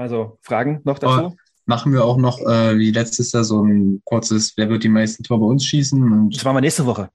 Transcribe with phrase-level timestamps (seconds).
[0.00, 1.26] Also Fragen noch dazu?
[1.26, 4.88] Oh, machen wir auch noch äh, wie letztes Jahr so ein kurzes, wer wird die
[4.88, 6.02] meisten Tore bei uns schießen?
[6.02, 7.10] Und Das machen wir nächste Woche.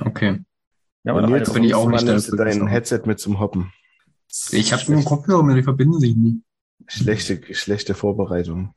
[0.00, 0.40] okay.
[1.02, 2.66] Ja, aber Und jetzt bin ich auch nicht nimmst du dein.
[2.66, 3.72] Headset mit zum Hoppen.
[4.50, 6.42] Ich habe nur einen Kopfhörer, aber die verbinden sich nie.
[6.86, 8.74] Schlechte, schlechte Vorbereitung.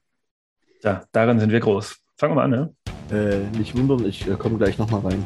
[0.83, 1.97] Ja, darin sind wir groß.
[2.15, 2.75] Fangen wir mal an, ne?
[3.11, 5.25] Äh, nicht wundern, ich äh, komme gleich nochmal rein.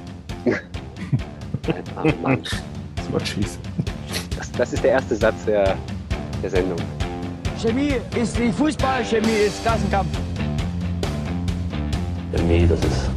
[1.96, 2.42] Ah, Mann.
[2.96, 3.20] Das war.
[4.38, 5.78] Das, das ist der erste Satz der,
[6.42, 6.80] der Sendung.
[7.62, 10.18] Chemie ist wie Fußball, Chemie ist Klassenkampf.
[12.36, 13.12] Chemie, das ist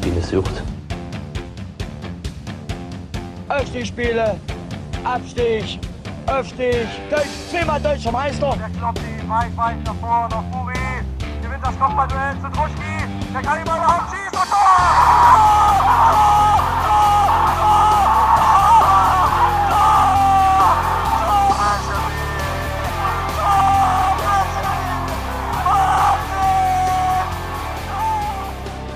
[0.00, 0.62] wie eine Sucht.
[3.50, 4.40] Aufstiegsspiele,
[5.04, 5.78] Abstieg,
[6.26, 8.56] Aufstieg, Deutsch, zehnmal deutscher Meister.
[8.58, 10.72] Der Kloppi, weit, weit nach vorne, auf Buri.
[11.42, 13.06] Gewinnt das Kopfballduell zu Druschki.
[13.34, 14.40] Der kann mal überhaupt schießen.
[14.40, 14.98] Und Tor!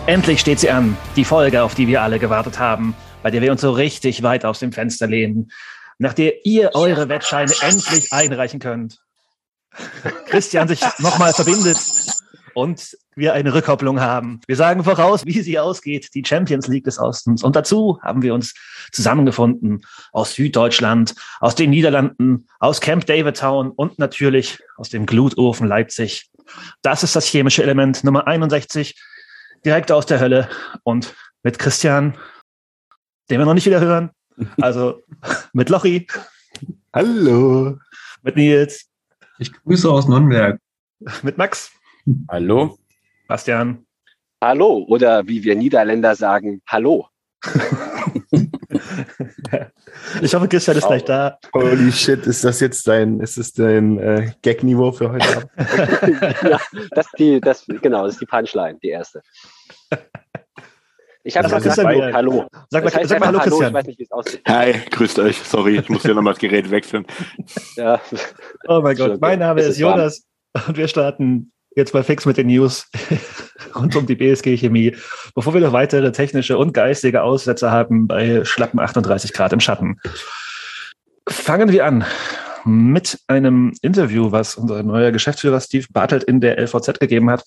[0.06, 3.52] Endlich steht sie an, die Folge, auf die wir alle gewartet haben, bei der wir
[3.52, 5.52] uns so richtig weit aus dem Fenster lehnen,
[5.98, 8.98] nach der ihr eure Wettscheine endlich einreichen könnt.
[10.26, 11.78] Christian sich nochmal verbindet
[12.54, 14.40] und wir eine Rückkopplung haben.
[14.48, 17.44] Wir sagen voraus, wie sie ausgeht, die Champions League des Ostens.
[17.44, 18.54] Und dazu haben wir uns
[18.90, 26.28] zusammengefunden aus Süddeutschland, aus den Niederlanden, aus Camp Davidtown und natürlich aus dem Glutofen Leipzig.
[26.82, 28.96] Das ist das chemische Element Nummer 61
[29.64, 30.48] direkt aus der Hölle
[30.84, 32.16] und mit Christian,
[33.30, 34.10] den wir noch nicht wieder hören.
[34.60, 35.02] Also
[35.52, 36.06] mit Lochi,
[36.92, 37.78] Hallo.
[38.22, 38.88] mit Nils,
[39.38, 40.58] Ich grüße aus Nürnberg.
[41.22, 41.70] mit Max,
[42.28, 42.78] Hallo?
[43.28, 43.86] Bastian.
[44.42, 47.08] Hallo oder wie wir Niederländer sagen, Hallo.
[50.22, 51.38] Ich hoffe, Christian ist gleich da.
[51.52, 55.50] Holy shit, ist das jetzt dein, ist das dein äh, Gag-Niveau für heute Abend?
[56.42, 59.22] ja, das ist die, das, genau, das ist die Punchline, die erste.
[61.24, 62.46] Ich habe Das war gesagt, Christian hallo.
[62.70, 63.74] Sag mal, Das heißt sag mal Hallo, einfach Ich Christian.
[63.74, 64.42] weiß nicht, wie es aussieht.
[64.48, 65.38] Hi, grüßt euch.
[65.38, 67.06] Sorry, ich muss hier nochmal das Gerät wechseln.
[67.76, 68.00] Ja.
[68.66, 69.38] Oh mein Gott, mein.
[69.38, 69.98] Name ist ist warm.
[69.98, 70.24] Jonas
[70.66, 72.86] und wir starten jetzt mal fix mit den News
[73.76, 74.96] rund um die BSG Chemie,
[75.34, 80.00] bevor wir noch weitere technische und geistige Aussätze haben bei schlappen 38 Grad im Schatten.
[81.28, 82.04] Fangen wir an
[82.64, 87.44] mit einem Interview, was unser neuer Geschäftsführer Steve Bartelt in der LVZ gegeben hat.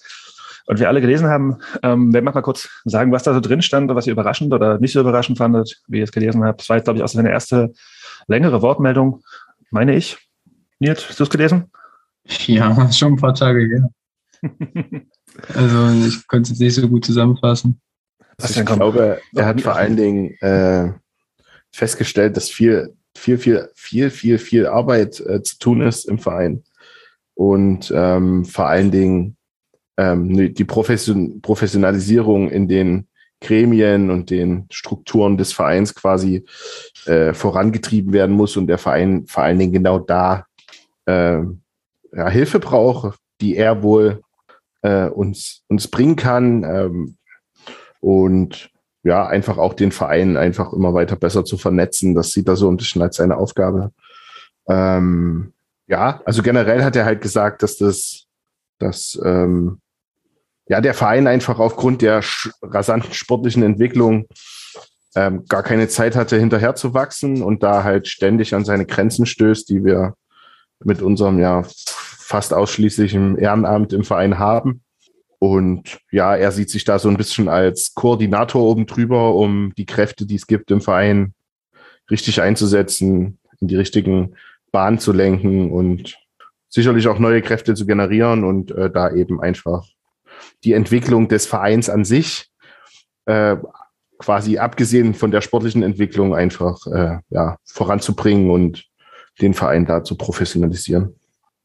[0.68, 3.62] Und wir alle gelesen haben, ähm, wer mag mal kurz sagen, was da so drin
[3.62, 6.62] stand und was ihr überraschend oder nicht so überraschend fandet, wie ihr es gelesen habt.
[6.62, 7.72] Das war jetzt, glaube ich, auch seine erste
[8.28, 9.22] längere Wortmeldung,
[9.70, 10.18] meine ich.
[10.80, 11.72] Nils, hast du es gelesen?
[12.48, 13.90] Ja, schon ein paar Tage
[14.42, 14.52] her.
[15.54, 17.82] Also ich konnte es jetzt nicht so gut zusammenfassen.
[18.38, 20.94] Was ich glaube, er hat vor allen Dingen äh,
[21.72, 26.64] festgestellt, dass viel, viel, viel, viel, viel, viel Arbeit äh, zu tun ist im Verein.
[27.34, 29.35] Und ähm, vor allen Dingen
[29.98, 33.08] ähm, die Profession Professionalisierung in den
[33.42, 36.46] Gremien und den Strukturen des Vereins quasi
[37.06, 40.46] äh, vorangetrieben werden muss und der Verein vor allen Dingen genau da
[41.06, 41.40] äh,
[42.14, 44.22] ja, Hilfe braucht, die er wohl
[44.82, 46.64] äh, uns, uns bringen kann.
[46.64, 47.18] Ähm,
[48.00, 48.70] und
[49.04, 52.16] ja, einfach auch den Verein einfach immer weiter besser zu vernetzen.
[52.16, 53.92] Das sieht er so ein bisschen als seine Aufgabe.
[54.68, 55.54] Ähm,
[55.88, 58.26] ja, also generell hat er halt gesagt, dass das,
[58.80, 59.80] dass ähm,
[60.68, 62.24] ja der Verein einfach aufgrund der
[62.62, 64.28] rasanten sportlichen Entwicklung
[65.16, 69.26] ähm, gar keine Zeit hatte, hinterher zu wachsen und da halt ständig an seine Grenzen
[69.26, 70.16] stößt, die wir
[70.84, 74.82] mit unserem ja fast ausschließlichen Ehrenamt im Verein haben.
[75.40, 79.86] Und ja, er sieht sich da so ein bisschen als Koordinator oben drüber, um die
[79.86, 81.34] Kräfte, die es gibt im Verein,
[82.10, 84.36] richtig einzusetzen, in die richtigen
[84.72, 86.18] Bahnen zu lenken und
[86.70, 89.86] sicherlich auch neue Kräfte zu generieren und äh, da eben einfach
[90.64, 92.50] die Entwicklung des Vereins an sich,
[93.26, 93.58] äh,
[94.18, 98.86] quasi abgesehen von der sportlichen Entwicklung, einfach äh, ja, voranzubringen und
[99.42, 101.16] den Verein da zu professionalisieren.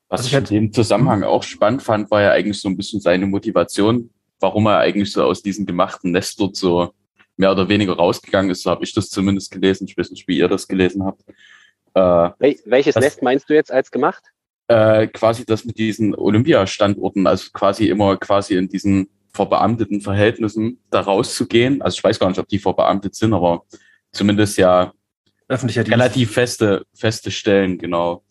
[0.09, 3.01] Was Also ich in dem Zusammenhang auch spannend fand, war ja eigentlich so ein bisschen
[3.01, 6.93] seine Motivation, warum er eigentlich so aus diesem gemachten Nest dort so
[7.37, 8.63] mehr oder weniger rausgegangen ist.
[8.65, 9.87] So habe ich das zumindest gelesen.
[9.89, 11.23] Ich weiß nicht, wie ihr das gelesen habt.
[11.95, 12.01] Äh,
[12.39, 14.25] Wel welches Das- Nest meinst du jetzt als gemacht?
[14.71, 21.01] Äh, quasi das mit diesen Olympiastandorten, also quasi immer quasi in diesen verbeamteten Verhältnissen da
[21.01, 21.83] rauszugehen.
[21.83, 23.65] Also ich weiß gar nicht, ob die verbeamtet sind, aber
[24.13, 24.93] zumindest ja
[25.49, 25.99] Öffentlicher Dienst.
[25.99, 28.23] relativ feste, feste Stellen, genau.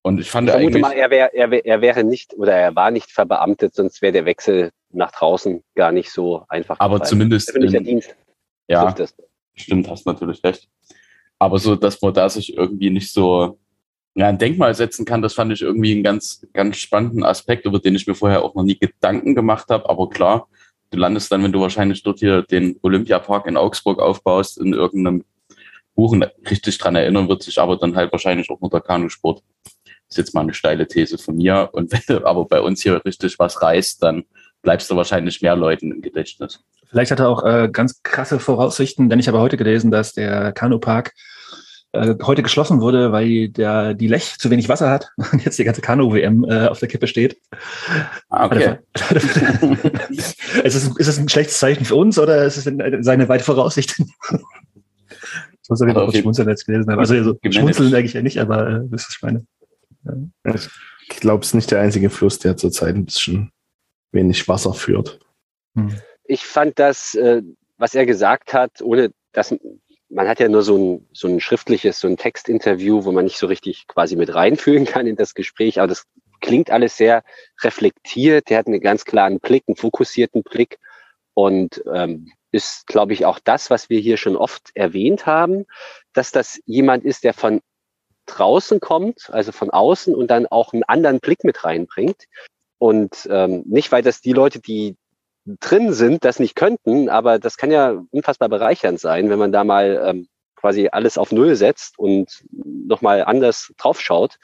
[0.00, 2.54] Und ich fand Ich vermute eigentlich, mal, er, wär, er, wär, er wäre nicht oder
[2.54, 6.80] er war nicht verbeamtet, sonst wäre der Wechsel nach draußen gar nicht so einfach.
[6.80, 7.08] aber gefallen.
[7.08, 8.16] zumindest, Öffentlicher in, Dienst
[8.66, 8.94] ja,
[9.54, 10.68] stimmt, hast natürlich recht.
[11.38, 13.58] Aber so, dass man da sich irgendwie nicht so
[14.14, 17.78] ja, ein Denkmal setzen kann, das fand ich irgendwie einen ganz, ganz spannenden Aspekt, über
[17.78, 19.88] den ich mir vorher auch noch nie Gedanken gemacht habe.
[19.88, 20.48] Aber klar,
[20.90, 25.24] du landest dann, wenn du wahrscheinlich dort hier den Olympiapark in Augsburg aufbaust, in irgendeinem
[25.94, 29.42] Buch, und richtig dran erinnern wird sich aber dann halt wahrscheinlich auch nur der Kanusport.
[29.64, 31.70] Das ist jetzt mal eine steile These von mir.
[31.72, 34.24] Und wenn du aber bei uns hier richtig was reißt, dann
[34.60, 36.60] bleibst du wahrscheinlich mehr Leuten im Gedächtnis.
[36.88, 40.52] Vielleicht hat er auch äh, ganz krasse Voraussichten, denn ich habe heute gelesen, dass der
[40.52, 41.14] Kanupark
[41.92, 45.64] äh, heute geschlossen wurde, weil der, die Lech zu wenig Wasser hat und jetzt die
[45.64, 47.38] ganze Kanu-WM äh, auf der Kippe steht.
[48.28, 48.78] Ah, okay.
[50.10, 54.00] ist, es, ist es ein schlechtes Zeichen für uns oder ist es seine weite Voraussicht?
[55.68, 56.98] Das muss ich auch schmunzeln jetzt gelesen haben.
[56.98, 59.46] Also, also schmunzeln eigentlich ja nicht, aber äh, das ist meine.
[60.04, 60.54] Ja.
[61.08, 63.52] Ich glaube, es ist nicht der einzige Fluss, der zurzeit ein bisschen
[64.12, 65.20] wenig Wasser führt.
[65.74, 65.94] Hm.
[66.24, 67.42] Ich fand das, äh,
[67.76, 69.54] was er gesagt hat, ohne dass
[70.12, 73.38] man hat ja nur so ein, so ein schriftliches, so ein Textinterview, wo man nicht
[73.38, 76.06] so richtig quasi mit reinfühlen kann in das Gespräch, aber das
[76.40, 77.24] klingt alles sehr
[77.62, 78.50] reflektiert.
[78.50, 80.78] Der hat einen ganz klaren Blick, einen fokussierten Blick
[81.34, 85.64] und ähm, ist, glaube ich, auch das, was wir hier schon oft erwähnt haben,
[86.12, 87.60] dass das jemand ist, der von
[88.26, 92.24] draußen kommt, also von außen und dann auch einen anderen Blick mit reinbringt.
[92.78, 94.96] Und ähm, nicht, weil das die Leute, die
[95.44, 99.64] drin sind, das nicht könnten, aber das kann ja unfassbar bereichernd sein, wenn man da
[99.64, 104.36] mal ähm, quasi alles auf Null setzt und nochmal anders draufschaut.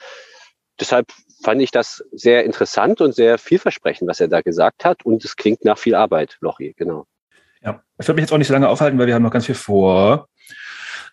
[0.79, 1.07] Deshalb
[1.41, 5.05] fand ich das sehr interessant und sehr vielversprechend, was er da gesagt hat.
[5.05, 7.05] Und es klingt nach viel Arbeit, Lochi, genau.
[7.61, 9.45] Ja, ich würde mich jetzt auch nicht so lange aufhalten, weil wir haben noch ganz
[9.45, 10.27] viel vor.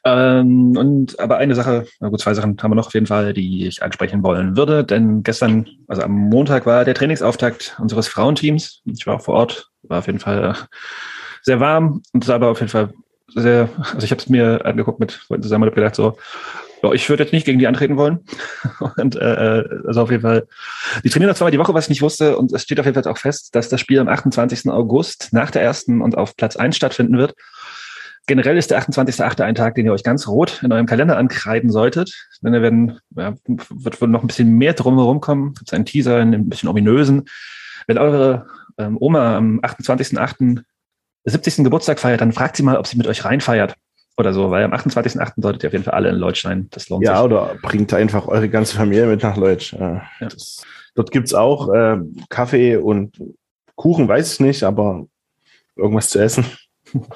[0.04, 3.32] Ähm, und aber eine Sache, na gut, zwei Sachen haben wir noch auf jeden Fall,
[3.32, 4.84] die ich ansprechen wollen würde.
[4.84, 8.82] Denn gestern, also am Montag, war der Trainingsauftakt unseres Frauenteams.
[8.84, 10.56] Ich war auch vor Ort, war auf jeden Fall
[11.42, 12.92] sehr warm und sah aber auf jeden Fall
[13.34, 16.16] sehr, also ich habe es mir angeguckt mit Freunden zusammen und habe gedacht, so,
[16.82, 18.20] ja, ich würde jetzt nicht gegen die antreten wollen.
[18.96, 20.46] Und äh, also auf jeden Fall,
[21.04, 22.36] die trainieren zweimal die Woche, was ich nicht wusste.
[22.36, 24.68] Und es steht auf jeden Fall auch fest, dass das Spiel am 28.
[24.70, 27.34] August nach der ersten und auf Platz 1 stattfinden wird.
[28.26, 29.40] Generell ist der 28.8.
[29.42, 32.12] ein Tag, den ihr euch ganz rot in eurem Kalender ankreiden solltet.
[32.42, 35.54] Denn da werden, ja, wird wohl noch ein bisschen mehr drumherum kommen.
[35.54, 37.26] Gibt es einen Teaser, einen bisschen ominösen.
[37.86, 38.46] Wenn eure
[38.78, 40.62] ähm, Oma am 28.8.
[41.24, 41.64] 70.
[41.64, 43.74] Geburtstag feiert, dann fragt sie mal, ob sie mit euch reinfeiert
[44.16, 45.32] oder so, weil am 28.8.
[45.36, 46.68] solltet ihr auf jeden Fall alle in Leutsch sein.
[46.70, 47.18] Das lohnt ja, sich.
[47.18, 49.72] Ja, oder bringt einfach eure ganze Familie mit nach Leutsch.
[49.72, 50.02] Ja.
[50.20, 50.62] das,
[50.94, 53.20] dort gibt's auch äh, Kaffee und
[53.74, 55.06] Kuchen, weiß ich nicht, aber
[55.74, 56.44] irgendwas zu essen.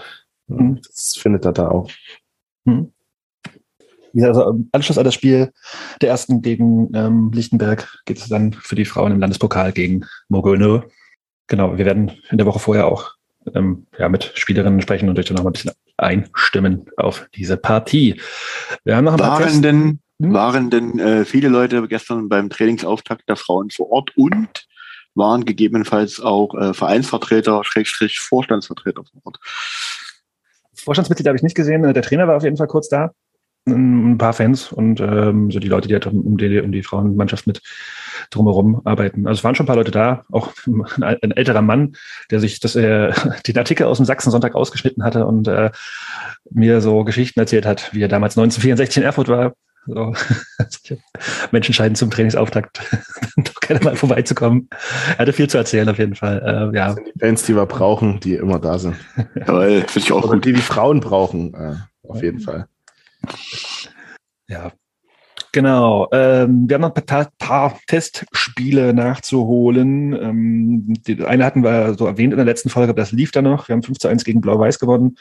[0.51, 0.81] Mhm.
[0.83, 1.89] Das findet er da auch.
[2.65, 2.93] Mhm.
[4.13, 5.53] Ja, also im Anschluss an das Spiel
[6.01, 10.83] der ersten gegen ähm, Lichtenberg geht es dann für die Frauen im Landespokal gegen Mogolno.
[11.51, 13.17] Genau, wir werden in der Woche vorher auch
[13.55, 17.57] ähm, ja, mit Spielerinnen sprechen und euch dann noch mal ein bisschen einstimmen auf diese
[17.57, 18.21] Partie.
[18.85, 20.33] Wir haben noch ein waren paar denn, hm?
[20.33, 24.69] waren denn äh, viele Leute gestern beim Trainingsauftakt der Frauen vor Ort und
[25.17, 29.41] waren gegebenenfalls auch äh, Vereinsvertreter, Schrägstrich Vorstandsvertreter vor Ort?
[30.77, 31.83] Vorstandsmitglied habe ich nicht gesehen.
[31.83, 33.11] Der Trainer war auf jeden Fall kurz da.
[33.67, 37.47] Ein paar Fans und ähm, so die Leute, die halt um die, um die Frauenmannschaft
[37.47, 37.61] mit
[38.31, 39.27] drumherum arbeiten.
[39.27, 41.95] Also es waren schon ein paar Leute da, auch ein, ein älterer Mann,
[42.31, 43.13] der sich das, äh,
[43.47, 45.71] den Artikel aus dem Sachsen-Sonntag ausgeschnitten hatte und äh,
[46.51, 49.53] mir so Geschichten erzählt hat, wie er damals 1964 in Erfurt war.
[49.87, 50.15] So.
[51.51, 52.81] Menschen scheiden zum Trainingsauftakt
[53.37, 54.69] doch gerne mal vorbeizukommen.
[55.13, 56.71] Er hatte viel zu erzählen auf jeden Fall.
[56.73, 56.87] Äh, ja.
[56.89, 58.97] Das sind die Fans, die wir brauchen, die immer da sind.
[59.35, 60.45] Jawohl, finde ich auch Oder gut.
[60.45, 61.75] die die Frauen brauchen, äh,
[62.07, 62.67] auf jeden Fall.
[64.49, 64.73] Ja,
[65.53, 66.09] Genau.
[66.13, 70.13] Ähm, wir haben noch ein paar, paar Testspiele nachzuholen.
[70.13, 73.69] Ähm, die eine hatten wir so erwähnt in der letzten Folge, das lief dann noch.
[73.69, 75.17] Wir haben 5 zu 1 gegen Blau-Weiß gewonnen.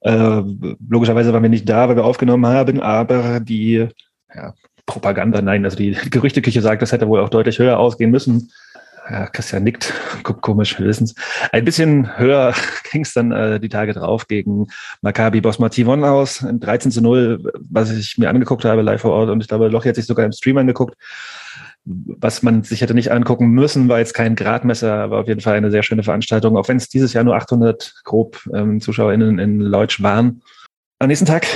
[0.00, 0.42] Äh,
[0.88, 3.88] logischerweise waren wir nicht da, weil wir aufgenommen haben, aber die
[4.34, 4.54] ja,
[4.86, 8.50] Propaganda, nein, also die Gerüchteküche sagt, das hätte wohl auch deutlich höher ausgehen müssen.
[9.10, 11.14] Ja, Christian nickt, guckt komisch, wir wissen's.
[11.52, 12.54] Ein bisschen höher
[12.92, 14.66] ging es dann äh, die Tage drauf gegen
[15.00, 16.44] Maccabi Bosma Tivon aus.
[16.48, 19.30] 13 zu 0, was ich mir angeguckt habe live vor Ort.
[19.30, 20.94] Und ich glaube, Lochi hat sich sogar im Stream angeguckt.
[21.84, 25.56] Was man sich hätte nicht angucken müssen, war jetzt kein Gradmesser, aber auf jeden Fall
[25.56, 26.58] eine sehr schöne Veranstaltung.
[26.58, 30.42] Auch wenn es dieses Jahr nur 800 grob ähm, ZuschauerInnen in Leutsch waren.
[30.98, 31.46] Am nächsten Tag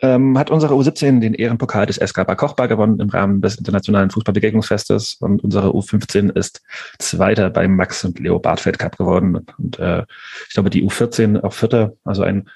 [0.00, 5.18] ähm, hat unsere U17 den Ehrenpokal des SK Kochbar gewonnen im Rahmen des Internationalen Fußballbegegnungsfestes
[5.20, 6.62] und unsere U15 ist
[6.98, 10.04] Zweiter beim Max und Leo Bartfeld Cup geworden und äh,
[10.48, 12.48] ich glaube die U14 auch Vierter, also ein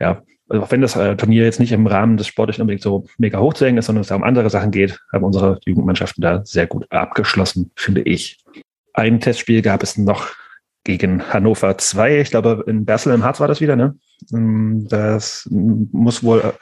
[0.00, 3.06] ja also auch wenn das äh, Turnier jetzt nicht im Rahmen des Sportlichen unbedingt so
[3.18, 6.20] mega hoch zu hängen ist, sondern es da um andere Sachen geht, haben unsere Jugendmannschaften
[6.20, 8.44] da sehr gut abgeschlossen, finde ich.
[8.92, 10.28] Ein Testspiel gab es noch
[10.84, 12.20] gegen Hannover 2.
[12.20, 13.96] Ich glaube, in Bersel im Harz war das wieder, ne?
[14.32, 16.54] Ähm, das muss wohl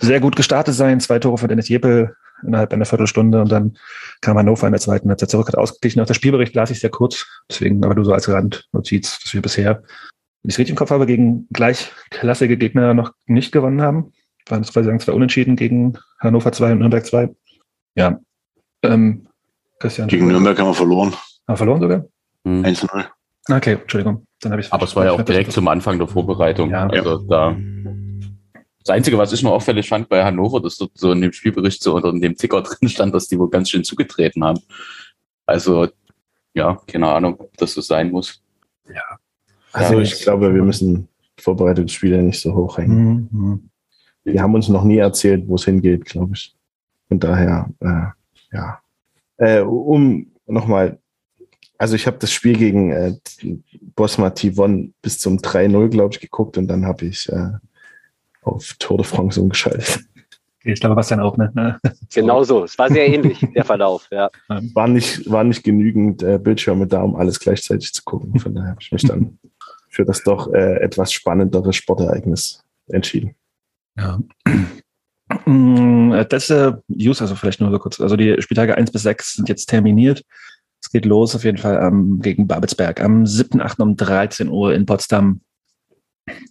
[0.00, 1.00] sehr gut gestartet sein.
[1.00, 3.76] Zwei Tore von Dennis Jeppel innerhalb einer Viertelstunde und dann
[4.20, 6.00] kam Hannover in der zweiten Halbzeit zurück, hat ausgeglichen.
[6.00, 9.42] Auch der Spielbericht las ich sehr kurz, deswegen aber nur so als Randnotiz, dass wir
[9.42, 9.82] bisher,
[10.42, 14.12] wenn ich es richtig im Kopf habe, gegen gleichklassige Gegner noch nicht gewonnen haben.
[14.46, 17.30] Waren es quasi zwei Unentschieden gegen Hannover 2 und Nürnberg 2.
[17.96, 18.20] Ja.
[18.82, 19.26] Ähm,
[19.78, 20.08] Christian.
[20.08, 21.12] Gegen Nürnberg haben wir verloren.
[21.12, 22.04] Haben wir verloren sogar?
[22.44, 22.64] Hm.
[22.64, 23.06] 1-0.
[23.50, 24.24] Okay, Entschuldigung.
[24.40, 26.70] Dann habe ich Aber es war ja auch direkt zum Anfang der Vorbereitung.
[26.70, 26.86] Ja.
[26.88, 27.56] Also da.
[28.84, 31.82] Das Einzige, was ich noch auffällig fand bei Hannover, dass dort so in dem Spielbericht
[31.82, 34.60] so unter dem Ticker drin stand, dass die wohl ganz schön zugetreten haben.
[35.46, 35.88] Also,
[36.54, 38.42] ja, keine Ahnung, ob das so sein muss.
[39.72, 40.00] Also Ja.
[40.00, 43.28] ich glaube, wir müssen Vorbereitungsspiele nicht so hoch hängen.
[43.30, 43.70] Mhm.
[44.24, 46.54] Die haben uns noch nie erzählt, wo es hingeht, glaube ich.
[47.08, 48.80] Von daher, äh, ja.
[49.36, 50.98] Äh, um nochmal,
[51.78, 53.14] also ich habe das Spiel gegen äh,
[53.94, 57.52] Bosma Tivon bis zum 3-0, glaube ich, geguckt und dann habe ich äh,
[58.42, 60.00] auf Tour de France umgeschaltet.
[60.64, 61.80] Ich glaube, Bastian auch, ne?
[62.14, 62.64] Genau so.
[62.64, 64.08] Es war sehr ähnlich, der Verlauf.
[64.10, 64.28] Ja.
[64.48, 68.38] War nicht, war nicht genügend äh, Bildschirme da, um alles gleichzeitig zu gucken.
[68.38, 69.38] Von daher habe ich mich dann
[69.88, 73.34] für das doch äh, etwas spannendere Sportereignis entschieden.
[73.96, 74.18] Ja.
[75.46, 78.00] Mm, Das äh, News, also vielleicht nur so kurz.
[78.00, 80.24] Also die Spieltage 1 bis 6 sind jetzt terminiert.
[80.88, 83.82] Es geht los auf jeden Fall ähm, gegen Babelsberg am 7.8.
[83.82, 85.42] um 13 Uhr in Potsdam.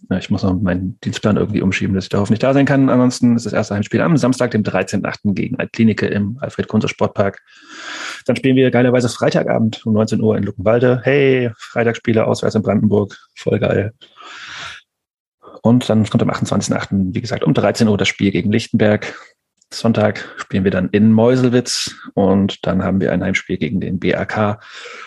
[0.08, 2.88] Ja, ich muss noch meinen Dienstplan irgendwie umschieben, dass ich da hoffentlich da sein kann.
[2.88, 5.34] Ansonsten ist das erste Heimspiel am Samstag, dem 13.8.
[5.34, 7.42] gegen Altklinike im Alfred-Kunze-Sportpark.
[8.26, 11.00] Dann spielen wir geilerweise Freitagabend um 19 Uhr in Luckenwalde.
[11.02, 13.18] Hey, Freitagsspiele auswärts in Brandenburg.
[13.34, 13.92] Voll geil.
[15.62, 19.12] Und dann kommt am 28.8., wie gesagt, um 13 Uhr das Spiel gegen Lichtenberg.
[19.72, 24.60] Sonntag spielen wir dann in Meuselwitz und dann haben wir ein Heimspiel gegen den BRK.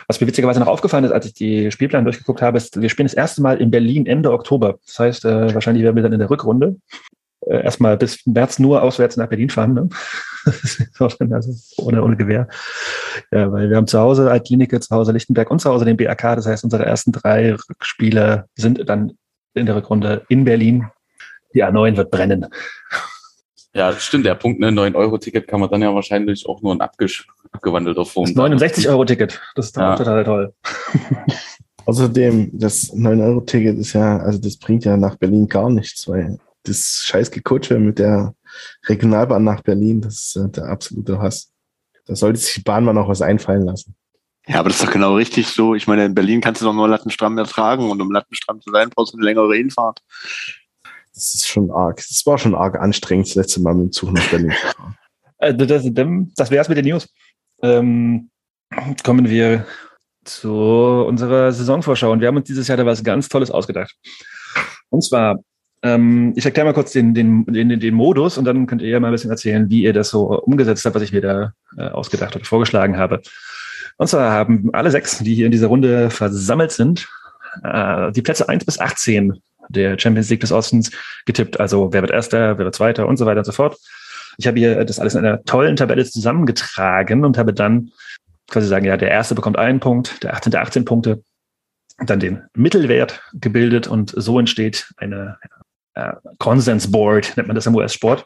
[0.08, 3.08] Was mir witzigerweise noch aufgefallen ist, als ich die Spielplan durchgeguckt habe, ist, wir spielen
[3.08, 4.80] das erste Mal in Berlin Ende Oktober.
[4.86, 6.78] Das heißt, äh, wahrscheinlich werden wir dann in der Rückrunde
[7.48, 9.74] äh, erstmal bis März nur auswärts nach Berlin fahren.
[9.74, 9.90] Ne?
[11.32, 12.48] also ohne, ohne Gewehr.
[13.32, 16.36] Ja, weil wir haben zu Hause Altklinike, zu Hause Lichtenberg und zu Hause den BRK.
[16.36, 19.14] Das heißt, unsere ersten drei Rückspiele sind dann
[19.54, 20.88] in der Rückrunde in Berlin.
[21.54, 22.48] Die A9 wird brennen.
[23.74, 28.06] Ja, stimmt, der Punkt, ne, 9-Euro-Ticket kann man dann ja wahrscheinlich auch nur in abgewandelter
[28.06, 28.26] Form.
[28.26, 29.40] Das 69-Euro-Ticket.
[29.56, 29.96] Das ist Ja.
[29.96, 30.54] total toll.
[31.86, 37.02] Außerdem, das 9-Euro-Ticket ist ja, also das bringt ja nach Berlin gar nichts, weil das
[37.06, 38.36] scheiß Gekutsche mit der
[38.88, 41.52] Regionalbahn nach Berlin, das ist äh, der absolute Hass.
[42.06, 43.96] Da sollte sich die Bahn mal noch was einfallen lassen.
[44.48, 45.76] Ja, aber das ist doch genau richtig so.
[45.76, 48.90] Ich meine, in Berlin kannst du doch nur Lattenstramm ertragen und um Lattenstramm zu sein,
[48.90, 50.02] brauchst du eine längere Hinfahrt.
[51.22, 51.98] Das ist schon arg.
[51.98, 54.68] Das war schon arg anstrengend, das letzte Mal mit dem Zug nach Berlin zu.
[55.38, 55.84] Äh, Das,
[56.36, 57.08] das wäre es mit den News.
[57.62, 58.32] Ähm,
[59.04, 59.66] kommen wir
[60.26, 62.12] zu unserer Saisonvorschau.
[62.12, 63.96] Und wir haben uns dieses Jahr da was ganz Tolles ausgedacht.
[64.90, 65.40] Und zwar,
[65.84, 69.00] ähm, ich erkläre mal kurz den, den, den, den Modus und dann könnt ihr ja
[69.00, 71.90] mal ein bisschen erzählen, wie ihr das so umgesetzt habt, was ich mir da äh,
[71.90, 73.22] ausgedacht oder vorgeschlagen habe.
[73.98, 77.08] Und zwar haben alle sechs, die hier in dieser Runde versammelt sind,
[77.64, 79.40] äh, die Plätze 1 bis 18
[79.72, 80.92] der Champions League des Ostens
[81.26, 81.60] getippt.
[81.60, 83.78] Also wer wird Erster, wer wird Zweiter und so weiter und so fort.
[84.38, 87.92] Ich habe hier das alles in einer tollen Tabelle zusammengetragen und habe dann
[88.50, 90.56] quasi sagen, ja, der Erste bekommt einen Punkt, der 18.
[90.56, 91.24] 18 Punkte,
[92.06, 95.38] dann den Mittelwert gebildet und so entsteht eine
[95.94, 98.26] äh, Konsensboard, nennt man das im US-Sport.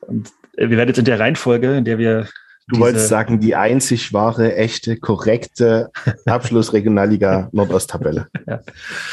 [0.00, 2.28] Und äh, wir werden jetzt in der Reihenfolge, in der wir
[2.68, 5.90] Du wolltest sagen, die einzig wahre, echte, korrekte
[6.26, 8.28] Abschluss-Regionalliga Nordost-Tabelle.
[8.46, 8.60] Ja.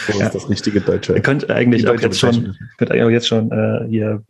[0.07, 0.29] Das ist Ja.
[0.29, 1.13] das richtige Deutsche.
[1.15, 4.23] Ihr könnt eigentlich auch jetzt schon, könnt eigentlich jetzt schon äh, hier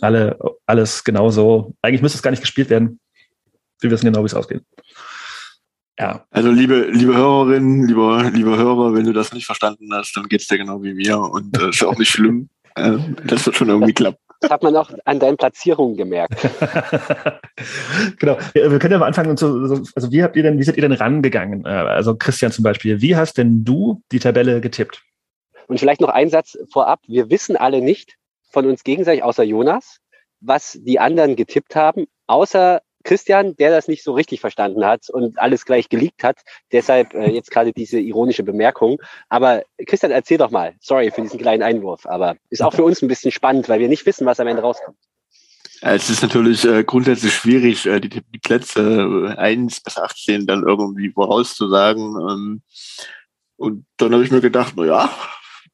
[0.00, 1.74] alle alles genauso.
[1.82, 2.98] Eigentlich müsste es gar nicht gespielt werden.
[3.80, 4.62] Wir wissen genau, wie es ausgeht.
[5.98, 10.28] Ja, Also liebe, liebe Hörerinnen, lieber, liebe Hörer, wenn du das nicht verstanden hast, dann
[10.28, 12.48] geht's dir genau wie mir und äh, ist auch nicht schlimm.
[12.74, 14.18] Äh, das wird schon irgendwie klappen.
[14.40, 16.40] Das hat man auch an deinen Platzierungen gemerkt.
[18.18, 18.38] genau.
[18.54, 19.30] Wir können ja mal anfangen.
[19.30, 21.66] Und so, so, also wie habt ihr denn, wie seid ihr denn rangegangen?
[21.66, 25.02] Äh, Also Christian zum Beispiel, wie hast denn du die Tabelle getippt?
[25.66, 27.00] Und vielleicht noch ein Satz vorab.
[27.06, 28.16] Wir wissen alle nicht
[28.50, 29.98] von uns gegenseitig, außer Jonas,
[30.40, 35.38] was die anderen getippt haben, außer Christian, der das nicht so richtig verstanden hat und
[35.38, 36.38] alles gleich geleakt hat.
[36.72, 39.00] Deshalb äh, jetzt gerade diese ironische Bemerkung.
[39.28, 40.74] Aber Christian, erzähl doch mal.
[40.80, 43.88] Sorry für diesen kleinen Einwurf, aber ist auch für uns ein bisschen spannend, weil wir
[43.88, 44.96] nicht wissen, was am Ende rauskommt.
[45.82, 50.46] Ja, Es ist natürlich äh, grundsätzlich schwierig, äh, die, die Plätze äh, 1 bis 18
[50.46, 52.16] dann irgendwie vorauszusagen.
[52.16, 52.62] Ähm,
[53.56, 55.10] und dann habe ich mir gedacht, na ja,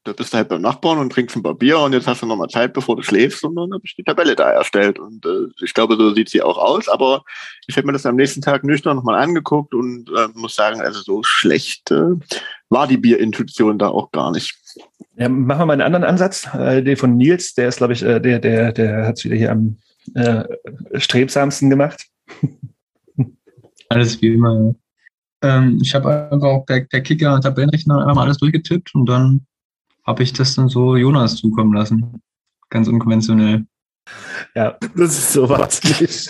[0.07, 2.25] da bist du halt beim Nachbarn und trinkst ein paar Bier und jetzt hast du
[2.25, 3.43] noch mal Zeit, bevor du schläfst.
[3.43, 4.99] Und dann habe ich die Tabelle da erstellt.
[4.99, 6.87] Und äh, ich glaube, so sieht sie auch aus.
[6.87, 7.23] Aber
[7.67, 11.01] ich habe mir das am nächsten Tag nüchtern nochmal angeguckt und äh, muss sagen, also
[11.01, 12.15] so schlecht äh,
[12.69, 14.57] war die Bierintuition da auch gar nicht.
[15.17, 16.47] Ja, machen wir mal einen anderen Ansatz.
[16.53, 19.35] Äh, den von Nils, der ist, glaube ich, äh, der, der, der hat es wieder
[19.35, 19.77] hier am
[20.15, 20.45] äh,
[20.93, 22.05] strebsamsten gemacht?
[23.89, 24.73] Alles wie immer.
[25.41, 29.45] Ähm, ich habe einfach auch der, der Kicker Tabellenrechner einmal alles durchgetippt und dann
[30.07, 32.21] habe ich das dann so Jonas zukommen lassen.
[32.69, 33.65] Ganz unkonventionell.
[34.55, 36.29] Ja, Das ist so wahnsinnig.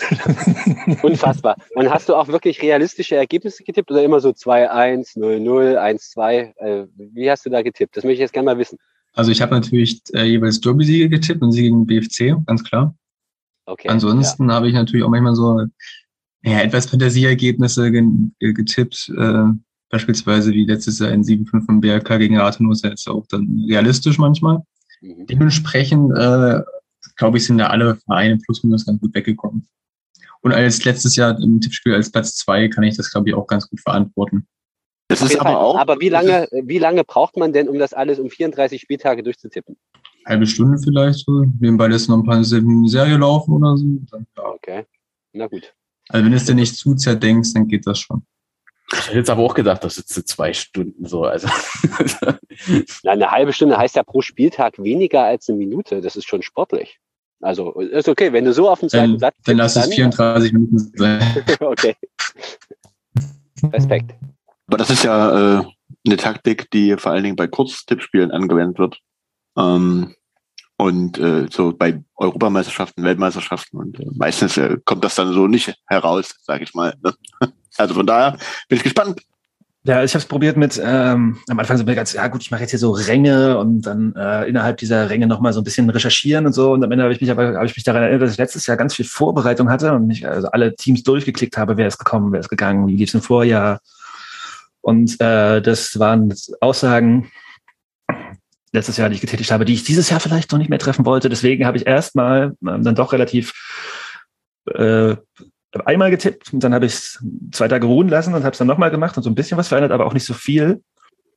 [1.02, 1.56] Unfassbar.
[1.74, 6.54] Und hast du auch wirklich realistische Ergebnisse getippt oder immer so 2-1, 0-0, 1-2?
[6.56, 7.96] Äh, wie hast du da getippt?
[7.96, 8.78] Das möchte ich jetzt gerne mal wissen.
[9.14, 12.94] Also ich habe natürlich äh, jeweils Derby-Siege getippt und Siege gegen BFC, ganz klar.
[13.66, 13.88] Okay.
[13.88, 15.64] Ansonsten habe ich natürlich auch manchmal so
[16.42, 18.02] ja, etwas Fantasieergebnisse ge
[18.38, 19.12] ge getippt.
[19.16, 19.44] Äh,
[19.90, 24.18] beispielsweise wie letztes Jahr in 7-5 vom BRK gegen Rathenow ist ja auch dann realistisch
[24.18, 24.62] manchmal.
[25.00, 25.26] Mhm.
[25.26, 26.60] Dementsprechend, äh,
[27.16, 29.66] glaube ich, sind da alle Vereine plus minus ganz gut weggekommen.
[30.40, 33.46] Und als letztes Jahr im Tippspiel als Platz zwei kann ich das, glaube ich, auch
[33.46, 34.46] ganz gut verantworten.
[35.08, 35.76] Das ist aber auch.
[35.78, 39.76] Aber wie lange, wie lange braucht man denn, um das alles um 34 Spieltage durchzutippen?
[40.26, 41.44] Halbe Stunde vielleicht so.
[41.58, 43.86] Nebenbei lässt noch ein paar Serie laufen oder so.
[44.10, 44.44] Dann, ja.
[44.44, 44.84] Okay.
[45.32, 45.74] Na gut.
[46.10, 48.22] Also wenn du es dir nicht zu zerdenkst, dann geht das schon.
[48.92, 51.24] Ich hätte jetzt aber auch gedacht, das sitzt zwei Stunden so.
[51.24, 51.48] Also,
[53.02, 56.00] Na, eine halbe Stunde heißt ja pro Spieltag weniger als eine Minute.
[56.00, 56.98] Das ist schon sportlich.
[57.40, 60.52] Also ist okay, wenn du so auf dem zweiten Dann, Blatt dann lass es 34
[60.52, 61.44] Minuten sein.
[61.60, 61.94] okay.
[63.72, 64.14] Respekt.
[64.66, 65.64] Aber das ist ja äh,
[66.06, 68.98] eine Taktik, die vor allen Dingen bei Kurztippspielen angewendet wird.
[69.56, 70.14] Ähm,
[70.76, 75.74] und äh, so bei Europameisterschaften, Weltmeisterschaften und äh, meistens äh, kommt das dann so nicht
[75.86, 76.94] heraus, sage ich mal.
[77.02, 77.14] Ne?
[77.78, 78.36] Also von daher
[78.68, 79.22] bin ich gespannt.
[79.84, 82.60] Ja, ich habe es probiert mit, ähm, am Anfang wir ganz, ja gut, ich mache
[82.60, 86.44] jetzt hier so Ränge und dann äh, innerhalb dieser Ränge nochmal so ein bisschen recherchieren
[86.44, 86.72] und so.
[86.72, 88.66] Und am Ende habe ich mich aber, habe ich mich daran erinnert, dass ich letztes
[88.66, 92.32] Jahr ganz viel Vorbereitung hatte und mich also alle Teams durchgeklickt habe, wer ist gekommen,
[92.32, 93.80] wer ist gegangen, wie lief es im Vorjahr.
[94.82, 97.30] Und äh, das waren Aussagen
[98.72, 101.06] letztes Jahr, die ich getätigt habe, die ich dieses Jahr vielleicht noch nicht mehr treffen
[101.06, 101.28] wollte.
[101.28, 103.52] Deswegen habe ich erstmal ähm, dann doch relativ
[104.74, 105.16] äh,
[105.84, 108.66] einmal getippt und dann habe ich es zwei Tage ruhen lassen und habe es dann
[108.66, 110.82] nochmal gemacht und so ein bisschen was verändert, aber auch nicht so viel.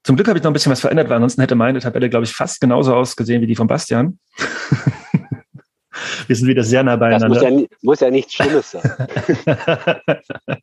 [0.03, 2.25] Zum Glück habe ich noch ein bisschen was verändert, weil ansonsten hätte meine Tabelle, glaube
[2.25, 4.19] ich, fast genauso ausgesehen wie die von Bastian.
[6.27, 7.27] Wir sind wieder sehr nah Das beieinander.
[7.51, 8.81] muss ja, muss ja nichts Schlimmes sein.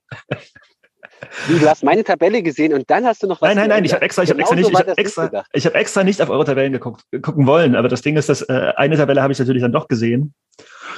[1.47, 3.85] Wie, du hast meine Tabelle gesehen und dann hast du noch was Nein, nein, nein,
[3.85, 5.75] ich habe extra, ich habe extra nicht, so ich war habe das extra, ich habe
[5.77, 8.97] extra nicht auf eure Tabellen geguckt, gucken wollen, aber das Ding ist, dass äh, eine
[8.97, 10.35] Tabelle habe ich natürlich dann doch gesehen,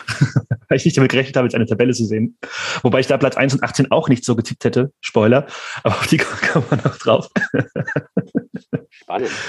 [0.68, 2.38] weil ich nicht damit gerechnet habe, jetzt eine Tabelle zu sehen.
[2.82, 5.46] Wobei ich da Platz 1 und 18 auch nicht so getippt hätte, Spoiler,
[5.82, 6.16] aber auf die
[6.52, 7.28] kommen wir noch drauf.
[8.90, 9.30] Spannend.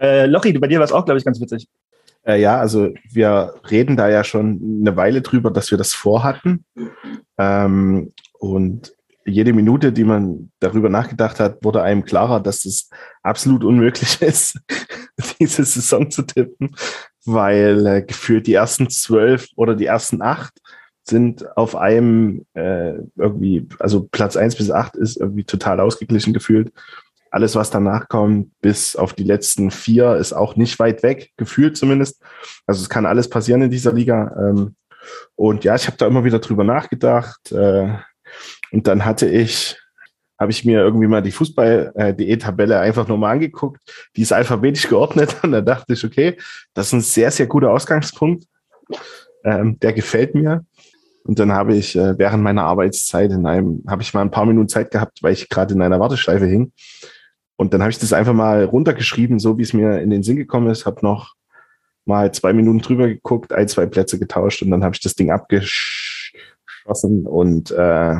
[0.00, 1.68] Äh, Lochi, bei dir war es auch, glaube ich, ganz witzig.
[2.26, 6.64] Äh, ja, also wir reden da ja schon eine Weile drüber, dass wir das vorhatten.
[7.38, 8.94] Ähm, und
[9.30, 12.90] jede Minute, die man darüber nachgedacht hat, wurde einem klarer, dass es
[13.22, 14.58] absolut unmöglich ist,
[15.40, 16.74] diese Saison zu tippen,
[17.24, 20.52] weil äh, gefühlt die ersten zwölf oder die ersten acht
[21.04, 26.72] sind auf einem äh, irgendwie, also Platz eins bis acht ist irgendwie total ausgeglichen gefühlt.
[27.30, 31.76] Alles, was danach kommt, bis auf die letzten vier, ist auch nicht weit weg, gefühlt
[31.76, 32.22] zumindest.
[32.66, 34.34] Also es kann alles passieren in dieser Liga.
[34.36, 34.74] Ähm,
[35.36, 37.52] und ja, ich habe da immer wieder drüber nachgedacht.
[37.52, 37.94] Äh,
[38.72, 39.76] und dann hatte ich,
[40.38, 43.80] habe ich mir irgendwie mal die Fußball.de-Tabelle einfach nochmal angeguckt.
[44.16, 45.36] Die ist alphabetisch geordnet.
[45.42, 46.38] Und da dachte ich, okay,
[46.72, 48.46] das ist ein sehr, sehr guter Ausgangspunkt.
[49.44, 50.64] Ähm, der gefällt mir.
[51.24, 54.46] Und dann habe ich äh, während meiner Arbeitszeit in einem, habe ich mal ein paar
[54.46, 56.72] Minuten Zeit gehabt, weil ich gerade in einer Warteschleife hing.
[57.56, 60.36] Und dann habe ich das einfach mal runtergeschrieben, so wie es mir in den Sinn
[60.36, 61.34] gekommen ist, habe noch
[62.06, 65.30] mal zwei Minuten drüber geguckt, ein, zwei Plätze getauscht und dann habe ich das Ding
[65.30, 68.16] abgeschossen und äh,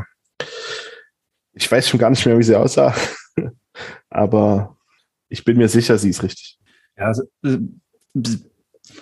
[1.53, 2.95] ich weiß schon gar nicht mehr, wie sie aussah,
[4.11, 4.77] aber
[5.29, 6.59] ich bin mir sicher, sie ist richtig.
[6.97, 7.59] Ja, also, äh,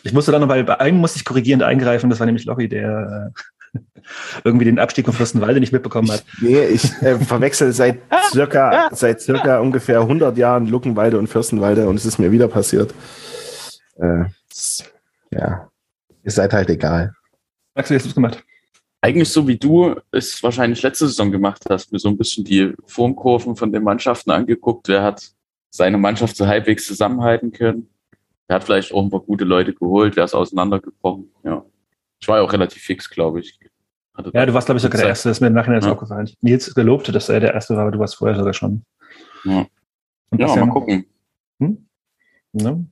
[0.03, 2.69] ich musste dann noch bei, bei einem musste ich korrigierend eingreifen, das war nämlich Lochi,
[2.69, 3.33] der
[3.75, 3.81] äh,
[4.45, 6.25] irgendwie den Abstieg von Fürstenwalde nicht mitbekommen hat.
[6.41, 7.99] Nee, ich äh, verwechsel seit
[8.31, 12.95] circa, seit circa ungefähr 100 Jahren Luckenwalde und Fürstenwalde und es ist mir wieder passiert.
[13.97, 14.25] Äh,
[15.31, 15.69] ja,
[16.23, 17.13] ihr seid halt egal.
[17.75, 18.45] Max, wie hast du es gemacht?
[19.01, 22.73] Eigentlich so wie du es wahrscheinlich letzte Saison gemacht hast, mir so ein bisschen die
[22.87, 24.89] Formkurven von den Mannschaften angeguckt.
[24.89, 25.31] Wer hat
[25.71, 27.89] seine Mannschaft so halbwegs zusammenhalten können?
[28.49, 30.17] Wer hat vielleicht auch ein paar gute Leute geholt?
[30.17, 31.31] Wer ist auseinandergebrochen?
[31.45, 31.65] Ja.
[32.21, 33.59] Ich war ja auch relativ fix, glaube ich.
[34.15, 35.09] Hatte Ja, du warst, glaube ich, sogar der.
[35.11, 35.93] Erste, das ist mir im Nachhinein jetzt Ja.
[35.93, 36.31] aufgefallen.
[36.41, 38.83] Nils gelobte, dass er der Erste war, aber du warst vorher sogar schon.
[39.45, 39.67] Ja.
[40.31, 41.05] Und Ja, mal gucken.
[41.61, 41.87] Hm?
[42.53, 42.87] Ne?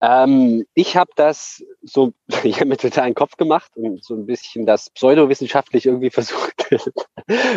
[0.00, 2.12] Ähm, ich habe das so,
[2.44, 6.54] ich habe mir total einen Kopf gemacht und so ein bisschen das pseudowissenschaftlich irgendwie versucht,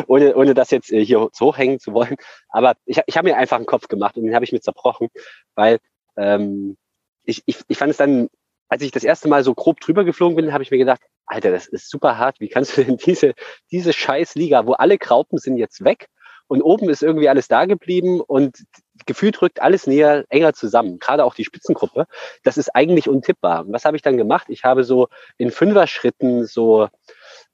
[0.07, 2.15] ohne, ohne das jetzt äh, hier hochhängen zu wollen.
[2.49, 4.61] Aber ich, hab- ich habe mir einfach einen Kopf gemacht und den habe ich mir
[4.61, 5.09] zerbrochen,
[5.55, 5.79] weil
[6.17, 6.77] ähm,
[7.25, 8.27] ich, ich, ich fand es dann
[8.69, 11.51] als ich das erste Mal so grob drüber geflogen bin, habe ich mir gedacht, Alter,
[11.51, 12.39] das ist super hart.
[12.39, 13.33] Wie kannst du denn diese,
[13.69, 16.07] diese scheiß Liga, wo alle Graupen sind jetzt weg
[16.51, 18.65] und oben ist irgendwie alles da geblieben und
[19.05, 22.07] gefühlt rückt alles näher, enger zusammen, gerade auch die Spitzengruppe.
[22.43, 23.65] Das ist eigentlich untippbar.
[23.65, 24.47] Und was habe ich dann gemacht?
[24.49, 26.89] Ich habe so in Fünfer-Schritten so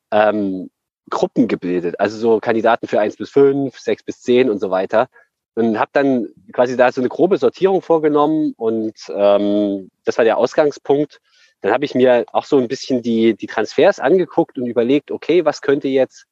[0.10, 0.72] ähm,
[1.12, 5.10] Gruppen gebildet, also so Kandidaten für eins bis fünf, sechs bis zehn und so weiter.
[5.54, 10.40] Und habe dann quasi da so eine grobe Sortierung vorgenommen und ähm, das war der
[10.40, 11.22] Ausgangspunkt.
[11.62, 15.46] Dann habe ich mir auch so ein bisschen die, die Transfers angeguckt und überlegt, okay,
[15.46, 16.26] was könnte jetzt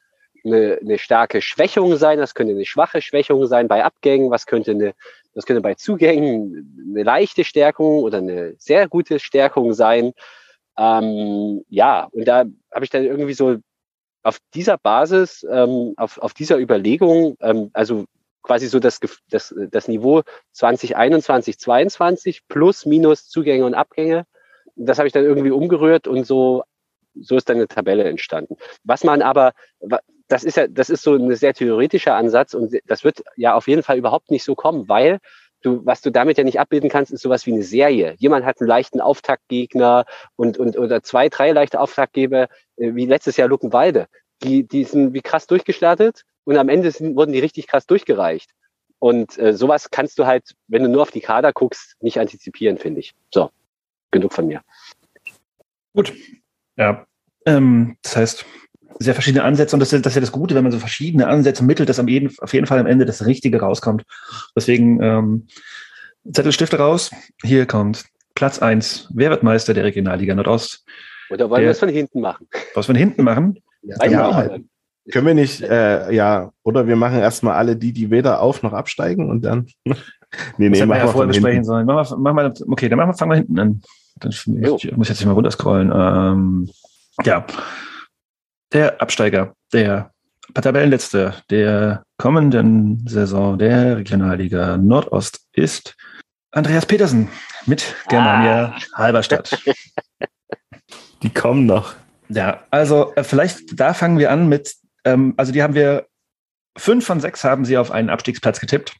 [0.45, 4.71] eine, eine starke Schwächung sein, was könnte eine schwache Schwächung sein bei Abgängen, was könnte
[4.71, 4.93] eine,
[5.33, 10.13] was könnte bei Zugängen eine leichte Stärkung oder eine sehr gute Stärkung sein.
[10.77, 13.57] Ähm, ja, und da habe ich dann irgendwie so
[14.23, 18.05] auf dieser Basis, ähm, auf, auf dieser Überlegung, ähm, also
[18.41, 20.21] quasi so das, das, das Niveau
[20.53, 24.25] 2021, 22 plus minus Zugänge und Abgänge.
[24.75, 26.63] Das habe ich dann irgendwie umgerührt und so,
[27.13, 28.57] so ist dann eine Tabelle entstanden.
[28.83, 29.53] Was man aber,
[30.27, 33.67] das ist ja, das ist so ein sehr theoretischer Ansatz und das wird ja auf
[33.67, 35.19] jeden Fall überhaupt nicht so kommen, weil
[35.61, 38.15] du, was du damit ja nicht abbilden kannst, ist sowas wie eine Serie.
[38.17, 43.37] Jemand hat einen leichten Auftaktgegner und, und oder zwei, drei leichte Auftaktgeber, äh, wie letztes
[43.37, 44.07] Jahr Luckenwalde.
[44.43, 48.51] Die, die sind wie krass durchgestartet und am Ende sind, wurden die richtig krass durchgereicht.
[48.99, 52.77] Und äh, sowas kannst du halt, wenn du nur auf die Kader guckst, nicht antizipieren,
[52.77, 53.13] finde ich.
[53.33, 53.49] So,
[54.11, 54.61] genug von mir.
[55.93, 56.13] Gut.
[56.77, 57.05] Ja.
[57.45, 58.45] Ähm, das heißt,
[58.99, 61.63] sehr verschiedene Ansätze und das, das ist ja das Gute, wenn man so verschiedene Ansätze
[61.63, 64.03] mittelt, dass am jeden, auf jeden Fall am Ende das Richtige rauskommt.
[64.55, 65.47] Deswegen ähm,
[66.31, 67.11] Zettelstifte raus.
[67.43, 69.09] Hier kommt Platz eins.
[69.13, 70.85] Wer wird Meister der Regionalliga Nordost?
[71.29, 72.47] Oder wollen wir es von hinten machen?
[72.73, 73.59] Was von hinten machen?
[73.87, 74.57] Ja, ja
[75.11, 78.73] können wir nicht, äh, ja, oder wir machen erstmal alle die, die weder auf noch
[78.73, 79.67] absteigen und dann.
[79.83, 79.93] nee,
[80.57, 81.85] nee, das machen wir ja vorher besprechen sollen.
[81.85, 83.81] Machen wir, machen wir, okay, dann machen wir, fangen wir hinten an.
[84.19, 85.91] Dann muss ich, jetzt mal runterscrollen.
[85.93, 86.69] Ähm,
[87.23, 87.45] ja.
[88.75, 90.11] Der Absteiger, der
[90.53, 95.95] Tabellenletzte der kommenden Saison der Regionalliga Nordost ist
[96.51, 97.29] Andreas Petersen
[97.65, 98.97] mit Germania ah.
[98.97, 99.57] Halberstadt.
[101.23, 101.95] Die kommen noch.
[102.27, 106.07] Ja, also äh, vielleicht da fangen wir an mit, ähm, also die haben wir,
[106.77, 108.97] fünf von sechs haben sie auf einen Abstiegsplatz getippt.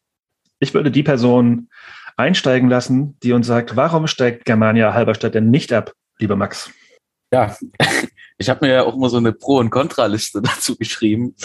[0.59, 1.67] Ich würde die Person
[2.15, 6.71] einsteigen lassen, die uns sagt, warum steigt Germania Halberstadt denn nicht ab, lieber Max?
[7.35, 7.53] Ja,
[8.37, 11.35] ich habe mir ja auch immer so eine Pro- und Kontraliste dazu geschrieben.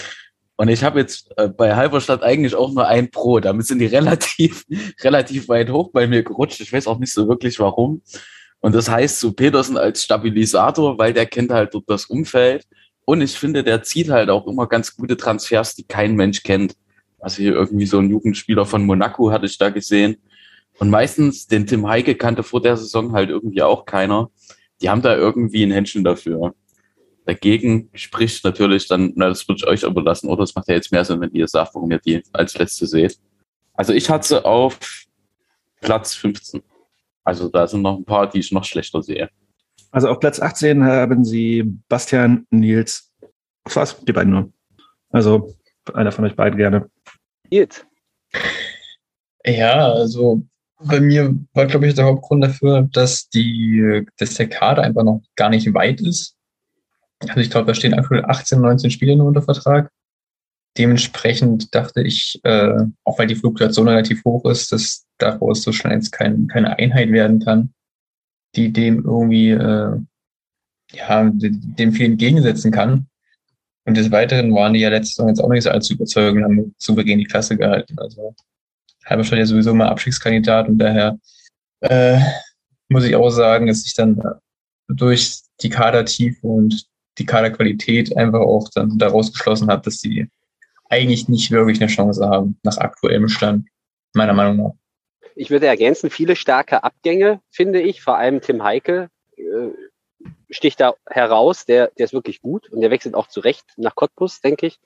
[0.54, 3.40] Und ich habe jetzt äh, bei Halberstadt eigentlich auch nur ein Pro.
[3.40, 4.64] Damit sind die relativ,
[5.02, 6.60] relativ weit hoch bei mir gerutscht.
[6.60, 8.02] Ich weiß auch nicht so wirklich warum.
[8.60, 12.66] Und das heißt so Petersen als Stabilisator, weil der kennt halt dort das Umfeld.
[13.04, 16.76] Und ich finde, der zieht halt auch immer ganz gute Transfers, die kein Mensch kennt.
[17.18, 20.18] Also hier irgendwie so ein Jugendspieler von Monaco hatte ich da gesehen.
[20.78, 24.30] Und meistens den Tim Heike kannte vor der Saison halt irgendwie auch keiner.
[24.80, 26.54] Die haben da irgendwie ein Händchen dafür.
[27.26, 30.42] Dagegen spricht natürlich dann, na, das würde ich euch überlassen, oder?
[30.42, 33.18] Das macht ja jetzt mehr Sinn, wenn ihr sagt, warum ihr die als letzte seht.
[33.74, 34.78] Also ich hatte auf
[35.80, 36.62] Platz 15.
[37.24, 39.30] Also da sind noch ein paar, die ich noch schlechter sehe.
[39.90, 43.12] Also auf Platz 18 haben sie Bastian, Nils,
[43.64, 43.98] was?
[44.04, 44.52] Die beiden nur.
[45.10, 45.54] Also
[45.92, 46.90] einer von euch beiden gerne.
[47.50, 47.86] Jetzt.
[49.44, 50.42] Ja, also
[50.82, 55.22] bei mir war, glaube ich, der Hauptgrund dafür, dass die, dass der Kader einfach noch
[55.36, 56.36] gar nicht weit ist.
[57.20, 59.90] Also ich glaube, da stehen aktuell 18, 19 Spieler nur unter Vertrag.
[60.78, 65.94] Dementsprechend dachte ich, äh, auch weil die Fluktuation relativ hoch ist, dass daraus so schnell
[65.94, 67.74] jetzt kein, keine Einheit werden kann,
[68.54, 69.96] die dem irgendwie äh,
[70.92, 73.06] ja, dem viel entgegensetzen kann.
[73.84, 76.74] Und des Weiteren waren die ja letzte Saison jetzt auch nicht so allzu überzeugend, haben
[76.78, 77.98] souverän die Klasse gehalten.
[77.98, 78.34] Also
[79.10, 81.18] Halberstadt ja sowieso mal Abstiegskandidat und daher
[81.80, 82.18] äh,
[82.88, 84.22] muss ich auch sagen, dass ich dann
[84.88, 86.86] durch die Kadertiefe und
[87.18, 90.28] die Kaderqualität einfach auch dann daraus geschlossen habe, dass die
[90.88, 93.68] eigentlich nicht wirklich eine Chance haben, nach aktuellem Stand,
[94.14, 94.72] meiner Meinung nach.
[95.36, 99.68] Ich würde ergänzen, viele starke Abgänge, finde ich, vor allem Tim Heike äh,
[100.50, 104.40] sticht da heraus, der, der ist wirklich gut und der wechselt auch zurecht nach Cottbus,
[104.40, 104.80] denke ich.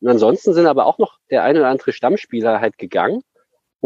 [0.00, 3.22] Und ansonsten sind aber auch noch der eine oder andere Stammspieler halt gegangen.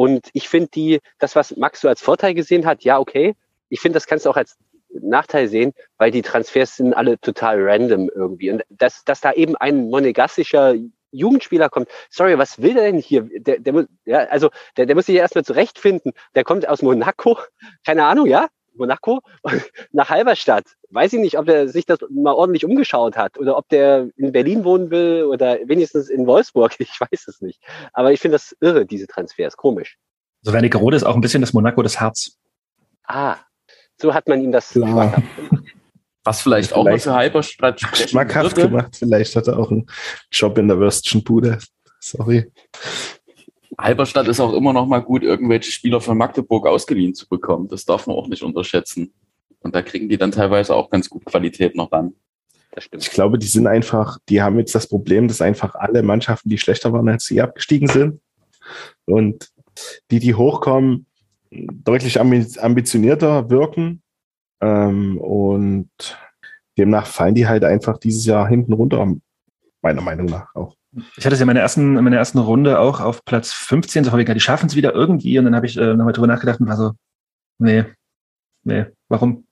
[0.01, 3.37] Und ich finde die, das, was Max so als Vorteil gesehen hat, ja, okay.
[3.69, 4.57] Ich finde, das kannst du auch als
[4.89, 8.51] Nachteil sehen, weil die Transfers sind alle total random irgendwie.
[8.51, 10.75] Und dass, dass da eben ein monegassischer
[11.11, 13.29] Jugendspieler kommt, sorry, was will der denn hier?
[13.31, 16.15] Der, der muss, ja, also der, der muss sich erstmal zurechtfinden.
[16.35, 17.37] Der kommt aus Monaco,
[17.85, 19.21] keine Ahnung, ja, Monaco,
[19.93, 20.65] nach Halberstadt.
[20.91, 24.33] Weiß ich nicht, ob er sich das mal ordentlich umgeschaut hat oder ob der in
[24.33, 26.75] Berlin wohnen will oder wenigstens in Wolfsburg.
[26.81, 27.61] Ich weiß es nicht.
[27.93, 29.57] Aber ich finde das irre, diese Transfers.
[29.57, 29.97] Komisch.
[30.43, 32.37] So Wernigerode ist auch ein bisschen das Monaco des Herz.
[33.05, 33.37] Ah,
[33.99, 35.23] So hat man ihm das gemacht.
[36.25, 38.69] Was vielleicht auch Vielleicht für Halberstadt sprechen Schmackhaft würde.
[38.69, 38.97] gemacht.
[38.97, 39.87] Vielleicht hat er auch einen
[40.31, 41.59] Job in der Würstchen Bude.
[42.01, 42.51] Sorry.
[43.79, 47.69] Halberstadt ist auch immer noch mal gut, irgendwelche Spieler von Magdeburg ausgeliehen zu bekommen.
[47.69, 49.13] Das darf man auch nicht unterschätzen.
[49.61, 51.91] Und da kriegen die dann teilweise auch ganz gut Qualität noch
[52.85, 53.03] stimmt.
[53.03, 56.59] Ich glaube, die sind einfach, die haben jetzt das Problem, dass einfach alle Mannschaften, die
[56.59, 58.21] schlechter waren als sie, abgestiegen sind.
[59.07, 59.51] Und
[60.11, 61.07] die, die hochkommen,
[61.51, 64.03] deutlich ambi- ambitionierter wirken.
[64.61, 65.91] Ähm, und
[66.79, 69.15] demnach fallen die halt einfach dieses Jahr hinten runter,
[69.83, 70.77] meiner Meinung nach auch.
[71.17, 74.05] Ich hatte es ja in meiner ersten, in meiner ersten Runde auch auf Platz 15,
[74.05, 75.39] so wegen, die schaffen es wieder irgendwie.
[75.39, 76.93] Und dann habe ich äh, nochmal drüber nachgedacht und war so,
[77.59, 77.85] nee,
[78.65, 79.45] nee, warum?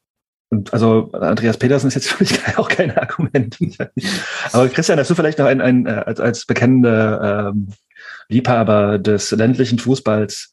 [0.50, 3.56] Und also Andreas Petersen ist jetzt für mich auch kein Argument.
[4.52, 7.68] Aber Christian, hast du vielleicht noch ein, ein äh, als, als bekennender ähm,
[8.28, 10.52] Liebhaber des ländlichen Fußballs?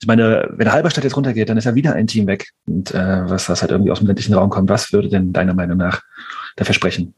[0.00, 2.48] Ich meine, wenn Halberstadt jetzt runtergeht, dann ist ja wieder ein Team weg.
[2.66, 5.54] Und äh, was, was halt irgendwie aus dem ländlichen Raum kommt, was würde denn deiner
[5.54, 6.02] Meinung nach
[6.56, 7.14] dafür sprechen?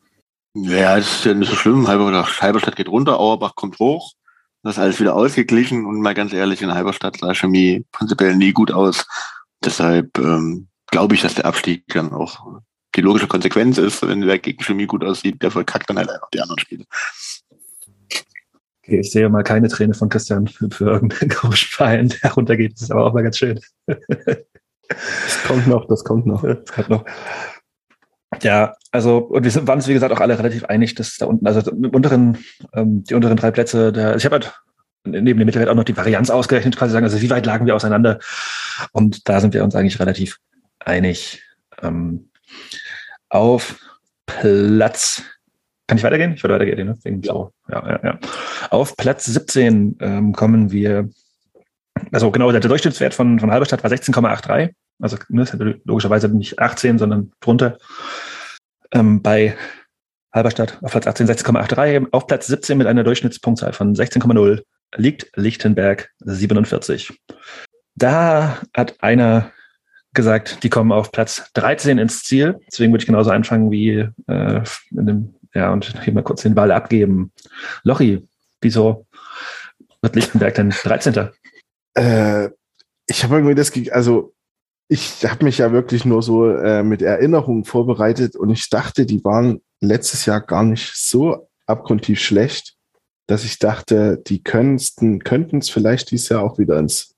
[0.59, 1.87] Ja, das ist ja nicht so schlimm.
[1.87, 4.14] Halberstadt, Halberstadt geht runter, Auerbach kommt hoch.
[4.62, 8.53] Das ist alles wieder ausgeglichen und mal ganz ehrlich, in Halberstadt sah Chemie prinzipiell nie
[8.53, 9.07] gut aus.
[9.62, 12.62] Deshalb ähm, glaube ich, dass der Abstieg dann auch
[12.95, 14.07] die logische Konsequenz ist.
[14.07, 16.85] Wenn der gegen Chemie gut aussieht, der verkackt dann halt einfach die anderen Spiele.
[18.83, 22.73] Okay, ich sehe mal keine Träne von Christian für, für irgendeinen komischen Verein, der runtergeht.
[22.77, 23.61] Das ist aber auch mal ganz schön.
[23.87, 26.42] Das kommt noch, das kommt noch.
[26.42, 27.05] Das kommt noch.
[28.42, 31.27] Ja, also, und wir sind, waren uns, wie gesagt, auch alle relativ einig, dass da
[31.27, 32.38] unten, also im unteren,
[32.72, 34.55] ähm, die unteren drei Plätze, der, also ich habe halt
[35.07, 37.75] neben dem Mittelwert auch noch die Varianz ausgerechnet, quasi sagen, also wie weit lagen wir
[37.75, 38.18] auseinander?
[38.92, 40.38] Und da sind wir uns eigentlich relativ
[40.81, 41.42] einig.
[41.83, 42.31] Ähm,
[43.29, 43.79] auf
[44.27, 45.22] Platz,
[45.87, 46.35] kann ich weitergehen?
[46.35, 46.99] Ich würde weitergehen, ne?
[47.03, 47.53] Wegen so.
[47.68, 48.18] Ja, ja, ja.
[48.70, 51.09] Auf Platz 17 ähm, kommen wir,
[52.12, 54.75] also genau, der Durchschnittswert von, von Halberstadt war 16,83.
[55.01, 57.79] Also ne, ja logischerweise nicht 18, sondern drunter.
[58.97, 59.55] Ähm, bei
[60.33, 62.09] Halberstadt auf Platz 18 16,83.
[62.13, 64.63] Auf Platz 17 mit einer Durchschnittspunktzahl von 16,0
[64.97, 67.13] liegt Lichtenberg 47.
[67.95, 69.53] Da hat einer
[70.15, 72.59] gesagt, die kommen auf Platz 13 ins Ziel.
[72.71, 76.55] Deswegen würde ich genauso anfangen wie äh, in dem, ja, und hier mal kurz den
[76.55, 77.33] Ball abgeben.
[77.83, 78.27] Lochi,
[78.63, 79.07] wieso
[80.01, 81.29] wird Lichtenberg denn 13.?
[81.95, 82.49] Äh,
[83.07, 84.35] ich habe irgendwie das, also
[84.88, 89.25] ich habe mich ja wirklich nur so äh, mit Erinnerungen vorbereitet und ich dachte, die
[89.25, 92.77] waren letztes Jahr gar nicht so abgrundtief schlecht,
[93.27, 97.16] dass ich dachte, die könnten es vielleicht dieses Jahr auch wieder ins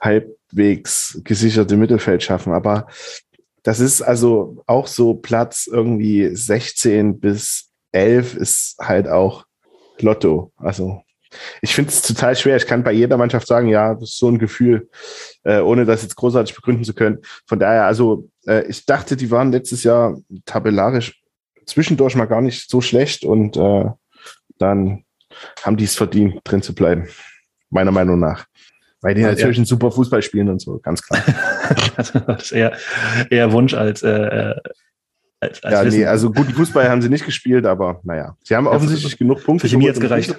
[0.00, 2.52] halbwegs gesicherte Mittelfeld schaffen.
[2.52, 2.88] Aber
[3.62, 9.44] das ist also auch so Platz irgendwie 16 bis 11 ist halt auch
[10.00, 10.52] Lotto.
[10.56, 11.02] Also
[11.62, 12.56] ich finde es total schwer.
[12.56, 14.88] Ich kann bei jeder Mannschaft sagen, ja, das ist so ein Gefühl,
[15.44, 17.18] äh, ohne das jetzt großartig begründen zu können.
[17.46, 21.22] Von daher, also äh, ich dachte, die waren letztes Jahr tabellarisch
[21.66, 23.84] zwischendurch mal gar nicht so schlecht und äh,
[24.58, 25.04] dann
[25.62, 27.08] haben die es verdient, drin zu bleiben.
[27.70, 28.46] Meiner Meinung nach.
[29.00, 29.60] Weil die Ja, natürlich ja.
[29.60, 31.22] einen super Fußball spielen und so, ganz klar.
[31.96, 32.12] Das
[32.44, 32.72] ist eher,
[33.28, 34.60] eher Wunsch als, äh, äh,
[35.40, 35.98] als, als ja, Wissen.
[36.00, 38.36] nee, also guten Fußball haben sie nicht gespielt, aber naja.
[38.42, 39.68] Sie haben Ja, offensichtlich genug Punkte.
[39.68, 40.34] für Chemie hat's gereicht.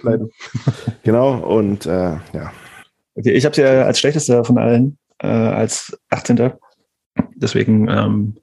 [1.03, 1.89] genau, und äh,
[2.33, 2.51] ja.
[3.15, 6.51] Okay, ich habe sie ja als schlechtester von allen, äh, als 18.
[7.35, 8.37] Deswegen, ähm,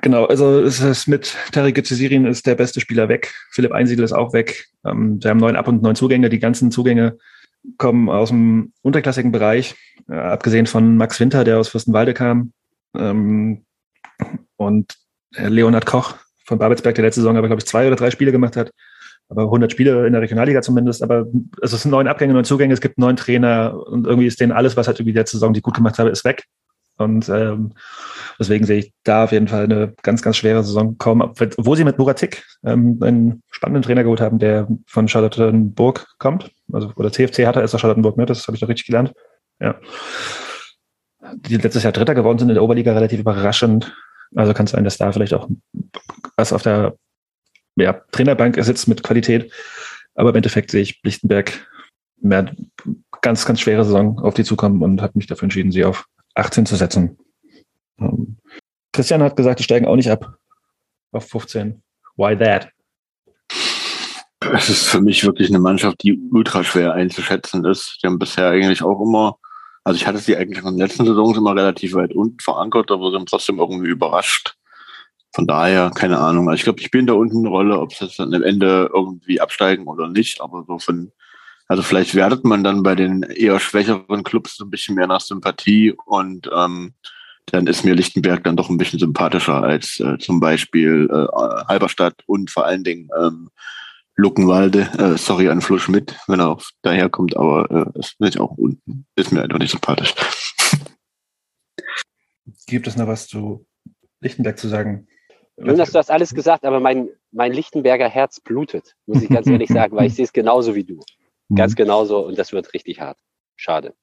[0.00, 3.34] genau, also es ist mit Tarek Cesirin ist der beste Spieler weg.
[3.50, 4.68] Philipp Einsiedel ist auch weg.
[4.84, 6.28] Ähm, wir haben neun Ab- und neun Zugänge.
[6.28, 7.18] Die ganzen Zugänge
[7.78, 9.74] kommen aus dem unterklassigen Bereich,
[10.08, 12.52] äh, abgesehen von Max Winter, der aus Fürstenwalde kam.
[12.94, 13.64] Ähm,
[14.56, 14.96] und
[15.36, 16.14] Leonhard Koch
[16.44, 18.72] von Babelsberg, der letzte Saison aber, glaube ich, zwei oder drei Spiele gemacht hat.
[19.28, 21.02] Aber 100 Spiele in der Regionalliga zumindest.
[21.02, 21.26] Aber
[21.62, 24.52] also es sind neun Abgänge, neun Zugänge, es gibt neun Trainer und irgendwie ist denen
[24.52, 26.44] alles, was halt irgendwie letzte Saison die gut gemacht habe, ist weg.
[27.00, 27.72] Und ähm,
[28.38, 31.84] deswegen sehe ich da auf jeden Fall eine ganz, ganz schwere Saison kommen, obwohl sie
[31.84, 36.50] mit Muratik ähm, einen spannenden Trainer geholt haben, der von Charlottenburg kommt.
[36.72, 38.26] Also, oder CFC hatte es Charlottenburg, ne?
[38.26, 39.14] Das habe ich doch richtig gelernt.
[39.60, 39.76] Ja.
[41.36, 43.94] Die letztes Jahr Dritter geworden sind in der Oberliga, relativ überraschend.
[44.34, 45.48] Also kann es sein, dass da vielleicht auch
[46.36, 46.96] was auf der
[47.76, 49.52] ja, Trainerbank sitzt mit Qualität.
[50.14, 51.66] Aber im Endeffekt sehe ich Lichtenberg
[52.20, 52.54] mehr
[53.22, 56.66] ganz, ganz schwere Saison auf die zukommen und habe mich dafür entschieden, sie auf 18
[56.66, 57.18] zu setzen.
[57.98, 58.36] Ähm,
[58.92, 60.36] Christian hat gesagt, die steigen auch nicht ab
[61.12, 61.82] auf 15.
[62.16, 62.68] Why that?
[64.52, 67.98] Es ist für mich wirklich eine Mannschaft, die ultra schwer einzuschätzen ist.
[68.02, 69.38] Die haben bisher eigentlich auch immer,
[69.84, 73.12] also ich hatte sie eigentlich in den letzten Saisons immer relativ weit unten verankert, aber
[73.12, 74.56] haben trotzdem irgendwie überrascht.
[75.32, 76.48] Von daher, keine Ahnung.
[76.48, 78.90] Also ich glaube, die spielen da unten eine Rolle, ob sie jetzt dann am Ende
[78.92, 80.40] irgendwie absteigen oder nicht.
[80.40, 81.12] Aber so von,
[81.68, 85.20] also vielleicht wertet man dann bei den eher schwächeren Clubs so ein bisschen mehr nach
[85.20, 86.94] Sympathie und ähm,
[87.46, 92.14] dann ist mir Lichtenberg dann doch ein bisschen sympathischer als äh, zum Beispiel äh, Halberstadt
[92.26, 93.50] und vor allen Dingen ähm,
[94.16, 94.88] Luckenwalde.
[94.98, 99.06] Äh, sorry an Flo Schmidt, wenn er auf, daherkommt, aber äh, ist auch unten.
[99.16, 100.14] Ist mir einfach nicht sympathisch.
[102.66, 103.66] Gibt es noch was zu
[104.20, 105.08] Lichtenberg zu sagen?
[105.56, 109.68] Jonas, du hast alles gesagt, aber mein, mein Lichtenberger Herz blutet, muss ich ganz ehrlich
[109.68, 111.00] sagen, weil ich sehe es genauso wie du.
[111.54, 113.18] Ganz genauso und das wird richtig hart.
[113.56, 113.94] Schade.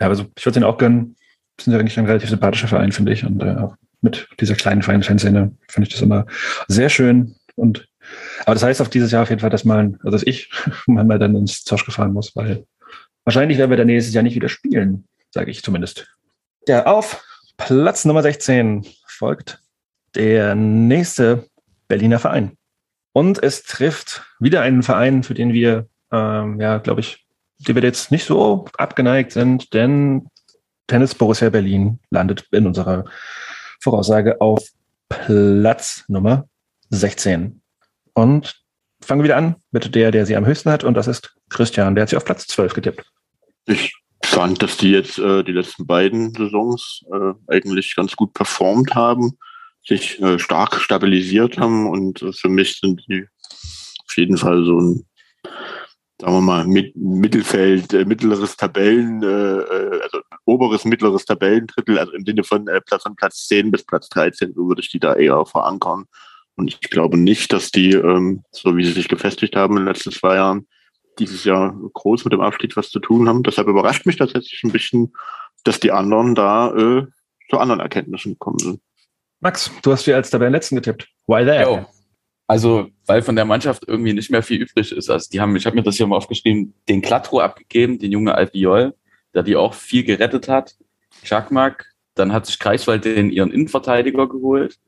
[0.00, 1.16] Ja, also ich würde den auch gönnen.
[1.56, 3.24] Das sind ja eigentlich ein relativ sympathischer Verein, finde ich.
[3.24, 6.26] Und äh, auch mit dieser kleinen Fanszene finde ich das immer
[6.68, 7.36] sehr schön.
[7.56, 7.88] Und
[8.40, 10.50] aber das heißt auf dieses Jahr auf jeden Fall, dass man, also dass ich
[10.86, 12.66] mal dann ins Zosch gefahren muss, weil
[13.24, 16.06] wahrscheinlich werden wir dann nächstes Jahr nicht wieder spielen, sage ich zumindest.
[16.68, 17.24] Ja, auf
[17.56, 19.60] Platz Nummer 16 folgt
[20.14, 21.48] der nächste
[21.88, 22.56] Berliner Verein.
[23.12, 27.26] Und es trifft wieder einen Verein, für den wir, ähm, ja, glaube ich,
[27.58, 30.28] die wir jetzt nicht so abgeneigt sind, denn
[30.86, 33.04] Tennis Borussia Berlin landet in unserer
[33.80, 34.66] Voraussage auf
[35.08, 36.48] Platz Nummer
[36.90, 37.60] 16.
[38.14, 38.64] Und
[39.02, 41.94] fangen wir wieder an mit der, der sie am höchsten hat, und das ist Christian,
[41.94, 43.04] der hat sie auf Platz 12 getippt.
[43.66, 48.94] Ich fand, dass die jetzt äh, die letzten beiden Saisons äh, eigentlich ganz gut performt
[48.94, 49.36] haben,
[49.86, 53.26] sich äh, stark stabilisiert haben und äh, für mich sind die
[54.06, 55.06] auf jeden Fall so ein,
[56.20, 62.12] sagen wir mal, mit, Mittelfeld, äh, mittleres Tabellen, äh, äh also oberes, mittleres Tabellendrittel, also
[62.12, 65.00] im Sinne von, äh, Platz, von Platz 10 bis Platz 13, so würde ich die
[65.00, 66.06] da eher verankern.
[66.56, 69.92] Und ich glaube nicht, dass die, ähm, so wie sie sich gefestigt haben in den
[69.92, 70.66] letzten zwei Jahren,
[71.18, 73.42] dieses Jahr groß mit dem Abstieg was zu tun haben.
[73.42, 75.12] Deshalb überrascht mich tatsächlich ein bisschen,
[75.64, 77.06] dass die anderen da äh,
[77.50, 78.80] zu anderen Erkenntnissen gekommen sind.
[79.40, 81.08] Max, du hast wir als Tabellenletzten getippt.
[81.26, 81.62] Why there?
[81.64, 81.86] Jo.
[82.46, 85.10] Also, weil von der Mannschaft irgendwie nicht mehr viel übrig ist.
[85.10, 88.34] Also, die haben, ich habe mir das hier mal aufgeschrieben, den Klattro abgegeben, den junge
[88.34, 88.94] Albiol,
[89.34, 90.74] der die auch viel gerettet hat.
[91.22, 94.78] Chakmak, dann hat sich Kreiswald den ihren Innenverteidiger geholt.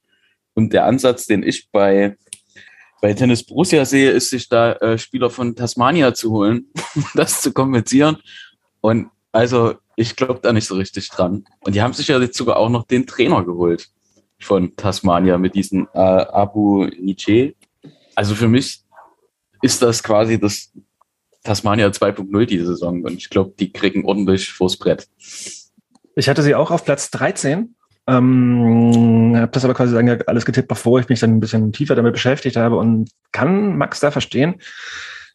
[0.56, 2.16] Und der Ansatz, den ich bei,
[3.02, 7.42] bei Tennis Borussia sehe, ist, sich da äh, Spieler von Tasmania zu holen, um das
[7.42, 8.16] zu kompensieren.
[8.80, 11.44] Und also, ich glaube da nicht so richtig dran.
[11.60, 13.90] Und die haben sich ja jetzt sogar auch noch den Trainer geholt
[14.40, 17.54] von Tasmania mit diesem äh, Abu Nietzsche.
[18.14, 18.80] Also für mich
[19.60, 20.72] ist das quasi das
[21.42, 23.04] Tasmania 2.0 diese Saison.
[23.04, 25.06] Und ich glaube, die kriegen ordentlich vors Brett.
[26.14, 27.75] Ich hatte sie auch auf Platz 13
[28.06, 32.12] ähm, habe das aber quasi alles getippt, bevor ich mich dann ein bisschen tiefer damit
[32.12, 34.56] beschäftigt habe und kann Max da verstehen.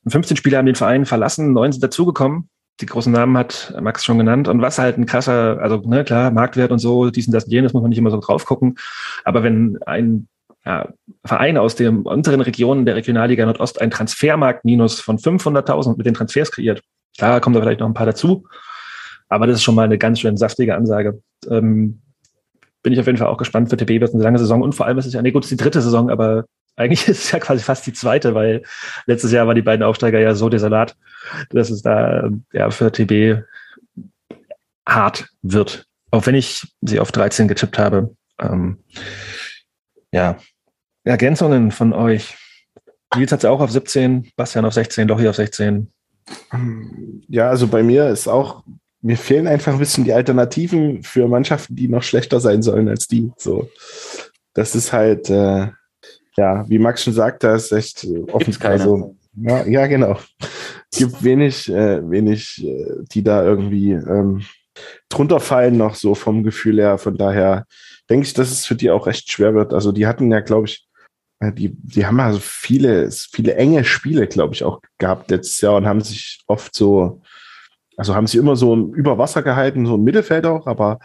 [0.08, 2.50] 15 Spieler haben den Verein verlassen, neun sind dazugekommen.
[2.80, 4.48] Die großen Namen hat Max schon genannt.
[4.48, 7.52] Und was halt ein krasser, also ne, klar, Marktwert und so, dies und das und
[7.52, 8.78] jenes muss man nicht immer so drauf gucken.
[9.24, 10.28] Aber wenn ein
[10.66, 10.90] ja,
[11.26, 16.52] Verein aus den unteren Regionen der Regionalliga Nordost ein Transfermarkt-Minus von 500.000 mit den Transfers
[16.52, 16.82] kreiert,
[17.18, 18.48] klar kommt da vielleicht noch ein paar dazu.
[19.30, 21.22] Aber das ist schon mal eine ganz schön saftige Ansage.
[21.50, 22.02] Ähm,
[22.84, 23.70] bin ich auf jeden Fall auch gespannt.
[23.70, 25.44] Für TB wird es eine lange Saison und vor allem ist es ja, nee, gut,
[25.44, 28.64] es ist die dritte Saison, aber eigentlich ist es ja quasi fast die zweite, weil
[29.06, 30.96] letztes Jahr waren die beiden Aufsteiger ja so desolat,
[31.50, 33.44] dass es da ja für TB
[34.88, 35.86] hart wird.
[36.12, 38.16] Auch wenn ich sie auf 13 getippt habe.
[38.40, 38.80] Ähm,
[40.12, 40.38] ja,
[41.04, 42.36] Ergänzungen von euch.
[43.16, 45.92] Nils hat sie auch auf 17, Bastian auf 16, Lochi auf 16.
[47.28, 48.64] Ja, also bei mir ist auch
[49.02, 53.08] mir fehlen einfach ein bisschen die Alternativen für Mannschaften, die noch schlechter sein sollen als
[53.08, 53.32] die.
[53.38, 53.70] So,
[54.54, 55.68] das ist halt, äh,
[56.38, 58.56] ja, wie Max schon sagt, da ist echt offen.
[58.62, 60.18] Also, ja, ja, genau.
[60.92, 64.44] Es gibt wenig, äh, wenig, äh, die da irgendwie ähm,
[65.10, 66.98] drunter fallen noch so vom Gefühl her.
[66.98, 67.66] Von daher
[68.10, 69.74] denke ich, dass es für die auch recht schwer wird.
[69.74, 70.86] Also die hatten ja, glaube ich,
[71.40, 75.76] äh, die, die haben also viele, viele enge Spiele, glaube ich, auch gehabt letztes Jahr
[75.76, 77.22] und haben sich oft so
[78.02, 80.98] also haben sie immer so über Wasser gehalten, so im Mittelfeld auch, aber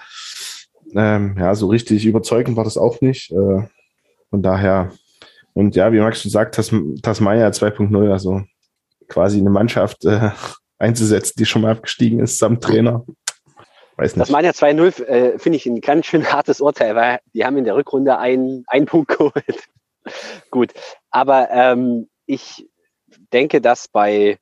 [0.94, 3.30] ähm, ja, so richtig überzeugend war das auch nicht.
[3.32, 3.68] Äh,
[4.30, 4.92] von daher,
[5.52, 8.40] und ja, wie Max schon sagt, Tas Tasmania 2.0, also
[9.08, 10.30] quasi eine Mannschaft äh,
[10.78, 13.04] einzusetzen, die schon mal abgestiegen ist, samt Trainer.
[13.98, 14.28] Weiß nicht.
[14.28, 17.76] Tasmania 2.0 äh, finde ich ein ganz schön hartes Urteil, weil die haben in der
[17.76, 19.68] Rückrunde einen, einen Punkt geholt.
[20.50, 20.72] Gut,
[21.10, 22.66] aber ähm, ich
[23.34, 24.38] denke, dass bei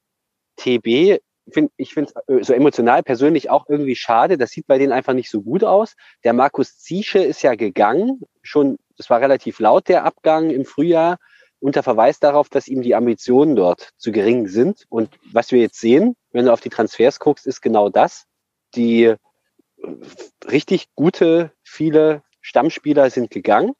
[0.56, 1.18] TB
[1.50, 4.38] find, ich finde es äh, so emotional persönlich auch irgendwie schade.
[4.38, 5.96] Das sieht bei denen einfach nicht so gut aus.
[6.24, 8.20] Der Markus Ziesche ist ja gegangen.
[8.42, 11.18] Schon, das war relativ laut, der Abgang im Frühjahr,
[11.60, 14.84] unter Verweis darauf, dass ihm die Ambitionen dort zu gering sind.
[14.88, 18.26] Und was wir jetzt sehen, wenn du auf die Transfers guckst, ist genau das.
[18.74, 19.16] Die äh,
[20.46, 23.72] richtig gute, viele Stammspieler sind gegangen.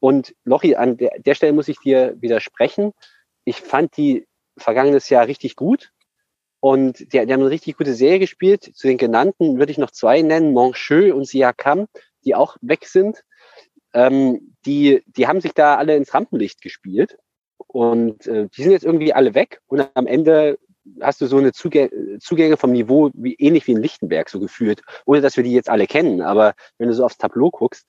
[0.00, 2.92] Und Lochi, an der, der Stelle muss ich dir widersprechen.
[3.44, 5.92] Ich fand die vergangenes Jahr richtig gut.
[6.60, 8.70] Und die, die haben eine richtig gute Serie gespielt.
[8.74, 11.86] Zu den genannten würde ich noch zwei nennen, Moncheux und Siakam.
[12.24, 13.22] Die auch weg sind,
[13.94, 17.18] ähm, die, die haben sich da alle ins Rampenlicht gespielt.
[17.58, 19.60] Und äh, die sind jetzt irgendwie alle weg.
[19.66, 20.58] Und am Ende
[21.00, 24.82] hast du so eine Zugänge, Zugänge vom Niveau wie ähnlich wie in Lichtenberg so gefühlt,
[25.06, 26.22] ohne dass wir die jetzt alle kennen.
[26.22, 27.86] Aber wenn du so aufs Tableau guckst,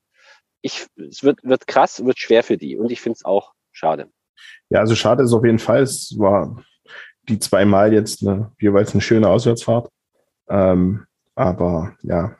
[0.62, 2.78] ich, es wird, wird krass, wird schwer für die.
[2.78, 4.10] Und ich finde es auch schade.
[4.70, 5.82] Ja, also schade ist auf jeden Fall.
[5.82, 6.64] Es war
[7.30, 9.90] die zweimal jetzt eine, jeweils eine schöne Auswärtsfahrt.
[10.50, 11.06] Ähm,
[11.36, 12.36] aber ja.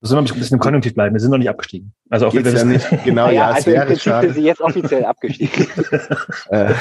[0.00, 1.14] Wir sollen ein bisschen im Konjunktiv bleiben.
[1.14, 1.94] Wir sind noch nicht abgestiegen.
[2.10, 2.86] Also auch Geht's ja nicht.
[3.04, 4.26] Genau, ja, ja, also im Prinzip schade.
[4.28, 5.66] sind sie jetzt offiziell abgestiegen.
[6.50, 6.74] Äh,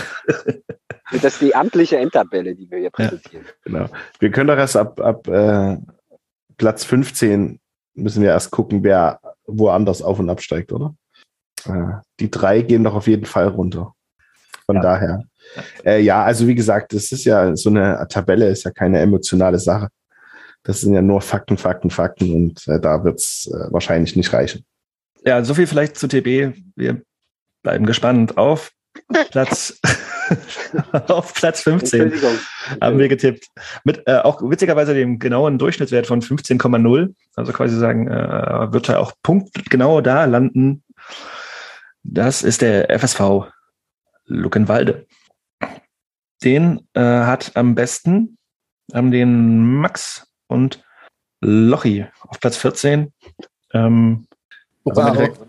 [1.13, 3.45] Das ist die amtliche Endtabelle, die wir hier präsentieren.
[3.63, 3.85] genau.
[4.19, 5.77] Wir können doch erst ab, ab äh,
[6.57, 7.59] Platz 15
[7.95, 10.95] müssen wir erst gucken, wer woanders auf und absteigt, oder?
[11.65, 13.93] Äh, die drei gehen doch auf jeden Fall runter.
[14.65, 14.81] Von Ja.
[14.81, 15.23] daher.
[15.85, 19.59] Äh, ja, also wie gesagt, das ist ja so eine Tabelle, ist ja keine emotionale
[19.59, 19.89] Sache.
[20.63, 24.31] Das sind ja nur Fakten, Fakten, Fakten und äh, da wird es äh, wahrscheinlich nicht
[24.31, 24.65] reichen.
[25.25, 26.55] Ja, so viel vielleicht zu TB.
[26.75, 27.01] Wir
[27.63, 28.71] bleiben gespannt auf
[29.31, 29.79] Platz,
[31.07, 32.37] auf Platz 15 Entschuldigung.
[32.79, 33.47] haben wir getippt.
[33.83, 37.13] Mit äh, auch witzigerweise dem genauen Durchschnittswert von 15,0.
[37.35, 40.83] Also quasi sagen, äh, wird er auch punktgenau da landen.
[42.03, 43.49] Das ist der FSV
[44.25, 45.07] Luckenwalde.
[46.43, 48.37] Den äh, hat am besten
[48.93, 50.83] haben den Max und
[51.41, 53.13] Lochi auf Platz 14.
[53.73, 54.27] Ähm,
[54.85, 55.07] also Wow.
[55.07, 55.39] Endeffekt,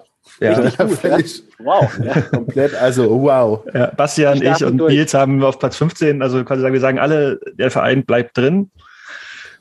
[0.40, 0.88] ja, ja?
[0.88, 1.98] völlig Wow.
[2.02, 2.20] Ja.
[2.22, 3.64] komplett, also wow.
[3.72, 4.94] ja, Bastian, Ich ich und durch.
[4.94, 8.70] Nils haben auf Platz 15, also quasi sagen, wir sagen alle, der Verein bleibt drin.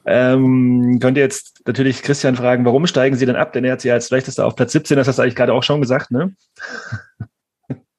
[0.06, 3.54] Ähm, könnt ihr jetzt natürlich Christian fragen, warum steigen sie denn ab?
[3.54, 5.64] Denn er hat sie als schlechtester auf Platz 17, das hast du eigentlich gerade auch
[5.64, 6.36] schon gesagt, ne?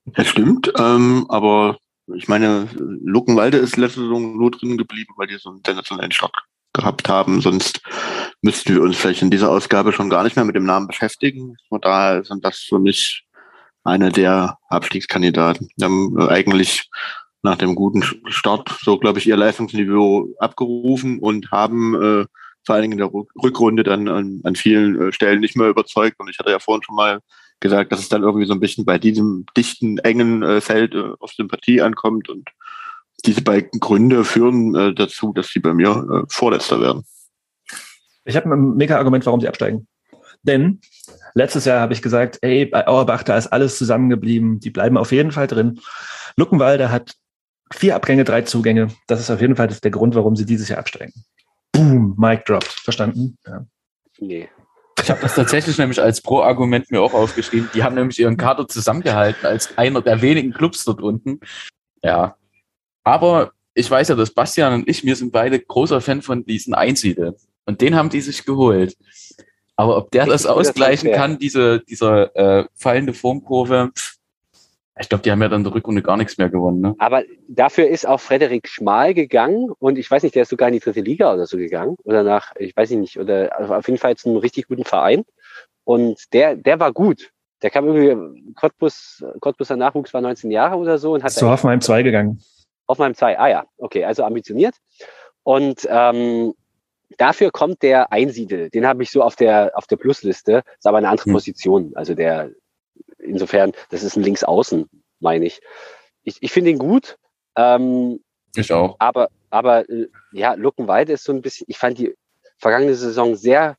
[0.07, 1.79] Das stimmt, ähm, aber
[2.15, 6.37] ich meine, Luckenwalde ist letzte Saison nur drin geblieben, weil die so einen sensationellen Start
[6.73, 7.41] gehabt haben.
[7.41, 7.81] Sonst
[8.43, 11.57] müssten wir uns vielleicht in dieser Ausgabe schon gar nicht mehr mit dem Namen beschäftigen.
[11.69, 13.25] Von daher sind das für mich
[13.85, 15.69] einer der Abstiegskandidaten.
[15.77, 16.91] Die haben äh, eigentlich
[17.43, 22.27] nach dem guten Start so, glaube ich, ihr Leistungsniveau abgerufen und haben äh,
[22.65, 25.69] vor allen Dingen in der Rück- Rückrunde dann an, an vielen äh, Stellen nicht mehr
[25.69, 26.19] überzeugt.
[26.19, 27.21] Und ich hatte ja vorhin schon mal
[27.65, 31.13] gesagt, dass es dann irgendwie so ein bisschen bei diesem dichten, engen äh, Feld äh,
[31.19, 32.29] auf Sympathie ankommt.
[32.29, 32.51] Und
[33.25, 37.05] diese beiden Gründe führen äh, dazu, dass sie bei mir äh, Vorletzter werden.
[38.27, 39.89] Ich habe ein mega Argument, warum sie absteigen.
[40.43, 40.81] Denn
[41.33, 44.61] letztes Jahr habe ich gesagt, ey, bei Auerbach, da ist alles zusammengeblieben.
[44.61, 45.81] Die bleiben auf jeden Fall drin.
[46.37, 47.15] Luckenwalde hat
[47.73, 48.89] vier Abgänge, drei Zugänge.
[49.07, 51.15] Das ist auf jeden Fall der Grund, warum sie dieses Jahr absteigen.
[51.73, 52.69] Boom, Mic dropped.
[52.69, 53.39] Verstanden?
[53.47, 53.67] Ja.
[54.19, 54.51] Nee.
[55.05, 57.69] Ich habe das tatsächlich nämlich als Pro-Argument mir auch aufgeschrieben.
[57.75, 61.41] Die haben nämlich ihren Kader zusammengehalten als einer der wenigen Clubs dort unten.
[62.03, 62.37] Ja.
[63.03, 66.73] Aber ich weiß ja, dass Bastian und ich, wir sind beide großer Fan von diesen
[66.73, 67.37] Einsiedel.
[67.67, 68.97] Und den haben die sich geholt.
[69.77, 74.14] Aber ob der das ausgleichen kann, diese, diese äh, fallende Formkurve, pff,
[75.01, 76.81] ich glaube, die haben ja dann in der Rückrunde gar nichts mehr gewonnen.
[76.81, 76.95] Ne?
[76.99, 80.75] Aber dafür ist auch Frederik Schmal gegangen und ich weiß nicht, der ist sogar in
[80.75, 83.99] die dritte Liga oder so gegangen oder nach, ich weiß nicht, oder also auf jeden
[83.99, 85.25] Fall zu einem richtig guten Verein.
[85.85, 87.31] Und der, der war gut.
[87.63, 91.81] Der kam irgendwie, Cottbus, Cottbuser Nachwuchs war 19 Jahre oder so und hat zu Hoffenheim
[91.81, 92.41] 2 gegangen.
[92.87, 93.39] auf meinem Zwei.
[93.39, 94.75] Ah ja, okay, also ambitioniert.
[95.43, 96.55] Und ähm,
[97.19, 98.71] dafür kommt der Einsiedel.
[98.71, 100.63] Den habe ich so auf der auf der Plusliste.
[100.79, 101.33] Ist aber eine andere Hm.
[101.33, 101.93] Position.
[101.95, 102.51] Also der
[103.25, 104.89] insofern, das ist ein Linksaußen,
[105.21, 105.61] meine ich.
[106.23, 107.17] Ich, ich finde ihn gut.
[107.57, 108.21] Ähm,
[108.57, 108.97] Ich auch.
[108.99, 111.67] aber aber äh, ja, Luckenwalde ist so ein bisschen.
[111.69, 112.15] Ich fand die
[112.59, 113.77] vergangene Saison sehr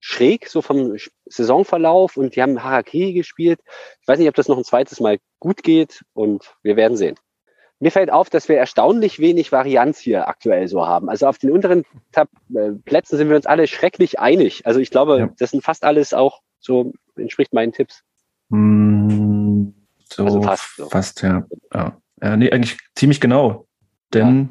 [0.00, 0.96] schräg, so vom
[1.26, 3.60] Saisonverlauf und die haben Harakiri gespielt.
[4.00, 7.16] Ich weiß nicht, ob das noch ein zweites Mal gut geht und wir werden sehen.
[7.78, 11.08] Mir fällt auf, dass wir erstaunlich wenig Varianz hier aktuell so haben.
[11.10, 14.64] Also auf den unteren Tab äh, Plätzen sind wir uns alle schrecklich einig.
[14.66, 15.28] Also ich glaube, Ja.
[15.38, 18.02] das sind fast alles auch so, entspricht meinen Tipps.
[18.50, 19.74] Hm,
[20.12, 20.88] so Also fast so.
[20.88, 21.46] Fast, ja.
[21.74, 21.96] ja.
[22.22, 22.36] ja.
[22.36, 23.66] Nee, eigentlich ziemlich genau.
[24.14, 24.50] Denn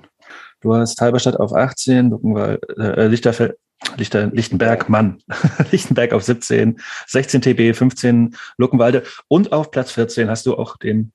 [0.62, 3.58] du hast Halberstadt auf 18, Luckenwald, äh, Lichterfeld,
[3.98, 5.20] Lichter, Lichtenberg, Mann.
[5.72, 11.12] Lichtenberg auf 17, 16 TB, 15 Luckenwalde und auf Platz 14 hast du auch den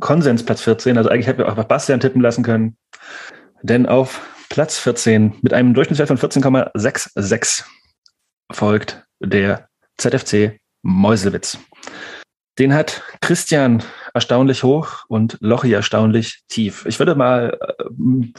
[0.00, 0.96] Konsens Platz 14.
[0.96, 2.76] Also eigentlich hätten wir auch Bastian tippen lassen können.
[3.62, 7.64] Denn auf Platz 14 mit einem Durchschnittswert von 14,66
[8.50, 11.58] folgt der ZFC Meuselwitz.
[12.58, 13.82] Den hat Christian
[14.14, 16.84] erstaunlich hoch und Lochi erstaunlich tief.
[16.86, 17.84] Ich würde mal äh,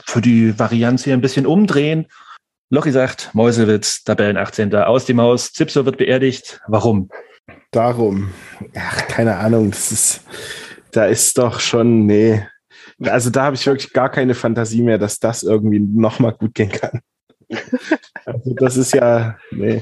[0.05, 2.07] für die Varianz hier ein bisschen umdrehen.
[2.70, 4.76] Lochi sagt, Meuselwitz, Tabellen 18.
[4.76, 6.61] Aus die Maus, Zipso wird beerdigt.
[6.67, 7.09] Warum?
[7.72, 8.32] Darum,
[8.76, 10.22] ach, keine Ahnung, das ist,
[10.91, 12.45] da ist doch schon, nee.
[13.01, 16.72] Also da habe ich wirklich gar keine Fantasie mehr, dass das irgendwie nochmal gut gehen
[16.72, 16.99] kann.
[18.26, 19.82] Also das ist ja, nee,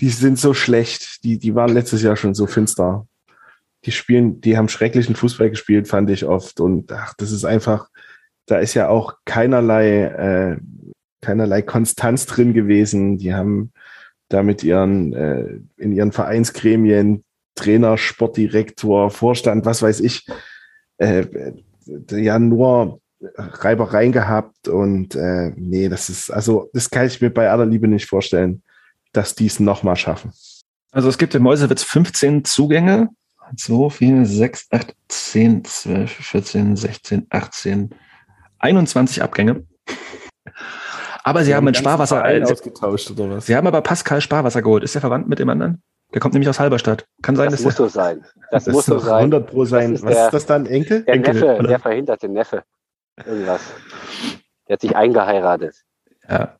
[0.00, 1.22] die sind so schlecht.
[1.22, 3.06] Die, die waren letztes Jahr schon so finster.
[3.84, 6.60] Die spielen, die haben schrecklichen Fußball gespielt, fand ich oft.
[6.60, 7.88] Und ach, das ist einfach,
[8.46, 10.56] da ist ja auch keinerlei, äh,
[11.20, 13.18] keinerlei Konstanz drin gewesen.
[13.18, 13.72] Die haben
[14.28, 17.24] da mit ihren, äh, in ihren Vereinsgremien,
[17.54, 20.26] Trainer, Sportdirektor, Vorstand, was weiß ich,
[20.98, 21.26] äh,
[22.10, 23.00] ja nur
[23.36, 27.88] Reibereien gehabt und äh, nee, das ist, also das kann ich mir bei aller Liebe
[27.88, 28.62] nicht vorstellen,
[29.12, 30.32] dass die es nochmal schaffen.
[30.92, 33.08] Also es gibt in Mäusewitz 15 Zugänge.
[33.56, 37.90] 2, 4, 6, 8, 10, 12, 14, 16, 18,
[38.58, 39.64] 21 Abgänge.
[41.22, 43.46] Aber sie haben mit Sparwasser Verein ausgetauscht oder was?
[43.46, 44.84] Sie haben aber Pascal Sparwasser geholt.
[44.84, 45.82] Ist der verwandt mit dem anderen?
[46.12, 47.06] Der kommt nämlich aus Halberstadt.
[47.22, 48.24] Kann sein, Das dass muss der, so sein.
[48.50, 49.14] Das, Das muss so sein.
[49.18, 49.94] 100 pro sein.
[49.94, 51.02] Was der- ist das dann, Enkel?
[51.04, 51.68] Der Enkel, Neffe, oder?
[51.68, 52.62] der verhinderte Neffe.
[53.24, 53.62] Irgendwas.
[54.68, 55.76] Der hat sich eingeheiratet.
[56.28, 56.56] ja.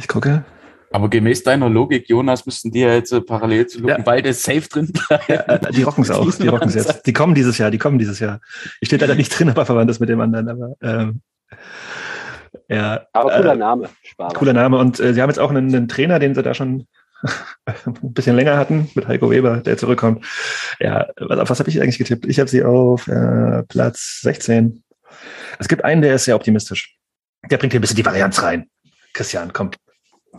[0.00, 0.44] Ich gucke.
[0.90, 4.02] Aber gemäß deiner Logik, Jonas, müssten die ja jetzt äh, parallel zu Luken Ja.
[4.02, 5.24] beide safe drin bleiben.
[5.28, 6.34] Ja, äh, die rocken es auch.
[6.34, 7.02] Die rocken es jetzt.
[7.06, 7.70] Die kommen dieses Jahr.
[7.70, 8.40] Die kommen dieses Jahr.
[8.80, 10.48] Ich stehe leider nicht drin, ob er verwandt ist mit dem anderen.
[10.48, 11.20] Aber ähm,
[12.68, 13.06] ja.
[13.12, 13.88] Aber cooler äh, Name.
[14.02, 14.38] Sparwasser.
[14.38, 14.78] Cooler Name.
[14.78, 16.86] Und äh, sie haben jetzt auch einen, einen Trainer, den sie da schon
[17.66, 20.24] ein bisschen länger hatten, mit Heiko Weber, der zurückkommt.
[20.80, 22.26] Ja, was, auf was habe ich eigentlich getippt?
[22.26, 24.82] Ich habe sie auf äh, Platz 16.
[25.58, 26.96] Es gibt einen, der ist sehr optimistisch.
[27.50, 28.68] Der bringt hier ein bisschen die Varianz rein.
[29.14, 29.70] Christian, komm.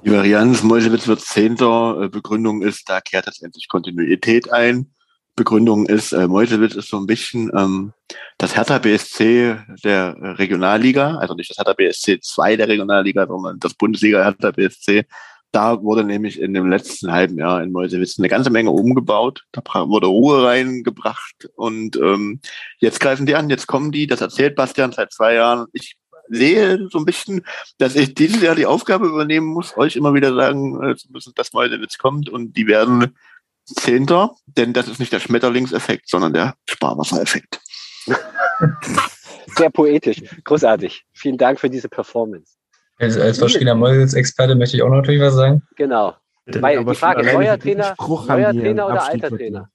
[0.05, 2.03] Die Varianz Meuselwitz wird Zehnter.
[2.03, 4.93] Äh, Begründung ist, da kehrt jetzt endlich Kontinuität ein.
[5.35, 7.93] Begründung ist, äh, Meuselwitz ist so ein bisschen ähm,
[8.37, 13.59] das Hertha BSC der äh, Regionalliga, also nicht das Hertha BSC 2 der Regionalliga, sondern
[13.59, 15.05] das Bundesliga Hertha BSC.
[15.51, 19.45] Da wurde nämlich in dem letzten halben Jahr in Meuselwitz eine ganze Menge umgebaut.
[19.51, 22.39] Da wurde Ruhe reingebracht und ähm,
[22.77, 24.07] jetzt greifen die an, jetzt kommen die.
[24.07, 25.67] Das erzählt Bastian seit zwei Jahren.
[25.73, 25.97] Ich
[26.29, 27.45] sehe so ein bisschen,
[27.77, 31.33] dass ich dieses Jahr die Aufgabe übernehmen muss, euch immer wieder sagen äh, zu müssen,
[31.35, 33.15] dass Meuselwitz kommt und die werden
[33.65, 37.59] Zehnter, denn das ist nicht der Schmetterlingseffekt, sondern der Sparwassereffekt.
[39.55, 40.21] Sehr poetisch.
[40.43, 41.05] Großartig.
[41.13, 42.53] Vielen Dank für diese Performance.
[42.97, 45.61] Als, als verschiedener Mäusewitz-Experte möchte ich auch noch natürlich was sagen.
[45.75, 46.15] Genau.
[46.45, 49.29] Weil die Frage, neuer Trainer, neuer Trainer oder alter.
[49.29, 49.69] Trainer?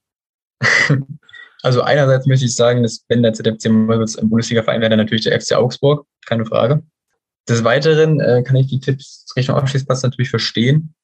[1.65, 5.25] Also einerseits möchte ich sagen, dass wenn der ZFC Mäusewitz ein Bundesliga-Verein wäre, dann natürlich
[5.25, 6.83] der FC Augsburg, keine Frage.
[7.49, 10.95] Des Weiteren äh, kann ich die Tipps Richtung Abschließplatz natürlich verstehen,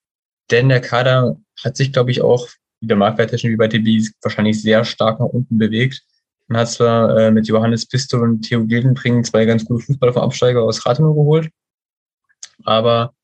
[0.50, 2.46] denn der Kader hat sich, glaube ich, auch
[2.82, 6.02] wieder marktwerttechnisch wie bei TB wahrscheinlich sehr stark nach unten bewegt.
[6.46, 10.22] Man hat zwar äh, mit Johannes Pistol und Theo Gildenbring zwei ganz gute Fußballer vom
[10.22, 11.48] Absteiger aus Rathenow geholt,
[12.64, 13.14] aber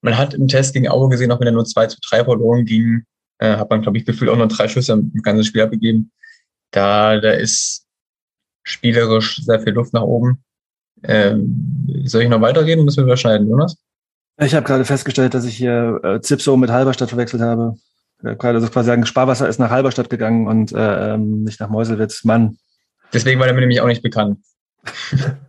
[0.00, 2.64] man hat im Test gegen Aue gesehen, auch wenn er nur 2 zu 3 verloren
[2.64, 3.02] ging,
[3.40, 6.12] äh, hat man, glaube ich, gefühlt auch nur drei Schüsse im ganzen Spiel abgegeben.
[6.70, 7.86] Da, da ist
[8.62, 10.42] spielerisch sehr viel Luft nach oben.
[11.02, 12.84] Ähm, soll ich noch weitergehen?
[12.84, 13.76] Müssen wir überschneiden, Jonas?
[14.40, 17.74] Ich habe gerade festgestellt, dass ich hier äh, Zipso mit Halberstadt verwechselt habe.
[18.20, 22.24] Gerade so quasi sagen, Sparwasser ist nach Halberstadt gegangen und äh, ähm, nicht nach Meuselwitz.
[22.24, 22.58] Mann.
[23.12, 24.38] Deswegen war der mir nämlich auch nicht bekannt.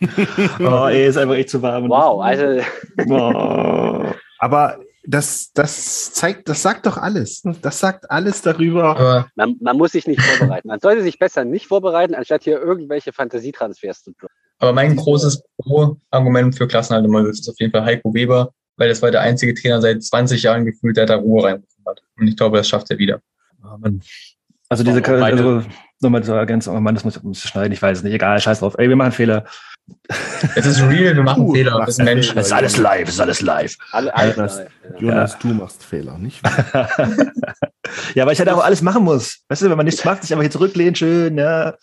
[0.60, 1.88] Oh, ey, ist einfach echt zu warm.
[1.88, 2.62] Wow, also
[3.08, 4.12] Oh.
[4.38, 7.42] Aber das, das zeigt, das sagt doch alles.
[7.62, 9.26] Das sagt alles darüber.
[9.34, 10.68] Man, man muss sich nicht vorbereiten.
[10.68, 14.28] Man sollte sich besser nicht vorbereiten, anstatt hier irgendwelche Fantasietransfers zu tun.
[14.58, 19.02] Aber mein großes Pro-Argument für Klassenhalt im ist auf jeden Fall Heiko Weber, weil das
[19.02, 22.02] war der einzige Trainer seit 20 Jahren gefühlt, der da Ruhe reinbekommen hat.
[22.16, 23.20] Und ich glaube, das schafft er wieder.
[23.62, 24.00] Oh, Mann.
[24.68, 25.62] Also diese, also
[26.00, 28.40] nochmal zur Ergänzung, oh Mann, das muss, muss ich schneiden, ich weiß es nicht, egal,
[28.40, 28.74] scheiß drauf.
[28.78, 29.44] Ey, wir machen Fehler.
[30.56, 31.82] Es ist real, wir machen Du Fehler.
[31.84, 32.38] Das sind Menschen.
[32.38, 33.76] Es ist alles live, es ist alles live.
[33.92, 34.98] Alle, alles Jonas, live, ja.
[34.98, 36.40] Jonas, du machst Fehler, nicht?
[38.14, 39.40] ja, weil ich halt auch alles machen muss.
[39.48, 41.74] Weißt du, wenn man nichts macht, sich einfach hier zurücklehnt, schön, ja.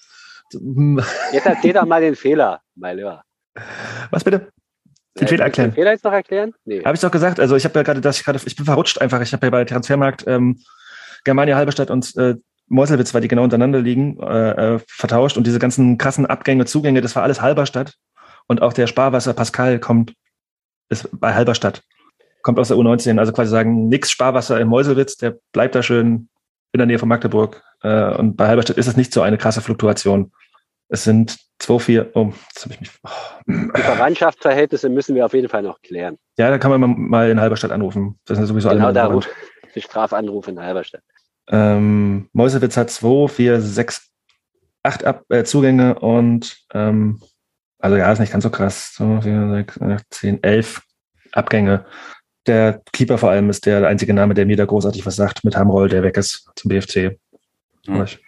[1.31, 3.23] Jetzt erzähl doch mal den Fehler, mein Lieber.
[4.09, 4.49] Was bitte?
[5.19, 5.69] Den Äh, Fehler erklären.
[5.71, 6.53] Den Fehler jetzt noch erklären?
[6.65, 6.83] Nee.
[6.83, 7.39] Habe ich doch gesagt.
[7.39, 9.21] Also ich habe ja gerade, dass ich gerade, ich bin verrutscht einfach.
[9.21, 10.59] Ich habe ja bei Transfermarkt ähm,
[11.23, 12.35] Germania Halberstadt und äh,
[12.71, 17.01] Meuselwitz, weil die genau untereinander liegen, äh, äh, vertauscht und diese ganzen krassen Abgänge, Zugänge,
[17.01, 17.95] das war alles Halberstadt.
[18.47, 20.13] Und auch der Sparwasser Pascal kommt,
[20.89, 21.83] ist bei Halberstadt,
[22.41, 23.19] kommt aus der U19.
[23.19, 26.29] Also quasi sagen, nix Sparwasser im Meuselwitz, der bleibt da schön
[26.73, 27.61] in der Nähe von Magdeburg.
[27.83, 30.31] Äh, und bei Halberstadt ist es nicht so eine krasse Fluktuation.
[30.89, 32.91] Es sind zwei, vier, oh, jetzt habe ich mich.
[33.03, 33.09] Oh.
[33.47, 36.17] Die Verwandtschaftsverhältnisse müssen wir auf jeden Fall noch klären.
[36.37, 38.19] Ja, da kann man mal- in Halberstadt anrufen.
[38.25, 39.27] Das sind ja sowieso Genau alle da verwandt.
[39.73, 41.03] ruft Strafanruf in Halberstadt.
[41.51, 44.09] Ähm, Meuselwitz hat zwei, vier, sechs,
[44.83, 47.21] acht Ab äh, Zugänge und ähm,
[47.79, 48.93] also ja, ist nicht ganz so krass.
[48.95, 50.81] So, vier, sechs, acht, zehn, elf
[51.31, 51.85] Abgänge.
[52.47, 55.55] Der Keeper vor allem ist der einzige Name, der mir da großartig was sagt, mit
[55.55, 57.19] Hamroll, der weg ist zum BFC.
[57.85, 58.03] Hm.
[58.03, 58.19] Ich-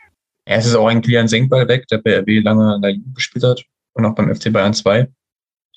[0.48, 3.16] Ja, es ist auch ein Kilian Senkball weg, der bei RB lange in der Jugend
[3.16, 3.64] gespielt hat
[3.94, 5.08] und auch beim FC Bayern 2.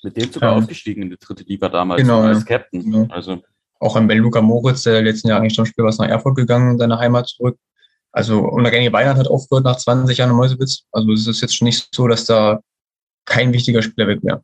[0.03, 0.57] Mit dem sogar Ja.
[0.57, 2.45] aufgestiegen in die dritte Liga damals Genau, als ja.
[2.45, 2.83] Captain.
[2.83, 3.07] Genau.
[3.09, 3.41] Also
[3.79, 6.71] Auch ein Ben Luca Moritz, der letzten Jahr eigentlich zum Spiel was nach Erfurt gegangen,
[6.71, 7.57] in seine Heimat zurück.
[8.11, 10.83] Also, und René Weinand hat aufgehört nach 20 Jahren in Mäusewitz.
[10.91, 12.59] Also, es ist jetzt schon nicht so, dass da
[13.25, 14.41] kein wichtiger Spieler weg wäre.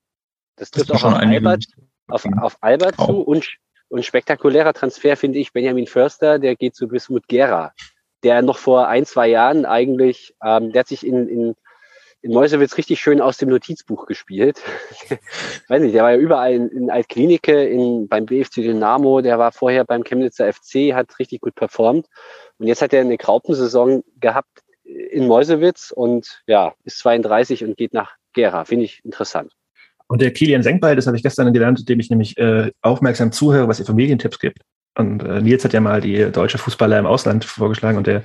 [0.55, 1.21] Das Das trifft sind auch schon auf.
[1.21, 1.65] Albert,
[2.07, 3.07] auf, auf Albert Auch.
[3.07, 3.49] zu und,
[3.89, 7.73] und spektakulärer Transfer finde ich Benjamin Förster, der geht zu Bismut Gera,
[8.23, 11.55] der noch vor ein, zwei Jahren eigentlich, ähm, der hat sich in, in,
[12.23, 14.61] in Mäusewitz richtig schön aus dem Notizbuch gespielt.
[15.67, 19.51] Weiß nicht, der war ja überall in, in Altklinike, in, beim BFC Dynamo, der war
[19.51, 22.07] vorher beim Chemnitzer FC, hat richtig gut performt.
[22.57, 27.93] Und jetzt hat er eine Graupensaison gehabt in Mäusewitz und ja, ist 32 und geht
[27.93, 28.63] nach Gera.
[28.63, 29.51] Finde ich interessant.
[30.07, 33.67] Und der Kilian Senkbeil, das habe ich gestern gelernt, dem ich nämlich äh, aufmerksam zuhöre,
[33.67, 34.59] was ihr Familientipps gibt.
[34.95, 38.23] Und äh, Nils hat ja mal die deutsche Fußballer im Ausland vorgeschlagen und der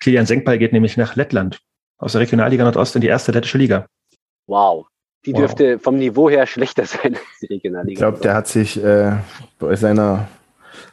[0.00, 1.60] Kilian Senkbeil geht nämlich nach Lettland
[1.98, 3.86] aus der Regionalliga Nordost in die erste lettische Liga.
[4.46, 4.86] Wow.
[5.24, 5.40] Die Wow.
[5.40, 7.92] dürfte vom Niveau her schlechter sein als die Regionalliga.
[7.92, 9.16] Ich glaube, der hat sich äh,
[9.58, 10.28] bei seiner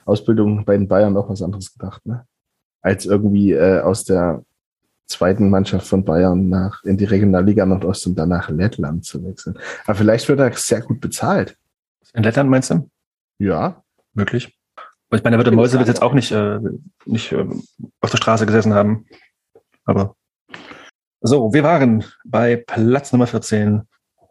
[0.06, 2.26] Ausbildung bei den Bayern auch was anderes gedacht, ne?
[2.82, 4.44] Als irgendwie äh, aus der
[5.08, 9.58] zweiten Mannschaft von Bayern nach in die Regionalliga Nordost und dann nach Lettland zu wechseln.
[9.86, 11.58] Aber vielleicht wird er sehr gut bezahlt.
[12.14, 12.90] In Lettland meinst du?
[13.40, 13.84] Ja.
[14.14, 14.56] Möglich.
[15.12, 16.60] Ich meine, er wird in Mäusewitz jetzt auch nicht, äh,
[17.06, 17.46] nicht äh,
[18.00, 19.08] auf der Straße gesessen haben.
[19.86, 20.16] Aber
[21.22, 23.82] so, wir waren bei Platz Nummer 14,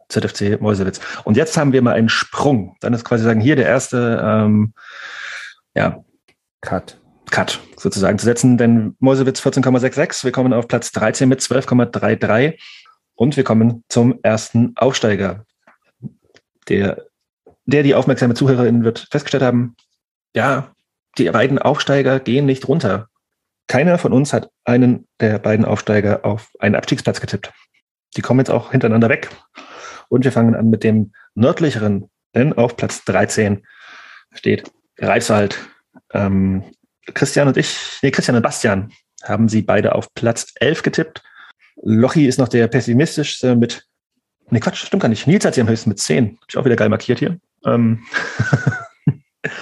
[0.09, 1.01] ZFC Mäusewitz.
[1.25, 2.77] Und jetzt haben wir mal einen Sprung.
[2.81, 4.73] Dann ist quasi sagen, hier der erste ähm,
[5.75, 6.03] ja,
[6.61, 6.99] Cut.
[7.31, 12.59] Cut sozusagen zu setzen, denn Mäusewitz 14,66, wir kommen auf Platz 13 mit 12,33
[13.15, 15.45] und wir kommen zum ersten Aufsteiger.
[16.69, 17.05] Der,
[17.67, 19.77] der die aufmerksame Zuhörerin wird festgestellt haben,
[20.35, 20.73] ja,
[21.19, 23.09] die beiden Aufsteiger gehen nicht runter.
[23.69, 27.53] Keiner von uns hat einen der beiden Aufsteiger auf einen Abstiegsplatz getippt.
[28.17, 29.29] Die kommen jetzt auch hintereinander weg.
[30.09, 33.67] Und wir fangen an mit dem nördlicheren, denn auf Platz 13
[34.33, 35.59] steht Greifswald.
[36.13, 36.65] Ähm,
[37.13, 38.91] Christian und ich, nee, Christian und Bastian
[39.23, 41.23] haben sie beide auf Platz 11 getippt.
[41.83, 43.87] Lochi ist noch der pessimistischste mit,
[44.49, 45.27] nee, Quatsch, stimmt gar nicht.
[45.27, 46.39] Nils hat sie am höchsten mit 10.
[46.41, 47.39] Hab ich auch wieder geil markiert hier.
[47.67, 48.05] Ähm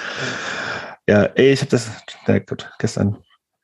[1.09, 1.91] ja, ich habe das,
[2.27, 3.19] na gut, gestern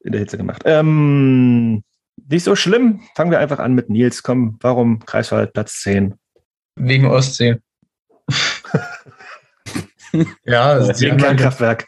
[0.05, 0.63] in der Hitze gemacht.
[0.65, 1.83] Ähm,
[2.29, 3.01] nicht so schlimm.
[3.15, 4.23] Fangen wir einfach an mit Nils.
[4.23, 6.15] Komm, warum Kreiswald Platz 10?
[6.77, 7.57] Wegen Ostsee.
[10.45, 11.87] ja, sie Wegen haben ja- Kernkraftwerk.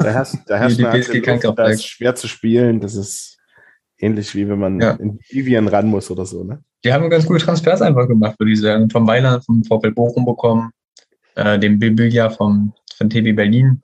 [0.00, 1.68] Da herrscht, da herrscht Die eine BSG Luft, Kernkraftwerk.
[1.68, 2.80] das ist schwer zu spielen.
[2.80, 3.38] Das ist
[3.98, 4.92] ähnlich wie wenn man Ja.
[4.92, 6.62] in Vivien ran muss oder so, ne?
[6.84, 8.88] Die haben ganz gute Transfers einfach gemacht, würde ich sagen.
[8.88, 10.70] Tom Weiland vom VfL Bochum bekommen,
[11.36, 13.80] äh, den Bibilja vom, von TB Berlin,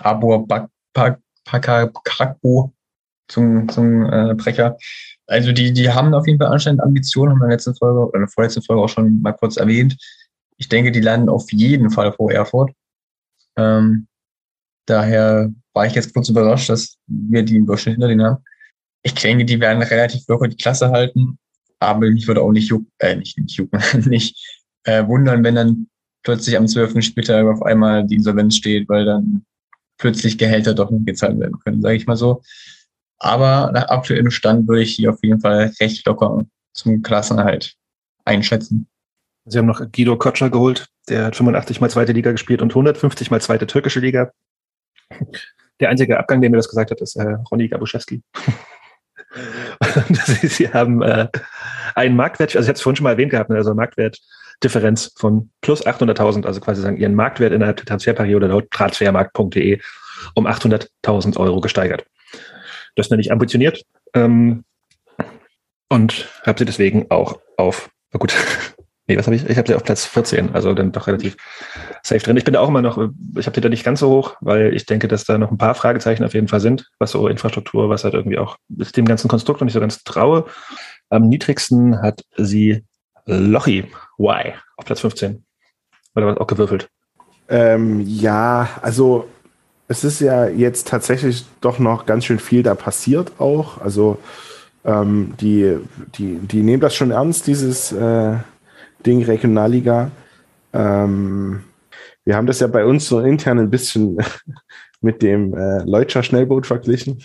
[0.00, 2.72] Abor Bak- Pak- Paka Kakbo
[3.28, 4.76] zum, zum äh, Brecher.
[5.26, 8.00] Also die, die haben auf jeden Fall anscheinend Ambitionen, haben wir in der letzten Folge
[8.00, 9.96] oder in der vorletzten Folge auch schon mal kurz erwähnt.
[10.58, 12.72] Ich denke, die landen auf jeden Fall vor Erfurt.
[13.56, 14.06] Ähm,
[14.86, 18.44] daher war ich jetzt kurz überrascht, dass wir die im Durchschnitt hinter denen haben.
[19.02, 21.38] Ich denke, die werden relativ locker die Klasse halten,
[21.80, 24.36] aber mich würde auch nicht jucken, äh, nicht, nicht jucken, nicht
[24.84, 25.88] äh, wundern, wenn dann
[26.22, 27.02] plötzlich am 12.
[27.02, 29.44] Spieltag auf einmal die Insolvenz steht, weil dann
[30.02, 32.42] plötzlich Gehälter doch nicht gezahlt werden können, sage ich mal so.
[33.18, 37.76] Aber nach aktuellem Stand würde ich die auf jeden Fall recht locker zum Klassenerhalt
[38.24, 38.88] einschätzen.
[39.44, 43.30] Sie haben noch Guido Kotscher geholt, der hat 85 mal zweite Liga gespielt und 150
[43.30, 44.32] mal zweite türkische Liga.
[45.78, 48.22] Der einzige Abgang, der mir das gesagt hat, ist äh, Ronny Gabuszewski.
[50.42, 51.28] Sie haben äh,
[51.94, 55.50] einen Marktwert, also ich hatte es vorhin schon mal erwähnt gehabt, ne, also Marktwertdifferenz von
[55.60, 59.80] plus 800.000, also quasi sagen, ihren Marktwert innerhalb der Transferperiode laut transfermarkt.de
[60.34, 62.04] um 800.000 Euro gesteigert.
[62.94, 63.82] Das nenne ich ambitioniert
[64.14, 64.64] ähm,
[65.88, 68.34] und habe sie deswegen auch auf, na gut,
[69.08, 69.48] Nee, was habe ich?
[69.48, 71.36] Ich habe sie auf Platz 14, also dann doch relativ
[72.02, 72.36] safe drin.
[72.36, 72.98] Ich bin da auch immer noch,
[73.36, 75.58] ich habe die da nicht ganz so hoch, weil ich denke, dass da noch ein
[75.58, 79.28] paar Fragezeichen auf jeden Fall sind, was so Infrastruktur, was halt irgendwie auch dem ganzen
[79.28, 80.46] Konstrukt noch nicht so ganz traue.
[81.08, 82.84] Am niedrigsten hat sie
[83.26, 83.86] Lochi
[84.18, 85.44] Y auf Platz 15.
[86.14, 86.88] Oder was auch gewürfelt.
[87.48, 89.28] Ähm, ja, also
[89.88, 93.80] es ist ja jetzt tatsächlich doch noch ganz schön viel da passiert auch.
[93.80, 94.18] Also
[94.84, 95.76] ähm, die,
[96.16, 98.36] die, die nehmen das schon ernst, dieses äh,
[99.02, 100.10] Ding Regionalliga.
[100.72, 101.64] Ähm,
[102.24, 104.18] wir haben das ja bei uns so intern ein bisschen
[105.00, 107.22] mit dem äh, Leutscher Schnellboot verglichen.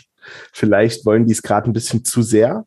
[0.52, 2.66] Vielleicht wollen die es gerade ein bisschen zu sehr.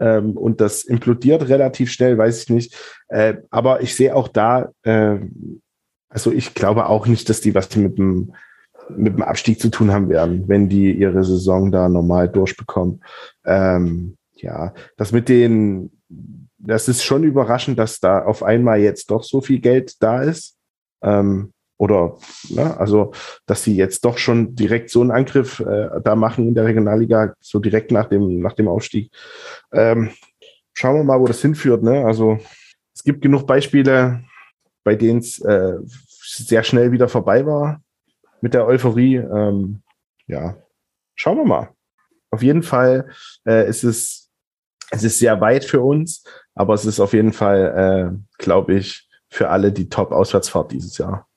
[0.00, 2.76] Ähm, und das implodiert relativ schnell, weiß ich nicht.
[3.08, 5.18] Äh, aber ich sehe auch da, äh,
[6.08, 8.32] also ich glaube auch nicht, dass die was mit dem,
[8.88, 13.02] mit dem Abstieg zu tun haben werden, wenn die ihre Saison da normal durchbekommen.
[13.44, 15.90] Ähm, ja, das mit den
[16.58, 20.56] das ist schon überraschend, dass da auf einmal jetzt doch so viel Geld da ist.
[21.02, 23.12] Ähm, oder, ne, also,
[23.46, 27.34] dass sie jetzt doch schon direkt so einen Angriff äh, da machen in der Regionalliga,
[27.40, 29.12] so direkt nach dem, nach dem Aufstieg.
[29.72, 30.10] Ähm,
[30.72, 31.84] schauen wir mal, wo das hinführt.
[31.84, 32.04] Ne?
[32.04, 32.38] Also,
[32.94, 34.24] es gibt genug Beispiele,
[34.82, 37.80] bei denen es äh, sehr schnell wieder vorbei war
[38.40, 39.16] mit der Euphorie.
[39.16, 39.82] Ähm,
[40.26, 40.56] ja,
[41.14, 41.70] schauen wir mal.
[42.30, 43.08] Auf jeden Fall
[43.46, 44.30] äh, ist es,
[44.90, 46.24] es ist sehr weit für uns,
[46.58, 51.28] aber es ist auf jeden Fall, äh, glaube ich, für alle die Top-Auswärtsfahrt dieses Jahr.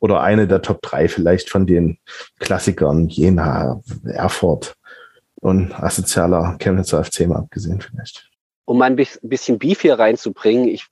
[0.00, 1.98] Oder eine der Top 3 vielleicht von den
[2.40, 4.74] Klassikern, Jena, Erfurt
[5.36, 8.28] und asozialer Chemnitzer FC mal abgesehen vielleicht.
[8.64, 10.88] Um mal ein bisschen Beef hier reinzubringen, ich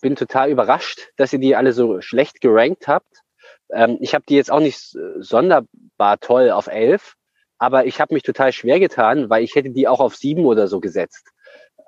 [0.00, 3.22] bin total überrascht, dass ihr die alle so schlecht gerankt habt.
[3.70, 7.14] Ähm, ich habe die jetzt auch nicht sonderbar toll auf 11,
[7.58, 10.66] aber ich habe mich total schwer getan, weil ich hätte die auch auf 7 oder
[10.66, 11.26] so gesetzt.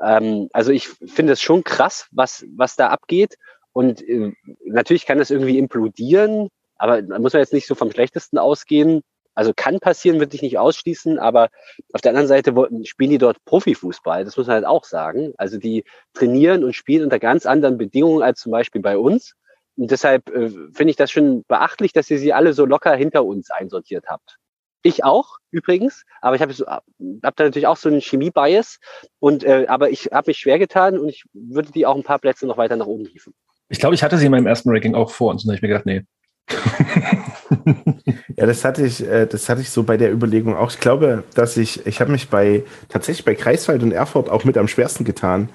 [0.03, 3.37] Ähm, also ich finde es schon krass, was, was da abgeht.
[3.73, 4.33] Und äh,
[4.65, 9.03] natürlich kann das irgendwie implodieren, aber da muss man jetzt nicht so vom Schlechtesten ausgehen.
[9.35, 11.51] Also kann passieren, würde ich nicht ausschließen, aber
[11.93, 12.53] auf der anderen Seite
[12.85, 15.33] spielen die dort Profifußball, das muss man halt auch sagen.
[15.39, 15.85] Also die
[16.15, 19.35] trainieren und spielen unter ganz anderen Bedingungen als zum Beispiel bei uns.
[19.77, 23.25] Und deshalb äh, finde ich das schon beachtlich, dass ihr sie alle so locker hinter
[23.25, 24.40] uns einsortiert habt.
[24.83, 28.79] Ich auch übrigens, aber ich habe so, hab da natürlich auch so einen Chemie-Bias.
[29.19, 32.19] Und äh, aber ich habe mich schwer getan und ich würde die auch ein paar
[32.19, 33.35] Plätze noch weiter nach oben hieven.
[33.69, 35.63] Ich glaube, ich hatte sie in meinem ersten Ranking auch vor und dann habe ich
[35.63, 36.03] mir gedacht, nee.
[38.37, 40.71] ja, das hatte ich, äh, das hatte ich so bei der Überlegung auch.
[40.71, 44.59] Ich glaube, dass ich, ich habe mich bei tatsächlich bei Kreiswald und Erfurt auch mit
[44.59, 45.51] am schwersten getan,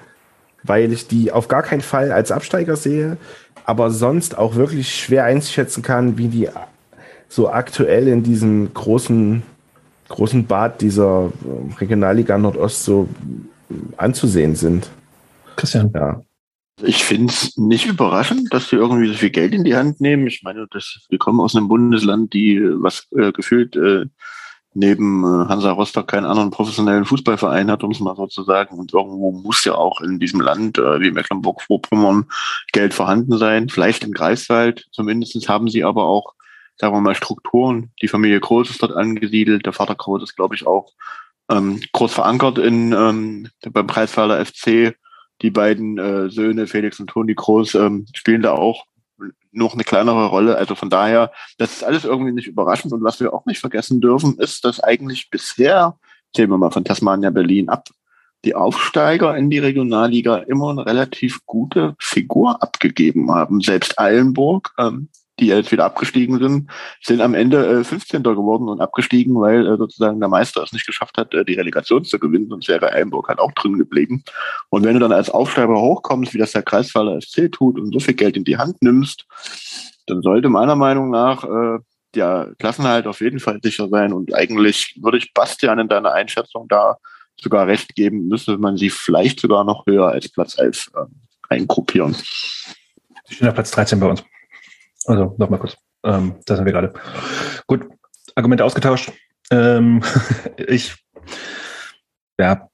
[0.62, 3.18] weil ich die auf gar keinen Fall als Absteiger sehe,
[3.64, 6.48] aber sonst auch wirklich schwer einschätzen kann, wie die
[7.28, 9.42] so aktuell in diesem großen,
[10.08, 11.32] großen Bad dieser
[11.78, 13.08] Regionalliga Nordost so
[13.96, 14.88] anzusehen sind.
[15.56, 15.90] Christian.
[15.94, 16.20] Ja.
[16.82, 20.26] Ich finde es nicht überraschend, dass sie irgendwie so viel Geld in die Hand nehmen.
[20.26, 24.04] Ich meine, das, wir kommen aus einem Bundesland, die was äh, gefühlt äh,
[24.76, 28.78] neben äh, Hansa Rostock keinen anderen professionellen Fußballverein hat, um es mal so zu sagen.
[28.78, 32.26] Und irgendwo muss ja auch in diesem Land äh, wie Mecklenburg-Vorpommern
[32.72, 33.70] Geld vorhanden sein.
[33.70, 36.34] Vielleicht in Greifswald zumindest haben sie aber auch,
[36.78, 37.92] sagen wir mal, Strukturen.
[38.02, 39.66] Die Familie Groß ist dort angesiedelt.
[39.66, 40.92] Der Vater Groß ist, glaube ich, auch
[41.50, 44.96] ähm, groß verankert in ähm, beim Preisweiler FC
[45.42, 48.86] die beiden äh, Söhne, Felix und Toni Groß, ähm, spielen da auch
[49.52, 50.56] noch eine kleinere Rolle.
[50.56, 52.92] Also von daher, das ist alles irgendwie nicht überraschend.
[52.92, 55.98] Und was wir auch nicht vergessen dürfen, ist, dass eigentlich bisher,
[56.34, 57.88] sehen wir mal von Tasmania Berlin ab,
[58.44, 63.60] die Aufsteiger in die Regionalliga immer eine relativ gute Figur abgegeben haben.
[63.60, 65.08] Selbst Eilenburg, ähm,
[65.38, 66.70] die jetzt wieder abgestiegen sind,
[67.02, 68.22] sind am Ende äh, 15.
[68.22, 72.04] geworden und abgestiegen, weil äh, sozusagen der Meister es nicht geschafft hat, äh, die Relegation
[72.04, 74.22] zu gewinnen, sonst wäre Eilenburg halt auch drin geblieben.
[74.70, 78.00] Und wenn du dann als Aufsteiger hochkommst, wie das der Kreisfaller SC tut und so
[78.00, 79.26] viel Geld in die Hand nimmst,
[80.06, 81.78] dann sollte meiner Meinung nach äh,
[82.14, 84.12] der Klassenhalt auf jeden Fall sicher sein.
[84.12, 86.96] Und eigentlich würde ich Bastian in deiner Einschätzung da
[87.38, 92.14] sogar recht geben, müsste man sie vielleicht sogar noch höher als Platz 11 äh, eingruppieren.
[93.24, 94.24] Sie stehen auf Platz 13 bei uns.
[95.06, 95.76] Also nochmal kurz.
[96.04, 96.92] Ähm, da sind wir gerade.
[97.66, 97.88] Gut,
[98.34, 99.12] Argumente ausgetauscht.
[99.50, 100.02] Ähm,
[100.56, 100.94] ich
[102.38, 102.68] ja,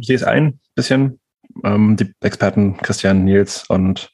[0.00, 1.20] sehe es ein bisschen.
[1.64, 4.12] Ähm, die Experten Christian, Nils und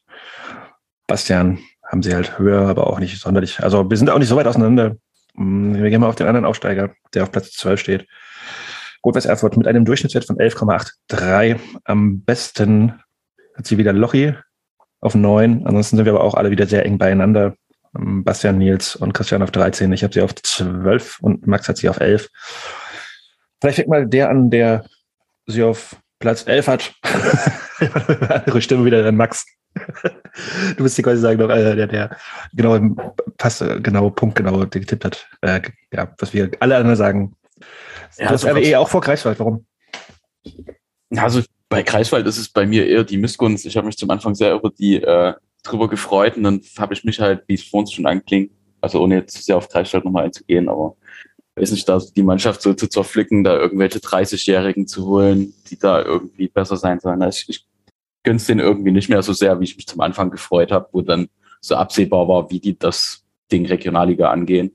[1.07, 3.61] Bastian haben sie halt höher, aber auch nicht sonderlich.
[3.61, 4.97] Also wir sind auch nicht so weit auseinander.
[5.34, 8.09] Mm, wir gehen mal auf den anderen Aufsteiger, der auf Platz 12 steht.
[9.05, 11.59] Rot-Weiß Erfurt mit einem Durchschnittswert von 11,83.
[11.84, 13.01] Am besten
[13.57, 14.34] hat sie wieder Lochi
[15.01, 15.66] auf 9.
[15.66, 17.55] Ansonsten sind wir aber auch alle wieder sehr eng beieinander.
[17.96, 19.92] Ähm, Bastian, Nils und Christian auf 13.
[19.92, 22.28] Ich habe sie auf 12 und Max hat sie auf 11.
[23.61, 24.84] Vielleicht fängt mal der an, der
[25.46, 26.94] sie auf Platz 11 hat.
[28.28, 29.46] Andere Stimme wieder dann Max.
[30.76, 32.16] du bist die quasi sagen, äh, der, der
[32.53, 32.78] genau
[33.36, 35.28] passt, äh, genau, Punkt genau getippt hat.
[35.42, 35.61] Äh,
[35.92, 37.36] ja, was wir alle anderen sagen.
[38.16, 39.66] Ja, das also RWE auch vor Greifswald, warum?
[41.16, 43.66] Also bei Greifswald ist es bei mir eher die Missgunst.
[43.66, 47.05] Ich habe mich zum Anfang sehr über die äh, drüber gefreut und dann habe ich
[47.05, 50.25] mich halt, wie es vor uns schon anklingt, also ohne jetzt sehr auf Greifswald nochmal
[50.25, 50.97] einzugehen, aber
[51.57, 56.03] weiß nicht, da die Mannschaft so zu zerflicken, da irgendwelche 30-Jährigen zu holen, die da
[56.03, 57.23] irgendwie besser sein sollen.
[57.23, 57.66] Also ich, ich
[58.23, 61.03] gönn's denen irgendwie nicht mehr so sehr, wie ich mich zum Anfang gefreut habe, wo
[61.03, 61.29] dann
[61.61, 64.75] so absehbar war, wie die das Ding Regionalliga angehen.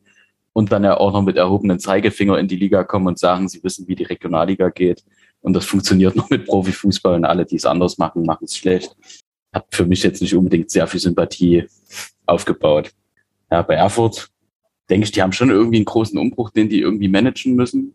[0.51, 3.63] Und dann ja auch noch mit erhobenen Zeigefinger in die Liga kommen und sagen, sie
[3.63, 5.03] wissen, wie die Regionalliga geht.
[5.43, 8.95] Und das funktioniert nur mit Profifußball und alle, die es anders machen, machen es schlecht.
[9.53, 11.67] Hat für mich jetzt nicht unbedingt sehr viel Sympathie
[12.25, 12.91] aufgebaut.
[13.51, 14.29] Ja, bei Erfurt
[14.89, 17.93] denke ich, die haben schon irgendwie einen großen Umbruch, den die irgendwie managen müssen.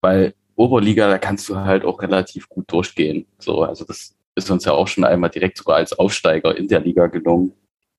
[0.00, 3.26] Weil Oberliga, da kannst du halt auch relativ gut durchgehen.
[3.38, 6.80] So, also das ist uns ja auch schon einmal direkt sogar als Aufsteiger in der
[6.80, 7.52] Liga gelungen.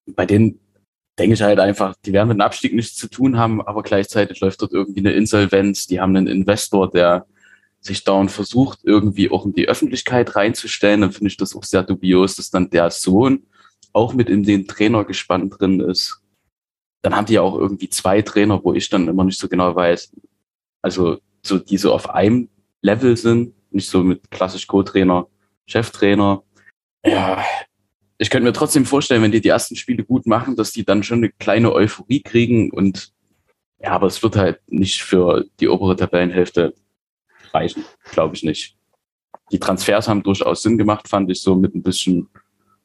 [0.05, 0.59] Bei denen
[1.17, 4.39] denke ich halt einfach, die werden mit dem Abstieg nichts zu tun haben, aber gleichzeitig
[4.41, 5.87] läuft dort irgendwie eine Insolvenz.
[5.87, 7.25] Die haben einen Investor, der
[7.85, 11.01] sich dauernd versucht, irgendwie auch in die Öffentlichkeit reinzustellen.
[11.01, 13.45] Dann finde ich das auch sehr dubios, dass dann der Sohn
[13.93, 16.21] auch mit in den Trainergespann drin ist.
[17.01, 19.75] Dann haben die ja auch irgendwie zwei Trainer, wo ich dann immer nicht so genau
[19.75, 20.11] weiß,
[20.81, 22.49] also so die so auf einem
[22.81, 25.27] Level sind, nicht so mit klassisch Co-Trainer,
[25.67, 26.43] Cheftrainer.
[27.05, 27.43] Ja,
[28.17, 31.03] ich könnte mir trotzdem vorstellen, wenn die die ersten Spiele gut machen, dass die dann
[31.03, 33.13] schon eine kleine Euphorie kriegen und
[33.79, 36.73] ja, aber es wird halt nicht für die obere Tabellenhälfte
[37.53, 38.77] reichen, glaube ich nicht.
[39.51, 42.27] Die Transfers haben durchaus Sinn gemacht, fand ich so mit ein bisschen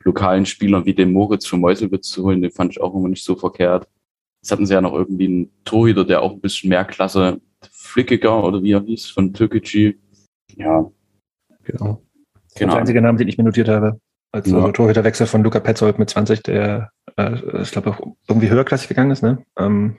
[0.02, 3.24] lokalen Spielern wie dem Moritz für Meuselwitz zu holen, den fand ich auch immer nicht
[3.24, 3.88] so verkehrt.
[4.42, 7.40] Jetzt hatten sie ja noch irgendwie einen Torhüter, der auch ein bisschen mehr Klasse,
[7.70, 9.98] Flickiger oder wie er hieß, von Türkgücü.
[10.56, 10.90] Ja.
[11.64, 12.02] Genau.
[12.56, 12.72] Genau.
[12.72, 14.00] Der einzige Name, den ich mir notiert habe.
[14.32, 14.56] Als ja.
[14.56, 19.10] also Torhüterwechsel von Luca Petzold mit 20, der, äh, ich glaube, auch irgendwie höherklassig gegangen
[19.10, 19.44] ist, ne?
[19.58, 19.98] Ähm,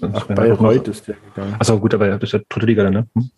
[0.00, 1.56] Ach, bei heute ist der gegangen.
[1.58, 3.06] Achso, gut, aber das ist ja dritte Liga dann, ne?
[3.14, 3.30] Hm.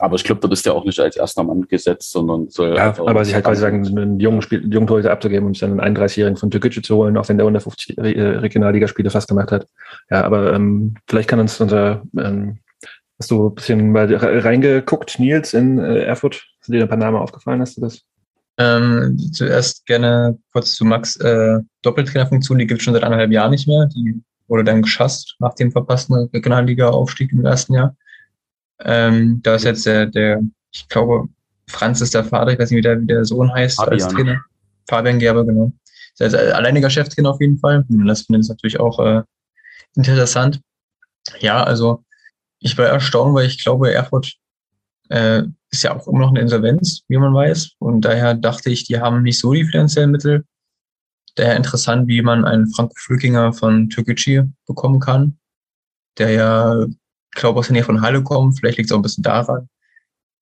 [0.00, 2.74] Aber ich glaube, da bist du ja auch nicht als erster Mann gesetzt, sondern soll.
[2.74, 5.60] Ja, aber sich halt quasi sagen, einen jungen, Spiel, einen jungen Torhüter abzugeben und sich
[5.60, 8.02] dann einen 31-Jährigen von Türkgücü zu holen, auch wenn der unter 50 äh,
[8.38, 9.66] Regionalligaspiele fast gemacht hat.
[10.10, 12.60] Ja, aber ähm, vielleicht kann uns unser, ähm,
[13.18, 16.46] hast du ein bisschen mal reingeguckt, Nils, in äh, Erfurt?
[16.62, 17.60] Sind dir ein paar Namen aufgefallen?
[17.60, 18.00] Hast du das?
[18.56, 21.16] Ähm, zuerst gerne kurz zu Max.
[21.16, 23.86] Äh, Doppeltrainerfunktion, die gibt es schon seit anderthalb Jahren nicht mehr.
[23.94, 27.96] Die wurde dann geschasst nach dem verpassten Regionalliga-Aufstieg im ersten Jahr.
[28.80, 30.42] Ähm, da ist jetzt der, der,
[30.72, 31.28] ich glaube,
[31.68, 33.92] Franz ist der Vater, ich weiß nicht, wie der, wie der Sohn heißt Fabian.
[33.92, 34.44] als Trainer.
[34.88, 35.72] Fabian Gerber, genau.
[36.18, 37.84] Das ist alleiniger Cheftrainer auf jeden Fall.
[37.88, 39.22] Und das finde ich natürlich auch äh,
[39.94, 40.60] interessant.
[41.38, 42.04] Ja, also
[42.58, 44.34] ich war erstaunt, weil ich glaube, Erfurt
[45.08, 47.72] äh, ist ja auch immer noch eine Insolvenz, wie man weiß.
[47.78, 50.44] Und daher dachte ich, die haben nicht so die finanziellen Mittel.
[51.36, 55.38] Daher interessant, wie man einen Frank Flückinger von Türkgücü bekommen kann,
[56.18, 56.86] der ja
[57.30, 58.52] glaube, aus der Nähe von Halle kommen.
[58.52, 59.68] Vielleicht liegt es auch ein bisschen daran.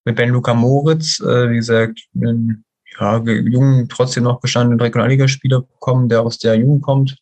[0.05, 2.65] Mit Ben Luca Moritz, äh, wie gesagt, einen
[2.99, 7.17] ja, jungen, trotzdem noch gestandenen Regionalligaspieler bekommen, der aus der Jugend kommt.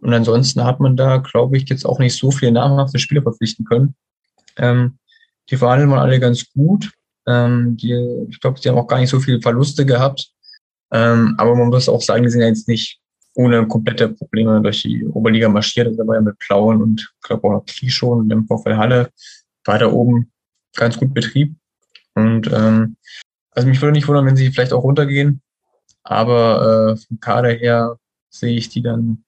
[0.00, 3.64] Und ansonsten hat man da, glaube ich, jetzt auch nicht so viele namhafte Spieler verpflichten
[3.64, 3.94] können.
[4.56, 4.98] Ähm,
[5.50, 6.90] die verhandeln waren alle ganz gut.
[7.26, 10.32] Ähm, die, ich glaube, die haben auch gar nicht so viele Verluste gehabt.
[10.90, 13.00] Ähm, aber man muss auch sagen, die sind ja jetzt nicht
[13.34, 15.98] ohne komplette Probleme durch die Oberliga marschiert.
[15.98, 19.10] Das war ja mit Plauen und ich glaube auch Klischow und dem VfL Halle
[19.64, 20.30] weiter oben
[20.74, 21.54] ganz gut Betrieb.
[22.14, 22.96] Und ähm,
[23.50, 25.40] also mich würde nicht wundern, wenn sie vielleicht auch runtergehen.
[26.02, 27.96] Aber äh, vom Kader her
[28.30, 29.24] sehe ich die dann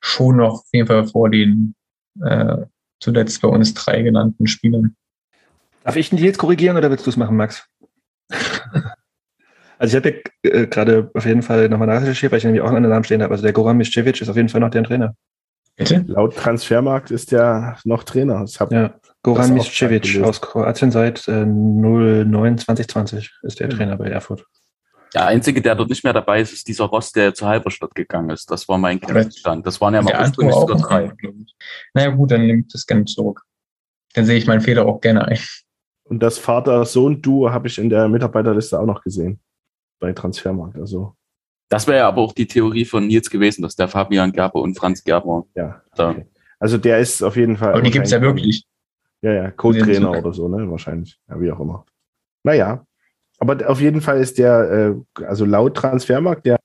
[0.00, 1.74] schon noch auf jeden Fall vor den
[2.22, 2.66] äh,
[3.00, 4.96] zuletzt bei uns drei genannten Spielern.
[5.82, 7.68] Darf ich den jetzt korrigieren oder willst du es machen, Max?
[9.84, 12.88] Also ich habe äh, gerade auf jeden Fall nochmal nachrecherchiert, weil ich nämlich auch einen
[12.88, 13.32] Namen stehen habe.
[13.32, 15.14] Also der Goran Miscevic ist auf jeden Fall noch der Trainer.
[15.76, 16.02] Bitte?
[16.06, 18.40] Laut Transfermarkt ist der noch Trainer.
[18.40, 23.72] Das ja, Goran Miscevic aus Kroatien seit äh, 09 2020 ist der mhm.
[23.72, 24.46] Trainer bei Erfurt.
[25.12, 28.30] Der einzige, der dort nicht mehr dabei ist, ist dieser Ross, der zur Halberstadt gegangen
[28.30, 28.50] ist.
[28.50, 29.66] Das war mein Kenntnisstand.
[29.66, 31.12] Das waren ja mal ursprünglich sogar drei.
[31.92, 33.42] Naja gut, dann nehme ich das gerne zurück.
[34.14, 35.38] Dann sehe ich meinen Fehler auch gerne ein.
[36.04, 39.40] Und das Vater-Sohn-Duo habe ich in der Mitarbeiterliste auch noch gesehen
[40.04, 40.76] bei Transfermarkt.
[40.76, 41.14] Also.
[41.70, 44.76] Das wäre ja aber auch die Theorie von Nils gewesen, dass der Fabian Gerber und
[44.76, 45.46] Franz Gerber.
[45.54, 45.80] Ja.
[45.96, 46.26] Okay.
[46.60, 47.72] Also der ist auf jeden Fall.
[47.72, 48.66] Aber die gibt es ja wirklich.
[49.22, 50.70] Ja, ja, Co-Trainer oder so, ne?
[50.70, 51.18] Wahrscheinlich.
[51.28, 51.86] Ja, wie auch immer.
[52.42, 52.84] Naja.
[53.38, 56.60] Aber auf jeden Fall ist der, äh, also laut Transfermarkt, der,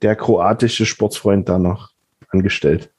[0.00, 1.90] der kroatische Sportsfreund da noch
[2.30, 2.90] angestellt.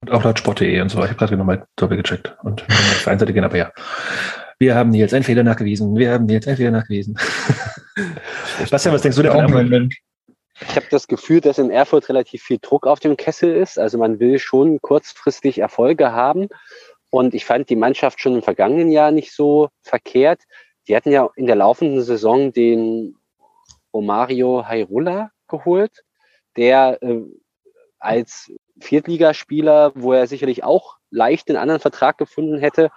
[0.00, 0.98] Und auch laut Sport.de und so.
[1.00, 2.62] Ich habe gerade nochmal doppelt gecheckt und
[3.02, 3.70] Vereinsseite gehen, aber ja.
[4.60, 5.96] Wir haben jetzt einen Fehler nachgewiesen.
[5.96, 7.18] Wir haben jetzt einen Fehler nachgewiesen.
[8.70, 9.90] Bastian, was denkst du denn?
[10.60, 13.78] Ich habe das Gefühl, dass in Erfurt relativ viel Druck auf dem Kessel ist.
[13.78, 16.48] Also man will schon kurzfristig Erfolge haben.
[17.08, 20.42] Und ich fand die Mannschaft schon im vergangenen Jahr nicht so verkehrt.
[20.86, 23.16] Die hatten ja in der laufenden Saison den
[23.92, 26.04] Omario Hairula geholt,
[26.58, 27.22] der äh,
[27.98, 32.90] als Viertligaspieler, wo er sicherlich auch leicht einen anderen Vertrag gefunden hätte,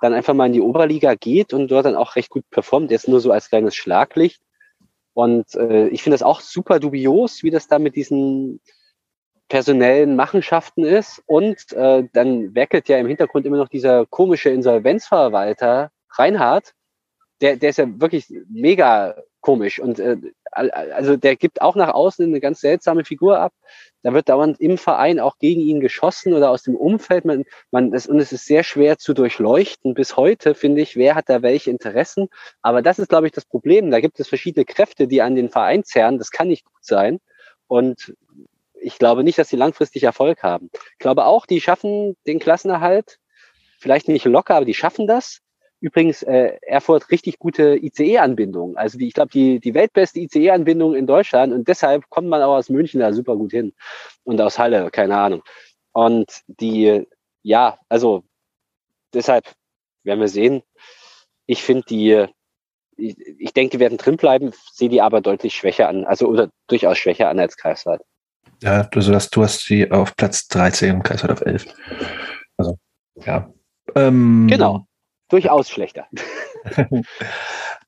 [0.00, 2.90] dann einfach mal in die Oberliga geht und dort dann auch recht gut performt.
[2.90, 4.42] Der ist nur so als kleines Schlaglicht.
[5.12, 8.60] Und äh, ich finde das auch super dubios, wie das da mit diesen
[9.48, 11.22] personellen Machenschaften ist.
[11.26, 16.74] Und äh, dann werkelt ja im Hintergrund immer noch dieser komische Insolvenzverwalter Reinhard.
[17.40, 19.78] Der, der ist ja wirklich mega komisch.
[19.78, 20.16] Und äh,
[20.50, 23.52] also der gibt auch nach außen eine ganz seltsame Figur ab.
[24.02, 27.24] Da wird dauernd im Verein auch gegen ihn geschossen oder aus dem Umfeld.
[27.24, 31.14] Man, man, das, und es ist sehr schwer zu durchleuchten bis heute, finde ich, wer
[31.14, 32.28] hat da welche Interessen.
[32.62, 33.90] Aber das ist, glaube ich, das Problem.
[33.90, 36.18] Da gibt es verschiedene Kräfte, die an den Verein zerren.
[36.18, 37.20] Das kann nicht gut sein.
[37.66, 38.14] Und
[38.80, 40.70] ich glaube nicht, dass sie langfristig Erfolg haben.
[40.92, 43.18] Ich glaube auch, die schaffen den Klassenerhalt.
[43.78, 45.40] Vielleicht nicht locker, aber die schaffen das.
[45.80, 48.76] Übrigens, äh, Erfurt richtig gute ICE-Anbindung.
[48.76, 52.56] Also die, ich glaube, die, die weltbeste ICE-Anbindung in Deutschland und deshalb kommt man auch
[52.56, 53.72] aus München da super gut hin.
[54.24, 55.42] Und aus Halle, keine Ahnung.
[55.92, 57.06] Und die,
[57.42, 58.24] ja, also
[59.14, 59.50] deshalb
[60.04, 60.62] werden wir sehen.
[61.46, 62.26] Ich finde die,
[62.96, 66.50] ich, ich denke, die werden drin bleiben, sehe die aber deutlich schwächer an, also oder
[66.66, 68.02] durchaus schwächer an als Kreiswald.
[68.62, 71.74] Ja, du, hast, du hast sie auf Platz 13, Kreiswald auf 11.
[72.58, 72.78] Also,
[73.24, 73.50] ja.
[73.94, 74.86] Ähm, genau
[75.30, 76.06] durchaus schlechter.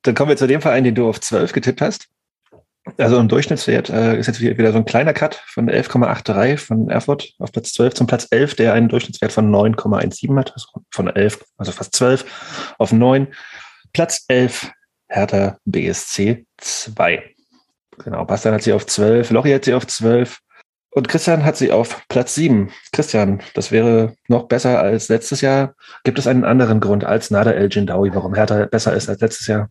[0.02, 2.08] Dann kommen wir zu dem Verein, den du auf 12 getippt hast.
[2.98, 7.32] Also im Durchschnittswert äh, ist jetzt wieder so ein kleiner Cut von 11,83 von Erfurt
[7.38, 11.44] auf Platz 12 zum Platz 11, der einen Durchschnittswert von 9,17 hat, also von 11,
[11.58, 13.28] also fast 12 auf 9.
[13.92, 14.72] Platz 11,
[15.06, 17.22] Hertha BSC 2.
[17.98, 20.40] Genau, Bastian hat sie auf 12, Lochi hat sie auf 12,
[20.94, 22.70] und Christian hat sie auf Platz sieben.
[22.92, 25.74] Christian, das wäre noch besser als letztes Jahr.
[26.04, 29.46] Gibt es einen anderen Grund als Nada El Jindawi, warum Hertha besser ist als letztes
[29.46, 29.70] Jahr?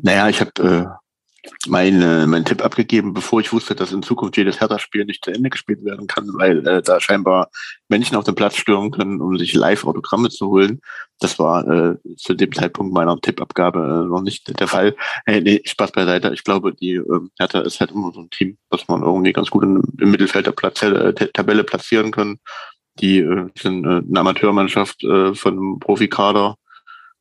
[0.00, 1.01] Naja, ich habe äh,
[1.66, 5.50] mein, mein Tipp abgegeben, bevor ich wusste, dass in Zukunft jedes Hertha-Spiel nicht zu Ende
[5.50, 7.50] gespielt werden kann, weil äh, da scheinbar
[7.88, 10.80] Menschen auf den Platz stürmen können, um sich Live-Autogramme zu holen.
[11.18, 14.94] Das war äh, zu dem Zeitpunkt meiner Tippabgabe äh, noch nicht der Fall.
[15.26, 16.32] Hey, nee, Spaß beiseite.
[16.32, 19.50] Ich glaube, die äh, Hertha ist halt immer so ein Team, was man irgendwie ganz
[19.50, 22.38] gut in, im Mittelfeld der Platz, äh, Tabelle platzieren kann.
[23.00, 26.56] Die äh, sind äh, eine Amateurmannschaft äh, von einem Profikader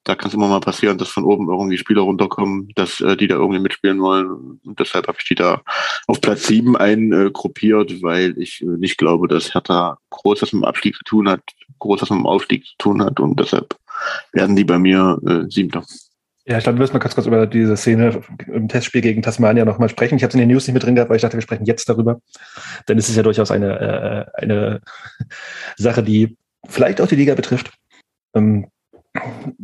[0.03, 3.27] da kann es immer mal passieren, dass von oben irgendwie Spieler runterkommen, dass äh, die
[3.27, 4.59] da irgendwie mitspielen wollen.
[4.63, 5.61] Und deshalb habe ich die da
[6.07, 10.65] auf Platz sieben eingruppiert, äh, weil ich äh, nicht glaube, dass Hertha Großes mit dem
[10.65, 11.41] Abstieg zu tun hat,
[11.79, 13.19] Großes mit dem Aufstieg zu tun hat.
[13.19, 13.75] Und deshalb
[14.33, 15.83] werden die bei mir äh, siebter.
[16.45, 19.63] Ja, ich glaube, wir müssen mal ganz kurz über diese Szene im Testspiel gegen Tasmania
[19.63, 20.15] nochmal sprechen.
[20.15, 21.65] Ich habe es in den News nicht mit drin gehabt, weil ich dachte, wir sprechen
[21.65, 22.19] jetzt darüber.
[22.89, 23.79] Denn es ist ja durchaus eine,
[24.35, 24.81] äh, eine
[25.77, 26.35] Sache, die
[26.67, 27.71] vielleicht auch die Liga betrifft.
[28.33, 28.67] Ähm,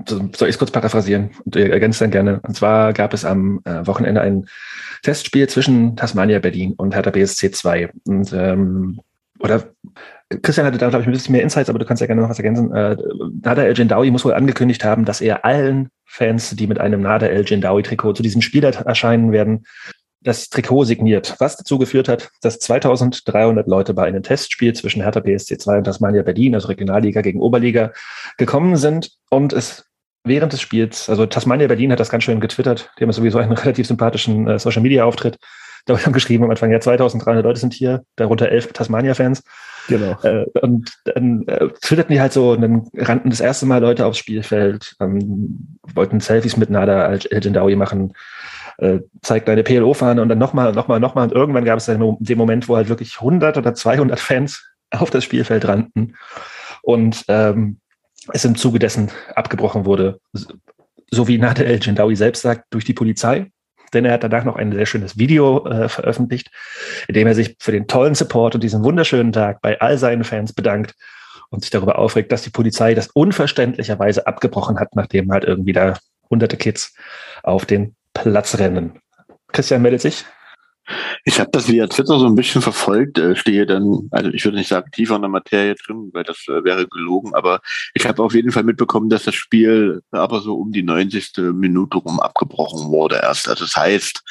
[0.06, 2.42] soll ich es kurz paraphrasieren und ergänzt dann gerne.
[2.42, 4.46] Und zwar gab es am äh, Wochenende ein
[5.04, 7.92] Testspiel zwischen Tasmania Berlin und Hertha BSC 2.
[8.06, 9.00] Und ähm,
[9.40, 9.64] oder
[10.42, 12.30] Christian hatte da, glaube ich, ein bisschen mehr Insights, aber du kannst ja gerne noch
[12.30, 12.74] was ergänzen.
[12.74, 12.98] Äh,
[13.44, 17.28] Nada El Jindawi muss wohl angekündigt haben, dass er allen Fans, die mit einem Nada
[17.28, 19.66] El Jindawi Trikot zu diesem Spiel erscheinen werden,
[20.28, 25.20] das Trikot signiert, was dazu geführt hat, dass 2300 Leute bei einem Testspiel zwischen Hertha
[25.20, 27.92] BSC 2 und Tasmania Berlin, also Regionalliga gegen Oberliga,
[28.38, 29.86] gekommen sind und es
[30.24, 33.52] während des Spiels, also Tasmania Berlin hat das ganz schön getwittert, die haben sowieso einen
[33.54, 35.38] relativ sympathischen äh, Social Media Auftritt.
[35.86, 39.42] Da haben geschrieben am Anfang, ja, 2300 Leute sind hier, darunter elf Tasmania-Fans.
[39.88, 40.18] Genau.
[40.22, 44.06] Äh, und dann äh, twitterten die halt so, und dann rannten das erste Mal Leute
[44.06, 48.12] aufs Spielfeld, ähm, wollten Selfies mit Nada Al-Jindawi machen,
[48.78, 51.28] äh, zeigt deine PLO-Fahne und dann nochmal, nochmal, nochmal.
[51.28, 55.10] Und irgendwann gab es dann den Moment, wo halt wirklich 100 oder 200 Fans auf
[55.10, 56.16] das Spielfeld rannten
[56.84, 57.80] und ähm,
[58.34, 60.20] es im Zuge dessen abgebrochen wurde,
[61.12, 63.52] so wie Nader El Jindawi selbst sagt, durch die Polizei.
[63.94, 66.52] Denn er hat danach noch ein sehr schönes Video äh, veröffentlicht,
[67.08, 70.26] in dem er sich für den tollen Support und diesen wunderschönen Tag bei all seinen
[70.26, 70.94] Fans bedankt
[71.50, 75.98] und sich darüber aufregt, dass die Polizei das unverständlicherweise abgebrochen hat, nachdem halt irgendwie da
[76.30, 76.94] hunderte Kids
[77.44, 79.00] auf den Platzrennen.
[79.52, 80.26] Christian meldet sich.
[81.26, 84.58] Ich habe das via Twitter so ein bisschen verfolgt, äh, stehe dann, also ich würde
[84.58, 87.60] nicht sagen tiefer in der Materie drin, weil das äh, wäre gelogen, aber
[87.94, 91.34] ich habe auf jeden Fall mitbekommen, dass das Spiel aber so um die 90.
[91.54, 93.50] Minute rum abgebrochen wurde erst.
[93.50, 94.22] Also das heißt,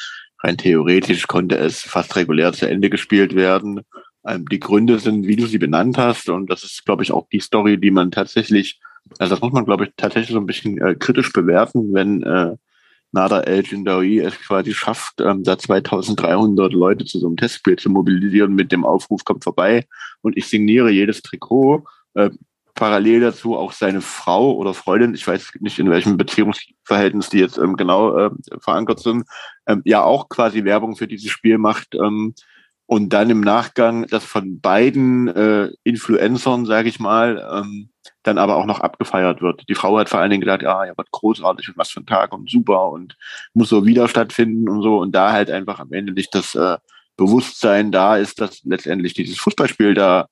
[0.41, 3.81] rein theoretisch konnte es fast regulär zu Ende gespielt werden.
[4.25, 7.27] Ähm, die Gründe sind, wie du sie benannt hast, und das ist, glaube ich, auch
[7.31, 8.79] die Story, die man tatsächlich,
[9.19, 12.55] also das muss man, glaube ich, tatsächlich so ein bisschen äh, kritisch bewerten, wenn äh,
[13.11, 17.89] Nada El Jindawi es quasi schafft, ähm, da 2300 Leute zu so einem Testspiel zu
[17.89, 19.87] mobilisieren mit dem Aufruf, kommt vorbei
[20.21, 21.85] und ich signiere jedes Trikot.
[22.13, 22.31] Äh,
[22.75, 27.57] parallel dazu auch seine Frau oder Freundin, ich weiß nicht, in welchem Beziehungsverhältnis die jetzt
[27.57, 28.29] ähm, genau äh,
[28.59, 29.25] verankert sind,
[29.65, 31.95] ähm, ja auch quasi Werbung für dieses Spiel macht.
[31.95, 32.35] Ähm,
[32.85, 37.89] und dann im Nachgang das von beiden äh, Influencern, sage ich mal, ähm,
[38.23, 39.63] dann aber auch noch abgefeiert wird.
[39.69, 42.05] Die Frau hat vor allen Dingen gedacht, ja, ja, was großartig und was für ein
[42.05, 43.15] Tag und super und
[43.53, 44.97] muss so wieder stattfinden und so.
[44.99, 46.77] Und da halt einfach am Ende nicht das äh,
[47.17, 50.27] Bewusstsein da ist, dass letztendlich dieses Fußballspiel da,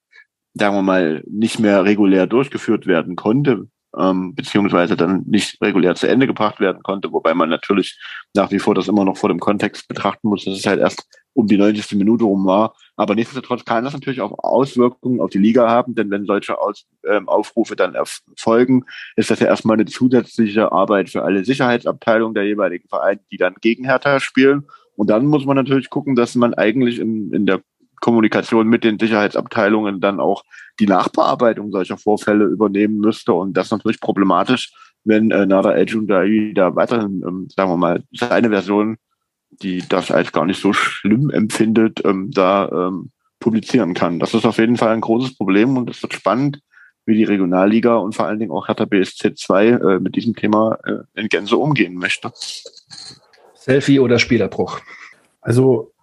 [0.53, 3.67] sagen wir mal, nicht mehr regulär durchgeführt werden konnte,
[3.97, 7.99] ähm, beziehungsweise dann nicht regulär zu Ende gebracht werden konnte, wobei man natürlich
[8.34, 11.07] nach wie vor das immer noch vor dem Kontext betrachten muss, dass es halt erst
[11.36, 11.98] um die 90.
[11.98, 12.74] Minute rum war.
[12.96, 16.88] Aber nichtsdestotrotz kann das natürlich auch Auswirkungen auf die Liga haben, denn wenn solche Aus,
[17.08, 18.86] ähm, Aufrufe dann erfolgen,
[19.18, 23.56] ist das ja erstmal eine zusätzliche Arbeit für alle Sicherheitsabteilungen der jeweiligen Vereine, die dann
[23.60, 24.64] gegen Hertha spielen.
[24.96, 27.62] Und dann muss man natürlich gucken, dass man eigentlich in, in der
[28.00, 30.44] Kommunikation mit den Sicherheitsabteilungen dann auch
[30.80, 33.34] die Nachbearbeitung solcher Vorfälle übernehmen müsste.
[33.34, 34.72] Und das ist natürlich problematisch,
[35.04, 35.86] wenn äh, Nada El
[36.54, 38.98] da weiterhin, ähm, sagen wir mal, seine Version,
[39.62, 44.20] die das als gar nicht so schlimm empfindet, ähm, da ähm, publizieren kann.
[44.20, 46.62] Das ist auf jeden Fall ein großes Problem und es wird spannend,
[47.06, 50.80] wie die Regionalliga und vor allen Dingen auch Hertha BSC 2 äh, mit diesem Thema
[50.86, 52.32] äh, in Gänze umgehen möchte.
[53.53, 54.80] Selfie oder Spielerbruch?
[55.41, 55.93] Also,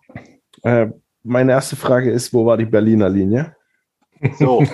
[0.62, 0.88] äh,
[1.24, 3.56] meine erste Frage ist, wo war die Berliner Linie?
[4.38, 4.60] So.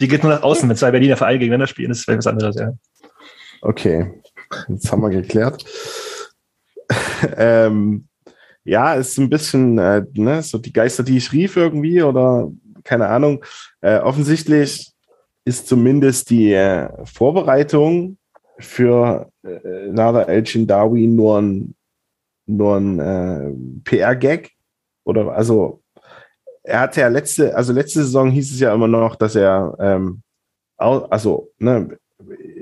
[0.00, 2.56] die geht nur nach außen, wenn zwei Berliner Vereine gegeneinander spielen, das ist was anderes,
[2.56, 2.72] ja.
[3.62, 4.22] Okay,
[4.68, 5.64] jetzt haben wir geklärt.
[7.36, 8.08] ähm,
[8.64, 12.50] ja, ist ein bisschen äh, ne, so die Geister, die ich rief irgendwie oder
[12.84, 13.44] keine Ahnung.
[13.80, 14.92] Äh, offensichtlich
[15.44, 18.18] ist zumindest die äh, Vorbereitung
[18.58, 21.74] für äh, Nada El Chindawi nur ein,
[22.46, 24.50] nur ein äh, PR-Gag
[25.04, 25.82] oder also
[26.62, 30.22] er hatte ja letzte, also letzte Saison hieß es ja immer noch, dass er ähm,
[30.76, 31.98] also ne,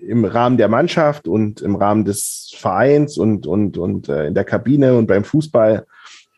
[0.09, 4.45] im Rahmen der Mannschaft und im Rahmen des Vereins und, und, und äh, in der
[4.45, 5.87] Kabine und beim Fußball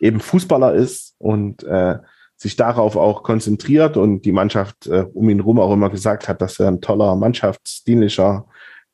[0.00, 1.98] eben Fußballer ist und äh,
[2.36, 6.40] sich darauf auch konzentriert und die Mannschaft äh, um ihn rum auch immer gesagt hat,
[6.40, 8.46] dass er ein toller mannschaftsdienlicher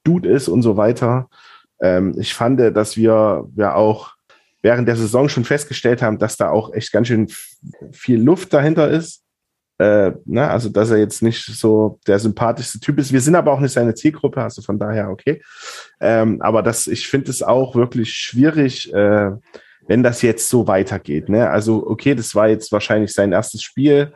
[0.03, 1.29] Dude ist und so weiter.
[1.81, 4.15] Ähm, ich fand, dass wir ja auch
[4.63, 7.29] während der Saison schon festgestellt haben, dass da auch echt ganz schön
[7.93, 9.24] viel Luft dahinter ist.
[9.79, 10.49] Äh, ne?
[10.49, 13.13] Also, dass er jetzt nicht so der sympathischste Typ ist.
[13.13, 15.43] Wir sind aber auch nicht seine Zielgruppe, also von daher okay.
[16.01, 19.31] Ähm, aber das, ich finde es auch wirklich schwierig, äh,
[19.87, 21.29] wenn das jetzt so weitergeht.
[21.29, 21.49] Ne?
[21.49, 24.15] Also, okay, das war jetzt wahrscheinlich sein erstes Spiel.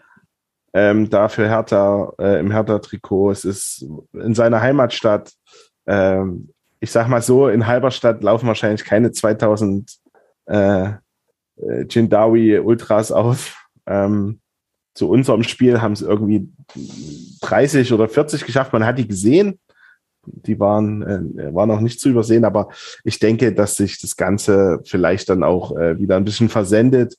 [0.74, 3.30] Ähm, dafür Hertha äh, im Hertha-Trikot.
[3.30, 5.32] Es ist in seiner Heimatstadt.
[5.86, 6.50] Ähm,
[6.80, 9.98] ich sag mal so, in Halberstadt laufen wahrscheinlich keine 2000
[10.46, 13.66] äh, äh, Jindawi Ultras auf.
[13.86, 14.40] Ähm,
[14.98, 16.48] zu unserem Spiel haben es irgendwie
[17.42, 18.72] 30 oder 40 geschafft.
[18.72, 19.60] Man hat die gesehen.
[20.26, 22.68] Die waren, äh, waren auch nicht zu übersehen, aber
[23.04, 27.14] ich denke, dass sich das Ganze vielleicht dann auch äh, wieder ein bisschen versendet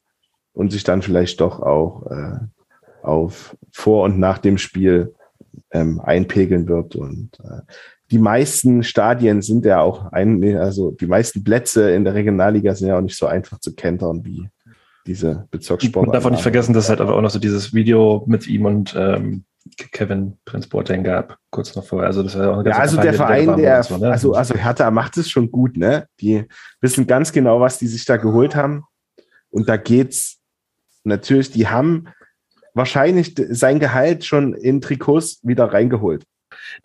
[0.52, 2.40] und sich dann vielleicht doch auch äh,
[3.02, 5.16] auf vor und nach dem Spiel
[5.72, 6.98] ähm, einpegeln wird.
[6.98, 7.62] Und äh,
[8.12, 12.90] die meisten Stadien sind ja auch ein, also die meisten Plätze in der Regionalliga sind
[12.90, 14.50] ja auch nicht so einfach zu kentern wie
[15.06, 16.08] diese Bezirkssport.
[16.08, 18.48] Man darf auch nicht vergessen, dass es halt aber auch noch so dieses Video mit
[18.48, 19.46] ihm und ähm,
[19.92, 22.08] Kevin Prince Boateng gab, kurz noch vorher.
[22.08, 24.12] Also, das war auch eine ja, also der Verein, der, so, ne?
[24.12, 26.08] also, also Hertha macht es schon gut, ne?
[26.20, 26.46] Die
[26.82, 28.84] wissen ganz genau, was die sich da geholt haben.
[29.50, 30.40] Und da geht's
[31.04, 32.08] natürlich, die haben
[32.74, 36.24] wahrscheinlich sein Gehalt schon in Trikots wieder reingeholt.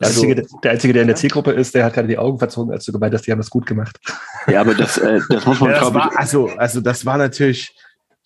[0.01, 2.39] Der, also, Einzige, der Einzige, der in der Zielgruppe ist, der hat gerade die Augen
[2.39, 3.99] verzogen, als du gemeint hast, die haben das gut gemacht.
[4.47, 7.75] Ja, aber das, äh, das muss man, ja, das war, also, also das war natürlich,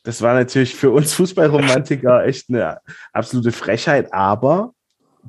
[0.09, 2.81] das war natürlich für uns Fußballromantiker echt eine
[3.13, 4.73] absolute Frechheit, aber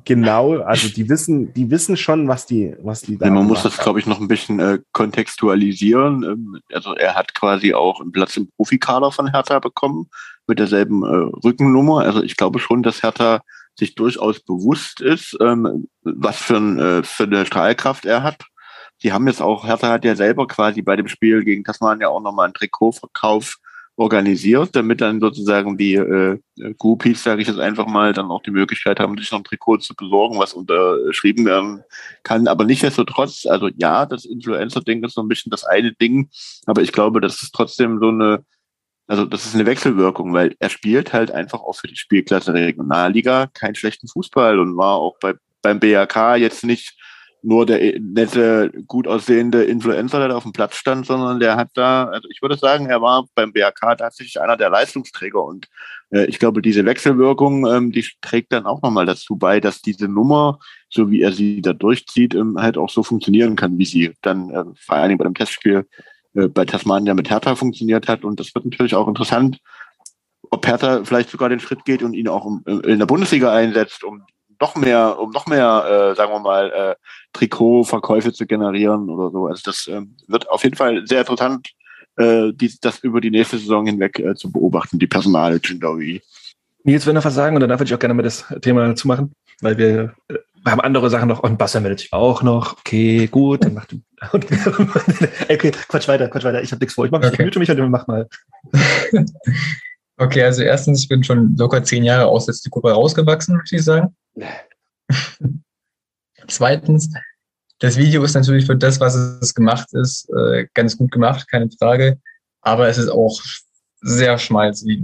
[0.06, 3.26] genau, also die wissen, die wissen schon, was die, was die da.
[3.26, 6.22] Ja, man muss das, glaube ich, noch ein bisschen äh, kontextualisieren.
[6.22, 10.08] Ähm, also er hat quasi auch einen Platz im Profikader von Hertha bekommen
[10.46, 11.98] mit derselben äh, Rückennummer.
[11.98, 13.42] Also ich glaube schon, dass Hertha
[13.78, 18.46] sich durchaus bewusst ist, ähm, was für, ein, äh, für eine Strahlkraft er hat.
[19.02, 22.22] Die haben jetzt auch, Hertha hat ja selber quasi bei dem Spiel gegen Tasmania auch
[22.22, 23.58] nochmal einen Trikotverkauf
[24.00, 26.38] organisiert, damit dann sozusagen die äh,
[26.78, 29.76] Groupies, sage ich jetzt einfach mal, dann auch die Möglichkeit haben, sich noch ein Trikot
[29.76, 31.84] zu besorgen, was unterschrieben werden
[32.22, 32.48] kann.
[32.48, 36.30] Aber nichtsdestotrotz, also ja, das Influencer-Ding ist so ein bisschen das eine Ding,
[36.64, 38.42] aber ich glaube, das ist trotzdem so eine,
[39.06, 43.48] also das ist eine Wechselwirkung, weil er spielt halt einfach auch für die Spielklasse Regionalliga
[43.52, 46.96] keinen schlechten Fußball und war auch bei, beim BRK jetzt nicht
[47.42, 51.70] nur der nette, gut aussehende Influencer, der da auf dem Platz stand, sondern der hat
[51.74, 55.42] da, also ich würde sagen, er war beim BRK tatsächlich einer der Leistungsträger.
[55.42, 55.66] Und
[56.10, 60.08] äh, ich glaube, diese Wechselwirkung, ähm, die trägt dann auch nochmal dazu bei, dass diese
[60.08, 60.58] Nummer,
[60.88, 64.50] so wie er sie da durchzieht, ähm, halt auch so funktionieren kann, wie sie dann
[64.50, 65.86] äh, vor allen Dingen bei dem Testspiel
[66.34, 68.24] äh, bei Tasmania mit Hertha funktioniert hat.
[68.24, 69.58] Und das wird natürlich auch interessant,
[70.50, 74.26] ob Hertha vielleicht sogar den Schritt geht und ihn auch in der Bundesliga einsetzt, um
[74.60, 76.94] noch mehr, um noch mehr, äh, sagen wir mal, äh,
[77.32, 79.46] Trikotverkäufe zu generieren oder so.
[79.46, 81.70] Also das ähm, wird auf jeden Fall sehr interessant,
[82.16, 86.20] äh, die, das über die nächste Saison hinweg äh, zu beobachten, die Personale Jindawi.
[86.84, 89.34] Nils will noch was sagen und danach würde ich auch gerne mal das Thema zumachen,
[89.60, 92.78] weil wir äh, wir haben andere Sachen noch und Basser meldet sich auch noch.
[92.78, 93.96] Okay, gut, dann macht
[95.48, 96.62] okay, quatsch weiter, quatsch weiter.
[96.62, 97.06] Ich habe nichts vor.
[97.06, 97.48] Ich, mach, okay.
[97.48, 98.28] ich mich und mach mal.
[100.18, 103.84] okay, also erstens, ich bin schon locker zehn Jahre aus die Gruppe rausgewachsen, möchte ich
[103.84, 104.14] sagen.
[106.48, 107.12] Zweitens,
[107.78, 111.70] das Video ist natürlich für das, was es gemacht ist, äh, ganz gut gemacht, keine
[111.78, 112.18] Frage.
[112.60, 113.40] Aber es ist auch
[114.00, 115.00] sehr schmalzig.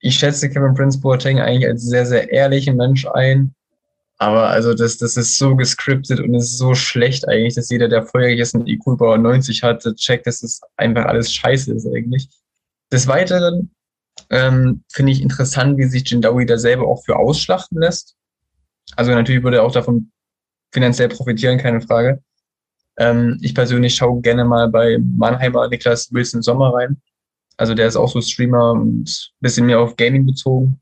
[0.00, 3.54] Ich schätze Kevin Prince Boateng eigentlich als sehr, sehr ehrlichen Mensch ein
[4.18, 8.06] aber also das, das ist so gescriptet und ist so schlecht eigentlich, dass jeder, der
[8.06, 12.28] vorher jetzt einen IQ über 90 hatte, checkt, dass das einfach alles scheiße ist eigentlich.
[12.90, 13.70] Des Weiteren
[14.30, 18.16] ähm, finde ich interessant, wie sich Jindawi da selber auch für ausschlachten lässt.
[18.94, 20.10] Also natürlich würde er auch davon
[20.72, 22.22] finanziell profitieren, keine Frage.
[22.98, 27.00] Ähm, ich persönlich schaue gerne mal bei Mannheimer Niklas Wilson Sommer rein.
[27.56, 30.80] Also der ist auch so Streamer und bisschen mehr auf Gaming bezogen.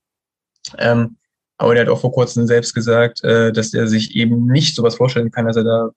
[0.78, 1.16] Ähm,
[1.56, 4.96] aber der hat auch vor kurzem selbst gesagt, äh, dass er sich eben nicht sowas
[4.96, 5.90] vorstellen kann, dass er da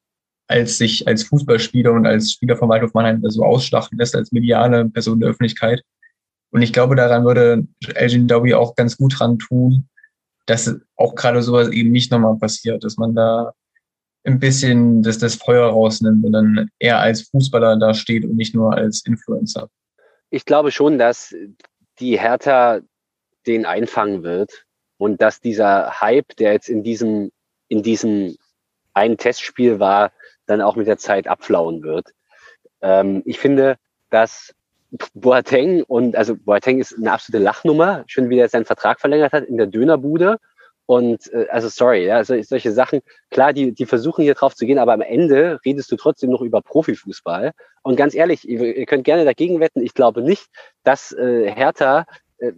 [0.47, 4.87] als sich als Fußballspieler und als Spieler von Waldhof Mannheim so ausschlachten lässt, als mediale
[4.89, 5.81] Person der Öffentlichkeit.
[6.51, 9.89] Und ich glaube, daran würde Elgin Dowie auch ganz gut dran tun,
[10.47, 13.53] dass auch gerade sowas eben nicht nochmal passiert, dass man da
[14.23, 18.55] ein bisschen das, das Feuer rausnimmt und dann eher als Fußballer da steht und nicht
[18.55, 19.69] nur als Influencer.
[20.29, 21.33] Ich glaube schon, dass
[21.99, 22.81] die Hertha
[23.45, 24.65] den einfangen wird
[24.97, 27.31] und dass dieser Hype, der jetzt in diesem,
[27.69, 28.35] in diesem
[28.93, 30.11] einen Testspiel war,
[30.45, 32.13] dann auch mit der Zeit abflauen wird.
[32.81, 33.77] Ähm, ich finde,
[34.09, 34.53] dass
[35.13, 39.45] Boateng und also Boateng ist eine absolute Lachnummer, schon wie er seinen Vertrag verlängert hat
[39.45, 40.37] in der Dönerbude.
[40.85, 44.79] Und äh, also sorry, ja, solche Sachen, klar, die, die versuchen hier drauf zu gehen,
[44.79, 47.51] aber am Ende redest du trotzdem noch über Profifußball.
[47.83, 50.47] Und ganz ehrlich, ihr, ihr könnt gerne dagegen wetten, ich glaube nicht,
[50.83, 52.05] dass äh, Hertha
[52.37, 52.53] äh,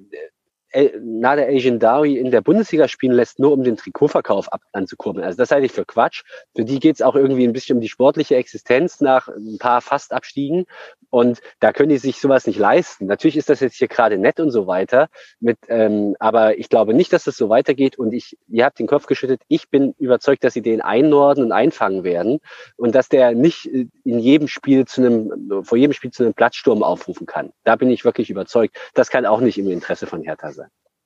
[0.73, 1.47] Nader
[1.79, 5.25] Dawi in der Bundesliga spielen lässt, nur um den Trikotverkauf ab anzukurbeln.
[5.25, 6.23] Also das halte ich für Quatsch.
[6.55, 9.81] Für die geht es auch irgendwie ein bisschen um die sportliche Existenz nach ein paar
[9.81, 10.65] Fastabstiegen.
[11.09, 13.07] Und da können die sich sowas nicht leisten.
[13.07, 15.09] Natürlich ist das jetzt hier gerade nett und so weiter.
[15.39, 17.97] Mit, ähm, aber ich glaube nicht, dass das so weitergeht.
[17.97, 19.41] Und ich, ihr habt den Kopf geschüttet.
[19.47, 22.39] Ich bin überzeugt, dass sie den einnorden und einfangen werden
[22.77, 26.33] und dass der nicht äh, in jedem Spiel zu einem, vor jedem Spiel zu einem
[26.35, 27.51] Platzsturm aufrufen kann.
[27.63, 28.77] Da bin ich wirklich überzeugt.
[28.93, 30.58] Das kann auch nicht im Interesse von Hertha sein.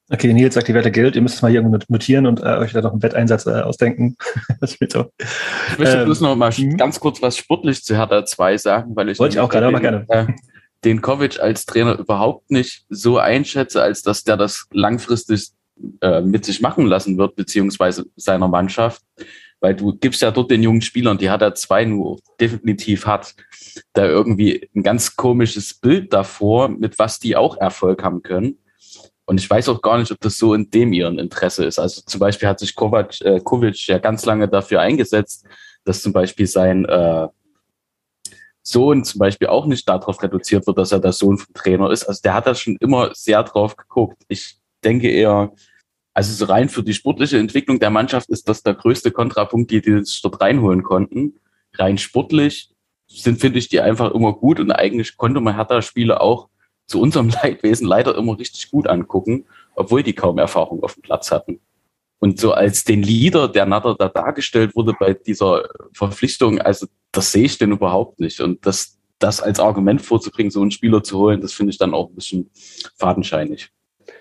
[0.10, 1.16] Okay, Nils sagt, die Wette gilt.
[1.16, 3.62] Ihr müsst es mal hier irgendwo notieren und äh, euch da noch einen Wetteinsatz äh,
[3.62, 4.18] ausdenken.
[4.62, 5.10] ich möchte
[5.80, 6.78] ähm, bloß noch mal mhm.
[6.78, 9.80] ganz kurz was sportlich zu Hertha 2 sagen, weil ich, Wollte ich auch gerade, aber
[9.80, 10.06] gerne.
[10.10, 10.28] Äh,
[10.84, 15.52] den Kovic als Trainer überhaupt nicht so einschätze, als dass der das langfristig
[16.02, 19.02] äh, mit sich machen lassen wird, beziehungsweise seiner Mannschaft.
[19.62, 23.34] Weil du gibst ja dort den jungen Spielern, die er zwei nur definitiv hat,
[23.94, 28.58] da irgendwie ein ganz komisches Bild davor, mit was die auch Erfolg haben können.
[29.26, 31.80] Und ich weiß auch gar nicht, ob das so in dem ihren Interesse ist.
[31.80, 35.46] Also zum Beispiel hat sich Kovac, äh, Kovic ja ganz lange dafür eingesetzt,
[35.86, 37.28] dass zum Beispiel sein äh,
[38.62, 42.06] Sohn zum Beispiel auch nicht darauf reduziert wird, dass er der Sohn vom Trainer ist.
[42.06, 44.24] Also der hat da schon immer sehr drauf geguckt.
[44.28, 45.54] Ich denke eher,
[46.14, 49.82] also so rein für die sportliche Entwicklung der Mannschaft ist das der größte Kontrapunkt, die
[49.82, 51.40] die sich dort reinholen konnten.
[51.76, 52.70] Rein sportlich
[53.08, 56.50] sind, finde ich, die einfach immer gut und eigentlich konnte man Hertha-Spiele auch
[56.86, 59.46] zu unserem Leidwesen leider immer richtig gut angucken,
[59.76, 61.60] obwohl die kaum Erfahrung auf dem Platz hatten.
[62.20, 67.34] Und so als den Leader, der Natter da dargestellt wurde bei dieser Verpflichtung, also das
[67.34, 68.40] sehe ich denn überhaupt nicht.
[68.40, 71.94] Und das, das als Argument vorzubringen, so einen Spieler zu holen, das finde ich dann
[71.94, 72.50] auch ein bisschen
[72.96, 73.72] fadenscheinig.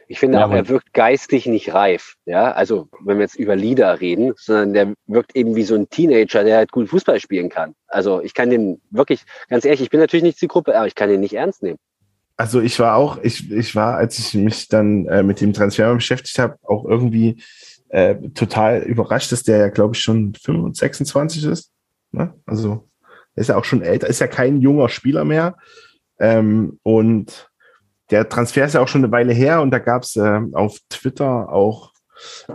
[0.09, 2.17] Ich finde ja, auch, er wirkt geistig nicht reif.
[2.27, 5.89] Ja, also wenn wir jetzt über Leader reden, sondern der wirkt eben wie so ein
[5.89, 7.75] Teenager, der halt gut Fußball spielen kann.
[7.87, 10.97] Also ich kann den wirklich, ganz ehrlich, ich bin natürlich nicht die Gruppe, aber ich
[10.97, 11.79] kann den nicht ernst nehmen
[12.37, 15.95] also ich war auch, ich, ich war, als ich mich dann äh, mit dem Transfer
[15.95, 17.43] beschäftigt habe, auch irgendwie
[17.89, 21.71] äh, total überrascht, dass der ja, glaube ich, schon 25, 26 ist.
[22.11, 22.35] Ne?
[22.47, 22.89] Also
[23.35, 25.57] ist ja auch schon älter, ist ja kein junger Spieler mehr.
[26.19, 27.51] Ähm, und
[28.11, 30.79] der Transfer ist ja auch schon eine Weile her und da gab es äh, auf
[30.91, 31.93] Twitter auch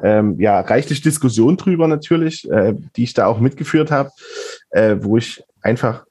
[0.04, 4.12] ähm, ja reichlich Diskussion drüber natürlich, äh, die ich da auch mitgeführt habe,
[4.70, 6.06] äh, wo ich einfach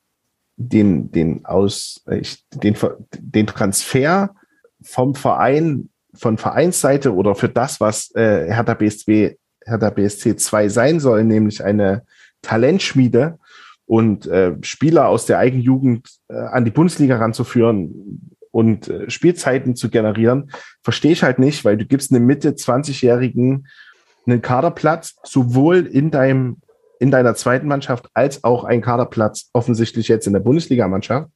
[0.56, 2.76] den, den aus, ich, den,
[3.18, 4.34] den Transfer
[4.82, 11.00] vom Verein, von Vereinsseite oder für das, was äh, Hertha BSC, Hertha BSC 2 sein
[11.00, 12.02] soll, nämlich eine
[12.42, 13.38] Talentschmiede
[13.84, 19.90] und äh, Spieler aus der Eigenjugend äh, an die Bundesliga ranzuführen und äh, Spielzeiten zu
[19.90, 20.50] generieren,
[20.82, 23.66] verstehe ich halt nicht, weil du gibst einem Mitte 20-Jährigen
[24.26, 26.58] einen Kaderplatz, sowohl in deinem
[26.98, 31.30] in deiner zweiten Mannschaft als auch ein Kaderplatz offensichtlich jetzt in der Bundesligamannschaft,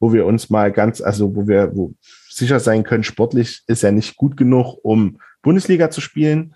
[0.00, 1.94] wo wir uns mal ganz, also wo wir wo
[2.28, 6.54] sicher sein können, sportlich ist er nicht gut genug, um Bundesliga zu spielen.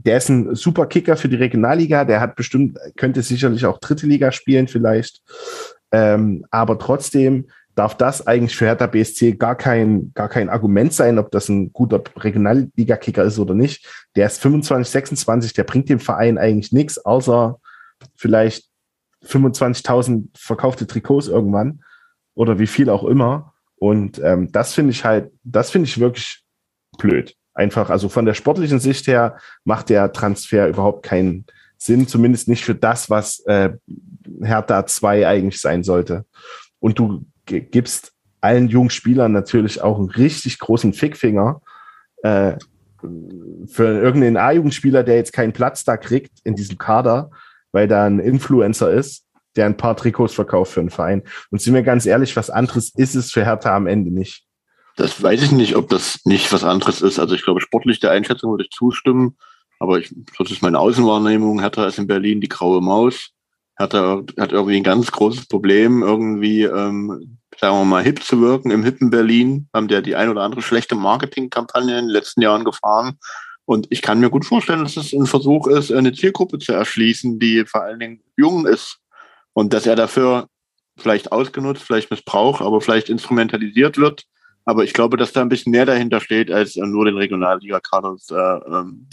[0.00, 2.04] der ist ein super Kicker für die Regionalliga.
[2.04, 5.22] Der hat bestimmt, könnte sicherlich auch dritte Liga spielen vielleicht.
[5.90, 11.18] Ähm, aber trotzdem darf das eigentlich für Hertha BSC gar kein, gar kein Argument sein,
[11.18, 13.86] ob das ein guter Regionalliga-Kicker ist oder nicht.
[14.16, 17.58] Der ist 25, 26, der bringt dem Verein eigentlich nichts, außer
[18.16, 18.68] vielleicht
[19.24, 21.82] 25.000 verkaufte Trikots irgendwann
[22.34, 23.54] oder wie viel auch immer.
[23.76, 26.42] Und ähm, das finde ich halt, das finde ich wirklich
[26.98, 27.34] blöd.
[27.54, 31.46] Einfach, also von der sportlichen Sicht her macht der Transfer überhaupt keinen
[31.76, 33.70] Sinn, zumindest nicht für das, was äh,
[34.42, 36.24] Hertha 2 eigentlich sein sollte.
[36.80, 41.60] Und du gibst allen jungen Spielern natürlich auch einen richtig großen Fickfinger.
[42.22, 42.56] Äh,
[43.66, 47.30] für irgendeinen A-Jugendspieler, der jetzt keinen Platz da kriegt in diesem Kader,
[47.72, 49.24] weil da ein Influencer ist,
[49.56, 51.22] der ein paar Trikots verkauft für einen Verein.
[51.50, 54.44] Und sind wir ganz ehrlich, was anderes ist es für Hertha am Ende nicht.
[54.96, 57.18] Das weiß ich nicht, ob das nicht was anderes ist.
[57.18, 59.36] Also ich glaube, sportlich der Einschätzung würde ich zustimmen.
[59.78, 61.60] Aber ich, das ist meine Außenwahrnehmung.
[61.60, 63.30] Hertha ist in Berlin die graue Maus.
[63.78, 68.72] Hertha hat irgendwie ein ganz großes Problem, irgendwie, ähm, sagen wir mal, hip zu wirken
[68.72, 69.68] im hippen Berlin.
[69.72, 73.18] Haben der die ein oder andere schlechte Marketingkampagne in den letzten Jahren gefahren.
[73.68, 77.38] Und ich kann mir gut vorstellen, dass es ein Versuch ist, eine Zielgruppe zu erschließen,
[77.38, 78.98] die vor allen Dingen jung ist.
[79.52, 80.48] Und dass er dafür
[80.96, 84.24] vielleicht ausgenutzt, vielleicht missbraucht, aber vielleicht instrumentalisiert wird.
[84.64, 88.74] Aber ich glaube, dass da ein bisschen mehr dahinter steht, als nur den Regionalliga-Kader äh,
[88.74, 89.06] ähm,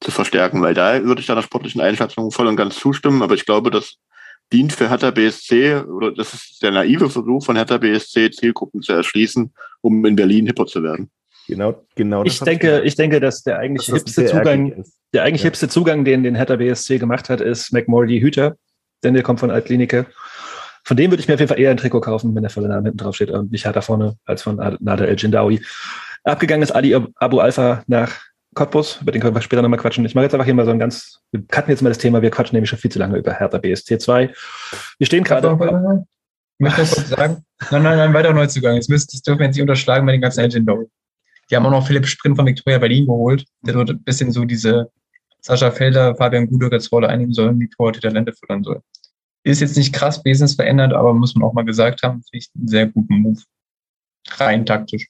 [0.00, 3.22] zu verstärken, weil da würde ich deiner sportlichen Einschätzung voll und ganz zustimmen.
[3.22, 3.94] Aber ich glaube, das
[4.52, 8.92] dient für Hertha BSC, oder das ist der naive Versuch von Hertha BSC, Zielgruppen zu
[8.92, 11.10] erschließen, um in Berlin hipper zu werden.
[11.48, 12.24] Genau, genau.
[12.24, 15.48] Ich denke, ich denke, dass der eigentlich das hipste Zugang, der eigentlich ja.
[15.48, 18.56] hipste Zugang, den den Hertha BSC gemacht hat, ist McMordy Hüter,
[19.02, 20.06] denn der kommt von Altklinike.
[20.84, 22.68] Von dem würde ich mir auf jeden Fall eher ein Trikot kaufen, wenn der volle
[22.68, 25.62] Name hinten drauf steht und nicht Hertha vorne, als von Nader El Jindawi.
[26.24, 28.12] Abgegangen ist Ali Abu Alpha nach
[28.54, 30.04] Cottbus, über den können wir später nochmal quatschen.
[30.04, 32.20] Ich mache jetzt einfach hier mal so ein ganz, wir cutten jetzt mal das Thema,
[32.20, 34.32] wir quatschen nämlich schon viel zu lange über Hertha BSC 2.
[34.98, 35.48] Wir stehen gerade.
[35.48, 35.58] Ich
[36.58, 38.74] möchte noch kurz sagen, nein, nein, nein, weiter Neuzugang.
[38.74, 40.86] Jetzt müsst, das dürfen wir jetzt nicht unterschlagen bei den ganzen Legendary.
[41.52, 44.46] Die haben auch noch Philipp Sprint von Victoria Berlin geholt, der dort ein bisschen so
[44.46, 44.90] diese
[45.40, 48.80] Sascha Felder, Fabian Gudöckers Rolle einnehmen soll und die Torhüter-Talente füttern soll.
[49.44, 52.68] Ist jetzt nicht krass wesensverändert, aber muss man auch mal gesagt haben, finde ich einen
[52.68, 53.40] sehr guten Move.
[54.28, 55.08] Rein taktisch.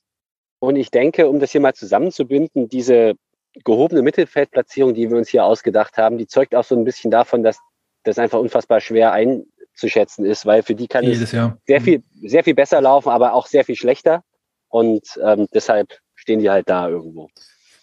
[0.58, 3.14] Und ich denke, um das hier mal zusammenzubinden, diese
[3.62, 7.44] gehobene Mittelfeldplatzierung, die wir uns hier ausgedacht haben, die zeugt auch so ein bisschen davon,
[7.44, 7.58] dass
[8.02, 11.56] das einfach unfassbar schwer einzuschätzen ist, weil für die kann Jedes es Jahr.
[11.68, 14.24] sehr viel, sehr viel besser laufen, aber auch sehr viel schlechter.
[14.68, 17.28] Und ähm, deshalb stehen die halt da irgendwo.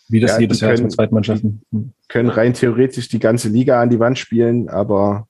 [0.08, 1.62] Wie das ja, jedes Jahr mit Zweitmannschaften.
[1.72, 1.94] Hm.
[2.08, 5.28] Können rein theoretisch die ganze Liga an die Wand spielen, aber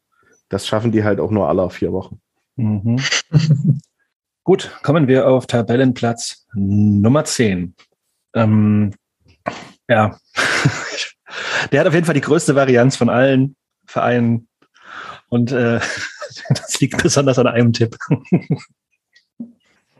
[0.47, 2.21] das schaffen die halt auch nur alle auf vier Wochen.
[2.55, 2.99] Mhm.
[4.43, 7.75] Gut, kommen wir auf Tabellenplatz Nummer 10.
[8.33, 8.93] Ähm,
[9.87, 10.17] ja,
[11.71, 13.55] der hat auf jeden Fall die größte Varianz von allen
[13.85, 14.47] Vereinen.
[15.27, 15.79] Und äh,
[16.49, 17.97] das liegt besonders an einem Tipp.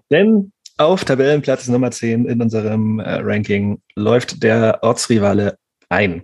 [0.10, 5.58] Denn auf Tabellenplatz Nummer 10 in unserem äh, Ranking läuft der Ortsrivale
[5.90, 6.24] ein.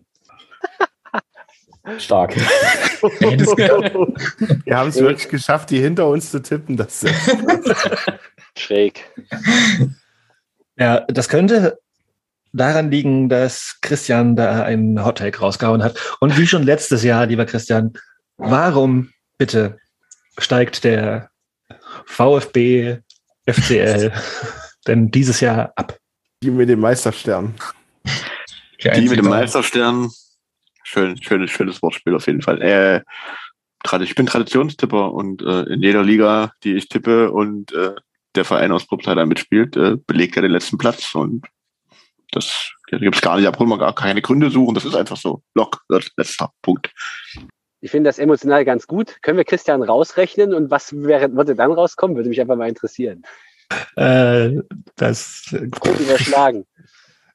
[1.99, 2.35] Stark.
[4.65, 6.77] Wir haben es wirklich geschafft, die hinter uns zu tippen.
[6.77, 7.05] Das
[8.57, 9.03] Schräg.
[10.77, 11.77] Ja, das könnte
[12.53, 15.99] daran liegen, dass Christian da einen Hottake rausgehauen hat.
[16.21, 17.93] Und wie schon letztes Jahr, lieber Christian,
[18.37, 19.77] warum bitte
[20.37, 21.29] steigt der
[22.05, 22.99] VfB
[23.45, 24.11] FCL
[24.87, 25.97] denn dieses Jahr ab?
[26.43, 27.55] Die mit dem Meisterstern.
[28.83, 30.11] Die mit dem Meisterstern.
[30.83, 32.61] Schön, schönes, schönes Wortspiel auf jeden Fall.
[32.61, 33.01] Äh,
[34.01, 37.95] ich bin Traditionstipper und äh, in jeder Liga, die ich tippe und äh,
[38.35, 41.45] der Verein aus Probstheim mitspielt, äh, belegt er den letzten Platz und
[42.31, 44.95] das da gibt es gar nicht, da brauchen wir gar keine Gründe suchen, das ist
[44.95, 45.41] einfach so.
[45.55, 46.91] Lock, letzter Punkt.
[47.81, 49.21] Ich finde das emotional ganz gut.
[49.21, 52.15] Können wir Christian rausrechnen und was wäre, würde dann rauskommen?
[52.15, 53.23] Würde mich einfach mal interessieren.
[53.95, 54.61] Äh,
[54.95, 56.65] das grob überschlagen.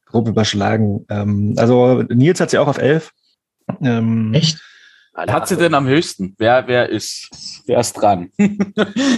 [0.06, 1.06] Grob überschlagen.
[1.08, 3.12] Ähm, also Nils hat sie auch auf elf.
[3.82, 4.60] Ähm, Echt?
[5.14, 6.34] Wer hat sie denn am höchsten?
[6.38, 7.28] Wer, wer ist,
[7.66, 8.30] wer ist dran?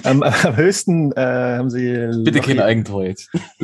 [0.05, 2.11] am, am höchsten äh, haben sie.
[2.25, 3.31] Bitte kein Eigentor jetzt.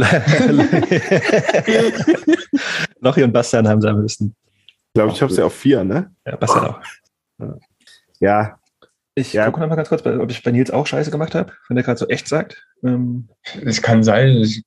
[3.00, 4.36] Lochi und Bastian haben sie am höchsten.
[4.88, 6.10] Ich glaube, ich habe sie auf vier, ne?
[6.26, 6.80] Ja, Bastian auch.
[8.20, 8.58] Ja,
[9.18, 9.46] ich ja.
[9.46, 11.84] gucke noch mal ganz kurz, ob ich bei Nils auch Scheiße gemacht habe, wenn der
[11.84, 12.64] gerade so echt sagt.
[12.84, 13.28] Ähm.
[13.64, 14.62] Es kann sein, ich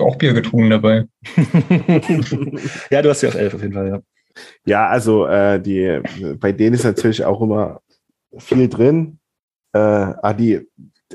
[0.00, 1.06] habe auch Bier getrunken dabei.
[2.90, 4.02] ja, du hast sie auf elf auf jeden Fall, ja.
[4.64, 6.00] Ja, also äh, die,
[6.38, 7.80] bei denen ist natürlich auch immer
[8.38, 9.18] viel drin.
[9.72, 10.60] Äh, ah, die,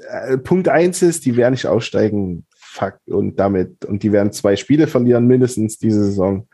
[0.10, 2.46] äh, Punkt eins ist, die werden nicht aussteigen.
[2.56, 6.48] Fuck, und damit, und die werden zwei Spiele verlieren, mindestens diese Saison.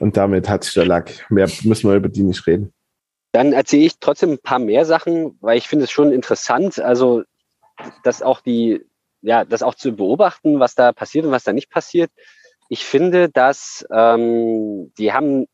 [0.00, 1.30] Und damit hat sich der Lack.
[1.30, 2.72] Mehr müssen wir über die nicht reden.
[3.32, 7.22] Dann erzähle ich trotzdem ein paar mehr Sachen, weil ich finde es schon interessant, also
[8.02, 8.84] das auch die,
[9.22, 12.10] ja, das auch zu beobachten, was da passiert und was da nicht passiert.
[12.68, 15.46] Ich finde, dass ähm, die haben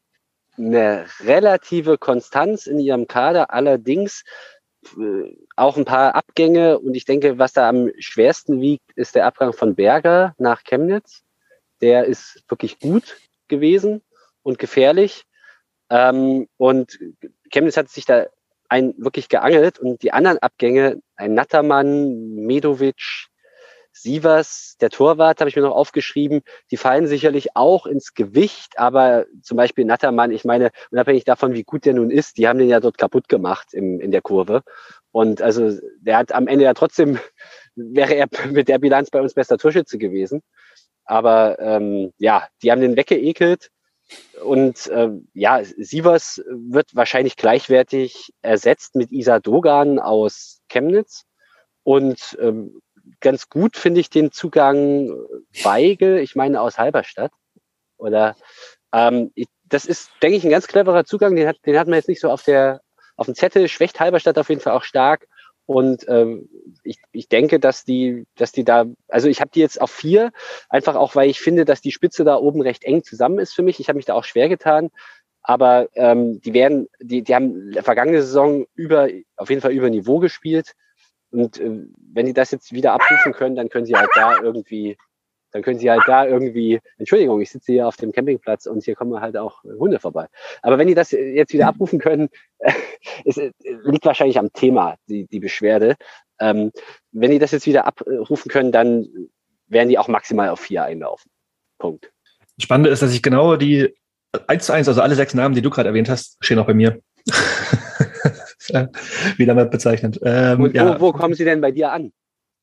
[0.58, 4.24] eine relative Konstanz in ihrem Kader, allerdings
[4.98, 9.26] äh, auch ein paar Abgänge und ich denke, was da am schwersten wiegt, ist der
[9.26, 11.22] Abgang von Berger nach Chemnitz.
[11.80, 13.16] Der ist wirklich gut
[13.48, 14.02] gewesen
[14.42, 15.24] und gefährlich.
[15.90, 16.98] Ähm, und
[17.50, 18.26] Chemnitz hat sich da
[18.68, 23.28] ein wirklich geangelt und die anderen Abgänge, ein Nattermann, Medovic,
[23.92, 29.24] Sievers, der Torwart, habe ich mir noch aufgeschrieben, die fallen sicherlich auch ins Gewicht, aber
[29.42, 32.68] zum Beispiel Nattermann, ich meine, unabhängig davon, wie gut der nun ist, die haben den
[32.68, 34.62] ja dort kaputt gemacht im, in der Kurve.
[35.12, 37.18] Und also der hat am Ende ja trotzdem,
[37.74, 40.42] wäre er mit der Bilanz bei uns bester Torschütze gewesen.
[41.06, 43.70] Aber ähm, ja, die haben den weggeekelt.
[44.42, 51.24] Und ähm, ja, Sievers wird wahrscheinlich gleichwertig ersetzt mit Isa Dogan aus Chemnitz.
[51.82, 52.80] Und ähm,
[53.20, 55.10] ganz gut finde ich den Zugang
[55.62, 57.32] Weigel, ich meine aus Halberstadt.
[57.96, 58.36] Oder
[58.92, 61.34] ähm, ich, das ist, denke ich, ein ganz cleverer Zugang.
[61.34, 62.80] Den hat, den hat man jetzt nicht so auf der
[63.16, 63.68] auf dem Zettel.
[63.68, 65.26] Schwächt Halberstadt auf jeden Fall auch stark.
[65.66, 66.48] Und ähm,
[66.84, 70.32] ich, ich denke, dass die, dass die da, also ich habe die jetzt auf vier,
[70.68, 73.62] einfach auch, weil ich finde, dass die Spitze da oben recht eng zusammen ist für
[73.62, 73.80] mich.
[73.80, 74.90] Ich habe mich da auch schwer getan.
[75.42, 80.18] Aber ähm, die werden, die, die haben vergangene Saison über, auf jeden Fall über Niveau
[80.18, 80.72] gespielt.
[81.30, 81.82] Und äh,
[82.12, 84.96] wenn die das jetzt wieder abrufen können, dann können sie halt da irgendwie,
[85.52, 88.94] dann können sie halt da irgendwie, Entschuldigung, ich sitze hier auf dem Campingplatz und hier
[88.94, 90.26] kommen halt auch Hunde vorbei.
[90.62, 92.28] Aber wenn die das jetzt wieder abrufen können,
[92.58, 92.72] äh,
[93.24, 95.96] es liegt wahrscheinlich am Thema, die, die Beschwerde.
[96.38, 96.72] Ähm,
[97.12, 99.06] wenn die das jetzt wieder abrufen können, dann
[99.68, 101.30] werden die auch maximal auf vier einlaufen.
[101.78, 102.12] Punkt.
[102.58, 103.94] Spannende ist, dass ich genau die
[104.46, 106.74] eins zu eins, also alle sechs Namen, die du gerade erwähnt hast, stehen auch bei
[106.74, 107.00] mir.
[109.36, 110.18] Wieder mal bezeichnet.
[110.22, 111.00] Ähm, wo, ja.
[111.00, 112.12] wo, kommen sie denn bei dir an?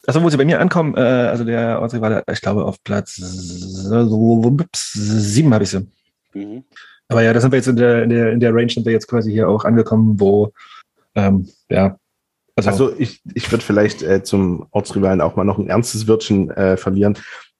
[0.05, 4.57] Also wo sie bei mir ankommen, äh, also der Ortsrivale, ich glaube auf Platz so,
[4.73, 5.87] sieben habe ich sie.
[6.33, 6.63] Mhm.
[7.07, 8.93] Aber ja, da sind wir jetzt in der, in der, in der Range sind wir
[8.93, 10.51] jetzt quasi hier auch angekommen, wo
[11.15, 11.97] ähm, ja.
[12.55, 16.51] Also, also ich, ich würde vielleicht äh, zum Ortsrivalen auch mal noch ein ernstes Wörtchen
[16.51, 17.17] äh, verlieren.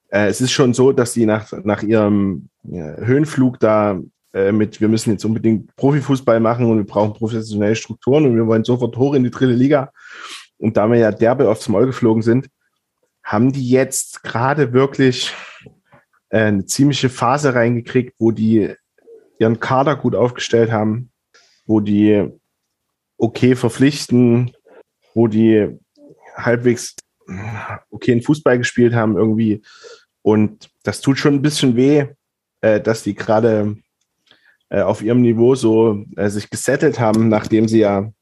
[0.09, 3.99] Äh, es ist schon so, dass sie nach, nach ihrem ja, Höhenflug da
[4.33, 8.45] äh, mit, wir müssen jetzt unbedingt Profifußball machen und wir brauchen professionelle Strukturen und wir
[8.45, 9.91] wollen sofort hoch in die dritte Liga.
[10.63, 12.47] Und da wir ja derbe aufs Maul geflogen sind,
[13.21, 15.33] haben die jetzt gerade wirklich
[16.29, 18.73] äh, eine ziemliche Phase reingekriegt, wo die
[19.39, 21.11] ihren Kader gut aufgestellt haben,
[21.65, 22.29] wo die
[23.17, 24.53] okay verpflichten,
[25.13, 25.67] wo die
[26.37, 26.95] halbwegs
[27.89, 29.63] okay in Fußball gespielt haben irgendwie.
[30.21, 32.05] Und das tut schon ein bisschen weh,
[32.61, 33.75] äh, dass die gerade
[34.69, 38.13] äh, auf ihrem Niveau so sich gesettelt haben, nachdem sie ja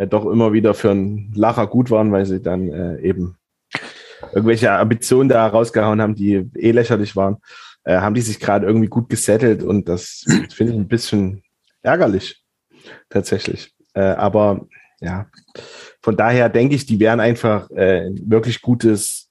[0.00, 3.36] äh, doch immer wieder für einen Lacher gut waren, weil sie dann äh, eben
[4.32, 7.36] irgendwelche Ambitionen da rausgehauen haben, die eh lächerlich waren,
[7.84, 10.24] äh, haben die sich gerade irgendwie gut gesettelt und das
[10.54, 11.42] finde ich ein bisschen
[11.82, 12.42] ärgerlich
[13.10, 13.74] tatsächlich.
[13.92, 14.66] Äh, aber
[15.00, 15.26] ja,
[16.00, 19.28] von daher denke ich, die werden einfach äh, wirklich gutes,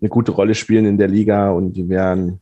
[0.00, 2.40] eine gute Rolle spielen in der Liga und die werden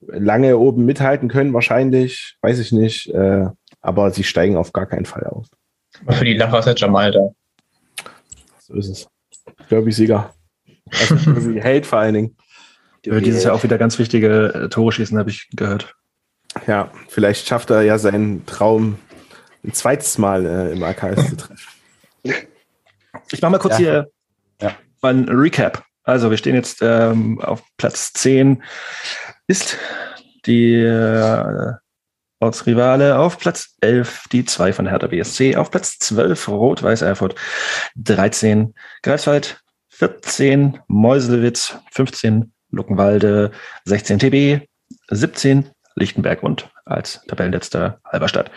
[0.00, 3.08] lange oben mithalten können, wahrscheinlich, weiß ich nicht.
[3.12, 3.48] Äh,
[3.82, 5.46] aber sie steigen auf gar keinen Fall auf.
[6.08, 7.30] Für die Lacher ist ja Jamal da.
[8.58, 9.08] So ist es.
[9.68, 10.34] Derby-Sieger.
[10.90, 11.16] Also
[11.60, 12.36] Held vor allen Dingen.
[13.04, 15.94] Wird dieses Jahr auch wieder ganz wichtige äh, Tore schießen, habe ich gehört.
[16.66, 18.98] Ja, vielleicht schafft er ja seinen Traum
[19.64, 21.56] ein zweites Mal äh, im AKS zu treffen.
[23.32, 23.78] Ich mache mal kurz ja.
[23.78, 24.10] hier
[24.60, 24.76] ja.
[25.02, 25.84] mal ein Recap.
[26.04, 28.62] Also wir stehen jetzt ähm, auf Platz 10
[29.46, 29.76] ist
[30.46, 31.72] die äh,
[32.40, 37.34] Ortsrivale auf Platz 11, die 2 von Hertha BSC, auf Platz 12 Rot-Weiß Erfurt,
[37.96, 39.60] 13 Greifswald,
[39.90, 43.50] 14 Meuselwitz, 15 Luckenwalde,
[43.84, 44.66] 16 TB,
[45.10, 48.50] 17 Lichtenberg und als Tabellenletzter Halberstadt.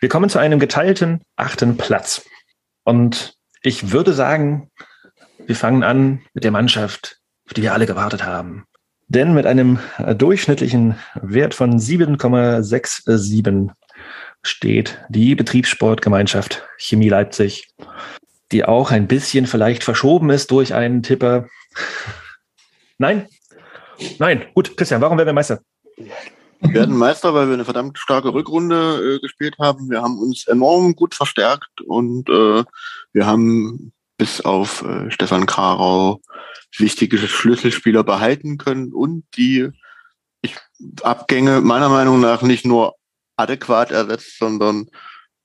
[0.00, 2.24] Wir kommen zu einem geteilten achten Platz.
[2.84, 4.70] Und ich würde sagen,
[5.44, 8.64] wir fangen an mit der Mannschaft, auf die wir alle gewartet haben.
[9.08, 9.78] Denn mit einem
[10.16, 13.70] durchschnittlichen Wert von 7,67
[14.42, 17.68] steht die Betriebssportgemeinschaft Chemie Leipzig,
[18.52, 21.48] die auch ein bisschen vielleicht verschoben ist durch einen Tipper.
[22.98, 23.28] Nein?
[24.18, 24.46] Nein.
[24.54, 25.60] Gut, Christian, warum werden wir Meister?
[26.60, 29.90] Wir werden Meister, weil wir eine verdammt starke Rückrunde äh, gespielt haben.
[29.90, 32.64] Wir haben uns enorm gut verstärkt und äh,
[33.12, 36.20] wir haben bis auf äh, Stefan Karau
[36.76, 39.70] wichtige Schlüsselspieler behalten können und die
[40.42, 40.56] ich,
[41.02, 42.94] Abgänge meiner Meinung nach nicht nur
[43.36, 44.88] adäquat ersetzt, sondern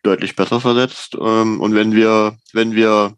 [0.04, 1.16] deutlich besser versetzt.
[1.20, 3.16] Ähm, und wenn wir, wenn wir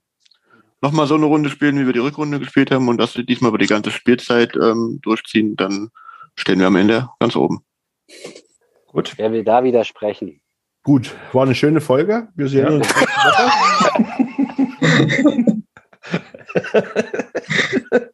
[0.81, 3.57] nochmal so eine Runde spielen, wie wir die Rückrunde gespielt haben und das diesmal über
[3.57, 5.89] die ganze Spielzeit ähm, durchziehen, dann
[6.35, 7.63] stehen wir am Ende ganz oben.
[8.88, 9.13] Gut.
[9.17, 10.41] Wer will da widersprechen?
[10.84, 12.27] Gut, war eine schöne Folge.
[12.35, 13.13] Wir sehen uns Woche.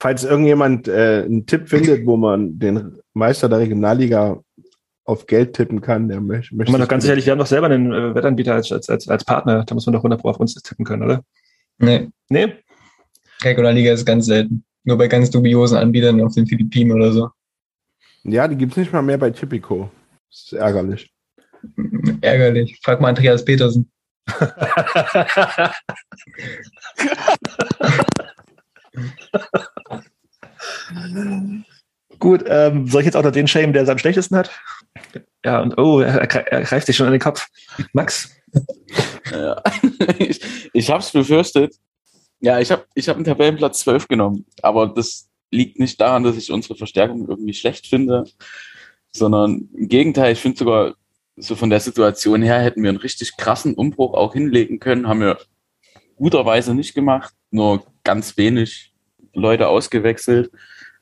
[0.00, 4.42] Falls irgendjemand äh, einen Tipp findet, wo man den Meister der Regionalliga
[5.04, 6.54] auf Geld tippen kann, der möchte.
[6.54, 9.24] möchte man doch ganz sicherlich, wir haben doch selber einen äh, Wettanbieter als, als, als
[9.24, 11.22] Partner, da muss man doch 100 Pro auf uns tippen können, oder?
[11.78, 12.10] Nee.
[12.28, 12.54] Nee?
[13.42, 14.64] Regionalliga ist ganz selten.
[14.84, 17.30] Nur bei ganz dubiosen Anbietern auf den Philippinen oder so.
[18.24, 19.90] Ja, die gibt es nicht mal mehr bei Typico.
[20.30, 21.10] Das ist ärgerlich.
[22.20, 22.78] Ärgerlich.
[22.82, 23.90] Frag mal Andreas Petersen.
[32.18, 34.50] Gut, ähm, soll ich jetzt auch noch den Shame, der es am schlechtesten hat?
[35.44, 37.48] Ja, und oh, er, er greift sich schon an den Kopf.
[37.92, 38.34] Max?
[39.30, 39.62] Ja.
[40.18, 40.40] ich
[40.72, 41.74] ich habe es befürchtet.
[42.40, 46.36] Ja, ich habe ich hab einen Tabellenplatz 12 genommen, aber das liegt nicht daran, dass
[46.36, 48.24] ich unsere Verstärkung irgendwie schlecht finde,
[49.12, 50.94] sondern im Gegenteil, ich finde sogar,
[51.36, 55.20] so von der Situation her hätten wir einen richtig krassen Umbruch auch hinlegen können, haben
[55.20, 55.38] wir
[56.16, 58.92] guterweise nicht gemacht, nur ganz wenig
[59.32, 60.50] Leute ausgewechselt.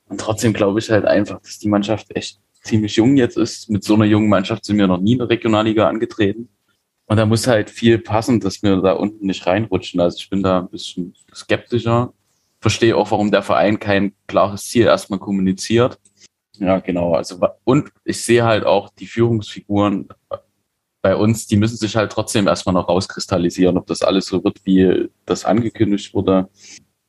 [0.05, 3.69] Und trotzdem glaube ich halt einfach, dass die Mannschaft echt ziemlich jung jetzt ist.
[3.69, 6.49] Mit so einer jungen Mannschaft sind wir noch nie in der Regionalliga angetreten.
[7.05, 9.99] Und da muss halt viel passen, dass wir da unten nicht reinrutschen.
[9.99, 12.13] Also ich bin da ein bisschen skeptischer.
[12.61, 15.99] Verstehe auch, warum der Verein kein klares Ziel erstmal kommuniziert.
[16.57, 17.13] Ja, genau.
[17.13, 20.09] Also, und ich sehe halt auch die Führungsfiguren
[21.01, 24.65] bei uns, die müssen sich halt trotzdem erstmal noch rauskristallisieren, ob das alles so wird,
[24.65, 26.49] wie das angekündigt wurde.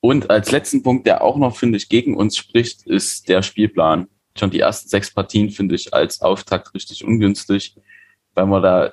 [0.01, 4.09] Und als letzten Punkt, der auch noch, finde ich, gegen uns spricht, ist der Spielplan.
[4.37, 7.77] Schon die ersten sechs Partien finde ich als Auftakt richtig ungünstig,
[8.35, 8.93] weil man da,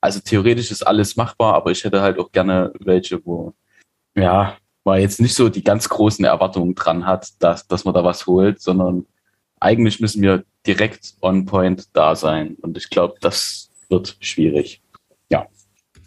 [0.00, 3.54] also theoretisch ist alles machbar, aber ich hätte halt auch gerne welche, wo,
[4.14, 8.04] ja, man jetzt nicht so die ganz großen Erwartungen dran hat, dass, dass man da
[8.04, 9.06] was holt, sondern
[9.62, 12.56] eigentlich müssen wir direkt on point da sein.
[12.60, 14.82] Und ich glaube, das wird schwierig.
[15.30, 15.46] Ja.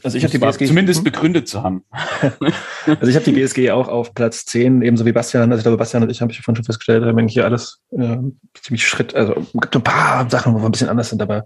[0.03, 1.83] Also ich habe die BSG zumindest begründet zu haben.
[2.21, 5.51] also ich habe die BSG auch auf Platz 10, ebenso wie Bastian.
[5.51, 7.81] Also ich glaube, Bastian und ich habe ich vorhin schon festgestellt, haben eigentlich hier alles
[7.91, 8.17] äh,
[8.61, 9.15] ziemlich Schritt.
[9.15, 11.45] Also es gibt ein paar Sachen, wo wir ein bisschen anders sind, aber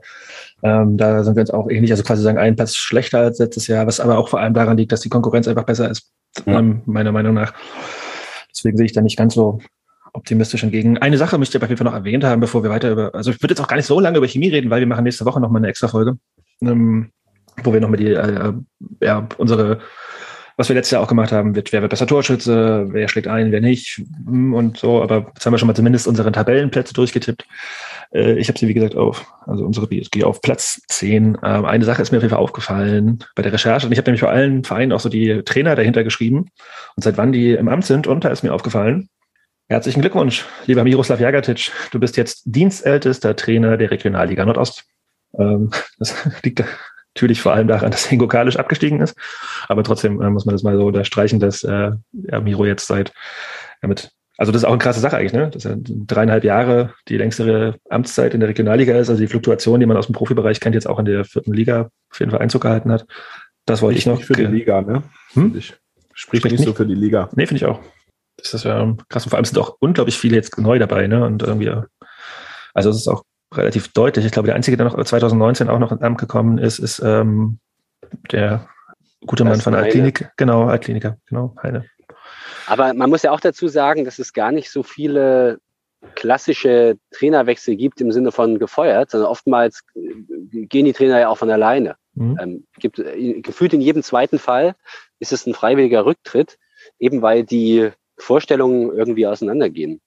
[0.64, 1.92] ähm, da sind wir uns auch ähnlich.
[1.92, 4.78] Also quasi sagen, einen Platz schlechter als letztes Jahr, was aber auch vor allem daran
[4.78, 6.12] liegt, dass die Konkurrenz einfach besser ist,
[6.46, 6.60] ja.
[6.60, 7.54] ähm, meiner Meinung nach.
[8.52, 9.60] Deswegen sehe ich da nicht ganz so
[10.14, 10.98] optimistisch entgegen.
[10.98, 13.32] Eine Sache ich aber auf jeden Fall noch erwähnt haben, bevor wir weiter über, also
[13.32, 15.26] ich würde jetzt auch gar nicht so lange über Chemie reden, weil wir machen nächste
[15.26, 16.18] Woche noch mal eine extra Folge,
[16.62, 17.12] ähm,
[17.64, 18.54] wo wir noch mal die, äh,
[19.02, 19.80] ja, unsere,
[20.58, 23.52] was wir letztes Jahr auch gemacht haben, wird, wer wird besser Torschütze, wer schlägt ein,
[23.52, 27.46] wer nicht und so, aber jetzt haben wir schon mal zumindest unsere Tabellenplätze durchgetippt.
[28.14, 31.38] Äh, ich habe sie, wie gesagt, auf, also unsere BSG auf Platz 10.
[31.44, 34.10] Ähm, eine Sache ist mir auf jeden Fall aufgefallen bei der Recherche und ich habe
[34.10, 36.50] nämlich bei allen Vereinen auch so die Trainer dahinter geschrieben
[36.96, 39.10] und seit wann die im Amt sind und da ist mir aufgefallen,
[39.72, 41.72] Herzlichen Glückwunsch, lieber Miroslav Jagatic.
[41.92, 44.86] Du bist jetzt dienstältester Trainer der Regionalliga Nordost.
[45.38, 45.70] Ähm,
[46.00, 46.64] das liegt
[47.14, 49.16] natürlich vor allem daran, dass Ingo Kalisch abgestiegen ist.
[49.68, 53.14] Aber trotzdem äh, muss man das mal so unterstreichen, dass äh, ja, Miro jetzt seit
[53.84, 54.10] damit,
[54.40, 55.52] also das ist auch eine krasse Sache eigentlich, ne?
[55.52, 59.86] Dass er dreieinhalb Jahre die längste Amtszeit in der Regionalliga ist, also die Fluktuation, die
[59.86, 62.64] man aus dem Profibereich kennt, jetzt auch in der vierten Liga auf jeden Fall Einzug
[62.64, 63.06] gehalten hat.
[63.68, 64.20] Das wollte ich noch.
[64.20, 65.04] Für die Liga, ne?
[65.34, 65.54] Hm?
[65.56, 65.76] Ich.
[66.16, 67.30] Spricht nicht, nicht so für die Liga.
[67.36, 67.80] Nee, finde ich auch.
[68.42, 69.26] Das ist ja krass.
[69.26, 71.26] Und vor allem sind auch unglaublich viele jetzt neu dabei, ne?
[71.26, 71.72] Und irgendwie,
[72.74, 74.26] also es ist auch relativ deutlich.
[74.26, 77.60] Ich glaube, der einzige, der noch 2019 auch noch ins Amt gekommen ist, ist ähm,
[78.32, 78.68] der
[79.26, 80.32] gute Mann von Altklinik.
[80.38, 81.86] Genau, Altkliniker, genau, Heine.
[82.68, 85.60] Aber man muss ja auch dazu sagen, dass es gar nicht so viele
[86.16, 91.50] klassische Trainerwechsel gibt im Sinne von gefeuert, sondern oftmals gehen die Trainer ja auch von
[91.50, 91.96] alleine.
[92.14, 92.38] Mhm.
[92.42, 94.76] Ähm, gibt, äh, gefühlt in jedem zweiten Fall
[95.20, 96.58] ist es ein freiwilliger Rücktritt,
[97.00, 97.90] eben weil die
[98.20, 100.02] Vorstellungen irgendwie auseinandergehen.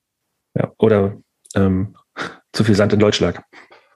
[0.54, 1.16] Ja, oder
[1.54, 1.96] ähm,
[2.52, 3.40] zu viel Sand in Deutschland.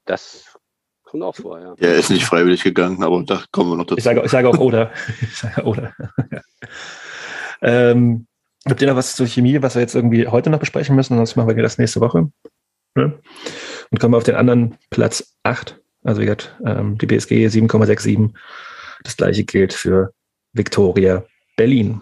[0.07, 0.57] Das
[1.05, 1.75] kommt auch vor, ja.
[1.79, 3.99] Er ist nicht freiwillig gegangen, aber da kommen wir noch dazu.
[3.99, 4.91] Ich sage, ich sage auch oder.
[5.21, 5.93] ich sage oder.
[7.63, 8.27] ähm,
[8.67, 11.17] habt ihr noch was zur Chemie, was wir jetzt irgendwie heute noch besprechen müssen?
[11.17, 12.31] Sonst machen wir das nächste Woche.
[12.95, 13.19] Ne?
[13.91, 15.81] Und kommen wir auf den anderen Platz 8.
[16.03, 18.33] Also wie gesagt, ähm, die BSG 7,67.
[19.05, 20.13] Das gleiche gilt für
[20.53, 21.25] Victoria
[21.57, 22.01] Berlin.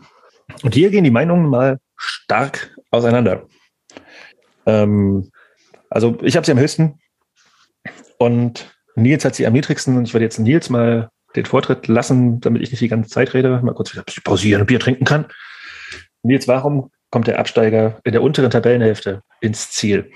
[0.62, 3.46] Und hier gehen die Meinungen mal stark auseinander.
[4.66, 5.30] Ähm,
[5.90, 6.98] also ich habe sie am höchsten
[8.18, 12.40] und Nils hat sie am niedrigsten und ich werde jetzt Nils mal den Vortritt lassen,
[12.40, 15.26] damit ich nicht die ganze Zeit rede, mal kurz wieder pausieren und Bier trinken kann.
[16.22, 20.10] Nils, warum kommt der Absteiger in der unteren Tabellenhälfte ins Ziel?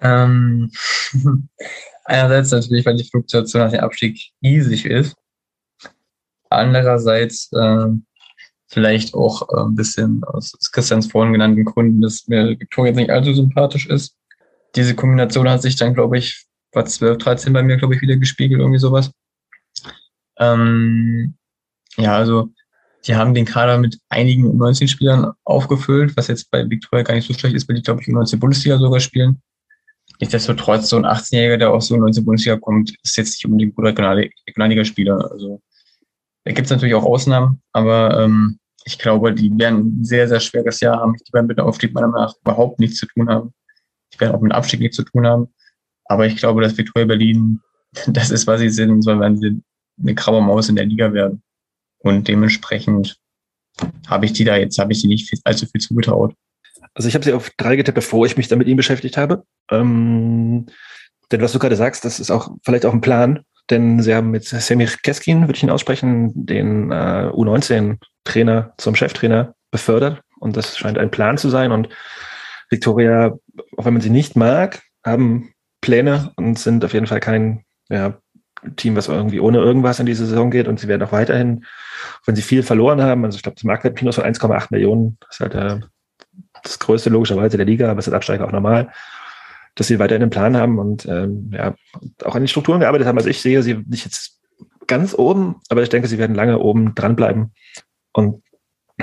[0.00, 0.70] Ähm,
[2.04, 5.16] Einerseits natürlich, weil die Fluktuation nach dem Abstieg riesig ist.
[6.50, 7.88] Andererseits äh,
[8.68, 13.10] vielleicht auch äh, ein bisschen aus Christians vorhin genannten Gründen, dass mir Victoria jetzt nicht
[13.10, 14.16] allzu sympathisch ist.
[14.74, 18.16] Diese Kombination hat sich dann, glaube ich, war 12, 13 bei mir, glaube ich, wieder
[18.16, 19.10] gespiegelt, irgendwie sowas.
[20.38, 21.34] Ähm,
[21.96, 22.50] ja, also
[23.06, 27.34] die haben den Kader mit einigen U19-Spielern aufgefüllt, was jetzt bei Victoria gar nicht so
[27.34, 29.40] schlecht ist, weil die, glaube ich, U19-Bundesliga sogar spielen.
[30.20, 34.22] Nichtsdestotrotz, so ein 18-Jähriger, der aus so U19-Bundesliga kommt, ist jetzt nicht unbedingt ein guter
[34.46, 35.30] Regionalligaspieler.
[35.30, 35.62] Also
[36.46, 40.38] da gibt es natürlich auch Ausnahmen, aber ähm, ich glaube, die werden ein sehr, sehr
[40.38, 41.14] schweres Jahr haben.
[41.14, 43.52] Die werden mit dem Aufstieg meiner Meinung nach überhaupt nichts zu tun haben.
[44.14, 45.48] Die werden auch mit dem Abstieg nichts zu tun haben.
[46.04, 47.60] Aber ich glaube, dass Victoria Berlin
[48.06, 49.60] das ist, was sie sind, so werden sie
[50.00, 51.42] eine graue Maus in der Liga werden.
[51.98, 53.18] Und dementsprechend
[54.06, 56.32] habe ich die da jetzt, habe ich die nicht viel, allzu viel zugetraut.
[56.94, 59.44] Also ich habe sie auf drei getippt, bevor ich mich damit ihm beschäftigt habe.
[59.68, 60.66] Ähm,
[61.32, 64.30] denn was du gerade sagst, das ist auch vielleicht auch ein Plan, denn sie haben
[64.30, 70.22] mit Semir Keskin, würde ich ihn aussprechen, den äh, U19-Trainer zum Cheftrainer befördert.
[70.38, 71.72] Und das scheint ein Plan zu sein.
[71.72, 71.88] Und
[72.70, 73.36] Victoria,
[73.76, 78.18] auch wenn man sie nicht mag, haben Pläne und sind auf jeden Fall kein ja,
[78.76, 80.68] Team, was irgendwie ohne irgendwas in die Saison geht.
[80.68, 81.64] Und sie werden auch weiterhin,
[82.24, 85.40] wenn sie viel verloren haben, also ich glaube, das Marktwert von 1,8 Millionen, das ist
[85.40, 85.80] halt äh,
[86.62, 88.92] das größte logischerweise der Liga, aber es ist Absteiger auch normal,
[89.76, 91.74] dass sie weiterhin einen Plan haben und ähm, ja,
[92.24, 93.18] auch an den Strukturen gearbeitet haben.
[93.18, 94.40] Also ich sehe sie nicht jetzt
[94.86, 97.52] ganz oben, aber ich denke, sie werden lange oben dranbleiben
[98.12, 98.42] und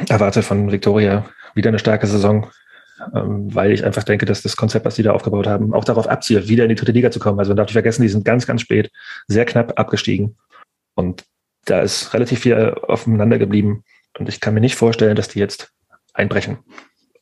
[0.10, 2.48] erwarte von Victoria wieder eine starke Saison,
[3.14, 6.08] ähm, weil ich einfach denke, dass das Konzept, was sie da aufgebaut haben, auch darauf
[6.08, 7.38] abzielt, wieder in die dritte Liga zu kommen.
[7.38, 8.92] Also man darf nicht vergessen, die sind ganz, ganz spät,
[9.28, 10.38] sehr knapp abgestiegen
[10.96, 11.24] und
[11.66, 13.84] da ist relativ viel aufeinander geblieben
[14.18, 15.72] und ich kann mir nicht vorstellen, dass die jetzt
[16.14, 16.58] einbrechen.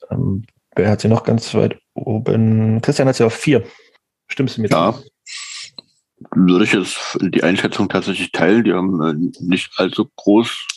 [0.10, 0.45] Ähm,
[0.76, 2.81] wer hat sie noch ganz weit oben?
[2.81, 3.63] Christian hat sie auf vier.
[4.27, 4.69] Stimmst du mir?
[4.69, 4.97] Ja.
[6.35, 8.63] Würde ich jetzt die Einschätzung tatsächlich teilen.
[8.63, 10.68] Die haben äh, nicht allzu groß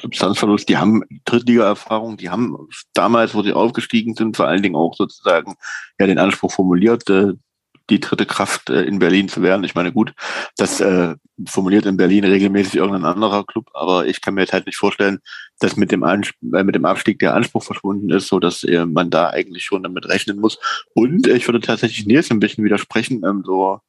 [0.00, 0.68] Substanzverlust.
[0.68, 2.16] Die haben Drittliga-Erfahrung.
[2.16, 2.56] Die haben
[2.92, 5.56] damals, wo sie aufgestiegen sind, vor allen Dingen auch sozusagen
[5.98, 7.32] ja den Anspruch formuliert, äh,
[7.90, 9.64] die dritte Kraft äh, in Berlin zu werden.
[9.64, 10.14] Ich meine, gut,
[10.56, 10.80] das
[11.46, 15.18] formuliert in Berlin regelmäßig irgendein anderer Club, aber ich kann mir jetzt halt nicht vorstellen,
[15.58, 18.86] dass mit dem, Ans äh, mit dem Abstieg der Anspruch verschwunden ist, so dass äh,
[18.86, 20.58] man da eigentlich schon damit rechnen muss.
[20.94, 23.80] Und ich würde tatsächlich Nils ein bisschen widersprechen, ähm, so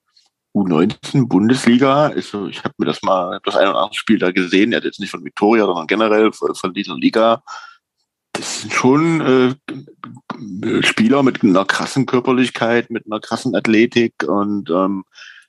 [0.54, 4.74] U19 Bundesliga ist ich habe mir das mal, das ein oder andere Spiel da gesehen,
[4.74, 7.42] jetzt nicht von Victoria, sondern generell von, von dieser Liga
[8.34, 15.04] das sind schon äh, Spieler mit einer krassen Körperlichkeit, mit einer krassen Athletik und ähm,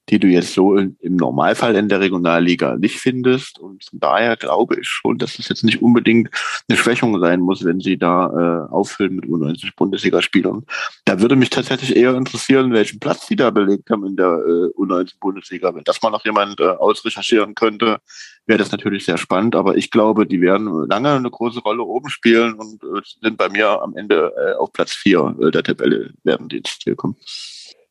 [0.08, 3.58] die du jetzt so im Normalfall in der Regionalliga nicht findest.
[3.58, 6.28] Und daher glaube ich schon, dass es jetzt nicht unbedingt
[6.68, 10.66] eine Schwächung sein muss, wenn sie da äh, auffüllen mit U90 Bundesligaspielern.
[11.04, 14.80] Da würde mich tatsächlich eher interessieren, welchen Platz die da belegt haben in der äh,
[14.80, 15.74] U90 Bundesliga.
[15.74, 18.00] Wenn das mal noch jemand äh, ausrecherchieren könnte,
[18.46, 19.54] wäre das natürlich sehr spannend.
[19.54, 23.48] Aber ich glaube, die werden lange eine große Rolle oben spielen und äh, sind bei
[23.48, 27.16] mir am Ende äh, auf Platz vier äh, der Tabelle werden die ins Ziel kommen.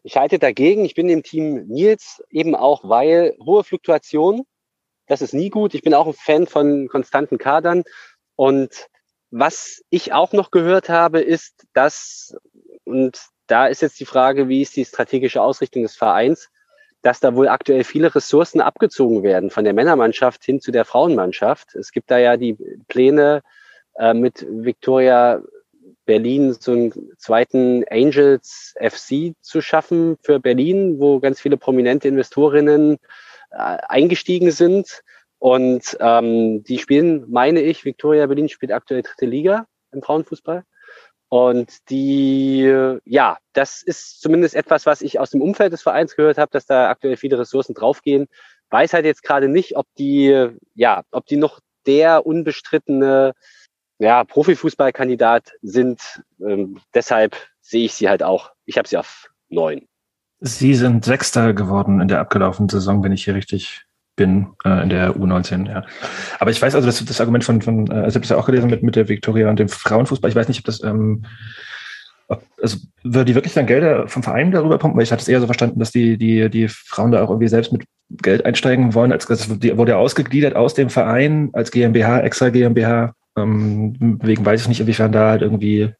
[0.03, 0.86] Ich halte dagegen.
[0.86, 4.44] Ich bin im Team Nils eben auch, weil hohe Fluktuation,
[5.07, 5.73] das ist nie gut.
[5.73, 7.84] Ich bin auch ein Fan von konstanten Kadern.
[8.36, 8.88] Und
[9.30, 12.36] was ich auch noch gehört habe, ist, dass,
[12.84, 16.49] und da ist jetzt die Frage, wie ist die strategische Ausrichtung des Vereins,
[17.02, 21.76] dass da wohl aktuell viele Ressourcen abgezogen werden von der Männermannschaft hin zu der Frauenmannschaft.
[21.76, 22.57] Es gibt da ja die
[22.88, 23.41] Pläne
[23.95, 25.41] äh, mit Victoria
[26.11, 32.97] Berlin so einen zweiten Angels FC zu schaffen für Berlin, wo ganz viele prominente Investorinnen
[33.51, 35.03] äh, eingestiegen sind.
[35.39, 40.65] Und ähm, die spielen, meine ich, Victoria Berlin spielt aktuell dritte Liga im Frauenfußball.
[41.29, 46.38] Und die, ja, das ist zumindest etwas, was ich aus dem Umfeld des Vereins gehört
[46.38, 48.27] habe, dass da aktuell viele Ressourcen draufgehen.
[48.69, 53.33] Weiß halt jetzt gerade nicht, ob die, ja, ob die noch der unbestrittene
[54.02, 56.02] ja, Profifußballkandidat sind.
[56.44, 58.52] Ähm, deshalb sehe ich sie halt auch.
[58.65, 59.88] Ich habe sie auf neun.
[60.40, 64.90] Sie sind Sechster geworden in der abgelaufenen Saison, wenn ich hier richtig bin, äh, in
[64.90, 65.86] der U19, ja.
[66.40, 68.38] Aber ich weiß also, das, das Argument von, von äh, also ich habe das ja
[68.38, 70.32] auch gelesen mit, mit der Viktoria und dem Frauenfußball.
[70.32, 71.23] Ich weiß nicht, ob das, ähm,
[72.60, 74.98] also würde die wirklich dann Gelder vom Verein darüber pumpen?
[74.98, 77.49] Weil ich hatte es eher so verstanden, dass die, die, die Frauen da auch irgendwie
[77.49, 79.11] selbst mit Geld einsteigen wollen.
[79.11, 84.62] Als, das wurde ja ausgegliedert aus dem Verein als GmbH, extra GmbH ähm, wegen weiß
[84.62, 85.94] ich nicht, inwiefern da halt irgendwie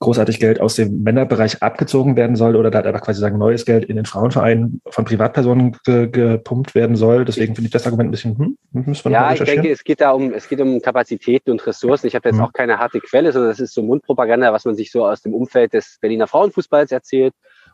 [0.00, 3.64] großartig Geld aus dem Männerbereich abgezogen werden soll oder da halt einfach quasi sagen, neues
[3.64, 7.24] Geld in den Frauenverein von Privatpersonen ge gepumpt werden soll.
[7.24, 10.00] Deswegen finde ich das Argument ein bisschen, hm, müssen wir Ja, ich denke, es geht
[10.00, 12.06] da um, es geht um Kapazitäten und Ressourcen.
[12.06, 12.44] Ich habe jetzt hm.
[12.44, 15.32] auch keine harte Quelle, sondern das ist so Mundpropaganda, was man sich so aus dem
[15.32, 17.32] Umfeld des Berliner Frauenfußballs erzählt.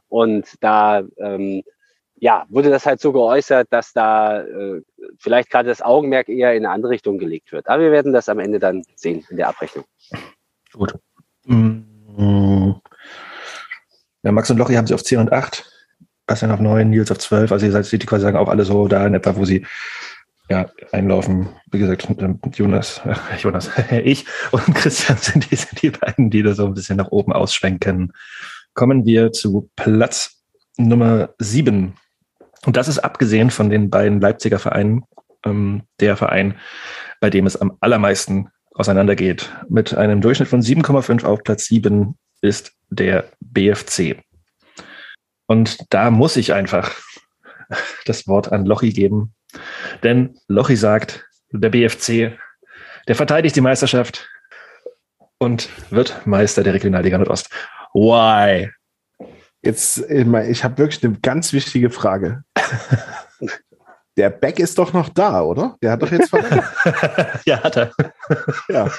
[0.09, 1.63] Und da ähm,
[2.21, 4.83] ja, wurde das halt so geäußert, dass da äh,
[5.19, 7.69] vielleicht gerade das Augenmerk eher in eine andere Richtung gelegt wird.
[7.69, 9.85] Aber wir werden das am Ende dann sehen in der Abrechnung.
[10.73, 10.95] Gut.
[11.47, 12.73] Mm.
[14.23, 15.71] Ja, Max und Lochi haben sie auf 10 und 8,
[16.27, 17.53] Bastian auf 9, Nils auf 12.
[17.53, 19.67] Also ihr seid die quasi sagen auch alle so da in etwa, wo sie
[20.51, 21.49] ja, einlaufen.
[21.71, 22.07] Wie gesagt,
[22.55, 23.71] Jonas, äh, Jonas,
[24.05, 27.33] ich und Christian sind die, sind die beiden, die da so ein bisschen nach oben
[27.33, 28.13] ausschwenken.
[28.75, 30.43] Kommen wir zu Platz
[30.77, 31.95] Nummer 7.
[32.67, 35.05] Und das ist abgesehen von den beiden Leipziger Vereinen
[35.45, 36.59] ähm, der Verein,
[37.21, 39.51] bei dem es am allermeisten auseinandergeht.
[39.69, 44.23] Mit einem Durchschnitt von 7,5 auf Platz 7 ist der BFC.
[45.47, 46.95] Und da muss ich einfach
[48.05, 49.35] das Wort an Lochi geben.
[50.03, 52.39] Denn Lochi sagt, der BFC,
[53.09, 54.29] der verteidigt die Meisterschaft
[55.39, 57.51] und wird Meister der Regionalliga Nordost.
[57.93, 58.71] Why?
[59.63, 62.45] Jetzt, ich habe wirklich eine ganz wichtige Frage.
[64.17, 65.77] Der Beck ist doch noch da, oder?
[65.81, 66.69] Der hat doch jetzt verletzt.
[67.47, 67.93] ja, hat er.
[68.69, 68.91] ja.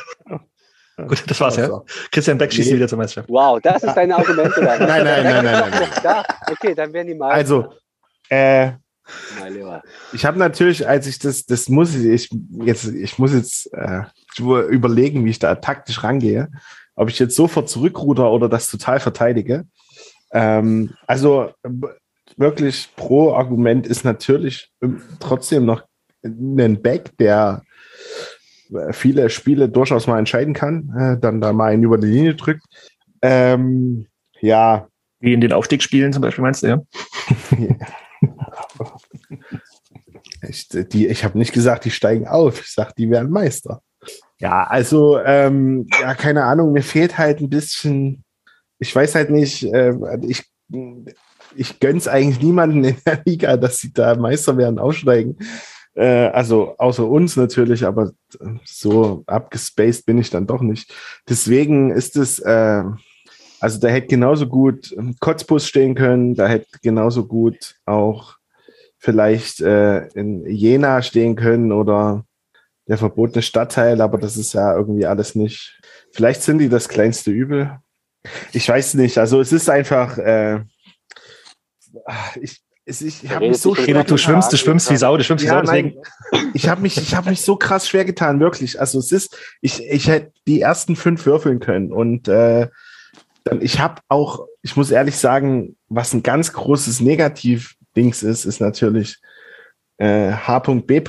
[0.98, 1.82] Gut, das war's, ja.
[2.12, 2.76] Christian Beck schießt nee.
[2.78, 3.30] wieder zur Meisterschaft.
[3.30, 4.80] Wow, das ist deine Argumente dann.
[4.88, 6.26] nein, nein, nein, nein, nein, nein.
[6.52, 7.32] Okay, dann werden die mal.
[7.32, 7.74] Also,
[8.30, 8.72] äh,
[10.14, 14.04] ich habe natürlich, als ich das, das muss ich, ich jetzt, ich muss jetzt äh,
[14.38, 16.50] überlegen, wie ich da taktisch rangehe,
[16.96, 19.66] ob ich jetzt sofort zurückruder oder das total verteidige.
[20.34, 21.52] Ähm, also
[22.38, 25.84] wirklich pro Argument ist natürlich ähm, trotzdem noch
[26.24, 27.64] ein Back, der
[28.74, 32.36] äh, viele Spiele durchaus mal entscheiden kann, äh, dann da mal einen über die Linie
[32.36, 32.64] drückt.
[33.22, 34.08] Ähm,
[34.40, 34.88] ja.
[35.20, 36.82] Wie in den Aufstiegsspielen zum Beispiel, meinst du, ja?
[40.48, 42.62] ich ich habe nicht gesagt, die steigen auf.
[42.62, 43.82] Ich sage, die werden Meister.
[44.40, 48.24] Ja, also, ähm, ja, keine Ahnung, mir fehlt halt ein bisschen,
[48.82, 49.94] ich weiß halt nicht, äh,
[50.28, 50.44] ich
[51.56, 55.38] ich gönn's eigentlich niemanden in der Liga, dass sie da Meister werden, aussteigen.
[55.94, 58.12] Äh, also außer uns natürlich, aber
[58.66, 60.94] so abgespaced bin ich dann doch nicht.
[61.30, 62.84] Deswegen ist es, äh,
[63.60, 68.38] also da hätte genauso gut Kotzbus stehen können, da hätte genauso gut auch
[68.98, 72.26] vielleicht äh, in Jena stehen können oder
[72.88, 75.80] der verbotene Stadtteil, aber das ist ja irgendwie alles nicht.
[76.12, 77.80] Vielleicht sind die das kleinste Übel.
[78.54, 79.18] Ich weiß nicht.
[79.18, 80.60] Also es ist einfach, äh,
[82.40, 85.44] ich, ich, ich habe mich so schwer Du schwimmst, du schwimmst wie Sau, du schwimmst
[85.44, 85.62] wie Sau.
[85.62, 85.96] Deswegen.
[86.54, 88.80] Ich habe mich, ich habe mich so krass schwer getan, wirklich.
[88.80, 92.68] Also es ist, ich, ich hätte die ersten fünf würfeln können und äh,
[93.44, 98.60] dann, ich habe auch, ich muss ehrlich sagen, was ein ganz großes Negativ-Dings ist, ist
[98.60, 99.18] natürlich
[99.98, 101.02] äh, H.B.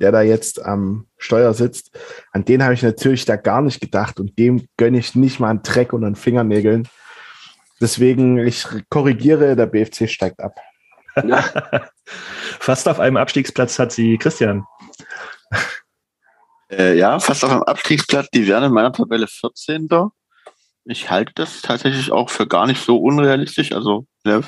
[0.00, 1.90] der da jetzt am Steuer sitzt.
[2.32, 5.50] An den habe ich natürlich da gar nicht gedacht und dem gönne ich nicht mal
[5.50, 6.88] einen Dreck und einen Fingernägeln.
[7.80, 10.58] Deswegen, ich korrigiere, der BFC steigt ab.
[12.60, 14.64] fast auf einem Abstiegsplatz hat sie Christian.
[16.70, 18.28] Äh, ja, fast auf einem Abstiegsplatz.
[18.32, 19.88] Die werden in meiner Tabelle 14.
[20.86, 23.72] Ich halte das tatsächlich auch für gar nicht so unrealistisch.
[23.72, 24.40] Also, ja,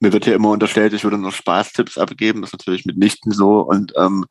[0.00, 2.40] mir wird ja immer unterstellt, ich würde nur Spaßtipps abgeben.
[2.40, 3.60] Das ist natürlich mitnichten so.
[3.60, 4.26] Und ähm,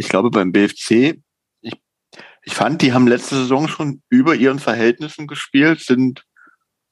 [0.00, 1.20] ich glaube, beim BFC,
[1.60, 1.74] ich,
[2.42, 6.24] ich fand, die haben letzte Saison schon über ihren Verhältnissen gespielt, sind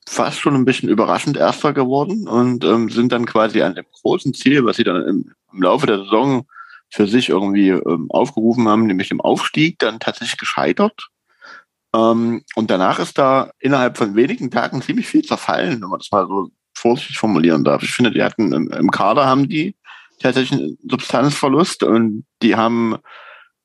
[0.07, 4.35] fast schon ein bisschen überraschend Erster geworden und ähm, sind dann quasi an dem großen
[4.35, 6.47] Ziel, was sie dann im, im Laufe der Saison
[6.91, 11.09] für sich irgendwie ähm, aufgerufen haben, nämlich dem Aufstieg, dann tatsächlich gescheitert.
[11.97, 16.11] Ähm, und danach ist da innerhalb von wenigen Tagen ziemlich viel zerfallen, wenn man das
[16.11, 17.83] mal so vorsichtig formulieren darf.
[17.83, 19.77] Ich finde, die hatten im, im Kader haben die
[20.19, 22.97] tatsächlich einen Substanzverlust und die haben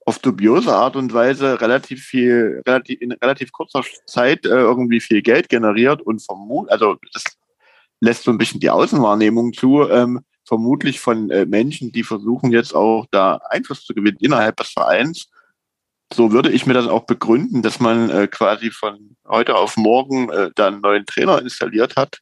[0.06, 5.22] auf dubiose Art und Weise relativ viel, relativ, in relativ kurzer Zeit äh, irgendwie viel
[5.22, 7.24] Geld generiert und vermut, also das
[8.02, 12.76] lässt so ein bisschen die Außenwahrnehmung zu, ähm, vermutlich von äh, Menschen, die versuchen jetzt
[12.76, 15.30] auch da Einfluss zu gewinnen innerhalb des Vereins.
[16.14, 20.30] So würde ich mir das auch begründen, dass man äh, quasi von heute auf morgen
[20.30, 22.20] äh, da einen neuen Trainer installiert hat.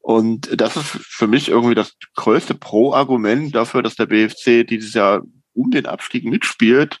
[0.00, 5.22] Und das ist für mich irgendwie das größte Pro-Argument dafür, dass der BFC dieses Jahr
[5.54, 7.00] um den Abstieg mitspielt,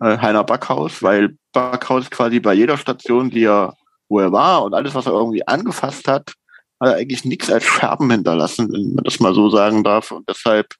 [0.00, 3.74] äh, Heiner Backhaus, weil Backhaus quasi bei jeder Station, die er,
[4.08, 6.34] wo er war und alles, was er irgendwie angefasst hat,
[6.80, 10.12] hat er eigentlich nichts als Scherben hinterlassen, wenn man das mal so sagen darf.
[10.12, 10.74] Und deshalb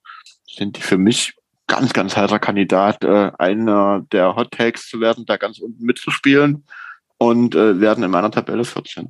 [0.47, 1.35] sind die für mich
[1.67, 6.65] ganz, ganz heißer Kandidat, äh, einer der Hot Takes zu werden, da ganz unten mitzuspielen
[7.19, 9.09] und äh, werden in meiner Tabelle 14.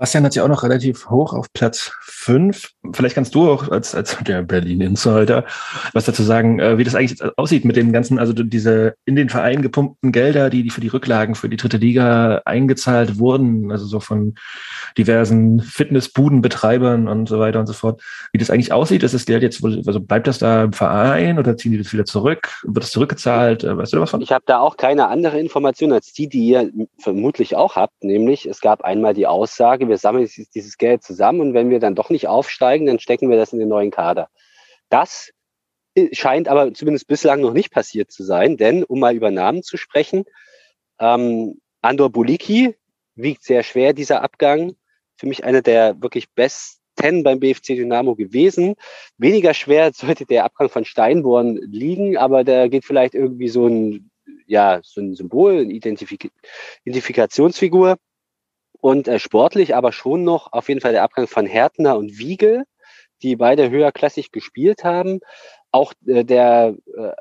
[0.00, 2.70] Bastian hat sich auch noch relativ hoch auf Platz fünf.
[2.92, 5.44] Vielleicht kannst du auch als, als der Berlin-Insider
[5.92, 9.28] was dazu sagen, äh, wie das eigentlich aussieht mit den ganzen, also diese in den
[9.28, 13.84] Verein gepumpten Gelder, die, die für die Rücklagen für die dritte Liga eingezahlt wurden, also
[13.84, 14.36] so von
[14.96, 18.00] diversen Fitnessbudenbetreibern und so weiter und so fort.
[18.32, 21.58] Wie das eigentlich aussieht, ist das Geld jetzt, also bleibt das da im Verein oder
[21.58, 22.48] ziehen die das wieder zurück?
[22.62, 23.64] Wird es zurückgezahlt?
[23.64, 24.22] Äh, weißt du da was von?
[24.22, 28.46] Ich habe da auch keine andere Information als die, die ihr vermutlich auch habt, nämlich
[28.46, 32.08] es gab einmal die Aussage, wir sammeln dieses Geld zusammen und wenn wir dann doch
[32.08, 34.28] nicht aufsteigen, dann stecken wir das in den neuen Kader.
[34.88, 35.30] Das
[36.12, 39.76] scheint aber zumindest bislang noch nicht passiert zu sein, denn um mal über Namen zu
[39.76, 40.24] sprechen,
[40.98, 42.76] ähm, Andor Buliki
[43.14, 44.74] wiegt sehr schwer, dieser Abgang.
[45.16, 48.74] Für mich einer der wirklich besten beim BFC Dynamo gewesen.
[49.16, 54.10] Weniger schwer sollte der Abgang von Steinborn liegen, aber da geht vielleicht irgendwie so ein,
[54.46, 56.30] ja, so ein Symbol, eine Identifik
[56.84, 57.96] Identifikationsfigur
[58.80, 62.64] und äh, sportlich aber schon noch auf jeden Fall der Abgang von Härtner und Wiegel,
[63.22, 65.20] die beide höherklassig gespielt haben.
[65.70, 67.12] Auch äh, der äh,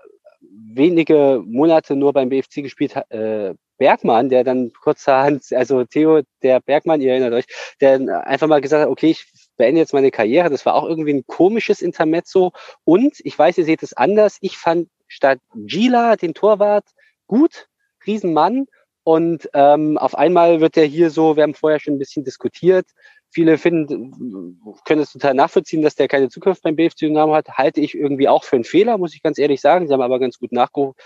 [0.41, 6.60] wenige Monate nur beim BFC gespielt hat, äh, Bergmann, der dann kurzerhand, also Theo, der
[6.60, 7.45] Bergmann, ihr erinnert euch,
[7.80, 9.26] der einfach mal gesagt hat, okay, ich
[9.57, 10.49] beende jetzt meine Karriere.
[10.49, 12.52] Das war auch irgendwie ein komisches Intermezzo.
[12.84, 14.38] Und ich weiß, ihr seht es anders.
[14.41, 16.86] Ich fand statt Gila, den Torwart,
[17.26, 17.68] gut,
[18.06, 18.68] Riesenmann.
[19.10, 22.86] Und ähm, auf einmal wird er hier so, wir haben vorher schon ein bisschen diskutiert,
[23.31, 27.81] viele finden, können es total nachvollziehen, dass der keine Zukunft beim BFC Dynamo hat, halte
[27.81, 29.88] ich irgendwie auch für einen Fehler, muss ich ganz ehrlich sagen.
[29.88, 31.02] Sie haben aber ganz gut nachgeguckt,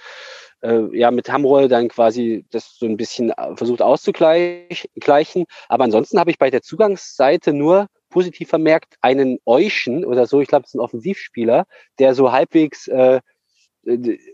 [0.64, 5.46] äh, ja, mit Hamroll dann quasi das so ein bisschen äh, versucht auszugleichen.
[5.70, 10.50] Aber ansonsten habe ich bei der Zugangsseite nur positiv vermerkt einen Euschen oder so, ich
[10.50, 11.68] glaube, es ist ein Offensivspieler,
[12.00, 13.22] der so halbwegs äh,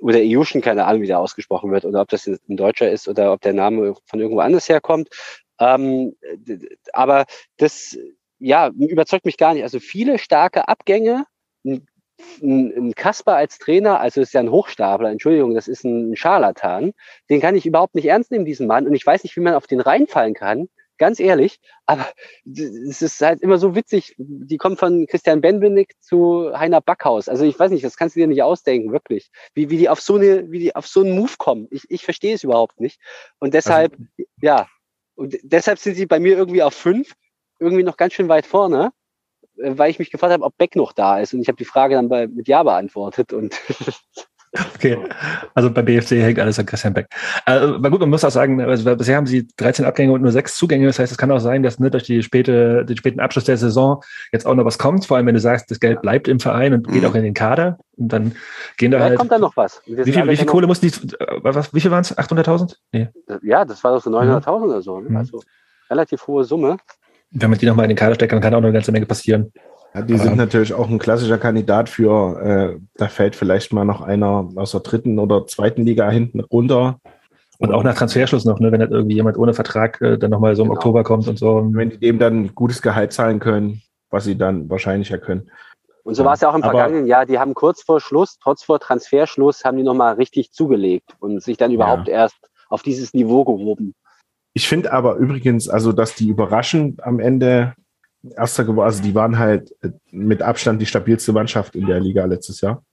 [0.01, 3.34] oder Iuschen, keine Ahnung, wie der ausgesprochen wird, oder ob das ein Deutscher ist oder
[3.34, 5.09] ob der Name von irgendwo anders herkommt.
[5.59, 6.15] Ähm,
[6.93, 7.26] aber
[7.57, 7.97] das,
[8.38, 9.63] ja, überzeugt mich gar nicht.
[9.63, 11.26] Also viele starke Abgänge,
[11.63, 11.85] ein,
[12.41, 16.93] ein Kasper als Trainer, also ist ja ein Hochstapler, Entschuldigung, das ist ein Scharlatan,
[17.30, 18.88] den kann ich überhaupt nicht ernst nehmen, diesen Mann.
[18.88, 20.69] Und ich weiß nicht, wie man auf den reinfallen kann,
[20.99, 21.59] ganz ehrlich.
[21.88, 22.07] Aber
[22.45, 24.13] es ist halt immer so witzig.
[24.17, 27.27] Die kommen von Christian Benbenig zu Heiner Backhaus.
[27.27, 29.31] Also ich weiß nicht, das kannst du dir nicht ausdenken, wirklich.
[29.55, 31.67] Wie, wie die auf so eine, wie die auf so einen Move kommen.
[31.71, 32.99] Ich, ich verstehe es überhaupt nicht.
[33.39, 34.03] Und deshalb, also,
[34.41, 34.67] ja,
[35.15, 37.13] und deshalb sind sie bei mir irgendwie auf fünf,
[37.59, 38.91] irgendwie noch ganz schön weit vorne,
[39.57, 41.34] äh, weil ich mich gefragt habe, ob Beck noch da ist.
[41.34, 43.59] Und ich habe die Frage dann bei, mit Ja beantwortet und
[44.76, 44.97] Okay,
[45.53, 47.07] also bei BFC hängt alles an Christian Beck.
[47.45, 50.31] Äh, aber gut, man muss auch sagen, also bisher haben sie 13 Abgänge und nur
[50.31, 50.88] sechs Zugänge.
[50.88, 53.57] Das heißt, es kann auch sein, dass ne, durch die späte, den späten Abschluss der
[53.57, 54.01] Saison
[54.31, 55.05] jetzt auch noch was kommt.
[55.05, 57.09] Vor allem, wenn du sagst, das Geld bleibt im Verein und geht mhm.
[57.09, 57.77] auch in den Kader.
[57.97, 58.35] Und dann
[58.77, 59.19] gehen da ja, halt.
[59.19, 59.81] kommt da noch was.
[59.85, 62.17] Wie viel, wie viel Kohle mussten die, äh, was, wie viel waren es?
[62.17, 62.76] 800.000?
[62.91, 63.09] Nee.
[63.43, 64.63] Ja, das war doch so 900.000 mhm.
[64.63, 64.99] oder so.
[64.99, 65.09] Ne?
[65.09, 65.17] Mhm.
[65.17, 65.43] Also
[65.91, 66.77] relativ hohe Summe.
[67.31, 69.05] Wenn man die nochmal in den Kader steckt, dann kann auch noch eine ganze Menge
[69.05, 69.51] passieren.
[69.94, 74.02] Ja, die sind natürlich auch ein klassischer Kandidat für, äh, da fällt vielleicht mal noch
[74.02, 76.99] einer aus der dritten oder zweiten Liga hinten runter.
[77.57, 80.56] Und auch nach Transferschluss noch, ne, wenn halt irgendwie jemand ohne Vertrag äh, dann nochmal
[80.56, 80.78] so im genau.
[80.78, 81.68] Oktober kommt und so.
[81.74, 85.49] Wenn die dem dann gutes Gehalt zahlen können, was sie dann wahrscheinlich ja können.
[86.03, 87.26] Und so war es ja auch im vergangenen Jahr.
[87.26, 91.57] Die haben kurz vor Schluss, trotz vor Transferschluss, haben die nochmal richtig zugelegt und sich
[91.57, 92.14] dann überhaupt ja.
[92.14, 92.38] erst
[92.70, 93.94] auf dieses Niveau gehoben.
[94.53, 97.76] Ich finde aber übrigens, also, dass die überraschend am Ende
[98.35, 98.85] Erster geworden.
[98.85, 102.83] Also die waren halt äh, mit Abstand die stabilste Mannschaft in der Liga letztes Jahr.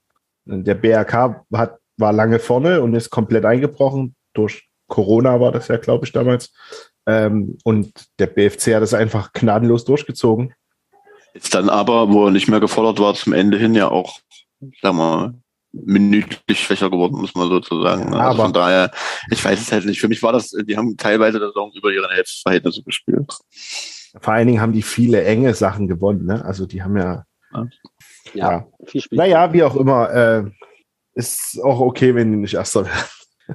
[0.45, 4.15] Der BRK hat, war lange vorne und ist komplett eingebrochen.
[4.33, 6.53] Durch Corona war das ja, glaube ich, damals.
[7.05, 10.53] Ähm, und der BFC hat es einfach gnadenlos durchgezogen.
[11.33, 14.19] Ist dann aber, wo er nicht mehr gefordert war, zum Ende hin ja auch,
[14.81, 15.33] sag mal,
[15.71, 18.13] minütlich schwächer geworden, muss man sozusagen.
[18.13, 18.91] Ja, also von daher,
[19.29, 19.99] ich weiß es halt nicht.
[19.99, 23.31] Für mich war das, die haben teilweise der Saison über ihre Hälfte gespielt.
[24.19, 26.25] Vor allen Dingen haben die viele enge Sachen gewonnen.
[26.25, 26.43] Ne?
[26.43, 27.23] Also die haben ja.
[27.53, 27.67] Ja,
[28.33, 28.67] ja.
[28.85, 29.17] viel Spiel.
[29.17, 30.09] Naja, wie auch immer.
[30.11, 30.43] Äh,
[31.13, 33.05] ist auch okay, wenn die nicht Erster werden.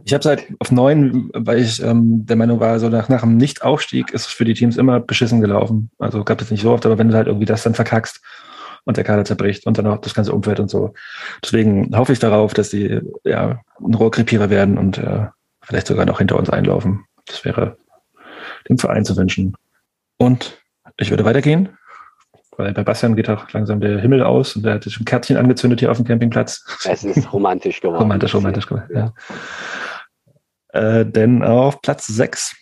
[0.04, 3.20] Ich habe es halt auf neun, weil ich ähm, der Meinung war, so nach, nach
[3.20, 5.90] dem Nichtaufstieg ist es für die Teams immer beschissen gelaufen.
[5.98, 8.22] Also gab es nicht so oft, aber wenn du halt irgendwie das dann verkackst
[8.84, 10.94] und der Kader zerbricht und dann auch das ganze Umfeld und so.
[11.44, 15.26] Deswegen hoffe ich darauf, dass die ja ein Rohrkrepierer werden und äh,
[15.60, 17.04] vielleicht sogar noch hinter uns einlaufen.
[17.26, 17.76] Das wäre
[18.68, 19.54] dem Verein zu wünschen.
[20.22, 20.62] Und
[20.98, 21.76] ich würde weitergehen,
[22.56, 25.80] weil bei Bastian geht auch langsam der Himmel aus und er hat schon Kärtchen angezündet
[25.80, 26.64] hier auf dem Campingplatz.
[26.84, 28.02] Es ist romantisch geworden.
[28.02, 29.12] romantisch, romantisch geworden, ja.
[30.68, 32.54] Äh, denn auf Platz 6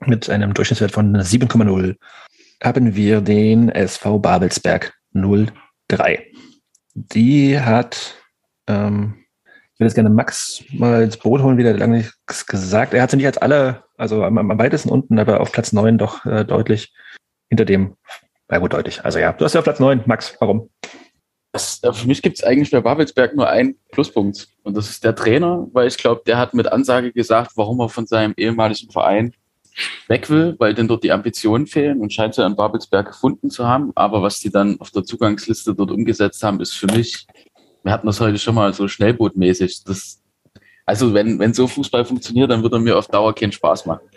[0.00, 1.96] mit einem Durchschnittswert von 7,0
[2.62, 6.26] haben wir den SV Babelsberg 03.
[6.92, 8.16] Die hat,
[8.66, 9.21] ähm,
[9.82, 12.94] würde jetzt gerne Max mal ins Boot holen, wieder lange nichts gesagt.
[12.94, 15.98] Er hat sie nicht als alle also am, am weitesten unten, aber auf Platz 9
[15.98, 16.92] doch äh, deutlich
[17.48, 17.96] hinter dem,
[18.48, 19.04] na gut, deutlich.
[19.04, 20.70] Also ja, du hast ja auf Platz 9, Max, warum?
[21.52, 24.48] Das, äh, für mich gibt es eigentlich bei Babelsberg nur einen Pluspunkt.
[24.62, 27.88] Und das ist der Trainer, weil ich glaube, der hat mit Ansage gesagt, warum er
[27.88, 29.34] von seinem ehemaligen Verein
[30.08, 33.66] weg will, weil denn dort die Ambitionen fehlen und scheint sie an Babelsberg gefunden zu
[33.66, 33.92] haben.
[33.94, 37.26] Aber was die dann auf der Zugangsliste dort umgesetzt haben, ist für mich,
[37.82, 39.84] wir hatten das heute schon mal so schnellbootmäßig.
[39.84, 40.20] Das,
[40.86, 44.08] also wenn, wenn so Fußball funktioniert, dann würde er mir auf Dauer keinen Spaß machen.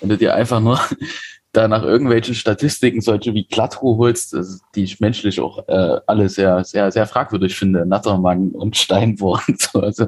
[0.00, 0.80] Wenn du dir einfach nur
[1.52, 4.36] da nach irgendwelchen Statistiken, solche wie Glattruh holst,
[4.74, 9.42] die ich menschlich auch äh, alle sehr, sehr, sehr fragwürdig finde, Nattermann und Steinborn.
[9.58, 10.06] So, also,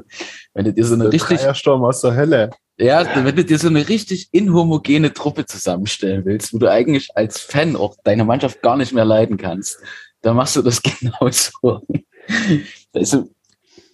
[0.53, 2.49] wenn du dir so eine richtig, Dreiersturm aus der Hölle.
[2.77, 7.39] ja, wenn du dir so eine richtig inhomogene Truppe zusammenstellen willst, wo du eigentlich als
[7.39, 9.79] Fan auch deine Mannschaft gar nicht mehr leiden kannst,
[10.21, 11.81] dann machst du das genauso.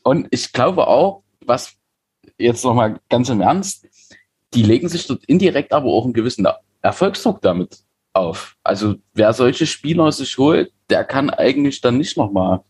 [0.03, 1.75] Und ich glaube auch, was
[2.37, 3.87] jetzt nochmal ganz im Ernst,
[4.53, 6.47] die legen sich dort indirekt aber auch einen gewissen
[6.81, 7.79] Erfolgsdruck damit
[8.13, 8.55] auf.
[8.63, 12.61] Also wer solche Spieler sich holt, der kann eigentlich dann nicht nochmal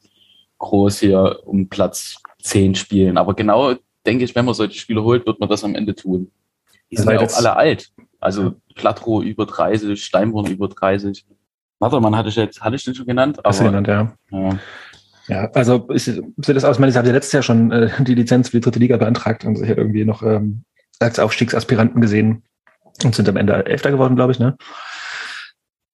[0.58, 3.18] groß hier um Platz 10 spielen.
[3.18, 3.76] Aber genau,
[4.06, 6.32] denke ich, wenn man solche Spieler holt, wird man das am Ende tun.
[6.92, 7.92] Die sind ja auch alle alt.
[8.20, 11.26] Also Platro über 30, Steinborn über 30.
[11.80, 13.38] Mattermann hatte ich jetzt, hatte ich den schon genannt?
[13.38, 14.14] Du genannt, ja.
[14.32, 14.60] ja.
[15.30, 17.92] Ja, also ich sehe das aus, ich meine, ich habe ja letztes Jahr schon äh,
[18.00, 20.64] die Lizenz für die dritte Liga beantragt und sich irgendwie noch ähm,
[21.00, 22.44] als Aufstiegsaspiranten gesehen
[23.04, 24.58] und sind am Ende Elfter geworden, glaube ich, ne?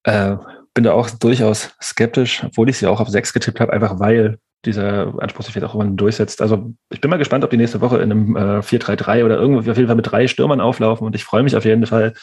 [0.03, 0.38] Äh,
[0.74, 4.40] bin da auch durchaus skeptisch, obwohl ich sie auch auf sechs getippt habe, einfach weil
[4.64, 6.41] dieser Anspruch sich vielleicht auch irgendwann durchsetzt.
[6.41, 9.60] Also ich bin mal gespannt, ob die nächste Woche in einem äh, 4-3-3 oder irgendwo
[9.60, 12.14] auf jeden Fall mit drei Stürmern auflaufen und ich freue mich auf jeden Fall,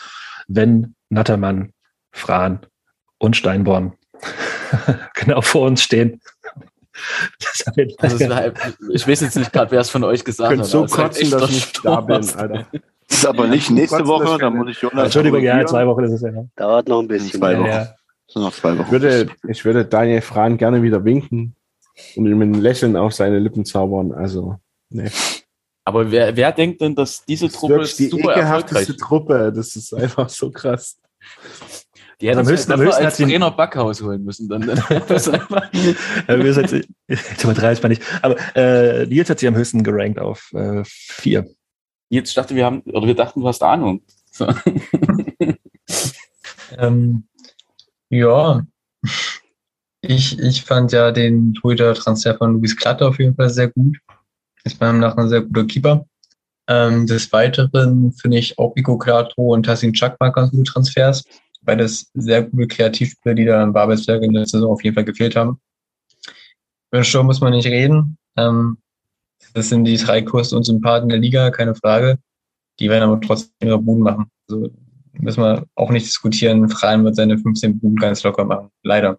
[0.49, 1.73] wenn Nattermann,
[2.11, 2.61] Fran
[3.19, 3.93] und Steinborn
[5.15, 6.21] genau vor uns stehen.
[7.39, 8.57] Ist ist, halt-
[8.93, 10.71] ich weiß jetzt nicht gerade, wer es von euch Ich gesagt könnte hat.
[10.71, 12.17] so ist halt kotzen, dass ich nicht da bin.
[12.17, 12.67] Alter.
[13.09, 15.05] Das ist aber nicht nächste Woche, da muss ich Jonas.
[15.05, 16.31] Entschuldigung, ja, zwei Wochen ist es ja.
[16.31, 16.47] noch.
[16.57, 17.39] Dauert noch ein bisschen.
[17.41, 17.59] Zwei.
[17.59, 17.67] Wochen.
[17.67, 17.95] Ja.
[18.35, 18.91] Noch zwei Ich Wochen.
[18.91, 21.55] würde, ich würde Daniel Fran gerne wieder winken
[22.17, 24.13] und ihm ein Lächeln auf seine Lippen zaubern.
[24.13, 24.57] Also,
[24.89, 25.11] ne.
[25.85, 28.97] Aber wer, wer denkt denn, dass diese Das ist Truppe wirklich die super erfolgreich ekelhafteste
[28.97, 29.53] Truppe.
[29.55, 30.99] Das ist einfach so krass.
[32.23, 34.49] Die hätten Am höchsten- am höchsten als hat sie- Trainer Backhaus holen müssen.
[34.49, 35.97] Dann, dann das einfach, ich
[37.83, 38.03] mal nicht.
[38.23, 41.47] Aber äh, Nils hat sie am höchsten gerankt auf äh, vier.
[42.11, 44.03] jetzt dachte, wir haben, oder wir dachten, du hast Ahnung.
[44.31, 44.47] So.
[46.79, 47.25] Ähm,
[48.09, 48.63] ja,
[50.01, 53.99] ich, ich fand ja den Twitter-Transfer von Luis Klatte auf jeden Fall sehr gut.
[54.65, 56.07] Ist meinem nach ein sehr guter Keeper.
[56.69, 61.25] Ähm, des Weiteren finde ich auch Ico Klato und Tassin Chakmak ganz gute Transfers.
[61.63, 65.37] Beides sehr gute Kreativspieler, die da in Babelsberg in der Saison auf jeden Fall gefehlt
[65.37, 65.61] haben.
[66.91, 68.19] Über den Sturm muss man nicht reden.
[68.37, 68.79] Ähm,
[69.55, 72.19] das sind die drei größten und Sympathen der Liga, keine Frage.
[72.79, 74.27] Die werden aber trotzdem ihre Buden machen.
[74.49, 74.71] Also
[75.13, 76.69] müssen wir auch nicht diskutieren.
[76.69, 78.71] Freien wird seine 15 Buden ganz locker machen.
[78.83, 79.19] Leider.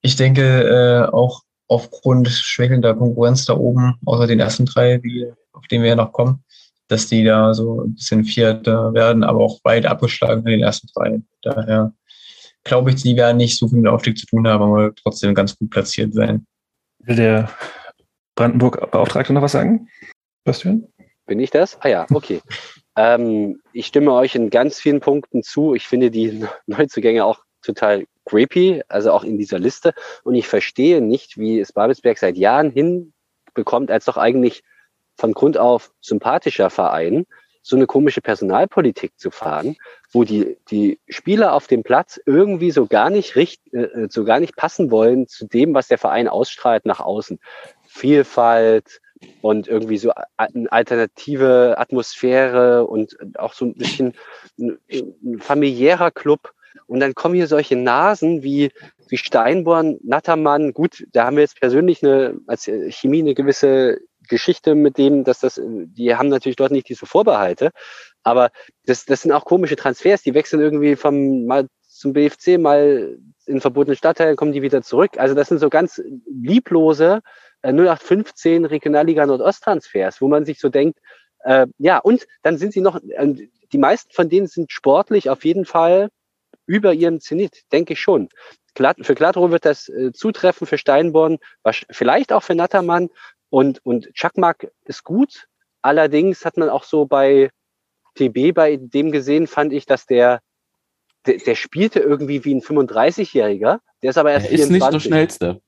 [0.00, 5.66] Ich denke, äh, auch aufgrund schwächelnder Konkurrenz da oben, außer den ersten drei, die, auf
[5.66, 6.44] denen wir ja noch kommen,
[6.88, 10.88] dass die da so ein bisschen Vierter werden, aber auch weit abgeschlagen von den ersten
[10.94, 11.22] drei.
[11.42, 11.92] Daher
[12.64, 15.56] glaube ich, sie werden nicht so viel mit Aufstieg zu tun haben, aber trotzdem ganz
[15.56, 16.46] gut platziert sein.
[17.00, 17.50] Will der
[18.34, 19.88] Brandenburg-Beauftragte noch was sagen?
[20.44, 20.86] Bastian?
[21.26, 21.78] Bin ich das?
[21.80, 22.40] Ah ja, okay.
[22.96, 25.74] ähm, ich stimme euch in ganz vielen Punkten zu.
[25.74, 29.94] Ich finde die Neuzugänge auch total creepy, also auch in dieser Liste.
[30.22, 34.62] Und ich verstehe nicht, wie es Babelsberg seit Jahren hinbekommt, als doch eigentlich
[35.16, 37.26] von Grund auf sympathischer Verein,
[37.62, 39.76] so eine komische Personalpolitik zu fahren,
[40.12, 44.38] wo die, die Spieler auf dem Platz irgendwie so gar nicht richt, äh, so gar
[44.38, 47.38] nicht passen wollen zu dem, was der Verein ausstrahlt nach außen.
[47.86, 49.00] Vielfalt,
[49.40, 54.14] und irgendwie so eine alternative Atmosphäre und auch so ein bisschen
[54.58, 56.52] ein, ein familiärer Club.
[56.86, 58.70] Und dann kommen hier solche Nasen wie,
[59.08, 60.72] wie Steinborn, Nattermann.
[60.72, 65.40] Gut, da haben wir jetzt persönlich eine, als Chemie eine gewisse Geschichte mit dem, dass
[65.40, 67.70] das, die haben natürlich dort nicht diese Vorbehalte.
[68.22, 68.50] Aber
[68.86, 70.22] das, das sind auch komische Transfers.
[70.22, 75.18] Die wechseln irgendwie vom, mal zum BFC, mal in verbotenen Stadtteilen, kommen die wieder zurück.
[75.18, 77.20] Also das sind so ganz lieblose,
[77.62, 80.98] 0815 Regionalliga Nordost-Transfers, wo man sich so denkt,
[81.44, 85.44] äh, ja, und dann sind sie noch, äh, die meisten von denen sind sportlich auf
[85.44, 86.08] jeden Fall
[86.66, 88.28] über ihrem Zenit, denke ich schon.
[88.76, 91.38] Für Gladro wird das äh, zutreffen, für Steinborn,
[91.90, 93.08] vielleicht auch für Nattermann
[93.54, 95.46] und, und Chakmak ist gut.
[95.80, 97.50] Allerdings hat man auch so bei
[98.16, 100.40] TB bei dem gesehen, fand ich, dass der,
[101.26, 103.78] der, der spielte irgendwie wie ein 35-Jähriger.
[104.02, 104.70] Der ist aber erst er ist 24.
[104.72, 105.60] nicht der Schnellste.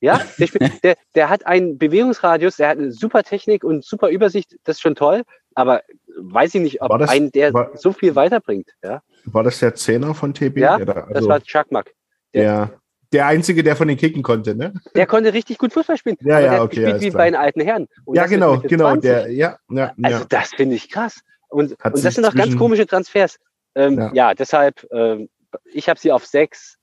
[0.00, 4.08] Ja, der, spielt, der, der hat einen Bewegungsradius, der hat eine super Technik und super
[4.10, 5.22] Übersicht, das ist schon toll,
[5.56, 5.82] aber
[6.16, 8.70] weiß ich nicht, ob das- einen der war- so viel weiterbringt.
[8.84, 10.58] Ja, War das der Zehner von TB?
[10.58, 11.92] ja Der da- das also- war Chakmak.
[12.32, 12.70] Ja.
[13.12, 14.72] Der Einzige, der von den Kicken konnte, ne?
[14.94, 16.16] Der konnte richtig gut Fußball spielen.
[16.20, 17.88] Ja, aber ja, der okay, gespielt wie bei den alten Herren.
[18.04, 18.90] Und ja, genau, genau.
[18.90, 19.02] 20.
[19.02, 20.26] Der, ja, ja, Also ja.
[20.28, 21.20] das finde ich krass.
[21.48, 23.38] Und, Hat und das sind auch ganz komische Transfers.
[23.74, 24.10] Ähm, Ja.
[24.14, 24.34] ja.
[24.34, 25.28] deshalb, ähm,
[25.72, 26.76] ich habe sie auf sechs,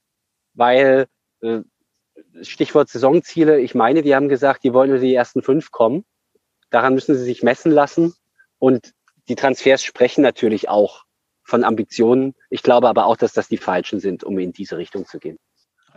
[0.54, 1.08] weil
[1.42, 1.62] äh,
[2.42, 6.06] Stichwort Saisonziele, ich meine, die haben gesagt, die wollen nur die ersten fünf kommen.
[6.70, 8.14] Daran müssen sie sich messen lassen.
[8.60, 8.94] Und
[9.28, 11.06] die Transfers sprechen natürlich auch
[11.44, 12.36] von Ambitionen.
[12.50, 15.40] Ich glaube aber auch, dass das die falschen sind, um in diese Richtung zu gehen.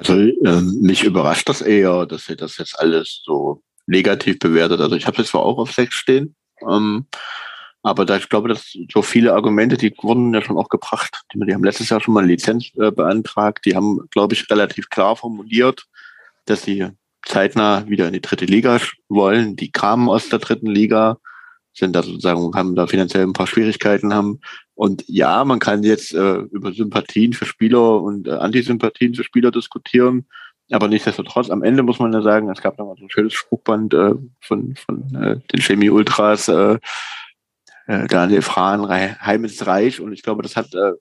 [0.08, 4.80] Also ähm, mich überrascht das eher, dass ihr das jetzt alles so negativ bewertet.
[4.80, 6.34] Also ich habe es zwar auch auf sechs stehen,
[6.68, 7.06] ähm,
[7.82, 11.22] aber da ich glaube, dass so viele Argumente, die wurden ja schon auch gebracht.
[11.32, 13.64] Die, die haben letztes Jahr schon mal eine Lizenz äh, beantragt.
[13.64, 15.86] Die haben, glaube ich, relativ klar formuliert,
[16.46, 16.88] dass sie
[17.24, 19.56] zeitnah wieder in die dritte Liga wollen.
[19.56, 21.18] Die kamen aus der dritten Liga,
[21.74, 24.40] sind da sozusagen, haben da finanziell ein paar Schwierigkeiten haben.
[24.74, 29.50] Und ja, man kann jetzt äh, über Sympathien für Spieler und äh, Antisympathien für Spieler
[29.50, 30.26] diskutieren.
[30.70, 33.34] Aber nichtsdestotrotz, am Ende muss man ja sagen, es gab noch mal so ein schönes
[33.34, 36.78] Spruchband äh, von, von äh, den Chemie Ultras, äh,
[37.86, 40.00] äh, Daniel Frahn, Heim ist reich.
[40.00, 40.92] Und ich glaube, das hat äh,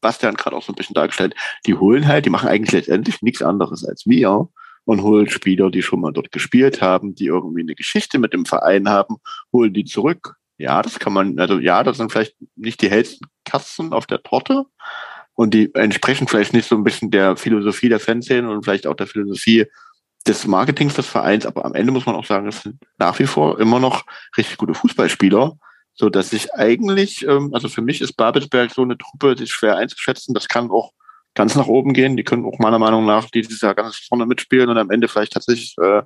[0.00, 1.34] Bastian gerade auch so ein bisschen dargestellt.
[1.66, 4.48] Die holen halt, die machen eigentlich letztendlich nichts anderes als wir
[4.84, 8.44] und holen Spieler, die schon mal dort gespielt haben, die irgendwie eine Geschichte mit dem
[8.44, 9.16] Verein haben,
[9.52, 10.34] holen die zurück.
[10.58, 14.22] Ja, das kann man, also ja, das sind vielleicht nicht die hellsten Katzen auf der
[14.22, 14.66] Torte
[15.34, 18.94] und die entsprechen vielleicht nicht so ein bisschen der Philosophie der Fanszene und vielleicht auch
[18.94, 19.66] der Philosophie
[20.26, 23.26] des Marketings des Vereins, aber am Ende muss man auch sagen, es sind nach wie
[23.26, 24.04] vor immer noch
[24.36, 25.58] richtig gute Fußballspieler,
[25.92, 29.50] so dass ich eigentlich, ähm, also für mich ist Babelsberg so eine Truppe, die ist
[29.50, 30.34] schwer einzuschätzen.
[30.34, 30.92] Das kann auch
[31.34, 32.16] ganz nach oben gehen.
[32.16, 35.32] Die können auch meiner Meinung nach dieses Jahr ganz vorne mitspielen und am Ende vielleicht
[35.32, 36.02] tatsächlich äh,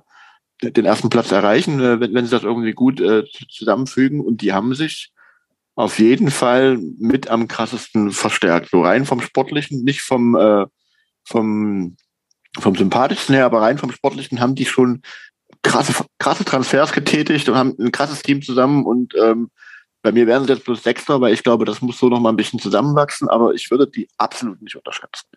[0.61, 4.21] den ersten Platz erreichen, äh, wenn, wenn sie das irgendwie gut äh, zusammenfügen.
[4.21, 5.11] Und die haben sich
[5.75, 8.69] auf jeden Fall mit am krassesten verstärkt.
[8.71, 10.65] So rein vom Sportlichen, nicht vom, äh,
[11.23, 11.95] vom,
[12.59, 15.01] vom Sympathischsten her, aber rein vom Sportlichen haben die schon
[15.63, 19.49] krasse, krasse Transfers getätigt und haben ein krasses Team zusammen und ähm,
[20.01, 22.29] bei mir wären sie jetzt bloß Sechster, weil ich glaube, das muss so noch mal
[22.29, 25.27] ein bisschen zusammenwachsen, aber ich würde die absolut nicht unterschätzen.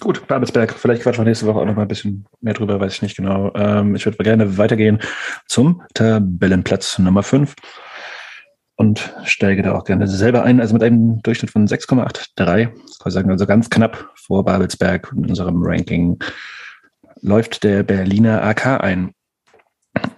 [0.00, 2.94] Gut, Babelsberg, vielleicht quatschen wir nächste Woche auch noch mal ein bisschen mehr drüber, weiß
[2.94, 3.52] ich nicht genau.
[3.54, 5.00] Ähm, ich würde gerne weitergehen
[5.46, 7.54] zum Tabellenplatz Nummer 5
[8.76, 12.36] und steige da auch gerne selber ein, also mit einem Durchschnitt von 6,83,
[12.66, 12.74] kann
[13.06, 16.18] ich sagen, also ganz knapp vor Babelsberg in unserem Ranking
[17.20, 19.14] läuft der Berliner AK ein.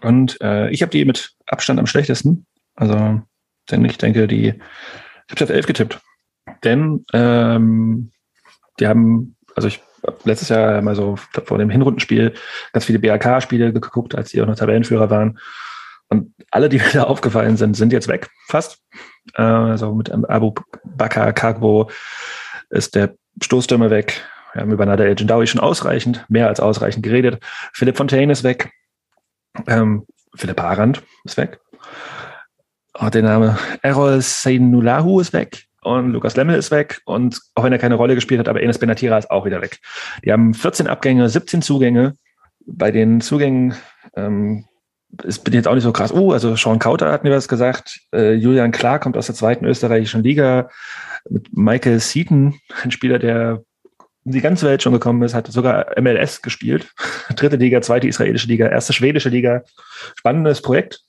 [0.02, 2.46] Und äh, ich habe die mit Abstand am schlechtesten.
[2.74, 3.22] Also,
[3.70, 6.00] denn ich denke, die, ich habe auf 11 getippt.
[6.62, 8.10] Denn ähm,
[8.78, 12.34] die haben, also ich habe letztes Jahr mal so vor dem Hinrundenspiel
[12.72, 15.38] ganz viele BAK-Spiele geguckt, als die auch noch Tabellenführer waren.
[16.08, 18.82] Und alle, die mir da aufgefallen sind, sind jetzt weg, fast.
[19.34, 21.90] Äh, also mit Abu Bakr Kagbo
[22.70, 24.22] ist der Stoßstürmer weg.
[24.52, 27.42] Wir haben über Nader El Jindawi schon ausreichend, mehr als ausreichend geredet.
[27.72, 28.70] Philipp Fontaine ist weg.
[29.66, 31.60] Ähm, Philipp Harand ist weg.
[32.98, 37.72] Oh, der Name Errol Seinulahu ist weg und Lukas Lemmel ist weg und auch wenn
[37.72, 39.80] er keine Rolle gespielt hat, aber Enes Benatira ist auch wieder weg.
[40.24, 42.16] Die haben 14 Abgänge, 17 Zugänge.
[42.66, 43.74] Bei den Zugängen
[44.14, 44.66] ähm,
[45.24, 46.12] ist, bin jetzt auch nicht so krass.
[46.12, 48.00] Oh, also Sean Kauter hat mir was gesagt.
[48.14, 50.70] Äh, Julian Klar kommt aus der zweiten österreichischen Liga.
[51.28, 53.62] Mit Michael Seaton, ein Spieler, der
[54.24, 56.92] um die ganze Welt schon gekommen ist, hat sogar MLS gespielt.
[57.36, 59.62] Dritte Liga, zweite israelische Liga, erste schwedische Liga.
[60.16, 61.00] Spannendes Projekt.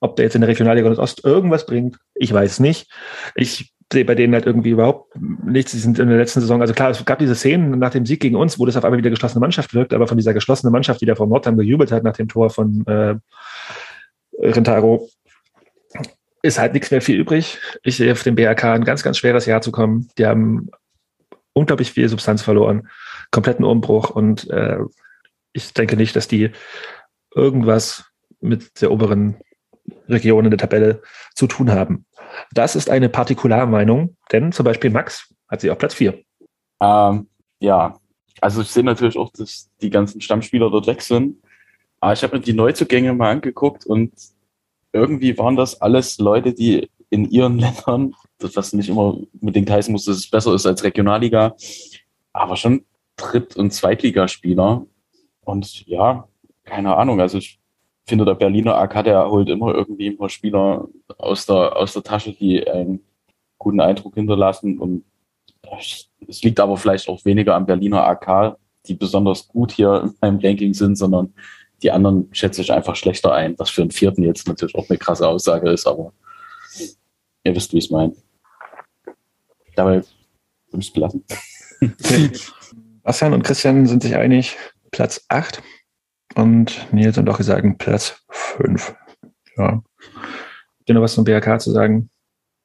[0.00, 2.90] Ob der jetzt in der Regionalliga Nordost irgendwas bringt, ich weiß nicht.
[3.34, 5.72] Ich sehe bei denen halt irgendwie überhaupt nichts.
[5.72, 8.20] Sie sind in der letzten Saison, also klar, es gab diese Szenen nach dem Sieg
[8.20, 11.00] gegen uns, wo das auf einmal wieder geschlossene Mannschaft wirkt, aber von dieser geschlossenen Mannschaft,
[11.00, 13.16] die da vor Nordheim gejubelt hat nach dem Tor von äh,
[14.38, 15.08] Rentaro,
[16.42, 17.58] ist halt nichts mehr viel übrig.
[17.82, 20.08] Ich sehe auf dem BRK ein ganz, ganz schweres Jahr zu kommen.
[20.16, 20.70] Die haben
[21.52, 22.88] unglaublich viel Substanz verloren,
[23.30, 24.78] kompletten Umbruch und äh,
[25.52, 26.52] ich denke nicht, dass die
[27.34, 28.04] irgendwas
[28.40, 29.36] mit der oberen
[30.08, 31.02] Region in der Tabelle
[31.34, 32.06] zu tun haben.
[32.52, 36.18] Das ist eine Partikularmeinung, denn zum Beispiel Max hat sie auf Platz 4.
[36.80, 37.28] Ähm,
[37.60, 37.98] ja,
[38.40, 41.36] also ich sehe natürlich auch, dass die ganzen Stammspieler dort weg sind.
[42.00, 44.12] Aber ich habe mir die Neuzugänge mal angeguckt und
[44.92, 49.92] irgendwie waren das alles Leute, die in ihren Ländern, das was nicht immer unbedingt heißen
[49.92, 51.54] muss, dass es besser ist als Regionalliga,
[52.32, 52.84] aber schon
[53.16, 54.86] Dritt- und Zweitligaspieler.
[55.42, 56.28] Und ja,
[56.64, 57.59] keine Ahnung, also ich
[58.10, 62.02] finde, der Berliner AK, der holt immer irgendwie ein paar Spieler aus der, aus der
[62.02, 63.00] Tasche, die einen
[63.56, 64.78] guten Eindruck hinterlassen.
[64.78, 65.04] Und
[66.28, 70.40] es liegt aber vielleicht auch weniger am Berliner AK, die besonders gut hier in meinem
[70.40, 71.32] Ranking sind, sondern
[71.82, 74.98] die anderen schätze ich einfach schlechter ein, was für einen vierten jetzt natürlich auch eine
[74.98, 76.12] krasse Aussage ist, aber
[77.44, 78.14] ihr wisst, wie ich es meine.
[79.76, 80.02] Dabei
[80.70, 81.24] würde ich es belassen.
[83.02, 84.56] Bastian und Christian sind sich einig,
[84.90, 85.62] Platz 8
[86.34, 88.94] und Nils und Dochi sagen Platz 5.
[89.56, 89.82] Ja.
[89.82, 92.10] Habt ihr noch was zum BRK zu sagen?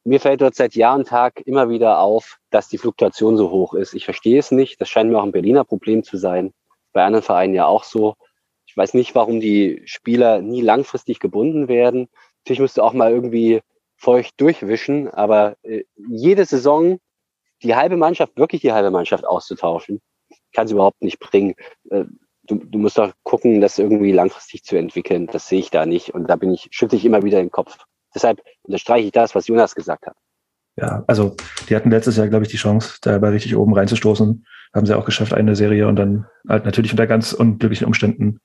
[0.04, 3.74] Mir fällt dort seit Jahr und Tag immer wieder auf, dass die Fluktuation so hoch
[3.74, 3.94] ist.
[3.94, 4.80] Ich verstehe es nicht.
[4.80, 6.54] Das scheint mir auch ein Berliner Problem zu sein.
[6.94, 8.16] Bei anderen Vereinen ja auch so.
[8.68, 12.08] Ich weiß nicht, warum die Spieler nie langfristig gebunden werden.
[12.44, 13.62] Natürlich musst du auch mal irgendwie
[13.96, 17.00] feucht durchwischen, aber äh, jede Saison
[17.64, 20.02] die halbe Mannschaft, wirklich die halbe Mannschaft auszutauschen,
[20.54, 21.56] kann es überhaupt nicht bringen.
[22.48, 25.28] Du, du musst doch gucken, das irgendwie langfristig zu entwickeln.
[25.28, 26.14] Das sehe ich da nicht.
[26.14, 27.78] Und da bin ich, schüttle ich immer wieder den Kopf.
[28.14, 30.16] Deshalb unterstreiche ich das, was Jonas gesagt hat.
[30.78, 31.36] Ja, also
[31.70, 34.46] die hatten letztes Jahr, glaube ich, die Chance, da bei richtig oben reinzustoßen.
[34.74, 38.40] Haben sie auch geschafft, eine Serie und dann halt natürlich unter ganz unglücklichen Umständen.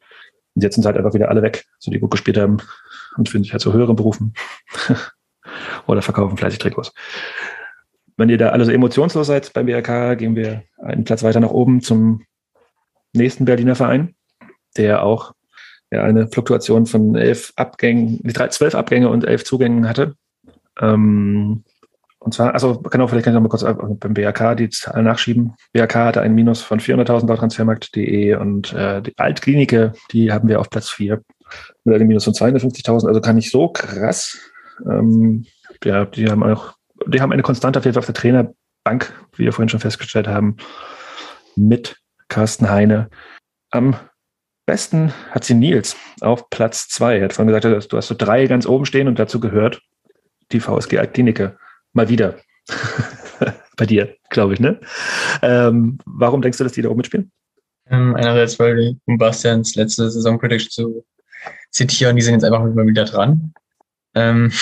[0.54, 2.58] Und jetzt sind sie halt einfach wieder alle weg, so die gut gespielt haben
[3.16, 4.34] und finden sich halt zu höheren Berufen.
[5.86, 6.92] Oder verkaufen fleißig Trikots.
[8.16, 11.50] Wenn ihr da alle so emotionslos seid beim BRK, gehen wir einen Platz weiter nach
[11.50, 12.24] oben zum
[13.12, 14.14] nächsten Berliner Verein,
[14.76, 15.34] der auch
[15.90, 18.20] ja, eine Fluktuation von elf Abgängen,
[18.50, 20.14] zwölf Abgänge und elf Zugängen hatte.
[20.80, 21.64] Ähm,
[22.22, 23.64] und zwar, also genau, vielleicht kann ich noch mal kurz
[23.98, 25.54] beim BRK die Zahlen nachschieben.
[25.72, 30.60] BRK hatte ein Minus von 400.000 laut Transfermarkt.de und äh, die Altklinike, die haben wir
[30.60, 31.22] auf Platz 4
[31.84, 34.38] mit einem Minus von 250.000, also kann nicht so krass.
[34.86, 35.46] Ähm,
[35.82, 36.74] ja, die haben auch,
[37.06, 40.58] die haben eine Konstante auf auf der Trainerbank, wie wir vorhin schon festgestellt haben,
[41.56, 41.96] mit
[42.30, 43.10] Carsten Heine.
[43.70, 43.94] Am
[44.64, 47.18] besten hat sie Nils auf Platz 2.
[47.18, 49.82] Er hat vorhin gesagt, du hast so drei ganz oben stehen und dazu gehört
[50.52, 51.58] die VSG Altklinike.
[51.92, 52.38] Mal wieder.
[53.76, 54.80] Bei dir, glaube ich, ne?
[55.42, 57.32] Ähm, warum denkst du, dass die da oben mitspielen?
[57.88, 61.04] Ähm, einerseits, weil um Bastians letzte Saison Prediction zu
[61.70, 63.52] zitieren, die sind jetzt einfach immer wieder dran.
[64.14, 64.52] Ähm,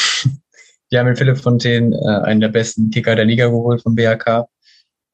[0.90, 4.48] die haben mit Philipp Fontaine äh, einen der besten Kicker der Liga geholt vom BHK.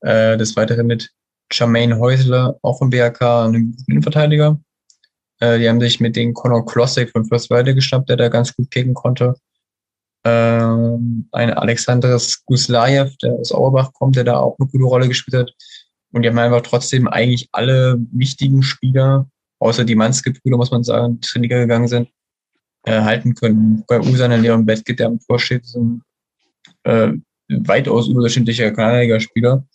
[0.03, 1.11] Äh, des Weiteren mit
[1.59, 4.61] Jermaine Häusler, auch vom BHK, einen Innenverteidiger.
[5.41, 8.71] Äh, die haben sich mit den Conor Klossek von Fürstwalde geschnappt, der da ganz gut
[8.71, 9.35] kicken konnte
[10.25, 15.37] ähm, ein Alexandres Guslajew, der aus Auerbach kommt, der da auch eine gute Rolle gespielt
[15.37, 15.55] hat.
[16.13, 19.29] Und die haben einfach trotzdem eigentlich alle wichtigen Spieler,
[19.59, 22.09] außer die Manske-Brüder, muss man sagen, Liga gegangen sind,
[22.85, 23.85] äh, halten können.
[23.87, 26.03] Bei Usan und Leon Bettke, der am Tor steht, sind
[26.85, 27.13] äh,
[27.49, 29.67] weitaus überdurchschnittlicher Kanadier-Spieler.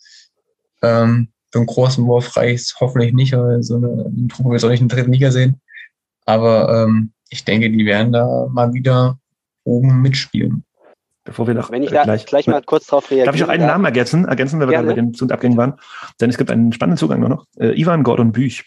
[0.82, 4.68] Ähm, für einen großen Wurf reicht hoffentlich nicht, weil so eine, eine Truppe wird auch
[4.68, 5.60] nicht in der dritten Liga sehen.
[6.26, 9.18] Aber ähm, ich denke, die werden da mal wieder
[9.64, 10.64] oben mitspielen.
[11.24, 13.48] Bevor wir noch Wenn ich da gleich, gleich mal kurz drauf reagieren Darf ich noch
[13.48, 13.72] einen darf?
[13.72, 15.74] Namen ergänzen, ergänzen weil wir gerade bei den Zu- und Abgängen waren?
[16.20, 17.46] Denn es gibt einen spannenden Zugang nur noch.
[17.58, 18.64] Äh, Ivan Gordon Büch,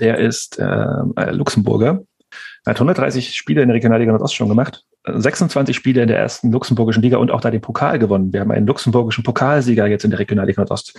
[0.00, 2.02] der ist äh, äh, Luxemburger.
[2.64, 4.84] Er hat 130 Spiele in der Regionalliga Nordost schon gemacht.
[5.04, 8.32] Äh, 26 Spiele in der ersten luxemburgischen Liga und auch da den Pokal gewonnen.
[8.32, 10.98] Wir haben einen luxemburgischen Pokalsieger jetzt in der Regionalliga Nordost.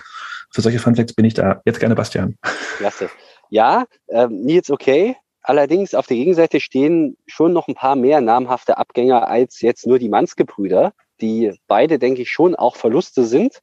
[0.54, 1.62] Für solche Funfacts bin ich da.
[1.66, 2.38] Jetzt gerne Bastian.
[2.78, 3.10] Klasse.
[3.50, 5.16] Ja, ähm, Nils okay.
[5.42, 10.00] Allerdings auf der Gegenseite stehen schon noch ein paar mehr namhafte Abgänger als jetzt nur
[10.00, 13.62] die Manske-Brüder, die beide, denke ich, schon auch Verluste sind.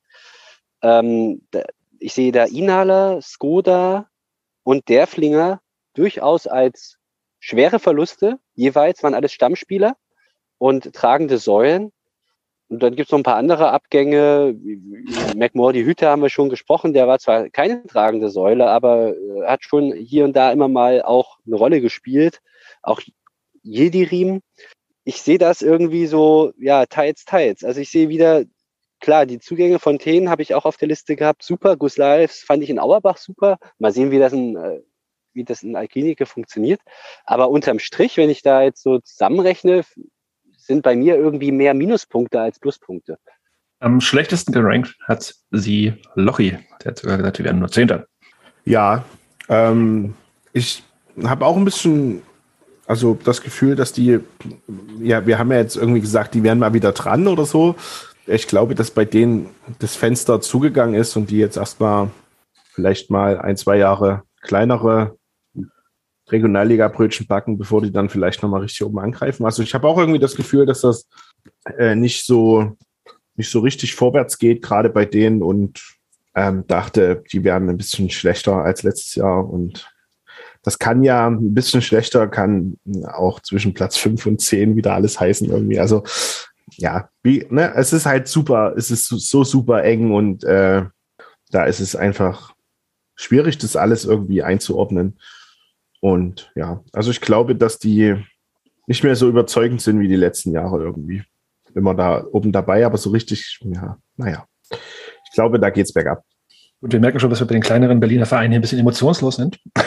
[0.83, 1.43] Ähm,
[2.01, 4.09] ich sehe da Inhaler, Skoda
[4.65, 5.61] und Derflinger
[5.95, 6.99] durchaus als
[7.39, 8.39] schwere Verluste.
[8.55, 9.97] Jeweils waren alles Stammspieler
[10.59, 11.93] und tragende Säulen.
[12.71, 14.57] Und dann gibt es noch ein paar andere Abgänge.
[15.35, 16.93] McMore, die Hüte haben wir schon gesprochen.
[16.93, 21.03] Der war zwar keine tragende Säule, aber äh, hat schon hier und da immer mal
[21.03, 22.41] auch eine Rolle gespielt.
[22.81, 23.01] Auch
[23.65, 24.41] Yildirim.
[25.03, 27.65] Ich sehe das irgendwie so, ja, teils, teils.
[27.65, 28.45] Also ich sehe wieder,
[29.01, 31.43] klar, die Zugänge von Thien habe ich auch auf der Liste gehabt.
[31.43, 31.77] Super.
[31.77, 33.59] Guslaev fand ich in Auerbach super.
[33.81, 34.81] Mal sehen, wie das in, äh,
[35.33, 36.81] wie das in Alklinike funktioniert.
[37.25, 39.83] Aber unterm Strich, wenn ich da jetzt so zusammenrechne,
[40.61, 43.19] sind bei mir irgendwie mehr Minuspunkte als Pluspunkte.
[43.81, 46.59] Am schlechtesten gerankt hat sie Lochi.
[46.83, 48.07] Der hat sogar gesagt, wir werden nur Zehnter.
[48.65, 49.05] Ja,
[49.49, 50.15] ähm,
[50.53, 50.83] ich
[51.25, 52.23] habe auch ein bisschen,
[52.87, 54.21] also das Gefühl, dass die,
[55.01, 57.75] ja, wir haben ja jetzt irgendwie gesagt, die wären mal wieder dran oder so.
[58.27, 62.11] Ich glaube, dass bei denen das Fenster zugegangen ist und die jetzt erstmal
[62.73, 65.17] vielleicht mal ein, zwei Jahre kleinere
[66.33, 69.45] Regionalliga-Brötchen backen, bevor die dann vielleicht nochmal richtig oben angreifen.
[69.45, 71.09] Also ich habe auch irgendwie das Gefühl, dass das
[71.79, 72.77] äh, nicht so
[73.37, 75.83] nicht so richtig vorwärts geht, gerade bei denen und
[76.35, 79.91] ähm, dachte, die werden ein bisschen schlechter als letztes Jahr und
[80.63, 82.77] das kann ja ein bisschen schlechter, kann
[83.07, 85.81] auch zwischen Platz 5 und 10 wieder alles heißen irgendwie.
[85.81, 86.05] Also
[86.77, 90.85] ja, wie, ne, es ist halt super, es ist so, super eng und äh,
[91.51, 92.55] da ist es einfach
[93.17, 95.19] schwierig, das alles irgendwie einzuordnen.
[96.01, 98.17] Und ja, also ich glaube, dass die
[98.87, 101.23] nicht mehr so überzeugend sind wie die letzten Jahre irgendwie.
[101.75, 104.47] Immer da oben dabei, aber so richtig, ja, naja.
[104.71, 106.25] Ich glaube, da geht's bergab.
[106.81, 109.37] Und wir merken schon, dass wir bei den kleineren Berliner Vereinen hier ein bisschen emotionslos
[109.37, 109.61] sind.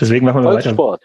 [0.00, 0.74] deswegen machen wir weiter.
[0.74, 1.02] Volkssport.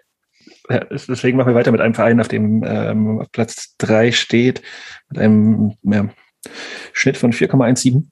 [0.69, 4.61] Ja, deswegen machen wir weiter mit einem Verein, auf dem ähm, auf Platz 3 steht,
[5.09, 6.09] mit einem ja,
[6.93, 8.03] Schnitt von 4,17,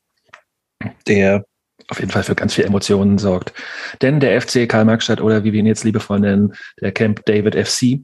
[1.08, 1.46] der
[1.90, 3.54] auf jeden Fall für ganz viel Emotionen sorgt.
[4.02, 8.00] Denn der FC Karl-Marx-Stadt oder wie wir ihn jetzt liebevoll nennen, der Camp David FC,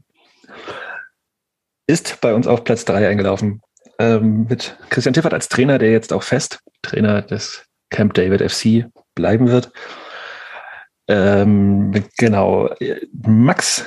[1.88, 3.62] ist bei uns auf Platz 3 eingelaufen.
[4.00, 8.86] Ähm, mit Christian Tiffert als Trainer, der jetzt auch fest Trainer des Camp David FC
[9.16, 9.72] bleiben wird.
[11.08, 12.70] Ähm, genau.
[13.12, 13.86] Max.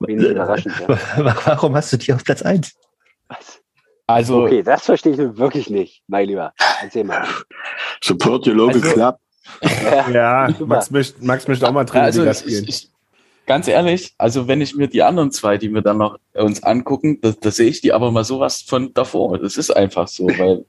[0.00, 0.88] Wenig überraschend, ja.
[1.46, 2.74] Warum hast du die auf Platz 1?
[3.28, 3.57] Was?
[4.08, 6.52] Also, Okay, das verstehe ich wirklich nicht, mein Lieber.
[6.82, 7.26] Erzähl mal.
[8.02, 9.18] Support your local Also- club.
[10.12, 10.48] Ja.
[10.60, 12.64] Max möchte, Max möchte auch mal also Drittliga ich, spielen.
[12.64, 12.90] ich, ich,
[13.46, 17.18] ganz ehrlich, also wenn ich mir die anderen zwei, die wir dann noch uns angucken,
[17.22, 19.38] da, da sehe ich die aber mal sowas von davor.
[19.38, 20.64] Das ist einfach so, weil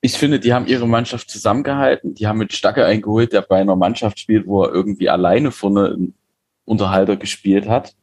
[0.00, 2.14] ich finde, die haben ihre Mannschaft zusammengehalten.
[2.14, 5.86] Die haben mit Stacke eingeholt, der bei einer Mannschaft spielt, wo er irgendwie alleine vorne
[5.86, 6.14] einen
[6.64, 7.94] Unterhalter gespielt hat.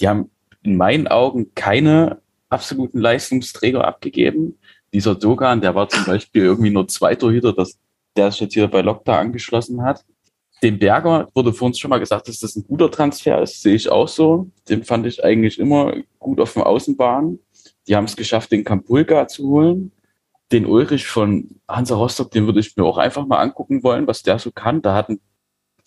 [0.00, 0.30] Die haben
[0.62, 2.18] in meinen Augen keine
[2.48, 4.58] absoluten Leistungsträger abgegeben.
[4.92, 7.78] Dieser Dogan, der war zum Beispiel irgendwie nur Zweitorhüter, das,
[8.16, 10.04] der sich jetzt hier bei Lokta angeschlossen hat.
[10.62, 13.74] Den Berger wurde vor uns schon mal gesagt, dass das ein guter Transfer ist, sehe
[13.74, 14.50] ich auch so.
[14.68, 17.38] Den fand ich eigentlich immer gut auf dem Außenbahn.
[17.86, 19.92] Die haben es geschafft, den Kampulka zu holen.
[20.52, 24.22] Den Ulrich von Hansa Rostock, den würde ich mir auch einfach mal angucken wollen, was
[24.22, 24.80] der so kann.
[24.80, 25.20] Da hatten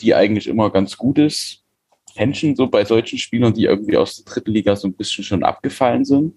[0.01, 1.63] die eigentlich immer ganz gutes
[2.15, 5.43] Händchen so bei solchen Spielern, die irgendwie aus der dritten Liga so ein bisschen schon
[5.43, 6.35] abgefallen sind.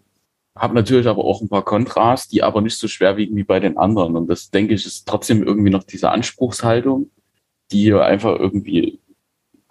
[0.55, 3.59] Hab natürlich aber auch ein paar Kontras, die aber nicht so schwer wiegen wie bei
[3.59, 4.17] den anderen.
[4.17, 7.11] Und das, denke ich, ist trotzdem irgendwie noch diese Anspruchshaltung,
[7.71, 9.01] die hier einfach irgendwie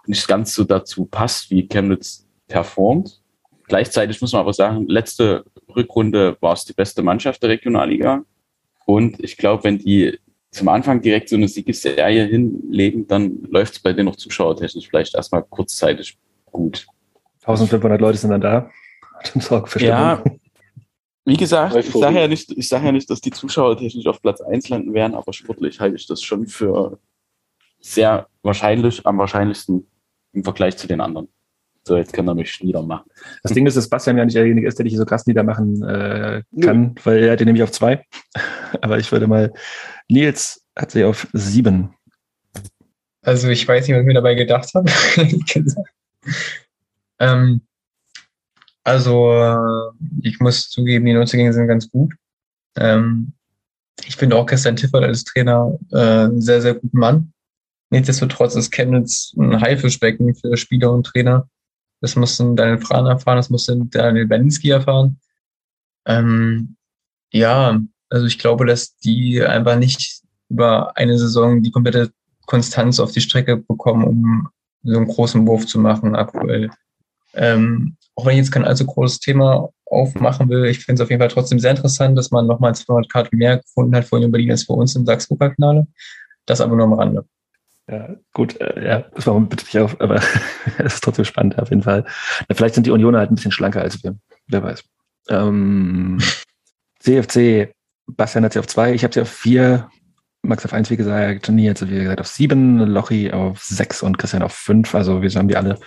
[0.06, 3.20] nicht ganz so dazu passt, wie Chemnitz performt.
[3.68, 5.44] Gleichzeitig muss man aber sagen, letzte
[5.74, 8.24] Rückrunde war es die beste Mannschaft der Regionalliga.
[8.84, 10.18] Und ich glaube, wenn die
[10.50, 15.14] zum Anfang direkt so eine Siegesserie hinlegen, dann läuft es bei denen noch zuschauertechnisch vielleicht
[15.14, 16.86] erstmal kurzzeitig gut.
[17.40, 18.70] 1500 Leute sind dann da.
[19.78, 20.22] Ja.
[21.24, 24.20] Wie gesagt, ich sage ja nicht, ich sage ja nicht, dass die Zuschauer technisch auf
[24.20, 26.98] Platz 1 landen werden, aber sportlich halte ich das schon für
[27.80, 29.86] sehr wahrscheinlich, am wahrscheinlichsten
[30.32, 31.28] im Vergleich zu den anderen.
[31.84, 33.10] So, jetzt kann er mich niedermachen.
[33.42, 36.42] Das Ding ist, dass Bastian ja nicht derjenige ist, der dich so krass niedermachen äh,
[36.60, 38.04] kann, weil er hat den nämlich auf zwei.
[38.80, 39.52] Aber ich würde mal,
[40.08, 41.94] Nils hat sie auf sieben.
[43.22, 44.90] Also ich weiß nicht, was ich mir dabei gedacht habe.
[47.18, 47.60] ähm,
[48.84, 52.14] also äh, ich muss zugeben, die Neuzugänge sind ganz gut.
[52.76, 53.32] Ähm,
[54.04, 57.32] ich finde auch Christian Tiffert als Trainer äh, einen sehr, sehr guten Mann.
[57.90, 61.48] Nichtsdestotrotz ist Chemnitz ein Haifischbecken für Spieler und Trainer.
[62.00, 65.20] Das mussten Daniel Fran erfahren, das musste Daniel Berlinski erfahren.
[66.06, 66.76] Ähm,
[67.32, 72.12] ja, also ich glaube, dass die einfach nicht über eine Saison die komplette
[72.46, 74.48] Konstanz auf die Strecke bekommen, um
[74.82, 76.70] so einen großen Wurf zu machen aktuell.
[77.34, 81.10] Ähm, auch wenn ich jetzt kein allzu großes Thema aufmachen will, ich finde es auf
[81.10, 84.30] jeden Fall trotzdem sehr interessant, dass man nochmal 200 Karten mehr gefunden hat vor in
[84.30, 85.86] Berlin als vor uns im Sachs-Pokalfinale.
[86.46, 87.24] Das aber nur am Rande.
[87.88, 90.16] Ja, gut, äh, ja, das war bitte nicht auf, aber
[90.78, 92.04] es ist trotzdem spannend auf jeden Fall.
[92.48, 94.16] Ja, vielleicht sind die Unioner halt ein bisschen schlanker als wir.
[94.46, 94.84] Wer weiß.
[95.28, 96.18] Ähm,
[97.00, 97.74] CFC,
[98.06, 99.90] Bastian hat sie auf zwei, ich habe sie auf vier,
[100.42, 104.42] Max auf eins, wie gesagt, Nils, wie gesagt, auf sieben, Lochi auf sechs und Christian
[104.42, 104.94] auf fünf.
[104.94, 105.78] Also wir haben die alle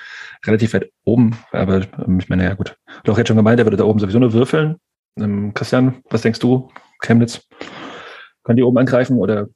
[0.45, 1.38] relativ weit oben.
[1.52, 2.77] Aber ähm, ich meine, ja gut.
[3.06, 4.77] Lochi hat schon gemeint, er würde da oben sowieso nur würfeln.
[5.18, 6.69] Ähm, Christian, was denkst du?
[7.02, 7.41] Chemnitz?
[8.44, 9.48] Können die oben angreifen oder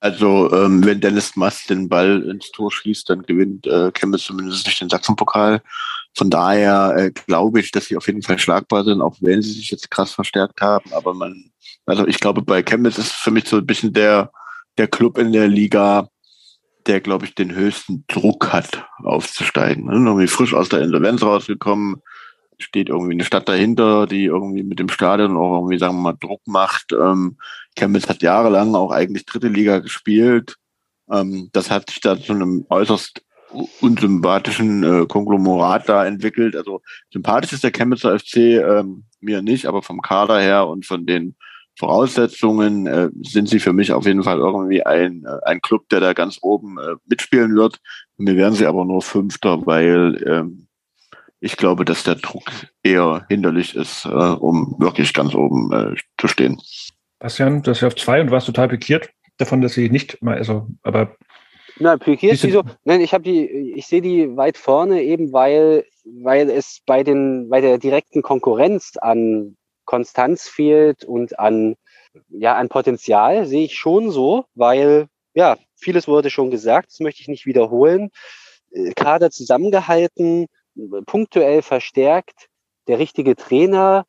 [0.00, 4.66] Also, ähm, wenn Dennis Mast den Ball ins Tor schießt, dann gewinnt äh, Chemnitz zumindest
[4.66, 5.62] nicht den Sachsenpokal.
[6.16, 9.52] Von daher äh, glaube ich, dass sie auf jeden Fall schlagbar sind, auch wenn sie
[9.52, 10.92] sich jetzt krass verstärkt haben.
[10.92, 11.50] Aber man,
[11.86, 14.30] also ich glaube, bei Chemnitz ist für mich so ein bisschen der,
[14.78, 16.08] der Club in der Liga,
[16.86, 19.86] der, glaube ich, den höchsten Druck hat, aufzusteigen.
[19.86, 19.94] Ne?
[19.94, 22.02] Irgendwie frisch aus der Insolvenz rausgekommen,
[22.58, 26.18] steht irgendwie eine Stadt dahinter, die irgendwie mit dem Stadion auch irgendwie, sagen wir mal,
[26.20, 26.92] Druck macht.
[26.92, 27.38] Ähm,
[27.76, 30.56] Chemnitz hat jahrelang auch eigentlich dritte Liga gespielt.
[31.10, 33.22] Ähm, das hat sich da zu einem äußerst
[33.80, 36.56] unsympathischen äh, Konglomerat da entwickelt.
[36.56, 41.06] Also sympathisch ist der Chemnitzer FC ähm, mir nicht, aber vom Kader her und von
[41.06, 41.36] den
[41.76, 46.00] Voraussetzungen äh, sind sie für mich auf jeden Fall irgendwie ein, äh, ein Club, der
[46.00, 47.80] da ganz oben äh, mitspielen wird.
[48.16, 50.68] Mir wären sie aber nur Fünfter, weil ähm,
[51.40, 52.44] ich glaube, dass der Druck
[52.82, 56.60] eher hinderlich ist, äh, um wirklich ganz oben äh, zu stehen.
[57.18, 60.36] Bastian, du hast ja auf zwei und warst total pikiert davon, dass sie nicht mal,
[60.36, 61.16] also, aber
[61.78, 62.62] Na, pikiert Siehst du- wieso?
[62.84, 67.48] Nein, ich habe die, ich sehe die weit vorne, eben weil, weil es bei den,
[67.48, 71.76] bei der direkten Konkurrenz an Konstanz fehlt und an,
[72.28, 77.20] ja, an Potenzial sehe ich schon so, weil, ja, vieles wurde schon gesagt, das möchte
[77.22, 78.10] ich nicht wiederholen.
[78.72, 80.46] Äh, Kader zusammengehalten,
[81.06, 82.48] punktuell verstärkt,
[82.88, 84.06] der richtige Trainer,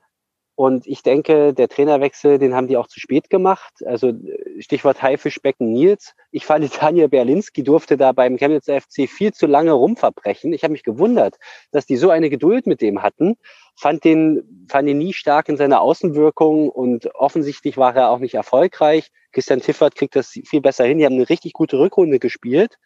[0.58, 3.74] und ich denke, der Trainerwechsel, den haben die auch zu spät gemacht.
[3.86, 4.14] Also
[4.60, 6.16] Stichwort Haifischbecken Nils.
[6.32, 10.54] Ich fand, Daniel Berlinski durfte da beim Chemnitzer FC viel zu lange rumverbrechen.
[10.54, 11.36] Ich habe mich gewundert,
[11.72, 13.36] dass die so eine Geduld mit dem hatten.
[13.76, 18.36] Fand den, fand ihn nie stark in seiner Außenwirkung und offensichtlich war er auch nicht
[18.36, 19.12] erfolgreich.
[19.34, 21.00] Christian Tiffert kriegt das viel besser hin.
[21.00, 22.78] Die haben eine richtig gute Rückrunde gespielt.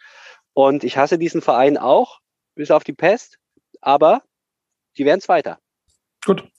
[0.53, 2.19] Und ich hasse diesen Verein auch,
[2.55, 3.37] bis auf die Pest.
[3.79, 4.23] Aber
[4.97, 5.59] die werden es weiter.
[6.25, 6.49] Gut,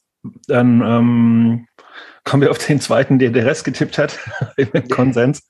[0.46, 1.66] dann ähm,
[2.24, 4.18] kommen wir auf den zweiten, der der Rest getippt hat,
[4.56, 5.48] im Konsens.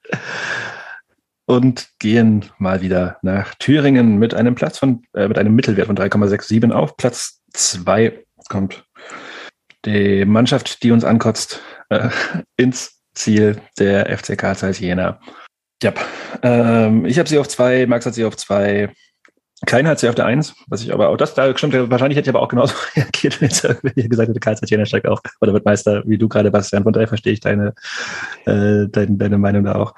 [1.47, 5.97] Und gehen mal wieder nach Thüringen mit einem Platz von, äh, mit einem Mittelwert von
[5.97, 8.85] 3,67 auf Platz 2 kommt
[9.85, 12.11] die Mannschaft, die uns ankotzt, äh,
[12.57, 15.21] ins Ziel der FCK Zeiss Jena.
[15.83, 15.95] Ja,
[16.43, 18.93] ähm, ich habe sie auf zwei, Max hat sie auf zwei,
[19.67, 22.31] kein hat sie auf der Eins, was ich aber auch das, da stimmt, wahrscheinlich hätte
[22.31, 25.65] ich aber auch genauso reagiert, wenn irgendwie gesagt hätte, Karl Zatiana steigt auf oder wird
[25.65, 26.83] Meister, wie du gerade, Bastian.
[26.83, 27.75] Von daher verstehe ich deine,
[28.47, 29.95] äh, deine, deine Meinung da auch.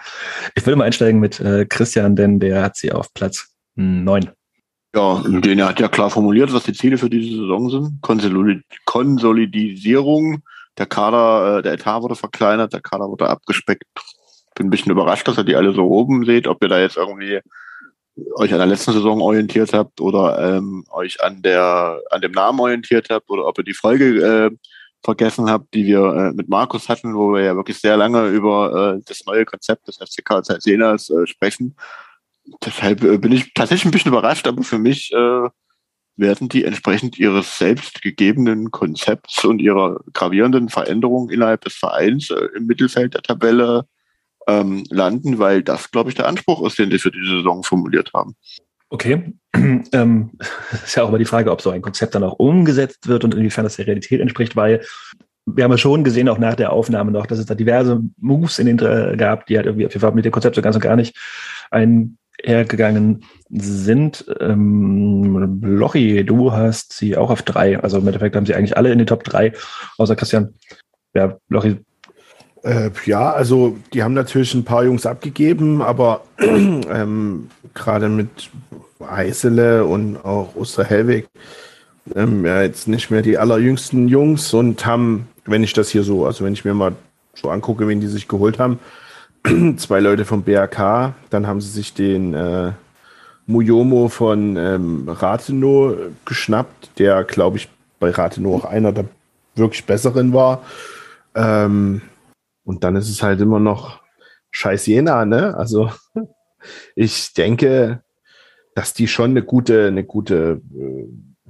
[0.55, 4.31] Ich würde mal einsteigen mit äh, Christian, denn der hat sie auf Platz neun.
[4.95, 8.03] Ja, den hat ja klar formuliert, was die Ziele für diese Saison sind.
[8.03, 10.43] Konsolid Konsolidierung,
[10.77, 13.85] der Kader, äh, der Etat wurde verkleinert, der Kader wurde abgespeckt.
[14.55, 16.99] Bin ein bisschen überrascht, dass ihr die alle so oben seht, ob ihr da jetzt
[16.99, 17.41] irgendwie
[18.35, 22.61] euch an der letzten Saison orientiert habt oder ähm, euch an der an dem Namen
[22.61, 24.51] orientiert habt oder ob ihr die Folge äh,
[25.05, 28.97] vergessen habt, die wir äh, mit Markus hatten, wo wir ja wirklich sehr lange über
[28.97, 31.77] äh, das neue Konzept des FCK Zeitsenas äh, sprechen.
[32.65, 35.49] Deshalb äh, bin ich tatsächlich ein bisschen überrascht, aber für mich äh,
[36.17, 42.49] werden die entsprechend ihres selbst gegebenen Konzepts und ihrer gravierenden Veränderung innerhalb des Vereins äh,
[42.57, 43.87] im Mittelfeld der Tabelle
[44.49, 48.11] ähm, landen, weil das, glaube ich, der Anspruch ist, den sie für diese Saison formuliert
[48.15, 48.35] haben.
[48.89, 49.35] Okay.
[49.93, 50.31] Ähm,
[50.85, 53.35] ist ja auch immer die Frage, ob so ein Konzept dann auch umgesetzt wird und
[53.35, 54.81] inwiefern das der Realität entspricht, weil
[55.45, 58.59] wir haben ja schon gesehen, auch nach der Aufnahme noch, dass es da diverse Moves
[58.59, 60.77] in den äh, gab, die halt irgendwie auf jeden Fall mit dem Konzept so ganz
[60.77, 61.17] und gar nicht
[61.71, 64.25] einhergegangen sind.
[64.41, 67.79] Ähm, Lochi, du hast sie auch auf drei.
[67.79, 69.53] Also im Endeffekt haben sie eigentlich alle in den Top drei,
[69.99, 70.55] außer Christian.
[71.15, 71.79] Ja, Lochi,
[72.63, 78.51] äh, ja, also die haben natürlich ein paar Jungs abgegeben, aber ähm, gerade mit
[79.01, 81.29] Eisele und auch Osterhellweg
[82.15, 86.27] ähm, ja, jetzt nicht mehr die allerjüngsten Jungs und haben, wenn ich das hier so,
[86.27, 86.95] also wenn ich mir mal
[87.35, 88.79] so angucke, wen die sich geholt haben,
[89.77, 92.73] zwei Leute vom BRK, dann haben sie sich den äh,
[93.47, 97.69] Muyomo von ähm, Rathenow geschnappt, der, glaube ich,
[97.99, 99.05] bei Rathenow auch einer der
[99.55, 100.63] wirklich besseren war.
[101.35, 102.03] Ähm,
[102.65, 104.03] und dann ist es halt immer noch
[104.51, 105.57] scheiß Jena, ne?
[105.57, 105.91] Also
[106.95, 108.03] ich denke,
[108.75, 111.07] dass die schon eine gute, eine gute, äh,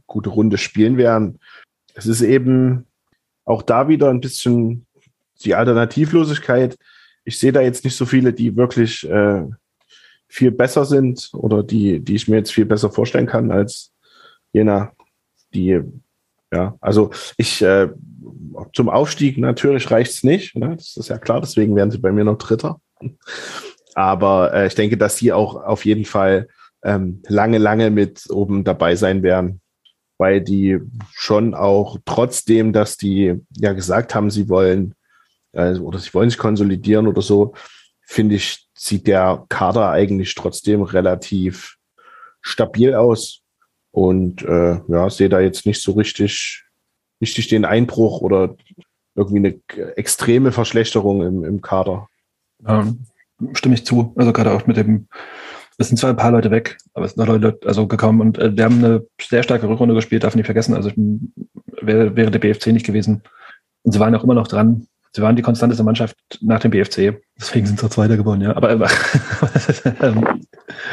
[0.06, 1.38] gute Runde spielen werden.
[1.94, 2.86] Es ist eben
[3.44, 4.86] auch da wieder ein bisschen
[5.44, 6.76] die Alternativlosigkeit.
[7.24, 9.44] Ich sehe da jetzt nicht so viele, die wirklich äh,
[10.28, 13.92] viel besser sind oder die, die ich mir jetzt viel besser vorstellen kann als
[14.52, 14.92] Jena,
[15.54, 15.80] die,
[16.52, 17.88] ja, also ich äh,
[18.72, 20.76] zum Aufstieg natürlich reicht es nicht, ne?
[20.76, 22.80] das ist ja klar, deswegen werden sie bei mir noch Dritter.
[23.94, 26.48] Aber äh, ich denke, dass sie auch auf jeden Fall
[26.82, 29.60] ähm, lange, lange mit oben dabei sein werden,
[30.18, 30.78] weil die
[31.12, 34.94] schon auch trotzdem, dass die ja gesagt haben, sie wollen
[35.52, 37.54] äh, oder sie wollen sich konsolidieren oder so,
[38.02, 41.76] finde ich, sieht der Kader eigentlich trotzdem relativ
[42.40, 43.40] stabil aus.
[43.90, 46.64] Und äh, ja, sehe da jetzt nicht so richtig
[47.22, 48.56] richtig den Einbruch oder
[49.14, 52.08] irgendwie eine extreme Verschlechterung im, im Kader.
[52.66, 53.06] Ähm,
[53.54, 54.12] stimme ich zu.
[54.16, 55.08] Also gerade auch mit dem,
[55.78, 58.38] es sind zwar ein paar Leute weg, aber es sind noch Leute also gekommen und
[58.38, 60.74] äh, wir haben eine sehr starke Rückrunde gespielt, darf nicht vergessen.
[60.74, 60.90] Also
[61.80, 63.22] wäre, wäre der BFC nicht gewesen.
[63.82, 64.86] Und sie waren auch immer noch dran.
[65.14, 67.20] Sie waren die konstanteste Mannschaft nach dem BFC.
[67.38, 68.56] Deswegen sind sie Zweiter geworden, ja.
[68.56, 68.78] Aber äh,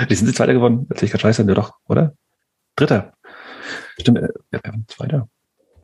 [0.07, 0.87] wie sind sie Zweiter geworden?
[0.89, 2.13] Erzähl ich gerade scheiße, ja doch, oder?
[2.75, 3.13] Dritter.
[3.97, 5.29] Stimmt, äh, ja, Zweiter.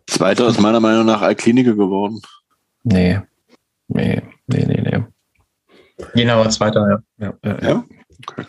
[0.08, 2.22] Zweiter ist meiner Meinung nach Alklinike geworden.
[2.84, 3.20] Nee.
[3.88, 5.04] Nee, nee, nee, nee.
[6.14, 7.28] Jena war Zweiter, ja.
[7.28, 7.86] Ja, ja, ja.
[8.28, 8.46] Okay.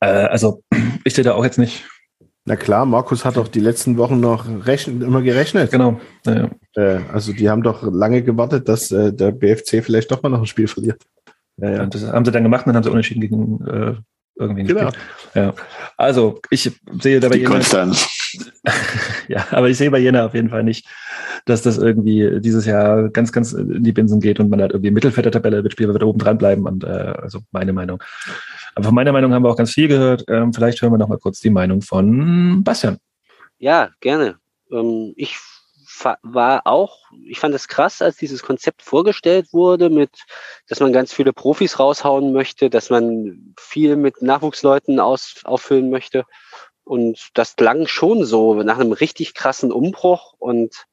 [0.00, 0.62] Äh, also,
[1.04, 1.84] ich sehe da auch jetzt nicht.
[2.44, 5.70] Na klar, Markus hat doch die letzten Wochen noch immer gerechnet.
[5.70, 6.00] Genau.
[6.24, 10.28] Ja, äh, also, die haben doch lange gewartet, dass äh, der BFC vielleicht doch mal
[10.28, 11.02] noch ein Spiel verliert.
[11.56, 11.82] Ja, ja.
[11.82, 14.02] Und das haben sie dann gemacht und dann haben sie unentschieden gegen
[14.36, 14.86] irgendwie genau.
[14.86, 15.04] gespielt.
[15.34, 15.54] Ja.
[15.96, 17.38] Also, ich sehe dabei.
[17.38, 18.08] Die Konstanz.
[19.28, 20.86] ja, aber ich sehe bei Jena auf jeden Fall nicht
[21.46, 24.88] dass das irgendwie dieses Jahr ganz, ganz in die Binsen geht und man halt irgendwie
[24.88, 26.66] im Mittelfeld der Tabelle mitspielt, wird oben dran bleiben.
[26.66, 28.02] Und äh, also meine Meinung.
[28.74, 30.24] Aber von meiner Meinung haben wir auch ganz viel gehört.
[30.28, 32.98] Ähm, vielleicht hören wir noch mal kurz die Meinung von Bastian.
[33.58, 34.36] Ja, gerne.
[34.72, 35.36] Ähm, ich
[36.04, 40.10] war auch, ich fand es krass, als dieses Konzept vorgestellt wurde, mit,
[40.68, 46.24] dass man ganz viele Profis raushauen möchte, dass man viel mit Nachwuchsleuten aus, auffüllen möchte.
[46.84, 50.34] Und das klang schon so nach einem richtig krassen Umbruch.
[50.38, 50.86] Und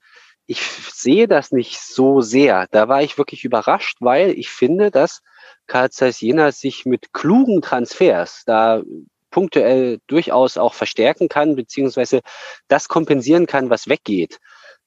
[0.46, 2.68] ich sehe das nicht so sehr.
[2.72, 5.22] Da war ich wirklich überrascht, weil ich finde, dass
[5.68, 8.82] Karl Zeiss Jena sich mit klugen Transfers da
[9.34, 12.22] punktuell durchaus auch verstärken kann, beziehungsweise
[12.68, 14.40] das kompensieren kann, was weggeht.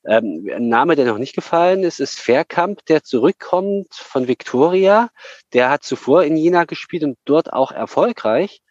[0.07, 5.11] Ähm, ein Name, der noch nicht gefallen ist, ist Fairkamp, der zurückkommt von Victoria.
[5.53, 8.63] Der hat zuvor in Jena gespielt und dort auch erfolgreich.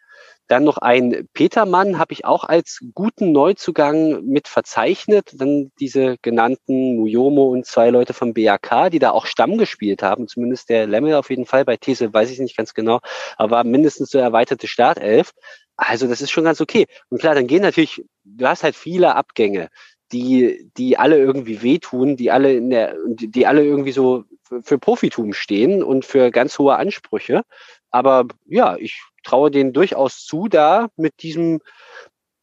[0.48, 5.32] Dann noch ein Petermann habe ich auch als guten Neuzugang mit verzeichnet.
[5.34, 10.28] Dann diese genannten Muyomo und zwei Leute vom BAK, die da auch Stamm gespielt haben.
[10.28, 11.64] Zumindest der Lemmel auf jeden Fall.
[11.64, 13.00] Bei These weiß ich nicht ganz genau,
[13.36, 15.32] aber war mindestens so erweiterte Startelf.
[15.76, 16.86] Also das ist schon ganz okay.
[17.10, 19.68] Und klar, dann gehen natürlich, du hast halt viele Abgänge
[20.12, 24.24] die, die alle irgendwie wehtun, die alle in der, die alle irgendwie so
[24.62, 27.42] für Profitum stehen und für ganz hohe Ansprüche.
[27.90, 31.60] Aber ja, ich traue denen durchaus zu, da mit diesem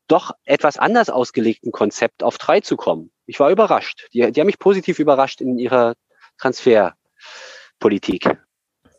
[0.08, 3.12] doch etwas anders ausgelegten Konzept auf drei zu kommen.
[3.26, 4.10] Ich war überrascht.
[4.14, 5.94] Die, die haben mich positiv überrascht in ihrer
[6.38, 8.38] Transferpolitik.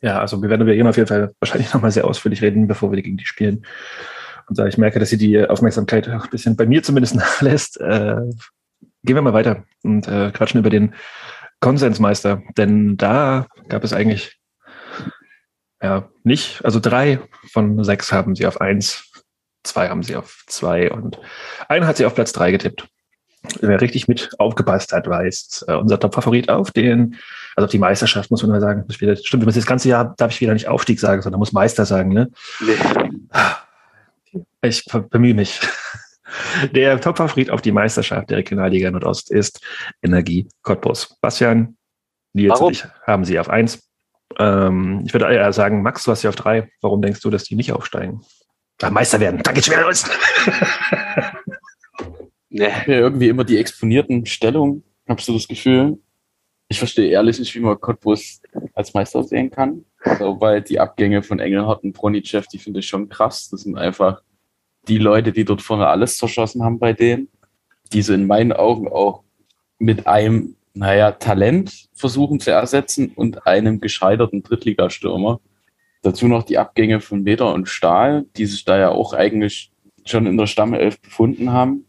[0.01, 2.91] Ja, also wir werden über ihn auf jeden Fall wahrscheinlich nochmal sehr ausführlich reden, bevor
[2.91, 3.67] wir gegen die spielen.
[4.49, 8.17] Und da ich merke, dass sie die Aufmerksamkeit ein bisschen bei mir zumindest nachlässt, äh,
[9.03, 10.95] gehen wir mal weiter und äh, quatschen über den
[11.61, 12.43] Konsensmeister.
[12.57, 14.39] Denn da gab es eigentlich
[15.83, 17.21] ja nicht, also drei
[17.53, 19.11] von sechs haben sie auf eins,
[19.63, 21.19] zwei haben sie auf zwei und
[21.69, 22.89] einen hat sie auf Platz drei getippt.
[23.61, 27.17] Wer richtig mit aufgepasst hat, weiß, äh, unser Top-Favorit auf den,
[27.57, 28.85] also auf die Meisterschaft, muss man mal sagen.
[28.89, 31.85] Das wieder, stimmt, das ganze Jahr darf ich wieder nicht Aufstieg sagen, sondern muss Meister
[31.85, 32.31] sagen, ne?
[32.61, 32.77] Nee.
[34.63, 35.61] Ich bemühe mich.
[36.73, 39.61] Der Top-Favorit auf die Meisterschaft der Regionalliga Nordost ist
[40.03, 41.17] Energie Cottbus.
[41.21, 41.77] Bastian,
[42.33, 43.89] Nils und ich haben sie auf eins.
[44.39, 46.71] Ähm, ich würde eher sagen, Max, du hast sie auf drei.
[46.81, 48.21] Warum denkst du, dass die nicht aufsteigen?
[48.83, 49.41] Ach, Meister werden.
[49.43, 50.05] Da geht's wieder los.
[52.49, 52.65] nee.
[52.65, 55.99] Ja, irgendwie immer die exponierten Stellungen, hast du das Gefühl.
[56.69, 58.41] Ich verstehe ehrlich nicht, wie man Cottbus
[58.73, 59.85] als Meister sehen kann.
[60.05, 63.49] Weil die Abgänge von Engelhardt und Bronichev, die finde ich schon krass.
[63.51, 64.23] Das sind einfach
[64.87, 67.29] die Leute, die dort vorne alles zerschossen haben bei denen,
[67.93, 69.23] die so in meinen Augen auch
[69.79, 75.41] mit einem, naja, Talent versuchen zu ersetzen und einem gescheiterten Drittligastürmer.
[76.03, 79.73] Dazu noch die Abgänge von Meter und Stahl, die sich da ja auch eigentlich
[80.05, 81.87] schon in der Stammelf befunden haben.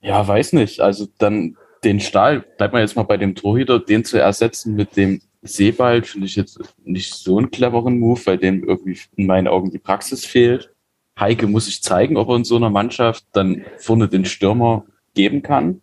[0.00, 0.80] Ja, weiß nicht.
[0.80, 4.96] Also dann den Stahl, bleibt man jetzt mal bei dem Torhüter, den zu ersetzen mit
[4.96, 9.48] dem Seebald, finde ich jetzt nicht so einen cleveren Move, weil dem irgendwie in meinen
[9.48, 10.72] Augen die Praxis fehlt.
[11.18, 14.84] Heike muss sich zeigen, ob er in so einer Mannschaft dann vorne den Stürmer
[15.14, 15.80] geben kann.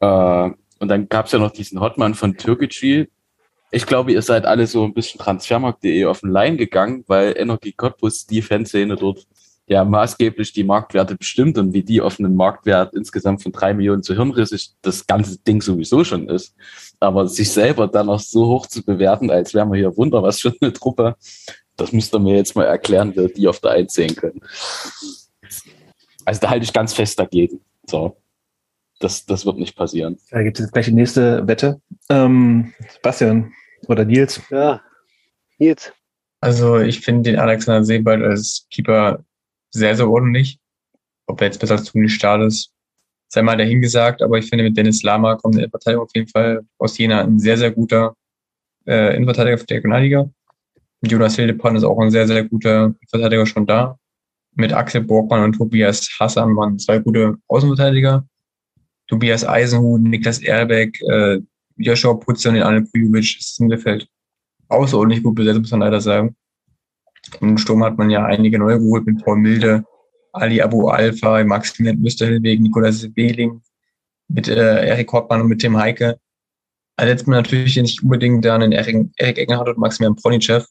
[0.00, 0.50] Äh,
[0.80, 3.06] und dann gab es ja noch diesen Hotman von Türkgücü.
[3.70, 7.72] Ich glaube, ihr seid alle so ein bisschen transfermarkt.de auf den Line gegangen, weil Energie
[7.72, 9.26] Cottbus die Fanszene dort
[9.66, 14.02] ja maßgeblich die Marktwerte bestimmt und wie die auf einen Marktwert insgesamt von drei Millionen
[14.02, 16.54] zu hirnrissig das ganze Ding sowieso schon ist.
[17.00, 20.40] Aber sich selber dann auch so hoch zu bewerten, als wären wir hier Wunder, was
[20.40, 21.16] für eine Truppe,
[21.76, 24.40] das müsst ihr mir jetzt mal erklären, wer die auf der 1 sehen können.
[26.24, 27.60] Also da halte ich ganz fest dagegen.
[27.86, 28.16] So.
[29.00, 30.18] Das, das wird nicht passieren.
[30.30, 31.80] Da gibt es gleich die nächste Wette.
[32.08, 32.72] Ähm,
[33.02, 33.52] Bastian
[33.88, 34.40] oder Nils?
[34.50, 34.80] Ja,
[35.58, 35.92] Nils.
[36.40, 39.24] Also ich finde den Alexander Sebald als Keeper
[39.74, 40.58] sehr, sehr ordentlich.
[41.26, 42.72] Ob er jetzt besser als Toni Stahl ist,
[43.28, 46.64] sei mal dahingesagt, aber ich finde mit Dennis Lama kommt der Verteidigung auf jeden Fall
[46.78, 48.14] aus Jena ein sehr, sehr guter
[48.86, 50.30] äh, Innenverteidiger für die Regionalliga.
[51.02, 53.98] Jonas Hildebrand ist auch ein sehr, sehr guter Verteidiger schon da.
[54.56, 58.26] Mit Axel Borgmann und Tobias Hassan waren zwei gute Außenverteidiger.
[59.08, 61.40] Tobias Eisenhut, Niklas Erbeck, äh,
[61.76, 64.08] Joshua Putze und Anne Kujovic ist im Mittelfeld
[64.68, 66.36] außerordentlich gut besetzt, muss man leider sagen.
[67.40, 69.84] Im Sturm hat man ja einige neue geholt mit Paul Milde,
[70.32, 73.62] Ali Abu Alpha, Maximilian Müsterhellwegen, Nikolaus Behling,
[74.28, 76.18] mit äh, Erik Hoppmann und mit Tim Heike.
[76.96, 80.66] Ersetzt man natürlich nicht unbedingt dann in Erik, Engelhardt und Maximilian Pronichev,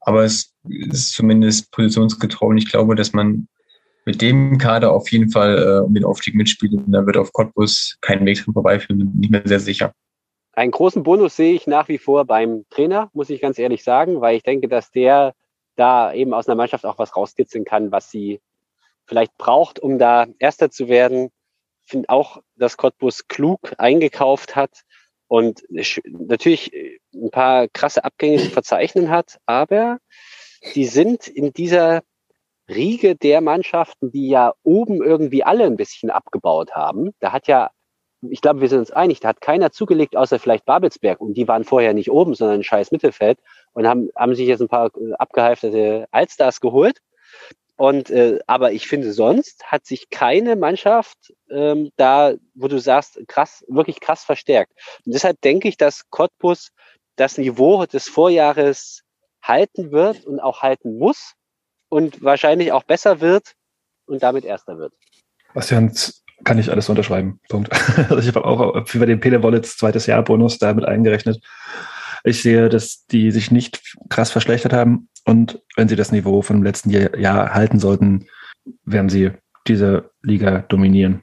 [0.00, 3.48] aber es ist zumindest positionsgetreu und ich glaube, dass man
[4.04, 7.32] mit dem Kader auf jeden Fall äh, um den Aufstieg mitspielt und da wird auf
[7.32, 9.92] Cottbus kein Weg dran vorbeiführen, bin ich mir sehr sicher.
[10.54, 14.20] Einen großen Bonus sehe ich nach wie vor beim Trainer, muss ich ganz ehrlich sagen,
[14.20, 15.34] weil ich denke, dass der
[15.82, 18.40] da eben aus einer Mannschaft auch was rauskitzeln kann, was sie
[19.04, 21.30] vielleicht braucht, um da Erster zu werden.
[21.84, 24.82] Ich finde auch, dass Cottbus klug eingekauft hat
[25.26, 26.72] und natürlich
[27.12, 29.98] ein paar krasse Abgänge zu verzeichnen hat, aber
[30.76, 32.02] die sind in dieser
[32.68, 37.10] Riege der Mannschaften, die ja oben irgendwie alle ein bisschen abgebaut haben.
[37.18, 37.72] Da hat ja,
[38.20, 41.20] ich glaube, wir sind uns einig, da hat keiner zugelegt, außer vielleicht Babelsberg.
[41.20, 43.40] Und die waren vorher nicht oben, sondern ein scheiß Mittelfeld
[43.72, 46.98] und haben, haben sich jetzt ein paar äh, abgehalfterte Allstars geholt.
[47.76, 53.20] Und äh, aber ich finde, sonst hat sich keine Mannschaft ähm, da, wo du sagst,
[53.26, 54.72] krass, wirklich krass verstärkt.
[55.04, 56.70] Und deshalb denke ich, dass Cottbus
[57.16, 59.02] das Niveau des Vorjahres
[59.42, 61.34] halten wird und auch halten muss
[61.88, 63.54] und wahrscheinlich auch besser wird
[64.06, 64.92] und damit Erster wird.
[65.54, 65.92] Bastian,
[66.44, 67.40] kann ich alles unterschreiben.
[67.48, 67.70] Punkt.
[67.96, 71.42] Also ich habe auch wie bei den Pele Wallets zweites Jahr Bonus damit eingerechnet.
[72.24, 76.62] Ich sehe, dass die sich nicht krass verschlechtert haben und wenn sie das Niveau vom
[76.62, 78.26] letzten Jahr, Jahr halten sollten,
[78.84, 79.32] werden sie
[79.66, 81.22] diese Liga dominieren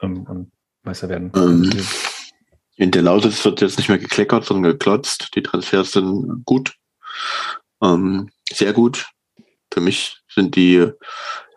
[0.00, 1.32] ähm, und Meister werden.
[1.36, 1.70] Ähm,
[2.76, 5.30] in der Lausitz wird jetzt nicht mehr gekleckert, sondern geklotzt.
[5.34, 6.74] Die Transfers sind gut.
[7.82, 9.06] Ähm, sehr gut.
[9.72, 10.90] Für mich sind die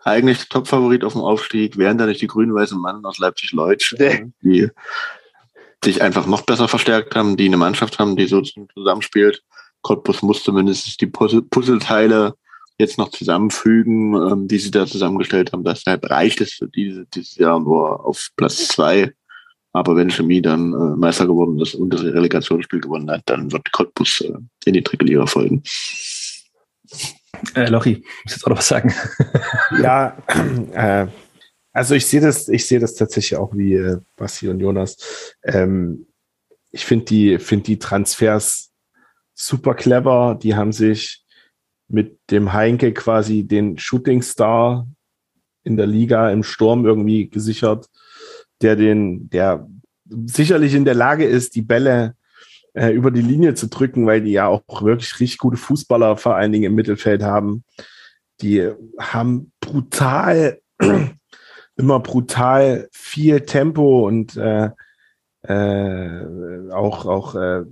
[0.04, 3.96] eigentlich Top-Favorit auf dem Aufstieg, wären da nicht die grün-weißen Mann aus Leipzig-Leutsch,
[4.42, 4.70] die
[5.84, 9.42] sich einfach noch besser verstärkt haben, die eine Mannschaft haben, die so zusammenspielt.
[9.82, 12.34] Cottbus muss zumindest die Puzzleteile
[12.78, 15.64] jetzt noch zusammenfügen, ähm, die sie da zusammengestellt haben.
[15.64, 19.12] Deshalb reicht es für diese, dieses Jahr nur auf Platz zwei.
[19.72, 23.70] Aber wenn Chemie dann äh, Meister geworden ist und das Relegationsspiel gewonnen hat, dann wird
[23.72, 24.32] Cottbus äh,
[24.64, 25.62] in die Trickeliga folgen.
[27.54, 28.94] Äh, Lochi, muss jetzt auch noch was sagen.
[29.82, 30.16] ja,
[30.72, 31.06] äh,
[31.78, 35.36] also ich sehe das, ich sehe das tatsächlich auch wie äh, Basti und Jonas.
[35.44, 36.06] Ähm,
[36.72, 38.72] ich finde die, finde die Transfers
[39.34, 40.36] super clever.
[40.42, 41.24] Die haben sich
[41.86, 44.88] mit dem Heinke quasi den Shooting Star
[45.62, 47.88] in der Liga im Sturm irgendwie gesichert,
[48.60, 49.68] der den, der
[50.26, 52.16] sicherlich in der Lage ist, die Bälle
[52.74, 56.34] äh, über die Linie zu drücken, weil die ja auch wirklich richtig gute Fußballer vor
[56.34, 57.62] allen Dingen im Mittelfeld haben.
[58.40, 58.68] Die
[58.98, 60.60] haben brutal,
[61.78, 64.70] immer brutal viel Tempo und äh,
[65.42, 67.62] äh, auch, auch äh,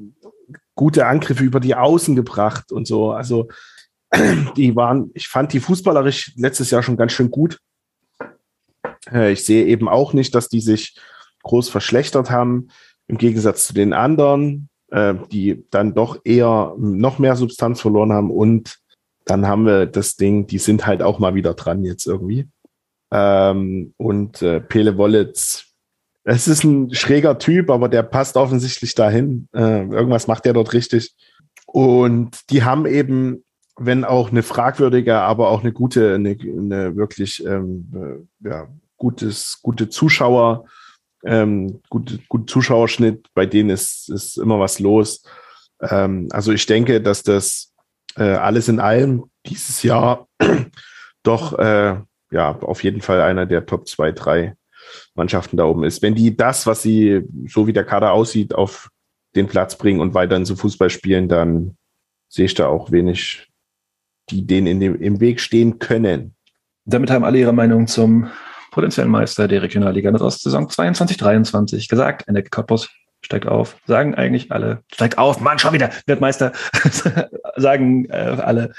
[0.74, 3.12] gute Angriffe über die Außen gebracht und so.
[3.12, 3.48] Also
[4.56, 7.58] die waren, ich fand die fußballerisch letztes Jahr schon ganz schön gut.
[9.12, 10.98] Äh, ich sehe eben auch nicht, dass die sich
[11.42, 12.68] groß verschlechtert haben,
[13.08, 18.30] im Gegensatz zu den anderen äh, die dann doch eher noch mehr Substanz verloren haben.
[18.30, 18.78] Und
[19.24, 22.48] dann haben wir das Ding, die sind halt auch mal wieder dran jetzt irgendwie.
[23.10, 25.66] Ähm, und äh, Pele Wollitz,
[26.24, 29.48] es ist ein schräger Typ, aber der passt offensichtlich dahin.
[29.54, 31.14] Äh, irgendwas macht der dort richtig.
[31.66, 33.44] Und die haben eben,
[33.78, 39.60] wenn auch eine fragwürdige, aber auch eine gute, eine, eine wirklich ähm, äh, ja, gutes,
[39.62, 40.64] gute Zuschauer,
[41.24, 45.22] ähm, gut, gut Zuschauerschnitt, bei denen ist, ist immer was los.
[45.81, 47.72] Ähm, also ich denke, dass das
[48.16, 50.26] äh, alles in allem dieses Jahr
[51.22, 54.56] doch äh, ja auf jeden Fall einer der Top 2, 3
[55.14, 56.02] Mannschaften da oben ist.
[56.02, 58.90] Wenn die das, was sie, so wie der Kader aussieht, auf
[59.34, 61.76] den Platz bringen und weiterhin so Fußball spielen, dann
[62.28, 63.48] sehe ich da auch wenig,
[64.30, 66.34] die denen in dem, im Weg stehen können.
[66.84, 68.30] Damit haben alle ihre Meinung zum
[68.70, 72.28] potenziellen Meister der Regionalliga Saison 22, 23 gesagt.
[72.28, 72.90] Ende Cottbus
[73.22, 73.76] steigt auf.
[73.86, 76.52] Sagen eigentlich alle, steigt auf, Mann, schon wieder, wird Meister.
[77.56, 78.72] sagen äh, alle,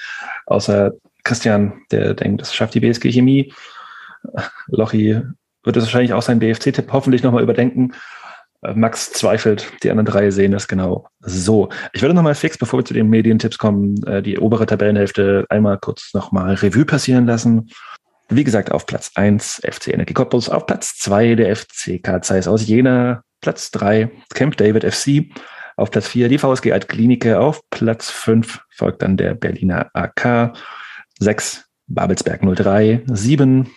[0.46, 0.94] außer
[1.28, 3.54] Christian, der denkt, das schafft die BSG Chemie.
[4.68, 5.22] Lochi
[5.64, 7.94] wird es wahrscheinlich auch seinen BFC-Tipp hoffentlich nochmal überdenken.
[8.64, 11.70] Äh, Max zweifelt, die anderen drei sehen das genau so.
[11.94, 15.78] Ich würde nochmal fix, bevor wir zu den Medientipps kommen, äh, die obere Tabellenhälfte einmal
[15.78, 17.70] kurz nochmal Revue passieren lassen.
[18.30, 22.68] Wie gesagt, auf Platz 1 FC Energie Cottbus, auf Platz 2 der FC Zeiss aus
[22.68, 25.26] Jena, Platz 3 Camp David FC,
[25.78, 30.58] auf Platz 4 die VSG Altklinike, auf Platz 5 folgt dann der Berliner AK,
[31.20, 33.70] 6 Babelsberg 03, 7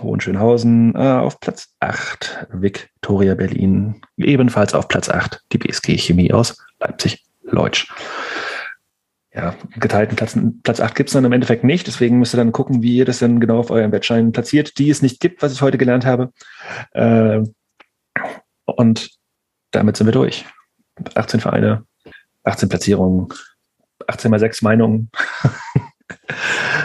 [0.00, 6.58] Hohenschönhausen, äh, auf Platz 8 Victoria Berlin, ebenfalls auf Platz 8 die BSG Chemie aus
[6.80, 7.86] Leipzig-Leutsch
[9.34, 11.86] ja, geteilten Platz, Platz 8 gibt es dann im Endeffekt nicht.
[11.86, 14.90] Deswegen müsst ihr dann gucken, wie ihr das dann genau auf euren Wettschein platziert, die
[14.90, 16.32] es nicht gibt, was ich heute gelernt habe.
[16.92, 17.42] Äh,
[18.64, 19.10] und
[19.72, 20.46] damit sind wir durch.
[21.16, 21.84] 18 Vereine,
[22.44, 23.28] 18 Platzierungen,
[24.06, 25.10] 18 mal 6 Meinungen.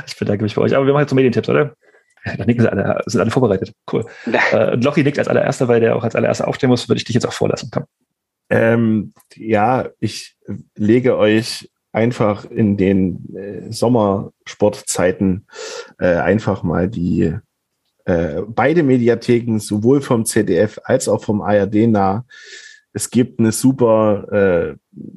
[0.08, 0.76] ich bedanke mich für euch.
[0.76, 1.76] Aber wir machen jetzt so Medientipps, oder?
[2.24, 3.74] Da nicken sie alle, sind alle vorbereitet.
[3.92, 4.06] Cool.
[4.52, 7.14] äh, Lochi nickt als allererster, weil der auch als allererster aufstehen muss, würde ich dich
[7.14, 7.70] jetzt auch vorlassen.
[7.72, 7.86] Komm.
[8.50, 10.36] Ähm, ja, ich
[10.76, 15.48] lege euch einfach in den äh, Sommersportzeiten
[16.00, 17.36] äh, einfach mal die
[18.06, 22.26] äh, beide Mediatheken sowohl vom ZDF als auch vom ARD nah
[22.92, 24.76] Es gibt eine super, äh,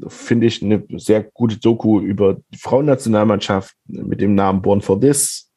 [0.09, 5.51] finde ich, eine sehr gute Doku über die Frauennationalmannschaft mit dem Namen Born for This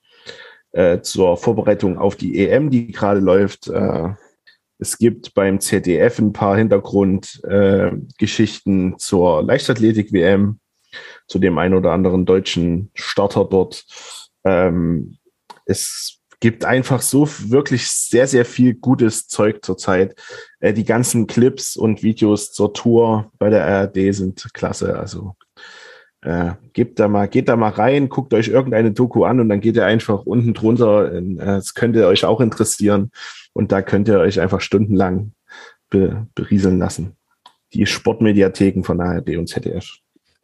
[0.72, 3.68] äh, zur Vorbereitung auf die EM, die gerade läuft.
[3.68, 4.10] Äh,
[4.78, 10.60] es gibt beim ZDF ein paar Hintergrundgeschichten äh, zur Leichtathletik-WM,
[11.28, 13.86] zu dem einen oder anderen deutschen Starter dort.
[14.44, 15.18] Ähm,
[15.66, 20.16] es gibt einfach so wirklich sehr, sehr viel gutes Zeug zurzeit.
[20.60, 24.96] Äh, die ganzen Clips und Videos zur Tour bei der ARD sind klasse.
[25.00, 25.36] Also
[26.22, 29.60] äh, gebt da mal, geht da mal rein, guckt euch irgendeine Doku an und dann
[29.60, 31.12] geht ihr einfach unten drunter.
[31.12, 33.10] Äh, es könnte euch auch interessieren
[33.54, 35.32] und da könnt ihr euch einfach stundenlang
[35.90, 37.16] be berieseln lassen.
[37.74, 39.98] Die Sportmediatheken von ARD und ZDF.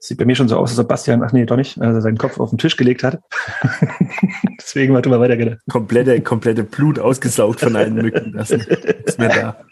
[0.04, 2.18] Sieht bei mir schon so aus, als ob Bastian, ach nee, doch nicht, also seinen
[2.18, 3.20] Kopf auf den Tisch gelegt hat.
[4.60, 5.60] Deswegen warte mal weiter, gerne.
[5.70, 8.34] Komplette, komplette Blut ausgesaugt von allen Mücken.
[8.34, 9.64] Das ist mir da.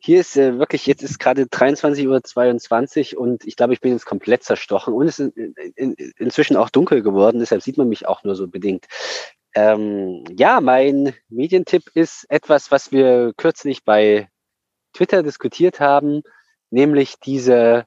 [0.00, 4.06] Hier ist äh, wirklich, jetzt ist gerade 23.22 Uhr und ich glaube, ich bin jetzt
[4.06, 8.08] komplett zerstochen und es ist in, in, inzwischen auch dunkel geworden, deshalb sieht man mich
[8.08, 8.86] auch nur so bedingt.
[9.54, 14.28] Ähm, ja, mein Medientipp ist etwas, was wir kürzlich bei
[14.94, 16.22] Twitter diskutiert haben,
[16.70, 17.84] nämlich diese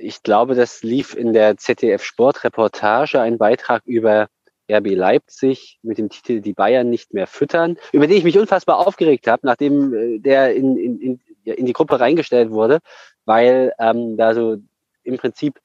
[0.00, 4.28] ich glaube, das lief in der ZDF Sportreportage, ein Beitrag über
[4.70, 8.78] RB Leipzig mit dem Titel Die Bayern nicht mehr füttern, über den ich mich unfassbar
[8.78, 12.78] aufgeregt habe, nachdem äh, der in, in, in, in die Gruppe reingestellt wurde,
[13.24, 14.56] weil ähm, da so
[15.02, 15.60] im Prinzip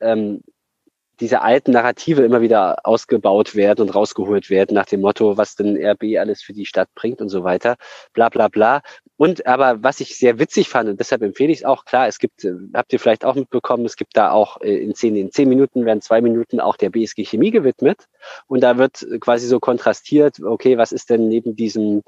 [0.00, 0.42] ähm,
[1.20, 5.76] diese alten Narrative immer wieder ausgebaut werden und rausgeholt werden nach dem Motto, was denn
[5.76, 7.76] RB alles für die Stadt bringt und so weiter,
[8.12, 8.82] bla bla bla.
[9.16, 12.18] Und aber was ich sehr witzig fand, und deshalb empfehle ich es auch, klar, es
[12.18, 15.32] gibt, äh, habt ihr vielleicht auch mitbekommen, es gibt da auch äh, in zehn, in
[15.32, 18.08] zehn Minuten werden zwei Minuten auch der BSG Chemie gewidmet.
[18.46, 22.02] Und da wird quasi so kontrastiert, okay, was ist denn neben diesem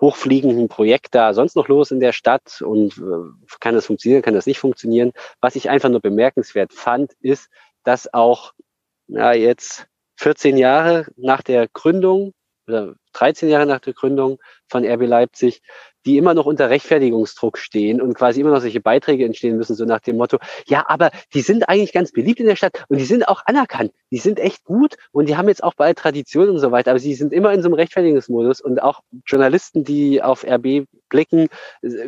[0.00, 4.34] hochfliegenden Projekt da sonst noch los in der Stadt und äh, kann das funktionieren, kann
[4.34, 5.12] das nicht funktionieren.
[5.40, 7.48] Was ich einfach nur bemerkenswert fand, ist,
[7.84, 8.52] dass auch
[9.08, 9.86] ja, jetzt
[10.16, 12.32] 14 Jahre nach der Gründung
[12.66, 14.38] oder 13 Jahre nach der Gründung
[14.68, 15.62] von RB Leipzig
[16.04, 19.84] die immer noch unter Rechtfertigungsdruck stehen und quasi immer noch solche Beiträge entstehen müssen, so
[19.84, 23.04] nach dem Motto, ja, aber die sind eigentlich ganz beliebt in der Stadt und die
[23.04, 26.58] sind auch anerkannt, die sind echt gut und die haben jetzt auch bald Tradition und
[26.58, 30.44] so weiter, aber sie sind immer in so einem Rechtfertigungsmodus und auch Journalisten, die auf
[30.44, 31.48] RB blicken,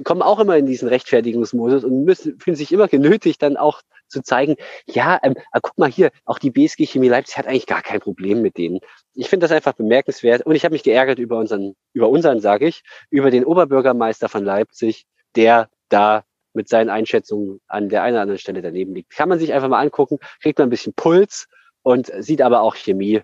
[0.03, 3.83] kommen auch immer in diesen Rechtfertigungsmodus und müssen, fühlen sich immer genötigt, dann auch
[4.15, 7.67] zu zeigen, ja, ähm, ah, guck mal hier, auch die BSG Chemie Leipzig hat eigentlich
[7.67, 8.81] gar kein Problem mit denen.
[9.15, 12.67] Ich finde das einfach bemerkenswert und ich habe mich geärgert über unseren, über unseren, sage
[12.67, 15.05] ich, über den Oberbürgermeister von Leipzig,
[15.37, 19.11] der da mit seinen Einschätzungen an der einen oder anderen Stelle daneben liegt.
[19.11, 21.49] Kann man sich einfach mal angucken, kriegt man ein bisschen Puls
[21.83, 23.23] und sieht aber auch Chemie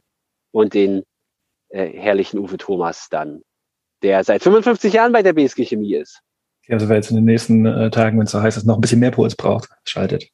[0.51, 1.05] und den
[1.71, 3.43] äh, herrlichen Uwe Thomas dann,
[4.03, 6.21] der seit 55 Jahren bei der BSG Chemie ist.
[6.69, 8.81] Also wer jetzt in den nächsten äh, Tagen, wenn es so heißt, es noch ein
[8.81, 10.29] bisschen mehr Puls braucht, schaltet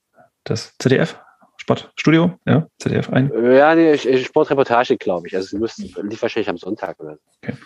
[0.46, 1.18] das ZDF,
[1.56, 3.30] Sportstudio, ja, ZDF ein.
[3.52, 5.36] Ja, nee, Sportreportage, glaube ich.
[5.36, 7.22] Also es müsste, lief wahrscheinlich am Sonntag oder so.
[7.42, 7.56] Okay.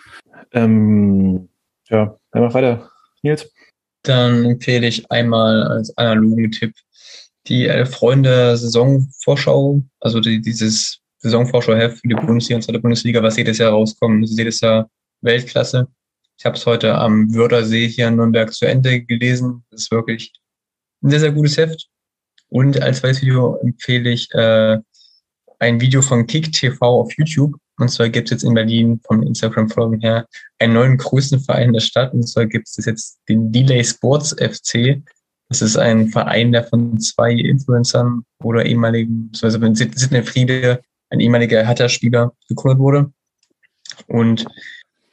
[0.51, 1.49] Ähm,
[1.89, 2.89] ja, dann mach weiter.
[3.21, 3.51] Nils?
[4.03, 6.73] Dann empfehle ich einmal als analogen Tipp
[7.47, 13.37] die äh, Freunde Saisonvorschau, also die, dieses Saisonvorschau-Heft für die Bundesliga und zweite Bundesliga, was
[13.37, 14.23] jedes Jahr rauskommt.
[14.23, 14.89] Das ist jedes Jahr
[15.21, 15.87] Weltklasse.
[16.37, 19.63] Ich habe es heute am Wörthersee hier in Nürnberg zu Ende gelesen.
[19.69, 20.33] Das ist wirklich
[21.03, 21.90] ein sehr, sehr gutes Heft.
[22.51, 24.77] Und als zweites Video empfehle ich äh,
[25.59, 27.55] ein Video von Kick TV auf YouTube.
[27.77, 30.27] Und zwar gibt es jetzt in Berlin vom Instagram-Folgen her
[30.59, 32.13] einen neuen größten Verein der Stadt.
[32.13, 35.01] Und zwar gibt es jetzt den Delay Sports FC.
[35.47, 41.19] Das ist ein Verein, der von zwei Influencern oder ehemaligen, also von Sidney Friede, ein
[41.21, 43.13] ehemaliger Hertha-Spieler, gegründet wurde.
[44.07, 44.45] Und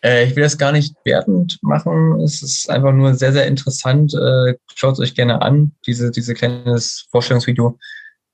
[0.02, 2.20] äh, ich will das gar nicht wertend machen.
[2.20, 4.14] Es ist einfach nur sehr, sehr interessant.
[4.14, 7.78] Äh, Schaut es euch gerne an, diese, diese kleines Vorstellungsvideo.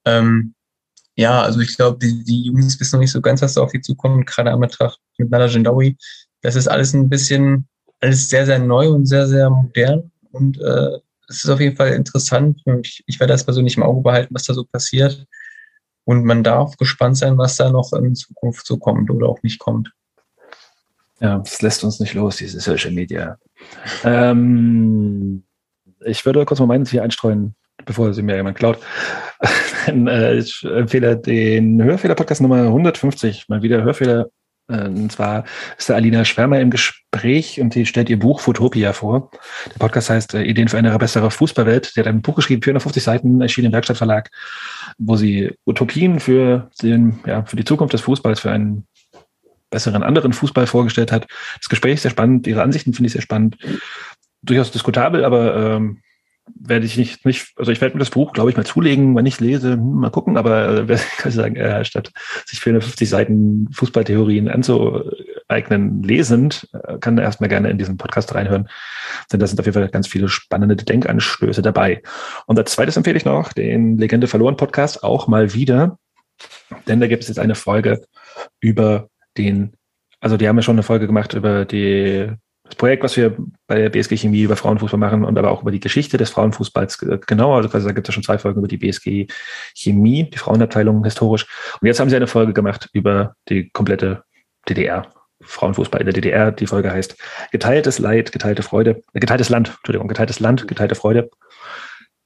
[0.05, 0.55] Ähm,
[1.17, 3.73] ja, also ich glaube, die, die Jungs wissen noch nicht so ganz, was da auf
[3.73, 5.97] die zukommt, gerade am Betracht mit Nala Jendawi.
[6.43, 7.69] Das ist alles ein bisschen,
[8.01, 10.11] alles sehr, sehr neu und sehr, sehr modern.
[10.33, 12.61] Und äh, es ist auf jeden Fall interessant.
[12.83, 15.25] Ich, ich werde das persönlich im Auge behalten, was da so passiert.
[16.05, 19.59] Und man darf gespannt sein, was da noch in Zukunft so kommt oder auch nicht
[19.59, 19.91] kommt.
[21.21, 23.39] Ja, das lässt uns nicht los, diese Social Media.
[24.03, 25.45] Ähm,
[26.05, 28.79] ich würde kurz mal meinen hier einstreuen, bevor sie mir jemand klaut.
[29.87, 34.31] Äh, ich empfehle den Hörfehler-Podcast Nummer 150, mal wieder Hörfehler.
[34.69, 35.45] Äh, und zwar
[35.77, 39.31] ist da Alina Schwärmer im Gespräch und die stellt ihr Buch Futopia vor.
[39.67, 41.95] Der Podcast heißt äh, Ideen für eine bessere Fußballwelt.
[41.95, 44.31] Die hat ein Buch geschrieben, 450 Seiten, erschienen im Werkstattverlag,
[44.99, 48.87] wo sie Utopien für, den, ja, für die Zukunft des Fußballs, für einen
[49.75, 51.27] besseren anderen Fußball vorgestellt hat.
[51.59, 53.59] Das Gespräch ist sehr spannend, ihre Ansichten finde ich sehr spannend.
[54.43, 56.01] Durchaus diskutabel, aber ähm,
[56.55, 59.27] werde ich nicht, nicht, also ich werde mir das Buch, glaube ich, mal zulegen, wenn
[59.27, 60.87] ich lese, hm, mal gucken, aber äh,
[61.19, 62.13] kann ich sagen, äh, statt
[62.47, 68.69] sich 450 Seiten Fußballtheorien anzueignen, lesend, äh, kann er erstmal gerne in diesen Podcast reinhören,
[69.33, 72.03] denn da sind auf jeden Fall ganz viele spannende Denkanstöße dabei.
[72.47, 75.99] Und als zweites empfehle ich noch den Legende verloren Podcast auch mal wieder,
[76.87, 78.03] denn da gibt es jetzt eine Folge
[78.61, 79.75] über den,
[80.21, 82.31] also die haben ja schon eine Folge gemacht über die
[82.65, 85.71] das Projekt, was wir bei der BSG Chemie über Frauenfußball machen und aber auch über
[85.71, 87.57] die Geschichte des Frauenfußballs genauer.
[87.57, 89.27] Also quasi, da gibt es ja schon zwei Folgen über die BSG
[89.75, 91.47] Chemie, die Frauenabteilung historisch.
[91.81, 94.25] Und jetzt haben sie eine Folge gemacht über die komplette
[94.69, 95.07] DDR.
[95.43, 96.53] Frauenfußball in der DDR.
[96.53, 97.17] Die Folge heißt
[97.53, 101.31] Geteiltes Leid, geteilte Freude, äh, geteiltes Land, Entschuldigung, geteiltes Land, geteilte Freude.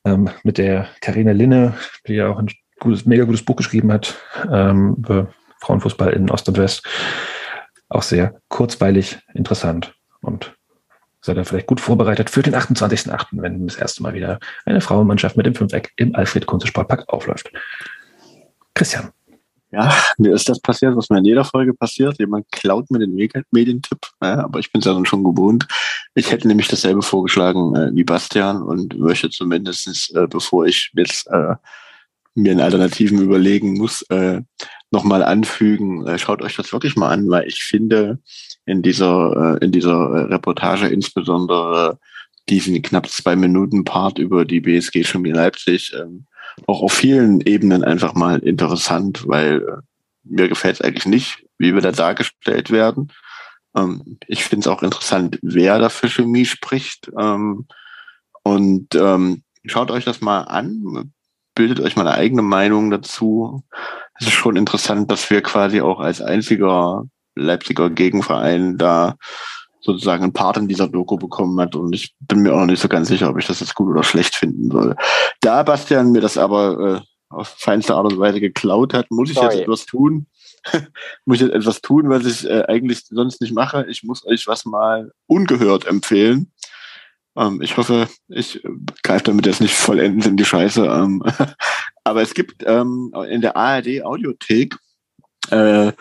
[0.05, 1.75] Ähm, mit der Karina Linne,
[2.07, 4.17] die ja auch ein gutes, mega gutes Buch geschrieben hat
[4.53, 6.87] ähm, über Frauenfußball in Ost und West.
[7.89, 10.55] Auch sehr kurzweilig, interessant und
[11.21, 15.37] seid ihr vielleicht gut vorbereitet für den 28.8., wenn das erste Mal wieder eine Frauenmannschaft
[15.37, 17.51] mit dem Fünfeck im Alfred Kunze Sportpark aufläuft.
[18.75, 19.11] Christian.
[19.71, 22.19] Ja, mir ist das passiert, was mir in jeder Folge passiert.
[22.19, 23.15] Jemand klaut mir den
[23.51, 25.67] Medientipp, ja, aber ich bin es ja dann schon gewohnt.
[26.15, 31.27] Ich hätte nämlich dasselbe vorgeschlagen äh, wie Bastian und möchte zumindest, äh, bevor ich jetzt
[31.27, 31.57] äh,
[32.35, 34.41] mir einen Alternativen überlegen muss, äh,
[34.91, 36.07] nochmal anfügen.
[36.07, 38.19] Äh, schaut euch das wirklich mal an, weil ich finde,
[38.65, 41.99] in dieser, äh, in dieser äh, Reportage insbesondere
[42.49, 46.27] diesen knapp zwei Minuten Part über die BSG Chemie Leipzig ähm,
[46.67, 49.83] auch auf vielen Ebenen einfach mal interessant, weil
[50.25, 53.13] mir gefällt es eigentlich nicht, wie wir da dargestellt werden.
[53.77, 57.11] Ähm, ich finde es auch interessant, wer da für Chemie spricht.
[57.19, 57.67] Ähm,
[58.43, 58.97] und
[59.67, 61.13] schaut euch das mal an,
[61.55, 63.63] bildet euch mal eine eigene Meinung dazu.
[64.21, 69.17] Es ist schon interessant, dass wir quasi auch als einziger Leipziger Gegenverein da
[69.81, 71.77] sozusagen einen Part in dieser Doku bekommen hat.
[71.77, 73.89] Und ich bin mir auch noch nicht so ganz sicher, ob ich das jetzt gut
[73.89, 74.97] oder schlecht finden soll.
[75.41, 79.37] Da Bastian mir das aber äh, auf feinste Art und Weise geklaut hat, muss ich
[79.37, 79.55] Sorry.
[79.55, 80.27] jetzt etwas tun.
[81.25, 83.87] muss ich jetzt etwas tun, was ich äh, eigentlich sonst nicht mache.
[83.89, 86.53] Ich muss euch was mal ungehört empfehlen.
[87.39, 88.61] Ähm, ich hoffe, ich
[89.03, 90.85] greife damit jetzt nicht vollends in die Scheiße.
[90.85, 91.23] Ähm,
[92.05, 94.77] aber es gibt ähm, in der ARD Audiothek
[95.51, 95.93] äh,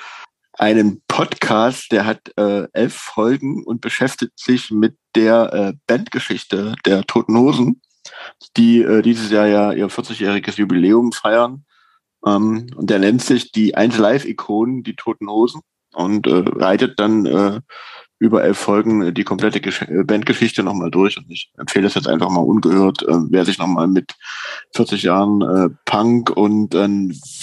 [0.54, 7.04] einen Podcast, der hat äh, elf Folgen und beschäftigt sich mit der äh, Bandgeschichte der
[7.04, 7.82] Toten Hosen,
[8.58, 11.66] die äh, dieses Jahr ja ihr 40-jähriges Jubiläum feiern.
[12.26, 15.62] Ähm, und der nennt sich die 1 Live-Ikonen, die Toten Hosen
[15.94, 17.62] und äh, reitet dann äh,
[18.20, 21.18] über elf Folgen die komplette Gesch äh, Bandgeschichte nochmal durch.
[21.18, 24.16] Und ich empfehle es jetzt einfach mal ungehört, äh, wer sich nochmal mit
[24.76, 26.88] 40 Jahren äh, Punk und äh,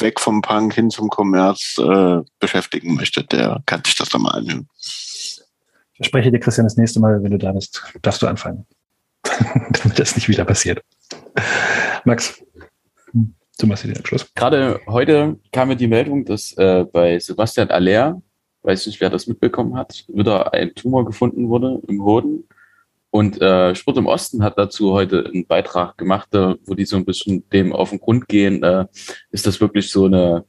[0.00, 4.32] weg vom Punk hin zum Kommerz äh, beschäftigen möchte, der kann sich das dann mal
[4.32, 4.68] anhören.
[5.94, 8.66] Ich verspreche dir, Christian, das nächste Mal, wenn du da bist, darfst du anfangen.
[9.24, 10.82] Damit das nicht wieder passiert.
[12.04, 12.42] Max,
[13.12, 14.26] du machst den Abschluss.
[14.34, 18.20] Gerade heute kam mir die Meldung, dass äh, bei Sebastian Aller
[18.64, 22.48] weiß nicht, wer das mitbekommen hat, wieder ein Tumor gefunden wurde im Hoden.
[23.10, 26.96] Und äh, Sport im Osten hat dazu heute einen Beitrag gemacht, äh, wo die so
[26.96, 28.62] ein bisschen dem auf den Grund gehen.
[28.64, 28.86] Äh,
[29.30, 30.44] ist das wirklich so eine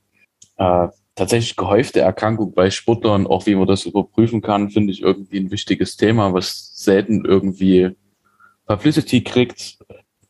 [0.58, 3.28] äh, tatsächlich gehäufte Erkrankung bei Sportlern?
[3.28, 7.92] Auch wie man das überprüfen kann, finde ich irgendwie ein wichtiges Thema, was selten irgendwie
[8.66, 9.78] Publicity kriegt.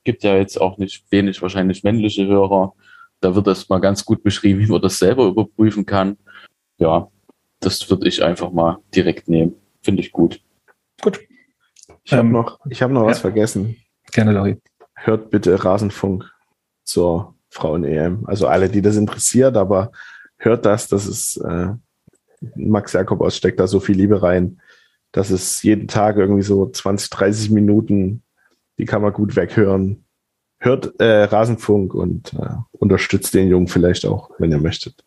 [0.03, 2.73] Gibt ja jetzt auch nicht wenig wahrscheinlich männliche Hörer.
[3.21, 6.17] Da wird das mal ganz gut beschrieben, wie man das selber überprüfen kann.
[6.79, 7.09] Ja,
[7.59, 9.55] das würde ich einfach mal direkt nehmen.
[9.81, 10.41] Finde ich gut.
[11.01, 11.19] Gut.
[12.03, 13.07] Ich habe ähm, noch, ich hab noch ja.
[13.07, 13.77] was vergessen.
[14.11, 14.57] Gerne, Laurie.
[14.95, 16.31] Hört bitte Rasenfunk
[16.83, 18.25] zur Frauen-EM.
[18.25, 19.91] Also alle, die das interessiert, aber
[20.37, 21.69] hört das, das ist äh,
[22.55, 24.61] Max Jakob aussteckt da so viel Liebe rein.
[25.11, 28.23] Das ist jeden Tag irgendwie so 20, 30 Minuten,
[28.77, 30.05] die kann man gut weghören.
[30.59, 35.03] Hört äh, Rasenfunk und äh, unterstützt den Jungen vielleicht auch, wenn ihr möchtet.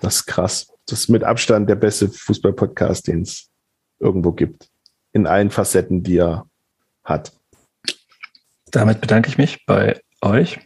[0.00, 0.72] Das ist krass.
[0.88, 3.50] Das ist mit Abstand der beste Fußball-Podcast, den es
[3.98, 4.70] irgendwo gibt.
[5.12, 6.46] In allen Facetten, die er
[7.04, 7.32] hat.
[8.70, 10.58] Damit bedanke ich mich bei euch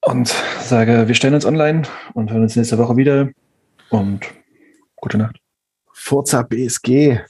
[0.00, 0.28] und
[0.62, 1.82] sage, wir stellen uns online
[2.14, 3.30] und hören uns nächste Woche wieder.
[3.90, 4.26] Und
[4.96, 5.38] gute Nacht.
[5.92, 7.20] Forza BSG.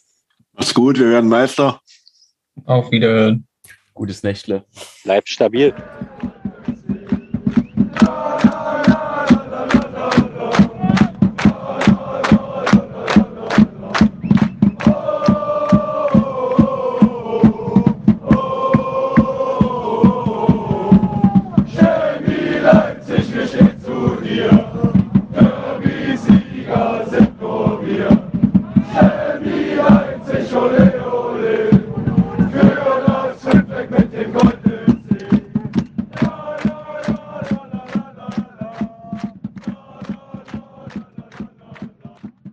[0.52, 1.80] Mach's gut, wir werden Meister.
[2.64, 3.46] Auf Wiederhören.
[3.94, 4.64] Gutes Nächtle.
[5.02, 5.74] Bleibt stabil.